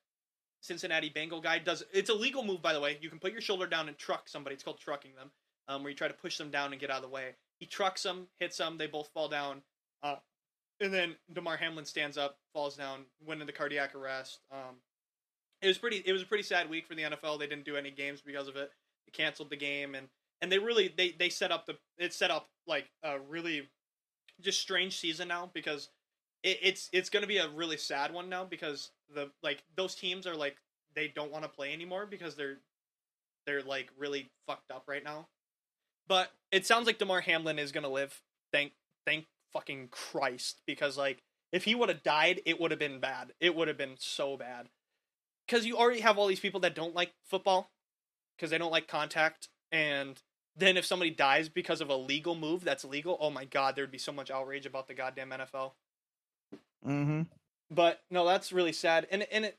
Cincinnati 0.62 1.08
Bengal 1.08 1.40
guy 1.40 1.58
does 1.58 1.82
it's 1.90 2.10
a 2.10 2.14
legal 2.14 2.44
move 2.44 2.60
by 2.60 2.72
the 2.72 2.80
way. 2.80 2.98
You 3.00 3.08
can 3.08 3.18
put 3.18 3.32
your 3.32 3.40
shoulder 3.40 3.66
down 3.66 3.88
and 3.88 3.96
truck 3.96 4.28
somebody. 4.28 4.54
It's 4.54 4.62
called 4.62 4.78
trucking 4.78 5.12
them, 5.16 5.30
um, 5.68 5.82
where 5.82 5.90
you 5.90 5.96
try 5.96 6.08
to 6.08 6.14
push 6.14 6.36
them 6.36 6.50
down 6.50 6.72
and 6.72 6.80
get 6.80 6.90
out 6.90 6.98
of 6.98 7.02
the 7.02 7.08
way. 7.08 7.30
He 7.58 7.66
trucks 7.66 8.02
them, 8.02 8.26
hits 8.38 8.58
them, 8.58 8.78
they 8.78 8.86
both 8.86 9.08
fall 9.08 9.28
down, 9.28 9.62
uh, 10.02 10.16
and 10.80 10.92
then 10.92 11.14
Damar 11.32 11.56
Hamlin 11.56 11.84
stands 11.84 12.16
up, 12.16 12.38
falls 12.52 12.76
down, 12.76 13.04
went 13.24 13.40
into 13.40 13.52
cardiac 13.52 13.94
arrest. 13.94 14.40
Um, 14.50 14.76
it 15.62 15.66
was 15.66 15.78
pretty. 15.78 16.02
It 16.06 16.12
was 16.12 16.22
a 16.22 16.26
pretty 16.26 16.42
sad 16.42 16.70
week 16.70 16.86
for 16.86 16.94
the 16.94 17.02
NFL. 17.02 17.38
They 17.38 17.46
didn't 17.46 17.64
do 17.64 17.76
any 17.76 17.90
games 17.90 18.22
because 18.24 18.48
of 18.48 18.56
it. 18.56 18.70
They 19.06 19.10
canceled 19.12 19.50
the 19.50 19.56
game, 19.56 19.94
and 19.94 20.08
and 20.40 20.50
they 20.50 20.58
really 20.58 20.92
they 20.96 21.12
they 21.12 21.28
set 21.28 21.52
up 21.52 21.66
the 21.66 21.76
it 21.98 22.14
set 22.14 22.30
up 22.30 22.48
like 22.66 22.90
a 23.02 23.18
really 23.18 23.68
just 24.40 24.60
strange 24.60 24.98
season 24.98 25.28
now 25.28 25.50
because 25.52 25.90
it, 26.42 26.58
it's 26.62 26.88
it's 26.92 27.10
going 27.10 27.22
to 27.22 27.28
be 27.28 27.38
a 27.38 27.48
really 27.50 27.76
sad 27.76 28.12
one 28.12 28.28
now 28.28 28.44
because 28.44 28.90
the 29.14 29.30
like 29.42 29.62
those 29.76 29.94
teams 29.94 30.26
are 30.26 30.34
like 30.34 30.56
they 30.94 31.08
don't 31.08 31.30
want 31.30 31.44
to 31.44 31.48
play 31.48 31.72
anymore 31.72 32.06
because 32.06 32.36
they're 32.36 32.58
they're 33.46 33.62
like 33.62 33.90
really 33.98 34.30
fucked 34.46 34.70
up 34.70 34.84
right 34.86 35.04
now. 35.04 35.28
But 36.08 36.30
it 36.50 36.66
sounds 36.66 36.86
like 36.86 36.98
Damar 36.98 37.20
Hamlin 37.20 37.58
is 37.58 37.70
going 37.70 37.84
to 37.84 37.90
live. 37.90 38.20
Thank 38.52 38.72
thank 39.06 39.26
fucking 39.52 39.88
Christ 39.90 40.60
because 40.66 40.96
like 40.96 41.22
if 41.52 41.64
he 41.64 41.74
would 41.74 41.88
have 41.88 42.02
died, 42.02 42.40
it 42.46 42.60
would 42.60 42.70
have 42.70 42.80
been 42.80 43.00
bad. 43.00 43.32
It 43.40 43.54
would 43.54 43.68
have 43.68 43.78
been 43.78 43.96
so 43.98 44.36
bad. 44.36 44.68
Cuz 45.48 45.66
you 45.66 45.76
already 45.76 46.00
have 46.00 46.18
all 46.18 46.26
these 46.26 46.40
people 46.40 46.60
that 46.60 46.74
don't 46.74 46.94
like 46.94 47.12
football 47.24 47.70
cuz 48.38 48.50
they 48.50 48.58
don't 48.58 48.72
like 48.72 48.88
contact 48.88 49.48
and 49.72 50.20
then 50.56 50.76
if 50.76 50.84
somebody 50.84 51.10
dies 51.10 51.48
because 51.48 51.80
of 51.80 51.88
a 51.88 51.96
legal 51.96 52.34
move 52.34 52.64
that's 52.64 52.84
legal, 52.84 53.16
oh 53.20 53.30
my 53.30 53.44
god, 53.44 53.76
there'd 53.76 53.90
be 53.90 53.98
so 53.98 54.12
much 54.12 54.30
outrage 54.30 54.66
about 54.66 54.88
the 54.88 54.94
goddamn 54.94 55.30
NFL. 55.30 55.72
Mm-hmm. 56.86 57.22
But 57.70 58.00
no, 58.10 58.26
that's 58.26 58.52
really 58.52 58.72
sad, 58.72 59.06
and 59.10 59.22
and 59.30 59.44
it 59.46 59.58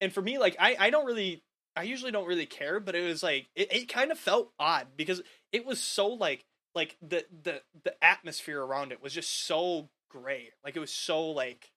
and 0.00 0.12
for 0.12 0.22
me, 0.22 0.38
like 0.38 0.56
I 0.58 0.76
I 0.78 0.90
don't 0.90 1.06
really 1.06 1.42
I 1.76 1.82
usually 1.84 2.12
don't 2.12 2.26
really 2.26 2.46
care, 2.46 2.80
but 2.80 2.94
it 2.94 3.06
was 3.06 3.22
like 3.22 3.48
it, 3.54 3.72
it 3.72 3.88
kind 3.88 4.10
of 4.10 4.18
felt 4.18 4.52
odd 4.58 4.88
because 4.96 5.22
it 5.52 5.64
was 5.66 5.80
so 5.80 6.08
like 6.08 6.44
like 6.74 6.96
the 7.02 7.24
the 7.42 7.62
the 7.84 8.04
atmosphere 8.04 8.62
around 8.62 8.92
it 8.92 9.02
was 9.02 9.12
just 9.12 9.46
so 9.46 9.88
gray. 10.08 10.50
Like 10.64 10.76
it 10.76 10.80
was 10.80 10.92
so 10.92 11.30
like, 11.30 11.72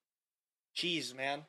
geez, 0.74 1.14
man. 1.14 1.44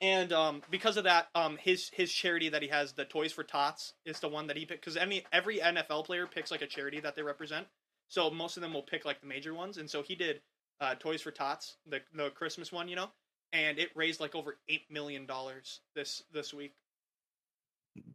And 0.00 0.32
um, 0.32 0.62
because 0.68 0.96
of 0.96 1.04
that, 1.04 1.28
um, 1.34 1.56
his 1.58 1.90
his 1.92 2.12
charity 2.12 2.48
that 2.48 2.62
he 2.62 2.68
has, 2.68 2.92
the 2.92 3.04
Toys 3.04 3.32
for 3.32 3.44
Tots, 3.44 3.94
is 4.04 4.18
the 4.20 4.28
one 4.28 4.48
that 4.48 4.56
he 4.56 4.66
picked. 4.66 4.80
Because 4.80 4.96
any 4.96 5.24
every 5.32 5.58
NFL 5.58 6.04
player 6.06 6.26
picks 6.26 6.50
like 6.50 6.62
a 6.62 6.66
charity 6.66 7.00
that 7.00 7.14
they 7.14 7.22
represent. 7.22 7.66
So 8.08 8.28
most 8.30 8.56
of 8.56 8.62
them 8.62 8.74
will 8.74 8.82
pick 8.82 9.04
like 9.04 9.20
the 9.20 9.26
major 9.26 9.54
ones, 9.54 9.78
and 9.78 9.88
so 9.88 10.02
he 10.02 10.14
did 10.14 10.40
uh, 10.80 10.96
Toys 10.96 11.22
for 11.22 11.30
Tots, 11.30 11.76
the 11.86 12.00
the 12.14 12.30
Christmas 12.30 12.72
one, 12.72 12.88
you 12.88 12.96
know, 12.96 13.10
and 13.52 13.78
it 13.78 13.90
raised 13.94 14.20
like 14.20 14.34
over 14.34 14.58
eight 14.68 14.90
million 14.90 15.24
dollars 15.24 15.80
this 15.94 16.22
this 16.32 16.52
week. 16.52 16.74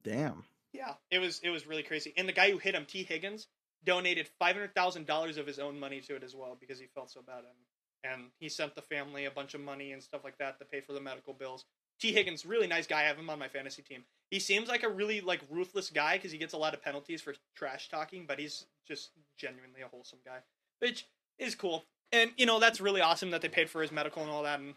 Damn. 0.03 0.43
Yeah, 0.73 0.93
it 1.09 1.19
was 1.19 1.39
it 1.41 1.49
was 1.49 1.65
really 1.65 1.83
crazy. 1.83 2.13
And 2.17 2.27
the 2.27 2.33
guy 2.33 2.51
who 2.51 2.57
hit 2.57 2.75
him, 2.75 2.85
T. 2.85 3.03
Higgins, 3.03 3.47
donated 3.83 4.27
five 4.39 4.55
hundred 4.55 4.75
thousand 4.75 5.05
dollars 5.05 5.37
of 5.37 5.47
his 5.47 5.59
own 5.59 5.79
money 5.79 6.01
to 6.01 6.15
it 6.15 6.23
as 6.23 6.35
well 6.35 6.57
because 6.59 6.79
he 6.79 6.87
felt 6.87 7.11
so 7.11 7.21
bad. 7.21 7.39
And 7.39 8.13
and 8.13 8.29
he 8.39 8.49
sent 8.49 8.75
the 8.75 8.81
family 8.81 9.25
a 9.25 9.31
bunch 9.31 9.53
of 9.53 9.61
money 9.61 9.91
and 9.91 10.01
stuff 10.01 10.23
like 10.23 10.37
that 10.37 10.59
to 10.59 10.65
pay 10.65 10.81
for 10.81 10.93
the 10.93 11.01
medical 11.01 11.33
bills. 11.33 11.65
T. 11.99 12.13
Higgins, 12.13 12.45
really 12.45 12.67
nice 12.67 12.85
guy. 12.85 13.01
I 13.01 13.03
have 13.05 13.17
him 13.17 13.29
on 13.29 13.39
my 13.39 13.47
fantasy 13.47 13.81
team. 13.81 14.03
He 14.29 14.39
seems 14.39 14.67
like 14.67 14.83
a 14.83 14.89
really 14.89 15.19
like 15.19 15.41
ruthless 15.49 15.89
guy 15.89 16.17
because 16.17 16.31
he 16.31 16.37
gets 16.37 16.53
a 16.53 16.57
lot 16.57 16.73
of 16.73 16.81
penalties 16.81 17.21
for 17.21 17.33
trash 17.55 17.89
talking, 17.89 18.25
but 18.27 18.39
he's 18.39 18.65
just 18.87 19.11
genuinely 19.37 19.81
a 19.81 19.87
wholesome 19.87 20.19
guy, 20.23 20.39
which 20.79 21.07
is 21.39 21.55
cool. 21.55 21.85
And 22.11 22.31
you 22.37 22.45
know 22.45 22.59
that's 22.59 22.79
really 22.79 23.01
awesome 23.01 23.31
that 23.31 23.41
they 23.41 23.49
paid 23.49 23.69
for 23.69 23.81
his 23.81 23.91
medical 23.91 24.21
and 24.21 24.31
all 24.31 24.43
that. 24.43 24.59
And 24.59 24.75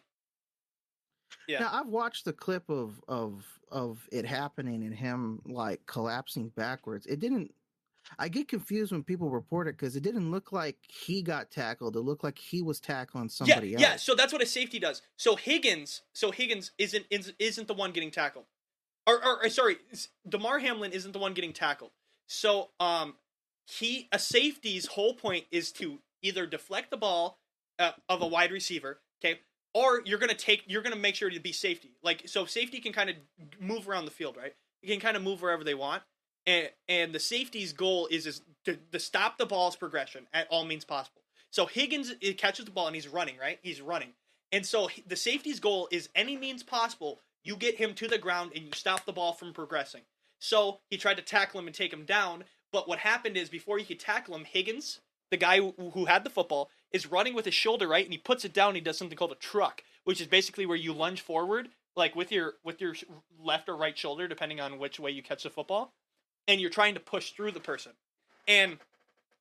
yeah, 1.47 1.60
Now 1.60 1.70
I've 1.72 1.89
watched 1.89 2.24
the 2.24 2.32
clip 2.32 2.68
of 2.68 3.01
of 3.06 3.44
of 3.70 4.09
it 4.10 4.24
happening 4.24 4.82
and 4.82 4.94
him 4.94 5.43
like 5.44 5.85
collapsing 5.86 6.48
backwards. 6.51 7.06
It 7.06 7.20
didn't. 7.20 7.52
I 8.19 8.28
get 8.28 8.49
confused 8.49 8.93
when 8.93 9.03
people 9.03 9.31
report 9.31 9.69
it 9.69 9.77
because 9.77 9.97
it 9.97 10.03
didn't 10.03 10.31
look 10.31 10.53
like 10.53 10.77
he 10.89 11.23
got 11.23 11.51
tackled. 11.51 11.97
It 11.97 12.01
looked 12.01 12.24
like 12.24 12.39
he 12.39 12.62
was 12.62 12.81
tackling 12.81 13.28
somebody 13.28 13.69
yeah, 13.69 13.74
else. 13.74 13.82
Yeah, 13.82 13.97
so 13.97 14.15
that's 14.15 14.32
what 14.32 14.43
a 14.43 14.47
safety 14.47 14.78
does. 14.78 15.03
So 15.16 15.37
Higgins, 15.37 16.03
so 16.12 16.31
Higgins 16.31 16.73
isn't 16.78 17.07
is, 17.11 17.32
isn't 17.39 17.69
the 17.69 17.74
one 17.74 17.93
getting 17.93 18.11
tackled, 18.11 18.47
or, 19.07 19.24
or, 19.24 19.45
or 19.45 19.49
sorry, 19.49 19.77
Damar 20.28 20.59
Hamlin 20.59 20.93
isn't 20.93 21.12
the 21.12 21.19
one 21.19 21.35
getting 21.35 21.53
tackled. 21.53 21.91
So 22.27 22.70
um, 22.78 23.15
he 23.66 24.09
a 24.12 24.19
safety's 24.19 24.87
whole 24.87 25.15
point 25.15 25.47
is 25.51 25.73
to 25.73 25.99
either 26.23 26.47
deflect 26.47 26.91
the 26.91 26.97
ball 26.97 27.39
uh, 27.78 27.93
of 28.09 28.23
a 28.23 28.27
wide 28.27 28.53
receiver, 28.53 29.01
okay, 29.23 29.41
or 29.74 30.03
you're 30.05 30.19
gonna 30.19 30.35
take 30.35 30.65
you're 30.66 30.82
gonna 30.82 30.97
make 30.97 31.15
sure 31.15 31.31
to 31.31 31.41
be 31.41 31.53
safety. 31.53 31.97
Like 32.03 32.28
so, 32.28 32.45
safety 32.45 32.81
can 32.81 32.93
kind 32.93 33.11
of 33.11 33.16
move 33.61 33.89
around 33.89 34.05
the 34.05 34.11
field, 34.11 34.37
right? 34.37 34.55
You 34.82 34.89
can 34.89 35.01
kind 35.01 35.16
of 35.16 35.23
move 35.23 35.43
wherever 35.43 35.65
they 35.65 35.74
want. 35.74 36.03
And, 36.46 36.70
and 36.88 37.12
the 37.12 37.20
safety's 37.20 37.72
goal 37.72 38.08
is, 38.10 38.26
is 38.26 38.42
to, 38.64 38.78
to 38.92 38.98
stop 38.98 39.38
the 39.38 39.46
ball's 39.46 39.76
progression 39.76 40.26
at 40.32 40.48
all 40.50 40.64
means 40.64 40.84
possible. 40.84 41.22
So 41.50 41.66
Higgins 41.66 42.12
catches 42.38 42.64
the 42.64 42.70
ball 42.70 42.86
and 42.86 42.94
he's 42.94 43.08
running, 43.08 43.36
right? 43.38 43.58
He's 43.62 43.80
running. 43.80 44.10
And 44.52 44.64
so 44.64 44.88
the 45.06 45.16
safety's 45.16 45.60
goal 45.60 45.88
is 45.90 46.08
any 46.14 46.36
means 46.36 46.62
possible, 46.62 47.20
you 47.44 47.56
get 47.56 47.76
him 47.76 47.94
to 47.94 48.08
the 48.08 48.18
ground 48.18 48.52
and 48.54 48.64
you 48.64 48.70
stop 48.74 49.04
the 49.04 49.12
ball 49.12 49.32
from 49.32 49.52
progressing. 49.52 50.02
So 50.38 50.80
he 50.88 50.96
tried 50.96 51.16
to 51.16 51.22
tackle 51.22 51.60
him 51.60 51.66
and 51.66 51.74
take 51.74 51.92
him 51.92 52.04
down, 52.04 52.44
but 52.72 52.88
what 52.88 53.00
happened 53.00 53.36
is 53.36 53.48
before 53.48 53.78
he 53.78 53.84
could 53.84 54.00
tackle 54.00 54.34
him, 54.34 54.44
Higgins, 54.44 55.00
the 55.30 55.36
guy 55.36 55.58
who, 55.58 55.74
who 55.92 56.06
had 56.06 56.24
the 56.24 56.30
football, 56.30 56.70
is 56.92 57.10
running 57.10 57.34
with 57.34 57.44
his 57.44 57.54
shoulder 57.54 57.86
right 57.86 58.04
and 58.04 58.12
he 58.12 58.18
puts 58.18 58.44
it 58.44 58.52
down 58.52 58.74
he 58.74 58.80
does 58.80 58.98
something 58.98 59.16
called 59.16 59.32
a 59.32 59.36
truck, 59.36 59.82
which 60.04 60.20
is 60.20 60.26
basically 60.26 60.66
where 60.66 60.76
you 60.76 60.92
lunge 60.92 61.20
forward 61.20 61.68
like 61.96 62.16
with 62.16 62.32
your 62.32 62.54
with 62.64 62.80
your 62.80 62.94
left 63.42 63.68
or 63.68 63.76
right 63.76 63.96
shoulder 63.96 64.26
depending 64.26 64.60
on 64.60 64.78
which 64.78 64.98
way 64.98 65.10
you 65.10 65.22
catch 65.22 65.42
the 65.42 65.50
football 65.50 65.92
and 66.51 66.60
you're 66.60 66.68
trying 66.68 66.94
to 66.94 67.01
push 67.01 67.31
through 67.31 67.52
the 67.52 67.60
person. 67.60 67.93
And 68.48 68.78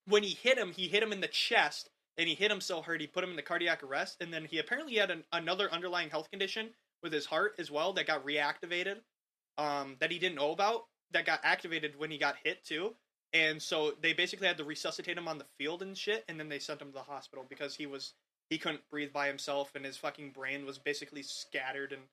when 0.07 0.21
he 0.21 0.29
hit 0.29 0.59
him, 0.59 0.71
he 0.71 0.87
hit 0.87 1.01
him 1.01 1.11
in 1.11 1.21
the 1.21 1.27
chest, 1.27 1.89
and 2.19 2.29
he 2.29 2.35
hit 2.35 2.51
him 2.51 2.61
so 2.61 2.83
hard 2.83 3.01
he 3.01 3.07
put 3.07 3.23
him 3.23 3.31
in 3.31 3.35
the 3.35 3.41
cardiac 3.41 3.81
arrest. 3.81 4.17
And 4.21 4.31
then 4.31 4.45
he 4.45 4.59
apparently 4.59 4.95
had 4.95 5.09
an, 5.09 5.23
another 5.33 5.73
underlying 5.73 6.11
health 6.11 6.29
condition 6.29 6.69
with 7.01 7.11
his 7.11 7.25
heart 7.25 7.55
as 7.57 7.71
well 7.71 7.93
that 7.93 8.05
got 8.05 8.23
reactivated, 8.23 8.97
um, 9.57 9.95
that 9.99 10.11
he 10.11 10.19
didn't 10.19 10.35
know 10.35 10.51
about, 10.51 10.83
that 11.11 11.25
got 11.25 11.39
activated 11.43 11.97
when 11.97 12.11
he 12.11 12.19
got 12.19 12.35
hit 12.43 12.63
too. 12.63 12.93
And 13.33 13.59
so 13.59 13.93
they 13.99 14.13
basically 14.13 14.47
had 14.47 14.57
to 14.57 14.63
resuscitate 14.63 15.17
him 15.17 15.27
on 15.27 15.39
the 15.39 15.45
field 15.57 15.81
and 15.81 15.97
shit, 15.97 16.25
and 16.27 16.39
then 16.39 16.47
they 16.47 16.59
sent 16.59 16.81
him 16.81 16.89
to 16.89 16.93
the 16.93 16.99
hospital 16.99 17.43
because 17.49 17.75
he 17.75 17.87
was 17.87 18.13
he 18.51 18.59
couldn't 18.59 18.87
breathe 18.89 19.13
by 19.13 19.27
himself, 19.27 19.71
and 19.73 19.85
his 19.85 19.97
fucking 19.97 20.31
brain 20.31 20.63
was 20.63 20.77
basically 20.77 21.23
scattered, 21.23 21.91
and 21.91 22.03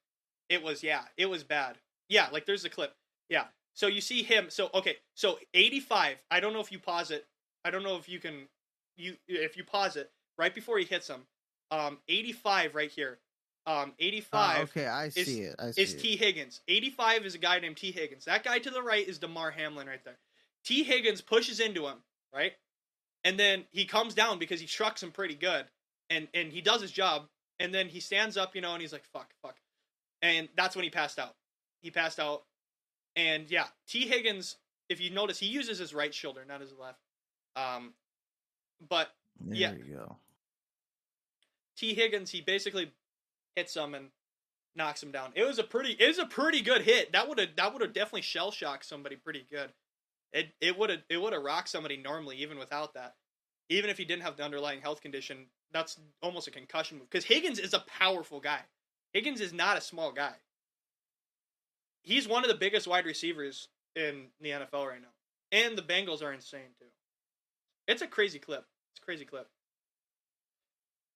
it 0.48 0.62
was 0.62 0.82
yeah, 0.82 1.02
it 1.18 1.26
was 1.26 1.44
bad. 1.44 1.76
Yeah, 2.08 2.28
like 2.32 2.46
there's 2.46 2.62
the 2.62 2.70
clip. 2.70 2.94
Yeah, 3.28 3.44
so 3.76 3.86
you 3.86 4.00
see 4.00 4.24
him. 4.24 4.46
So 4.48 4.70
okay. 4.74 4.96
So 5.14 5.38
85. 5.54 6.16
I 6.30 6.40
don't 6.40 6.52
know 6.52 6.60
if 6.60 6.72
you 6.72 6.80
pause 6.80 7.10
it. 7.12 7.24
I 7.64 7.70
don't 7.70 7.84
know 7.84 7.96
if 7.96 8.08
you 8.08 8.18
can. 8.18 8.48
You 8.96 9.16
if 9.28 9.56
you 9.56 9.62
pause 9.64 9.94
it 9.96 10.10
right 10.36 10.52
before 10.54 10.78
he 10.78 10.84
hits 10.84 11.06
him. 11.08 11.22
Um, 11.70 11.98
85 12.08 12.74
right 12.74 12.90
here. 12.90 13.18
Um, 13.66 13.92
85 13.98 14.58
Oh, 14.58 14.62
okay, 14.62 14.86
I 14.86 15.06
is- 15.06 15.14
see 15.14 15.40
it. 15.42 15.56
I 15.58 15.70
see 15.72 15.82
is 15.82 15.94
it. 15.94 15.98
T 16.00 16.16
Higgins. 16.16 16.60
85 16.68 17.26
is 17.26 17.34
a 17.34 17.38
guy 17.38 17.58
named 17.58 17.76
T 17.76 17.90
Higgins. 17.92 18.24
That 18.24 18.42
guy 18.44 18.58
to 18.60 18.70
the 18.70 18.82
right 18.82 19.06
is 19.06 19.18
Damar 19.18 19.50
Hamlin 19.50 19.86
right 19.88 20.02
there. 20.04 20.18
T 20.64 20.82
Higgins 20.84 21.20
pushes 21.20 21.60
into 21.60 21.86
him 21.86 21.98
right, 22.34 22.52
and 23.24 23.38
then 23.38 23.64
he 23.70 23.84
comes 23.84 24.14
down 24.14 24.38
because 24.38 24.60
he 24.60 24.66
trucks 24.66 25.02
him 25.02 25.10
pretty 25.12 25.34
good, 25.34 25.66
and 26.10 26.28
and 26.32 26.52
he 26.52 26.60
does 26.60 26.80
his 26.80 26.92
job, 26.92 27.28
and 27.60 27.74
then 27.74 27.88
he 27.88 27.98
stands 28.00 28.36
up, 28.36 28.54
you 28.54 28.60
know, 28.60 28.72
and 28.72 28.80
he's 28.80 28.92
like 28.92 29.04
fuck, 29.12 29.34
fuck, 29.42 29.56
and 30.22 30.48
that's 30.56 30.74
when 30.76 30.84
he 30.84 30.90
passed 30.90 31.18
out. 31.18 31.34
He 31.82 31.90
passed 31.90 32.18
out, 32.20 32.44
and 33.16 33.50
yeah, 33.50 33.66
T 33.88 34.06
Higgins. 34.06 34.56
If 34.88 35.00
you 35.00 35.10
notice, 35.10 35.38
he 35.40 35.46
uses 35.46 35.78
his 35.78 35.92
right 35.92 36.14
shoulder, 36.14 36.44
not 36.46 36.60
his 36.60 36.72
left. 36.78 37.00
Um, 37.56 37.94
but 38.88 39.08
There 39.40 39.56
yeah. 39.56 39.72
you 39.72 39.94
go. 39.94 40.16
T 41.76 41.94
Higgins, 41.94 42.30
he 42.30 42.40
basically 42.40 42.92
hits 43.56 43.74
him 43.74 43.94
and 43.94 44.06
knocks 44.76 45.02
him 45.02 45.10
down. 45.10 45.32
It 45.34 45.44
was 45.44 45.58
a 45.58 45.64
pretty, 45.64 45.92
it 45.92 46.06
was 46.06 46.18
a 46.18 46.26
pretty 46.26 46.62
good 46.62 46.82
hit. 46.82 47.12
That 47.12 47.28
would 47.28 47.38
have, 47.38 47.48
that 47.56 47.72
would 47.72 47.82
have 47.82 47.92
definitely 47.92 48.22
shell 48.22 48.50
shocked 48.50 48.84
somebody 48.84 49.16
pretty 49.16 49.44
good. 49.50 49.72
It, 50.32 50.50
it 50.60 50.78
would 50.78 50.90
have, 50.90 51.00
it 51.08 51.20
would 51.20 51.32
have 51.32 51.42
rocked 51.42 51.68
somebody 51.68 51.96
normally, 51.96 52.36
even 52.36 52.58
without 52.58 52.94
that. 52.94 53.14
Even 53.68 53.90
if 53.90 53.98
he 53.98 54.04
didn't 54.04 54.22
have 54.22 54.36
the 54.36 54.44
underlying 54.44 54.80
health 54.80 55.00
condition, 55.00 55.46
that's 55.72 55.98
almost 56.22 56.46
a 56.46 56.50
concussion 56.52 56.98
move. 56.98 57.10
Because 57.10 57.24
Higgins 57.24 57.58
is 57.58 57.74
a 57.74 57.80
powerful 57.80 58.38
guy. 58.38 58.60
Higgins 59.12 59.40
is 59.40 59.52
not 59.52 59.76
a 59.76 59.80
small 59.80 60.12
guy. 60.12 60.34
He's 62.06 62.28
one 62.28 62.44
of 62.44 62.48
the 62.48 62.56
biggest 62.56 62.86
wide 62.86 63.04
receivers 63.04 63.66
in 63.96 64.28
the 64.40 64.50
NFL 64.50 64.86
right 64.86 65.02
now, 65.02 65.08
and 65.50 65.76
the 65.76 65.82
Bengals 65.82 66.22
are 66.22 66.32
insane 66.32 66.70
too. 66.78 66.86
It's 67.88 68.00
a 68.00 68.06
crazy 68.06 68.38
clip. 68.38 68.64
It's 68.92 69.02
a 69.02 69.04
crazy 69.04 69.24
clip. 69.24 69.48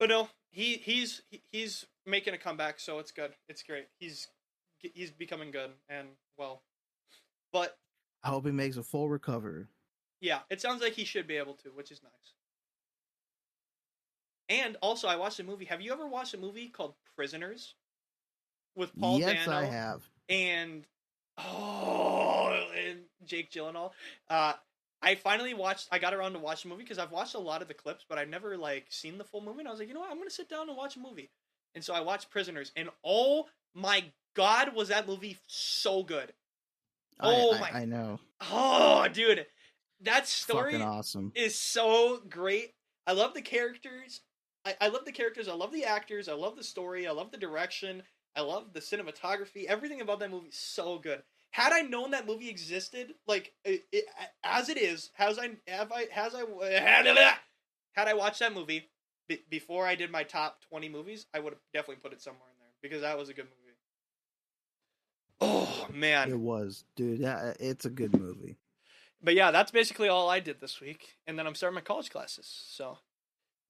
But 0.01 0.09
no, 0.09 0.29
he 0.51 0.75
he's 0.83 1.23
he's 1.53 1.87
making 2.07 2.35
a 2.35 2.39
comeback, 2.39 2.81
so 2.81 2.99
it's 2.99 3.13
good. 3.13 3.31
It's 3.49 3.63
great. 3.63 3.87
He's 4.01 4.27
he's 4.79 5.13
becoming 5.13 5.53
good 5.53 5.71
and 5.89 6.09
well. 6.37 6.63
But 7.53 7.79
I 8.25 8.29
hope 8.31 8.45
he 8.45 8.51
makes 8.51 8.77
a 8.77 8.83
full 8.83 9.09
recovery. 9.09 9.67
yeah, 10.21 10.41
it 10.51 10.61
sounds 10.61 10.83
like 10.83 10.95
he 10.95 11.05
should 11.05 11.29
be 11.29 11.37
able 11.37 11.55
to, 11.55 11.69
which 11.69 11.93
is 11.93 12.03
nice. 12.03 12.35
And 14.49 14.77
also, 14.83 15.07
I 15.07 15.15
watched 15.15 15.39
a 15.39 15.45
movie. 15.45 15.67
Have 15.67 15.81
you 15.81 15.93
ever 15.93 16.09
watched 16.09 16.35
a 16.35 16.39
movie 16.39 16.67
called 16.67 16.95
Prisoners 17.15 17.77
with 18.75 18.97
Paul 18.99 19.19
yes, 19.19 19.45
Dano 19.45 19.57
I 19.57 19.65
have. 19.65 20.03
And 20.31 20.87
oh, 21.39 22.65
and 22.87 23.01
Jake 23.25 23.51
Gyllenhaal? 23.51 23.91
Uh, 24.31 24.55
I 25.03 25.15
finally 25.15 25.55
watched. 25.55 25.89
I 25.91 25.99
got 25.99 26.15
around 26.15 26.33
to 26.35 26.39
watch 26.39 26.63
the 26.63 26.69
movie 26.69 26.83
because 26.85 26.99
I've 26.99 27.11
watched 27.13 27.35
a 27.35 27.39
lot 27.39 27.63
of 27.63 27.69
the 27.69 27.75
clips, 27.75 28.05
but 28.09 28.19
I've 28.19 28.29
never 28.29 28.57
like 28.57 28.87
seen 28.89 29.19
the 29.19 29.25
full 29.25 29.41
movie. 29.43 29.61
And 29.61 29.69
I 29.69 29.71
was 29.71 29.81
like, 29.81 29.89
you 29.89 29.95
know 29.95 30.01
what? 30.01 30.11
I'm 30.11 30.19
gonna 30.19 30.31
sit 30.31 30.49
down 30.49 30.69
and 30.69 30.77
watch 30.77 30.97
a 30.97 31.01
movie. 31.01 31.31
And 31.75 31.85
so 31.85 31.93
I 31.95 32.01
watched 32.01 32.31
Prisoners, 32.31 32.73
and 32.77 32.89
oh 33.05 33.47
my 33.75 34.05
god, 34.35 34.75
was 34.75 34.89
that 34.89 35.07
movie 35.07 35.39
so 35.47 36.03
good? 36.03 36.33
Oh 37.21 37.53
I, 37.53 37.57
I, 37.57 37.61
my- 37.61 37.81
I 37.81 37.85
know. 37.85 38.21
Oh, 38.51 39.07
dude, 39.13 39.47
that 40.03 40.27
story 40.27 40.73
Fucking 40.73 40.87
awesome. 40.87 41.33
is 41.35 41.55
so 41.59 42.23
great. 42.29 42.75
I 43.07 43.13
love 43.13 43.35
the 43.35 43.43
characters. 43.43 44.21
I, 44.65 44.75
I 44.81 44.89
love 44.89 45.05
the 45.05 45.13
characters. 45.13 45.49
I 45.49 45.55
love 45.55 45.73
the 45.73 45.85
actors. 45.85 46.29
I 46.29 46.33
love 46.35 46.57
the 46.57 46.65
story. 46.65 47.07
I 47.07 47.13
love 47.13 47.31
the 47.31 47.37
direction. 47.39 48.03
I 48.37 48.43
love 48.43 48.73
the 48.73 48.81
cinematography. 48.81 49.65
Everything 49.67 50.01
about 50.01 50.21
that 50.21 50.31
movie 50.31 50.49
is 50.49 50.57
so 50.57 50.99
good. 50.99 51.23
Had 51.53 51.73
I 51.73 51.81
known 51.81 52.13
that 52.13 52.27
movie 52.27 52.49
existed, 52.49 53.15
like 53.27 53.53
it, 53.65 53.83
it, 53.91 54.05
as 54.45 54.69
it 54.69 54.79
is, 54.79 55.11
has 55.15 55.39
I 55.39 55.51
have 55.67 55.91
I 55.91 56.07
has 56.13 56.35
I 56.35 56.45
had 56.71 57.07
had 57.93 58.09
I 58.09 58.15
watched 58.15 58.39
that 58.39 58.55
movie 58.55 58.89
be, 59.29 59.43
before 59.51 59.85
I 59.87 59.97
did 59.97 60.11
my 60.13 60.23
top 60.23 60.61
twenty 60.69 60.89
movies, 60.89 61.27
I 61.35 61.41
would 61.41 61.53
have 61.55 61.63
definitely 61.75 62.03
put 62.03 62.13
it 62.13 62.23
somewhere 62.23 62.49
in 62.53 62.59
there 62.61 62.69
because 62.83 63.03
that 63.03 63.19
was 63.19 63.29
a 63.29 63.35
good 63.35 63.47
movie. 63.47 63.57
Oh 65.41 65.87
man, 65.93 66.31
It 66.31 66.39
was, 66.39 66.85
dude. 66.97 67.21
It's 67.59 67.85
a 67.85 67.91
good 67.91 68.19
movie. 68.19 68.59
but 69.23 69.35
yeah, 69.35 69.51
that's 69.51 69.71
basically 69.71 70.09
all 70.09 70.29
I 70.29 70.39
did 70.41 70.61
this 70.61 70.81
week, 70.81 71.17
and 71.27 71.39
then 71.39 71.47
I'm 71.47 71.55
starting 71.55 71.75
my 71.75 71.81
college 71.81 72.11
classes. 72.11 72.47
So 72.69 72.99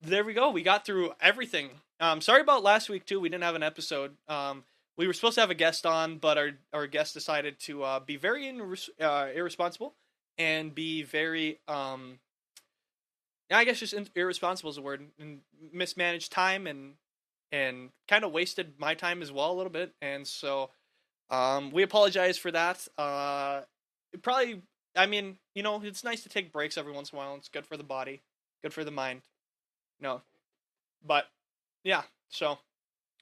there 0.01 0.23
we 0.23 0.33
go. 0.33 0.49
We 0.49 0.63
got 0.63 0.85
through 0.85 1.13
everything. 1.21 1.69
Um, 1.99 2.21
sorry 2.21 2.41
about 2.41 2.63
last 2.63 2.89
week 2.89 3.05
too. 3.05 3.19
We 3.19 3.29
didn't 3.29 3.43
have 3.43 3.55
an 3.55 3.63
episode. 3.63 4.15
Um, 4.27 4.63
we 4.97 5.07
were 5.07 5.13
supposed 5.13 5.35
to 5.35 5.41
have 5.41 5.49
a 5.51 5.55
guest 5.55 5.85
on, 5.85 6.17
but 6.17 6.37
our 6.37 6.51
our 6.73 6.87
guest 6.87 7.13
decided 7.13 7.59
to 7.61 7.83
uh, 7.83 7.99
be 7.99 8.17
very 8.17 8.45
irres- 8.45 8.89
uh, 8.99 9.29
irresponsible 9.33 9.93
and 10.37 10.73
be 10.73 11.03
very 11.03 11.59
um, 11.67 12.19
I 13.51 13.63
guess 13.63 13.79
just 13.79 13.93
in- 13.93 14.07
irresponsible 14.15 14.69
is 14.69 14.77
a 14.77 14.81
word, 14.81 15.05
and 15.19 15.41
mismanaged 15.71 16.31
time 16.31 16.67
and 16.67 16.93
and 17.51 17.89
kind 18.07 18.23
of 18.23 18.31
wasted 18.31 18.73
my 18.77 18.95
time 18.95 19.21
as 19.21 19.31
well 19.31 19.51
a 19.51 19.55
little 19.55 19.71
bit, 19.71 19.93
and 20.01 20.25
so 20.25 20.69
um, 21.29 21.71
we 21.71 21.83
apologize 21.83 22.37
for 22.37 22.49
that. 22.51 22.87
Uh, 22.97 23.61
probably, 24.21 24.61
I 24.95 25.05
mean, 25.05 25.37
you 25.53 25.61
know, 25.63 25.81
it's 25.83 26.03
nice 26.03 26.23
to 26.23 26.29
take 26.29 26.53
breaks 26.53 26.77
every 26.77 26.93
once 26.93 27.11
in 27.11 27.17
a 27.17 27.19
while. 27.19 27.35
It's 27.35 27.49
good 27.49 27.65
for 27.65 27.75
the 27.75 27.83
body, 27.83 28.21
good 28.63 28.73
for 28.73 28.85
the 28.85 28.91
mind. 28.91 29.21
No, 30.01 30.21
but 31.05 31.25
yeah, 31.83 32.01
so 32.29 32.57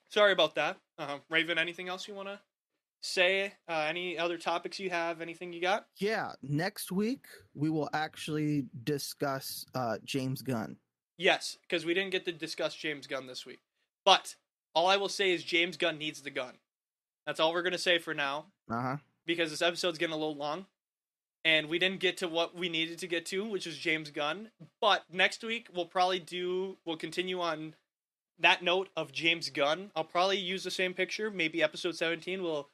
sorry 0.10 0.32
about 0.32 0.56
that. 0.56 0.78
Uh, 0.98 1.18
Raven, 1.30 1.58
anything 1.58 1.88
else 1.90 2.08
you 2.08 2.14
want 2.16 2.28
to 2.30 2.40
say? 3.02 3.54
Uh, 3.68 3.86
any 3.88 4.18
other 4.18 4.38
topics 4.38 4.80
you 4.80 4.90
have? 4.90 5.22
Anything 5.22 5.52
you 5.54 5.62
got? 5.62 5.88
Yeah, 5.98 6.32
next 6.42 6.92
week 6.92 7.26
we 7.54 7.70
will 7.70 7.90
actually 7.94 8.66
discuss 8.84 9.66
uh, 9.76 9.98
James 10.06 10.42
Gunn. 10.42 10.78
Yes, 11.18 11.58
because 11.64 11.86
we 11.86 11.94
didn't 11.94 12.12
get 12.12 12.24
to 12.26 12.32
discuss 12.32 12.74
James 12.76 13.08
Gunn 13.08 13.28
this 13.28 13.46
week. 13.46 13.60
But 14.06 14.36
all 14.74 14.88
I 14.88 14.96
will 14.98 15.10
say 15.10 15.32
is 15.34 15.44
James 15.44 15.76
Gunn 15.76 15.98
needs 15.98 16.22
the 16.22 16.30
gun. 16.32 16.54
That's 17.26 17.40
all 17.42 17.52
we're 17.54 17.62
gonna 17.64 17.78
say 17.78 18.00
for 18.00 18.14
now 18.14 18.46
Uh 18.72 18.82
huh. 18.82 18.98
because 19.26 19.50
this 19.52 19.62
episode's 19.62 19.98
getting 19.98 20.14
a 20.16 20.18
little 20.18 20.36
long, 20.38 20.66
and 21.46 21.70
we 21.70 21.80
didn't 21.80 22.00
get 22.00 22.18
to 22.18 22.28
what 22.28 22.56
we 22.56 22.70
needed 22.70 23.00
to 23.00 23.08
get 23.08 23.26
to, 23.28 23.46
which 23.46 23.66
was 23.66 23.78
James 23.78 24.12
Gunn. 24.12 24.52
But 24.82 25.04
next 25.12 25.44
week 25.44 25.68
we'll 25.74 25.86
probably 25.86 26.20
do. 26.20 26.78
We'll 26.86 26.98
continue 26.98 27.40
on 27.40 27.76
that 28.40 28.64
note 28.64 28.90
of 28.96 29.12
James 29.12 29.50
Gunn. 29.50 29.92
I'll 29.96 30.04
probably 30.04 30.38
use 30.38 30.64
the 30.64 30.72
same 30.72 30.94
picture. 30.94 31.32
Maybe 31.32 31.64
episode 31.64 31.96
seventeen 31.96 32.44
will. 32.44 32.70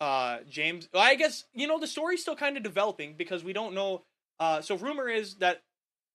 Uh, 0.00 0.38
James. 0.48 0.88
I 0.94 1.14
guess 1.14 1.44
you 1.52 1.66
know 1.66 1.78
the 1.78 1.86
story's 1.86 2.22
still 2.22 2.36
kind 2.36 2.56
of 2.56 2.62
developing 2.62 3.14
because 3.18 3.44
we 3.44 3.52
don't 3.52 3.74
know. 3.74 4.02
Uh, 4.38 4.62
so 4.62 4.74
rumor 4.76 5.08
is 5.08 5.34
that 5.36 5.62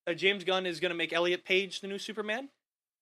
uh, 0.08 0.14
James 0.14 0.44
Gunn 0.44 0.66
is 0.66 0.80
going 0.80 0.90
to 0.90 0.98
make 0.98 1.14
Elliot 1.14 1.46
Page 1.46 1.82
the 1.82 1.88
new 1.88 2.00
Superman, 2.00 2.50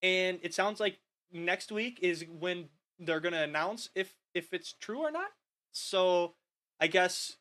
and 0.02 0.40
it 0.42 0.54
sounds 0.54 0.82
like 0.82 1.00
next 1.32 1.72
week 1.72 2.00
is 2.02 2.26
when 2.40 2.68
they're 3.00 3.22
going 3.22 3.34
to 3.34 3.44
announce 3.44 3.90
if 3.96 4.14
if 4.34 4.54
it's 4.54 4.74
true 4.74 5.00
or 5.00 5.12
not. 5.12 5.30
So 5.72 6.34
I 6.82 6.88
guess 6.88 7.38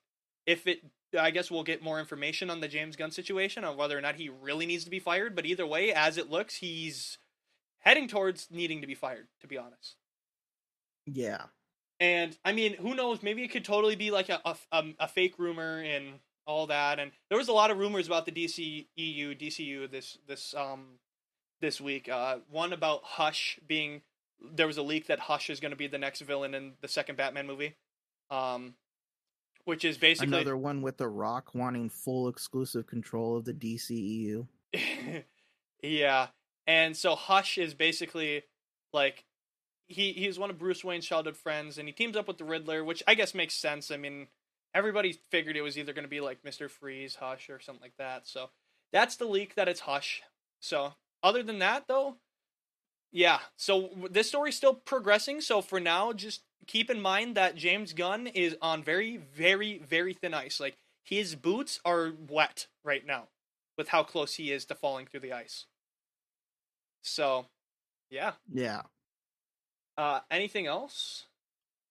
if 0.46 0.66
it, 0.66 0.84
I 1.18 1.30
guess 1.30 1.50
we'll 1.50 1.62
get 1.62 1.82
more 1.82 2.00
information 2.00 2.50
on 2.50 2.60
the 2.60 2.68
James 2.68 2.96
Gunn 2.96 3.10
situation 3.10 3.64
on 3.64 3.76
whether 3.76 3.96
or 3.96 4.00
not 4.00 4.16
he 4.16 4.28
really 4.28 4.66
needs 4.66 4.84
to 4.84 4.90
be 4.90 4.98
fired. 4.98 5.34
But 5.34 5.46
either 5.46 5.66
way, 5.66 5.92
as 5.92 6.18
it 6.18 6.30
looks, 6.30 6.56
he's 6.56 7.18
heading 7.80 8.08
towards 8.08 8.48
needing 8.50 8.80
to 8.80 8.86
be 8.86 8.94
fired. 8.94 9.28
To 9.40 9.46
be 9.46 9.58
honest. 9.58 9.96
Yeah. 11.06 11.44
And 12.00 12.36
I 12.44 12.52
mean, 12.52 12.74
who 12.74 12.94
knows? 12.94 13.22
Maybe 13.22 13.44
it 13.44 13.48
could 13.48 13.64
totally 13.64 13.96
be 13.96 14.10
like 14.10 14.28
a, 14.28 14.40
a, 14.44 14.56
um, 14.72 14.94
a 14.98 15.06
fake 15.08 15.38
rumor 15.38 15.78
and 15.78 16.20
all 16.46 16.66
that. 16.66 16.98
And 16.98 17.12
there 17.28 17.38
was 17.38 17.48
a 17.48 17.52
lot 17.52 17.70
of 17.70 17.78
rumors 17.78 18.06
about 18.06 18.26
the 18.26 18.32
DC 18.32 18.86
EU 18.96 19.34
DCU 19.34 19.90
this 19.90 20.18
this 20.26 20.54
um 20.54 20.98
this 21.60 21.80
week. 21.80 22.08
Uh, 22.08 22.38
one 22.50 22.72
about 22.72 23.02
Hush 23.04 23.58
being 23.66 24.02
there 24.54 24.66
was 24.66 24.76
a 24.76 24.82
leak 24.82 25.06
that 25.06 25.20
Hush 25.20 25.50
is 25.50 25.60
going 25.60 25.70
to 25.70 25.76
be 25.76 25.86
the 25.86 25.98
next 25.98 26.20
villain 26.20 26.54
in 26.54 26.72
the 26.80 26.88
second 26.88 27.16
Batman 27.16 27.46
movie. 27.46 27.76
Um, 28.30 28.74
which 29.64 29.84
is 29.84 29.98
basically 29.98 30.36
Another 30.36 30.56
one 30.56 30.82
with 30.82 30.96
The 30.96 31.08
Rock 31.08 31.54
wanting 31.54 31.88
full 31.88 32.28
exclusive 32.28 32.86
control 32.86 33.36
of 33.36 33.44
the 33.44 33.54
DCEU. 33.54 34.46
yeah. 35.82 36.28
And 36.66 36.96
so 36.96 37.14
Hush 37.14 37.58
is 37.58 37.74
basically 37.74 38.42
like 38.92 39.24
he 39.88 40.12
he's 40.12 40.38
one 40.38 40.50
of 40.50 40.58
Bruce 40.58 40.84
Wayne's 40.84 41.06
childhood 41.06 41.36
friends 41.36 41.78
and 41.78 41.88
he 41.88 41.92
teams 41.92 42.16
up 42.16 42.28
with 42.28 42.38
the 42.38 42.44
Riddler, 42.44 42.84
which 42.84 43.02
I 43.06 43.14
guess 43.14 43.34
makes 43.34 43.54
sense. 43.54 43.90
I 43.90 43.96
mean, 43.96 44.28
everybody 44.74 45.12
figured 45.12 45.56
it 45.56 45.62
was 45.62 45.78
either 45.78 45.92
going 45.92 46.04
to 46.04 46.08
be 46.08 46.20
like 46.20 46.42
Mr. 46.42 46.70
Freeze, 46.70 47.16
Hush 47.16 47.50
or 47.50 47.60
something 47.60 47.82
like 47.82 47.96
that. 47.98 48.26
So 48.26 48.50
that's 48.92 49.16
the 49.16 49.26
leak 49.26 49.54
that 49.54 49.68
it's 49.68 49.80
Hush. 49.80 50.22
So 50.60 50.94
other 51.22 51.42
than 51.42 51.58
that 51.60 51.88
though, 51.88 52.16
yeah. 53.10 53.40
So 53.56 53.90
this 54.10 54.28
story's 54.28 54.56
still 54.56 54.74
progressing. 54.74 55.40
So 55.40 55.60
for 55.60 55.78
now, 55.78 56.12
just 56.12 56.42
keep 56.66 56.90
in 56.90 57.00
mind 57.00 57.36
that 57.36 57.56
James 57.56 57.92
Gunn 57.92 58.26
is 58.26 58.56
on 58.62 58.82
very 58.82 59.16
very 59.16 59.78
very 59.78 60.14
thin 60.14 60.34
ice. 60.34 60.60
Like 60.60 60.76
his 61.04 61.34
boots 61.34 61.80
are 61.84 62.12
wet 62.28 62.66
right 62.84 63.04
now 63.04 63.28
with 63.76 63.88
how 63.88 64.02
close 64.02 64.34
he 64.34 64.52
is 64.52 64.64
to 64.66 64.74
falling 64.74 65.06
through 65.06 65.20
the 65.20 65.32
ice. 65.32 65.66
So, 67.02 67.46
yeah. 68.10 68.32
Yeah. 68.52 68.82
Uh, 69.98 70.20
anything 70.30 70.66
else? 70.66 71.24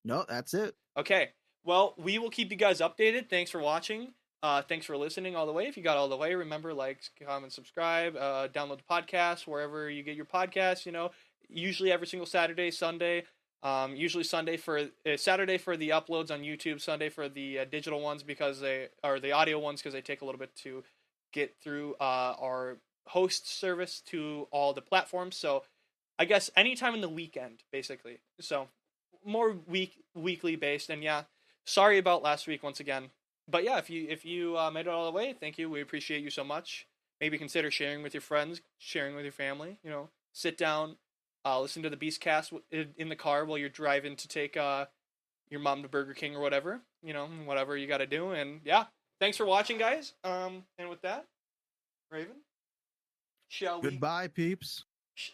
No, 0.06 0.26
that's 0.27 0.53
it. 0.53 0.76
Okay. 0.98 1.30
Well, 1.64 1.93
we 1.98 2.18
will 2.18 2.30
keep 2.30 2.49
you 2.49 2.57
guys 2.57 2.80
updated. 2.80 3.30
Thanks 3.30 3.52
for 3.52 3.60
watching. 3.60 4.14
Uh, 4.41 4.61
thanks 4.64 4.85
for 4.85 4.98
listening 4.98 5.35
all 5.35 5.45
the 5.45 5.52
way. 5.52 5.68
If 5.68 5.77
you 5.77 5.84
got 5.84 5.98
all 5.98 6.07
the 6.07 6.18
way, 6.18 6.34
remember 6.34 6.73
like, 6.73 7.02
comment, 7.23 7.53
subscribe, 7.53 8.15
uh, 8.15 8.48
download 8.48 8.77
the 8.77 8.84
podcast 8.89 9.45
wherever 9.45 9.89
you 9.89 10.02
get 10.02 10.15
your 10.15 10.26
podcasts. 10.26 10.85
You 10.85 10.91
know, 10.91 11.11
usually 11.48 11.91
every 11.91 12.07
single 12.07 12.26
Saturday, 12.26 12.72
Sunday. 12.72 13.26
Um, 13.64 13.96
usually 13.96 14.24
Sunday 14.24 14.58
for 14.58 14.80
uh, 14.80 15.18
Saturday 15.18 15.58
for 15.58 15.78
the 15.78 15.90
uploads 15.90 16.32
on 16.32 16.42
YouTube, 16.42 16.82
Sunday 16.82 17.10
for 17.10 17.30
the 17.30 17.60
uh, 17.60 17.66
digital 17.66 18.02
ones 18.02 18.24
because 18.24 18.60
they 18.60 18.88
are 19.04 19.20
the 19.20 19.32
audio 19.32 19.60
ones 19.60 19.82
because 19.82 19.94
they 19.94 20.02
take 20.02 20.22
a 20.22 20.26
little 20.26 20.40
bit 20.40 20.56
to 20.58 20.84
get 21.32 21.56
through 21.64 21.96
uh, 22.00 22.36
our 22.40 22.78
host 23.08 23.48
service 23.48 24.02
to 24.08 24.48
all 24.52 24.74
the 24.74 24.82
platforms. 24.82 25.36
So 25.36 25.64
I 26.18 26.26
guess 26.26 26.50
anytime 26.56 26.96
in 26.96 27.02
the 27.02 27.10
weekend, 27.10 27.64
basically. 27.72 28.20
So 28.40 28.68
more 29.26 29.56
week 29.68 30.04
weekly 30.14 30.56
based. 30.56 30.90
And 30.90 31.04
yeah, 31.04 31.24
sorry 31.66 31.98
about 31.98 32.24
last 32.24 32.48
week 32.48 32.64
once 32.64 32.80
again. 32.80 33.12
But 33.48 33.64
yeah, 33.64 33.78
if 33.78 33.90
you 33.90 34.08
if 34.10 34.26
you 34.26 34.58
uh, 34.58 34.72
made 34.72 34.82
it 34.82 34.90
all 34.90 35.06
the 35.06 35.12
way, 35.12 35.34
thank 35.34 35.58
you. 35.58 35.70
We 35.70 35.82
appreciate 35.82 36.24
you 36.24 36.30
so 36.30 36.44
much. 36.44 36.88
Maybe 37.20 37.38
consider 37.38 37.70
sharing 37.70 38.02
with 38.02 38.14
your 38.14 38.22
friends, 38.22 38.62
sharing 38.78 39.16
with 39.16 39.26
your 39.26 39.32
family. 39.32 39.78
You 39.84 39.90
know, 39.90 40.10
sit 40.34 40.58
down, 40.58 40.98
uh, 41.45 41.59
listen 41.59 41.84
to 41.84 41.89
the 41.89 41.97
Beastcast 41.97 42.51
in 42.72 43.09
the 43.09 43.15
car 43.15 43.45
while 43.45 43.57
you're 43.57 43.69
driving 43.69 44.15
to 44.15 44.27
take 44.27 44.57
uh, 44.57 44.85
your 45.49 45.59
mom 45.59 45.81
to 45.84 45.89
Burger 45.89 46.13
King 46.13 46.35
or 46.35 46.41
whatever. 46.41 46.81
You 47.03 47.13
know, 47.13 47.27
whatever 47.45 47.76
you 47.77 47.88
got 47.88 47.97
to 47.97 48.07
do. 48.07 48.31
And 48.31 48.61
yeah, 48.63 48.85
thanks 49.19 49.38
for 49.38 49.45
watching, 49.45 49.77
guys. 49.77 50.13
Um, 50.23 50.63
and 50.77 50.89
with 50.89 51.01
that, 51.01 51.26
Raven, 52.11 52.35
shall 53.47 53.81
we? 53.81 53.89
Goodbye, 53.89 54.27
peeps. 54.27 54.85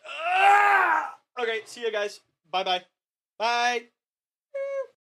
Ah! 0.07 1.15
Okay, 1.39 1.61
see 1.65 1.81
you 1.81 1.91
guys. 1.91 2.21
Bye-bye. 2.51 2.83
Bye. 3.37 3.83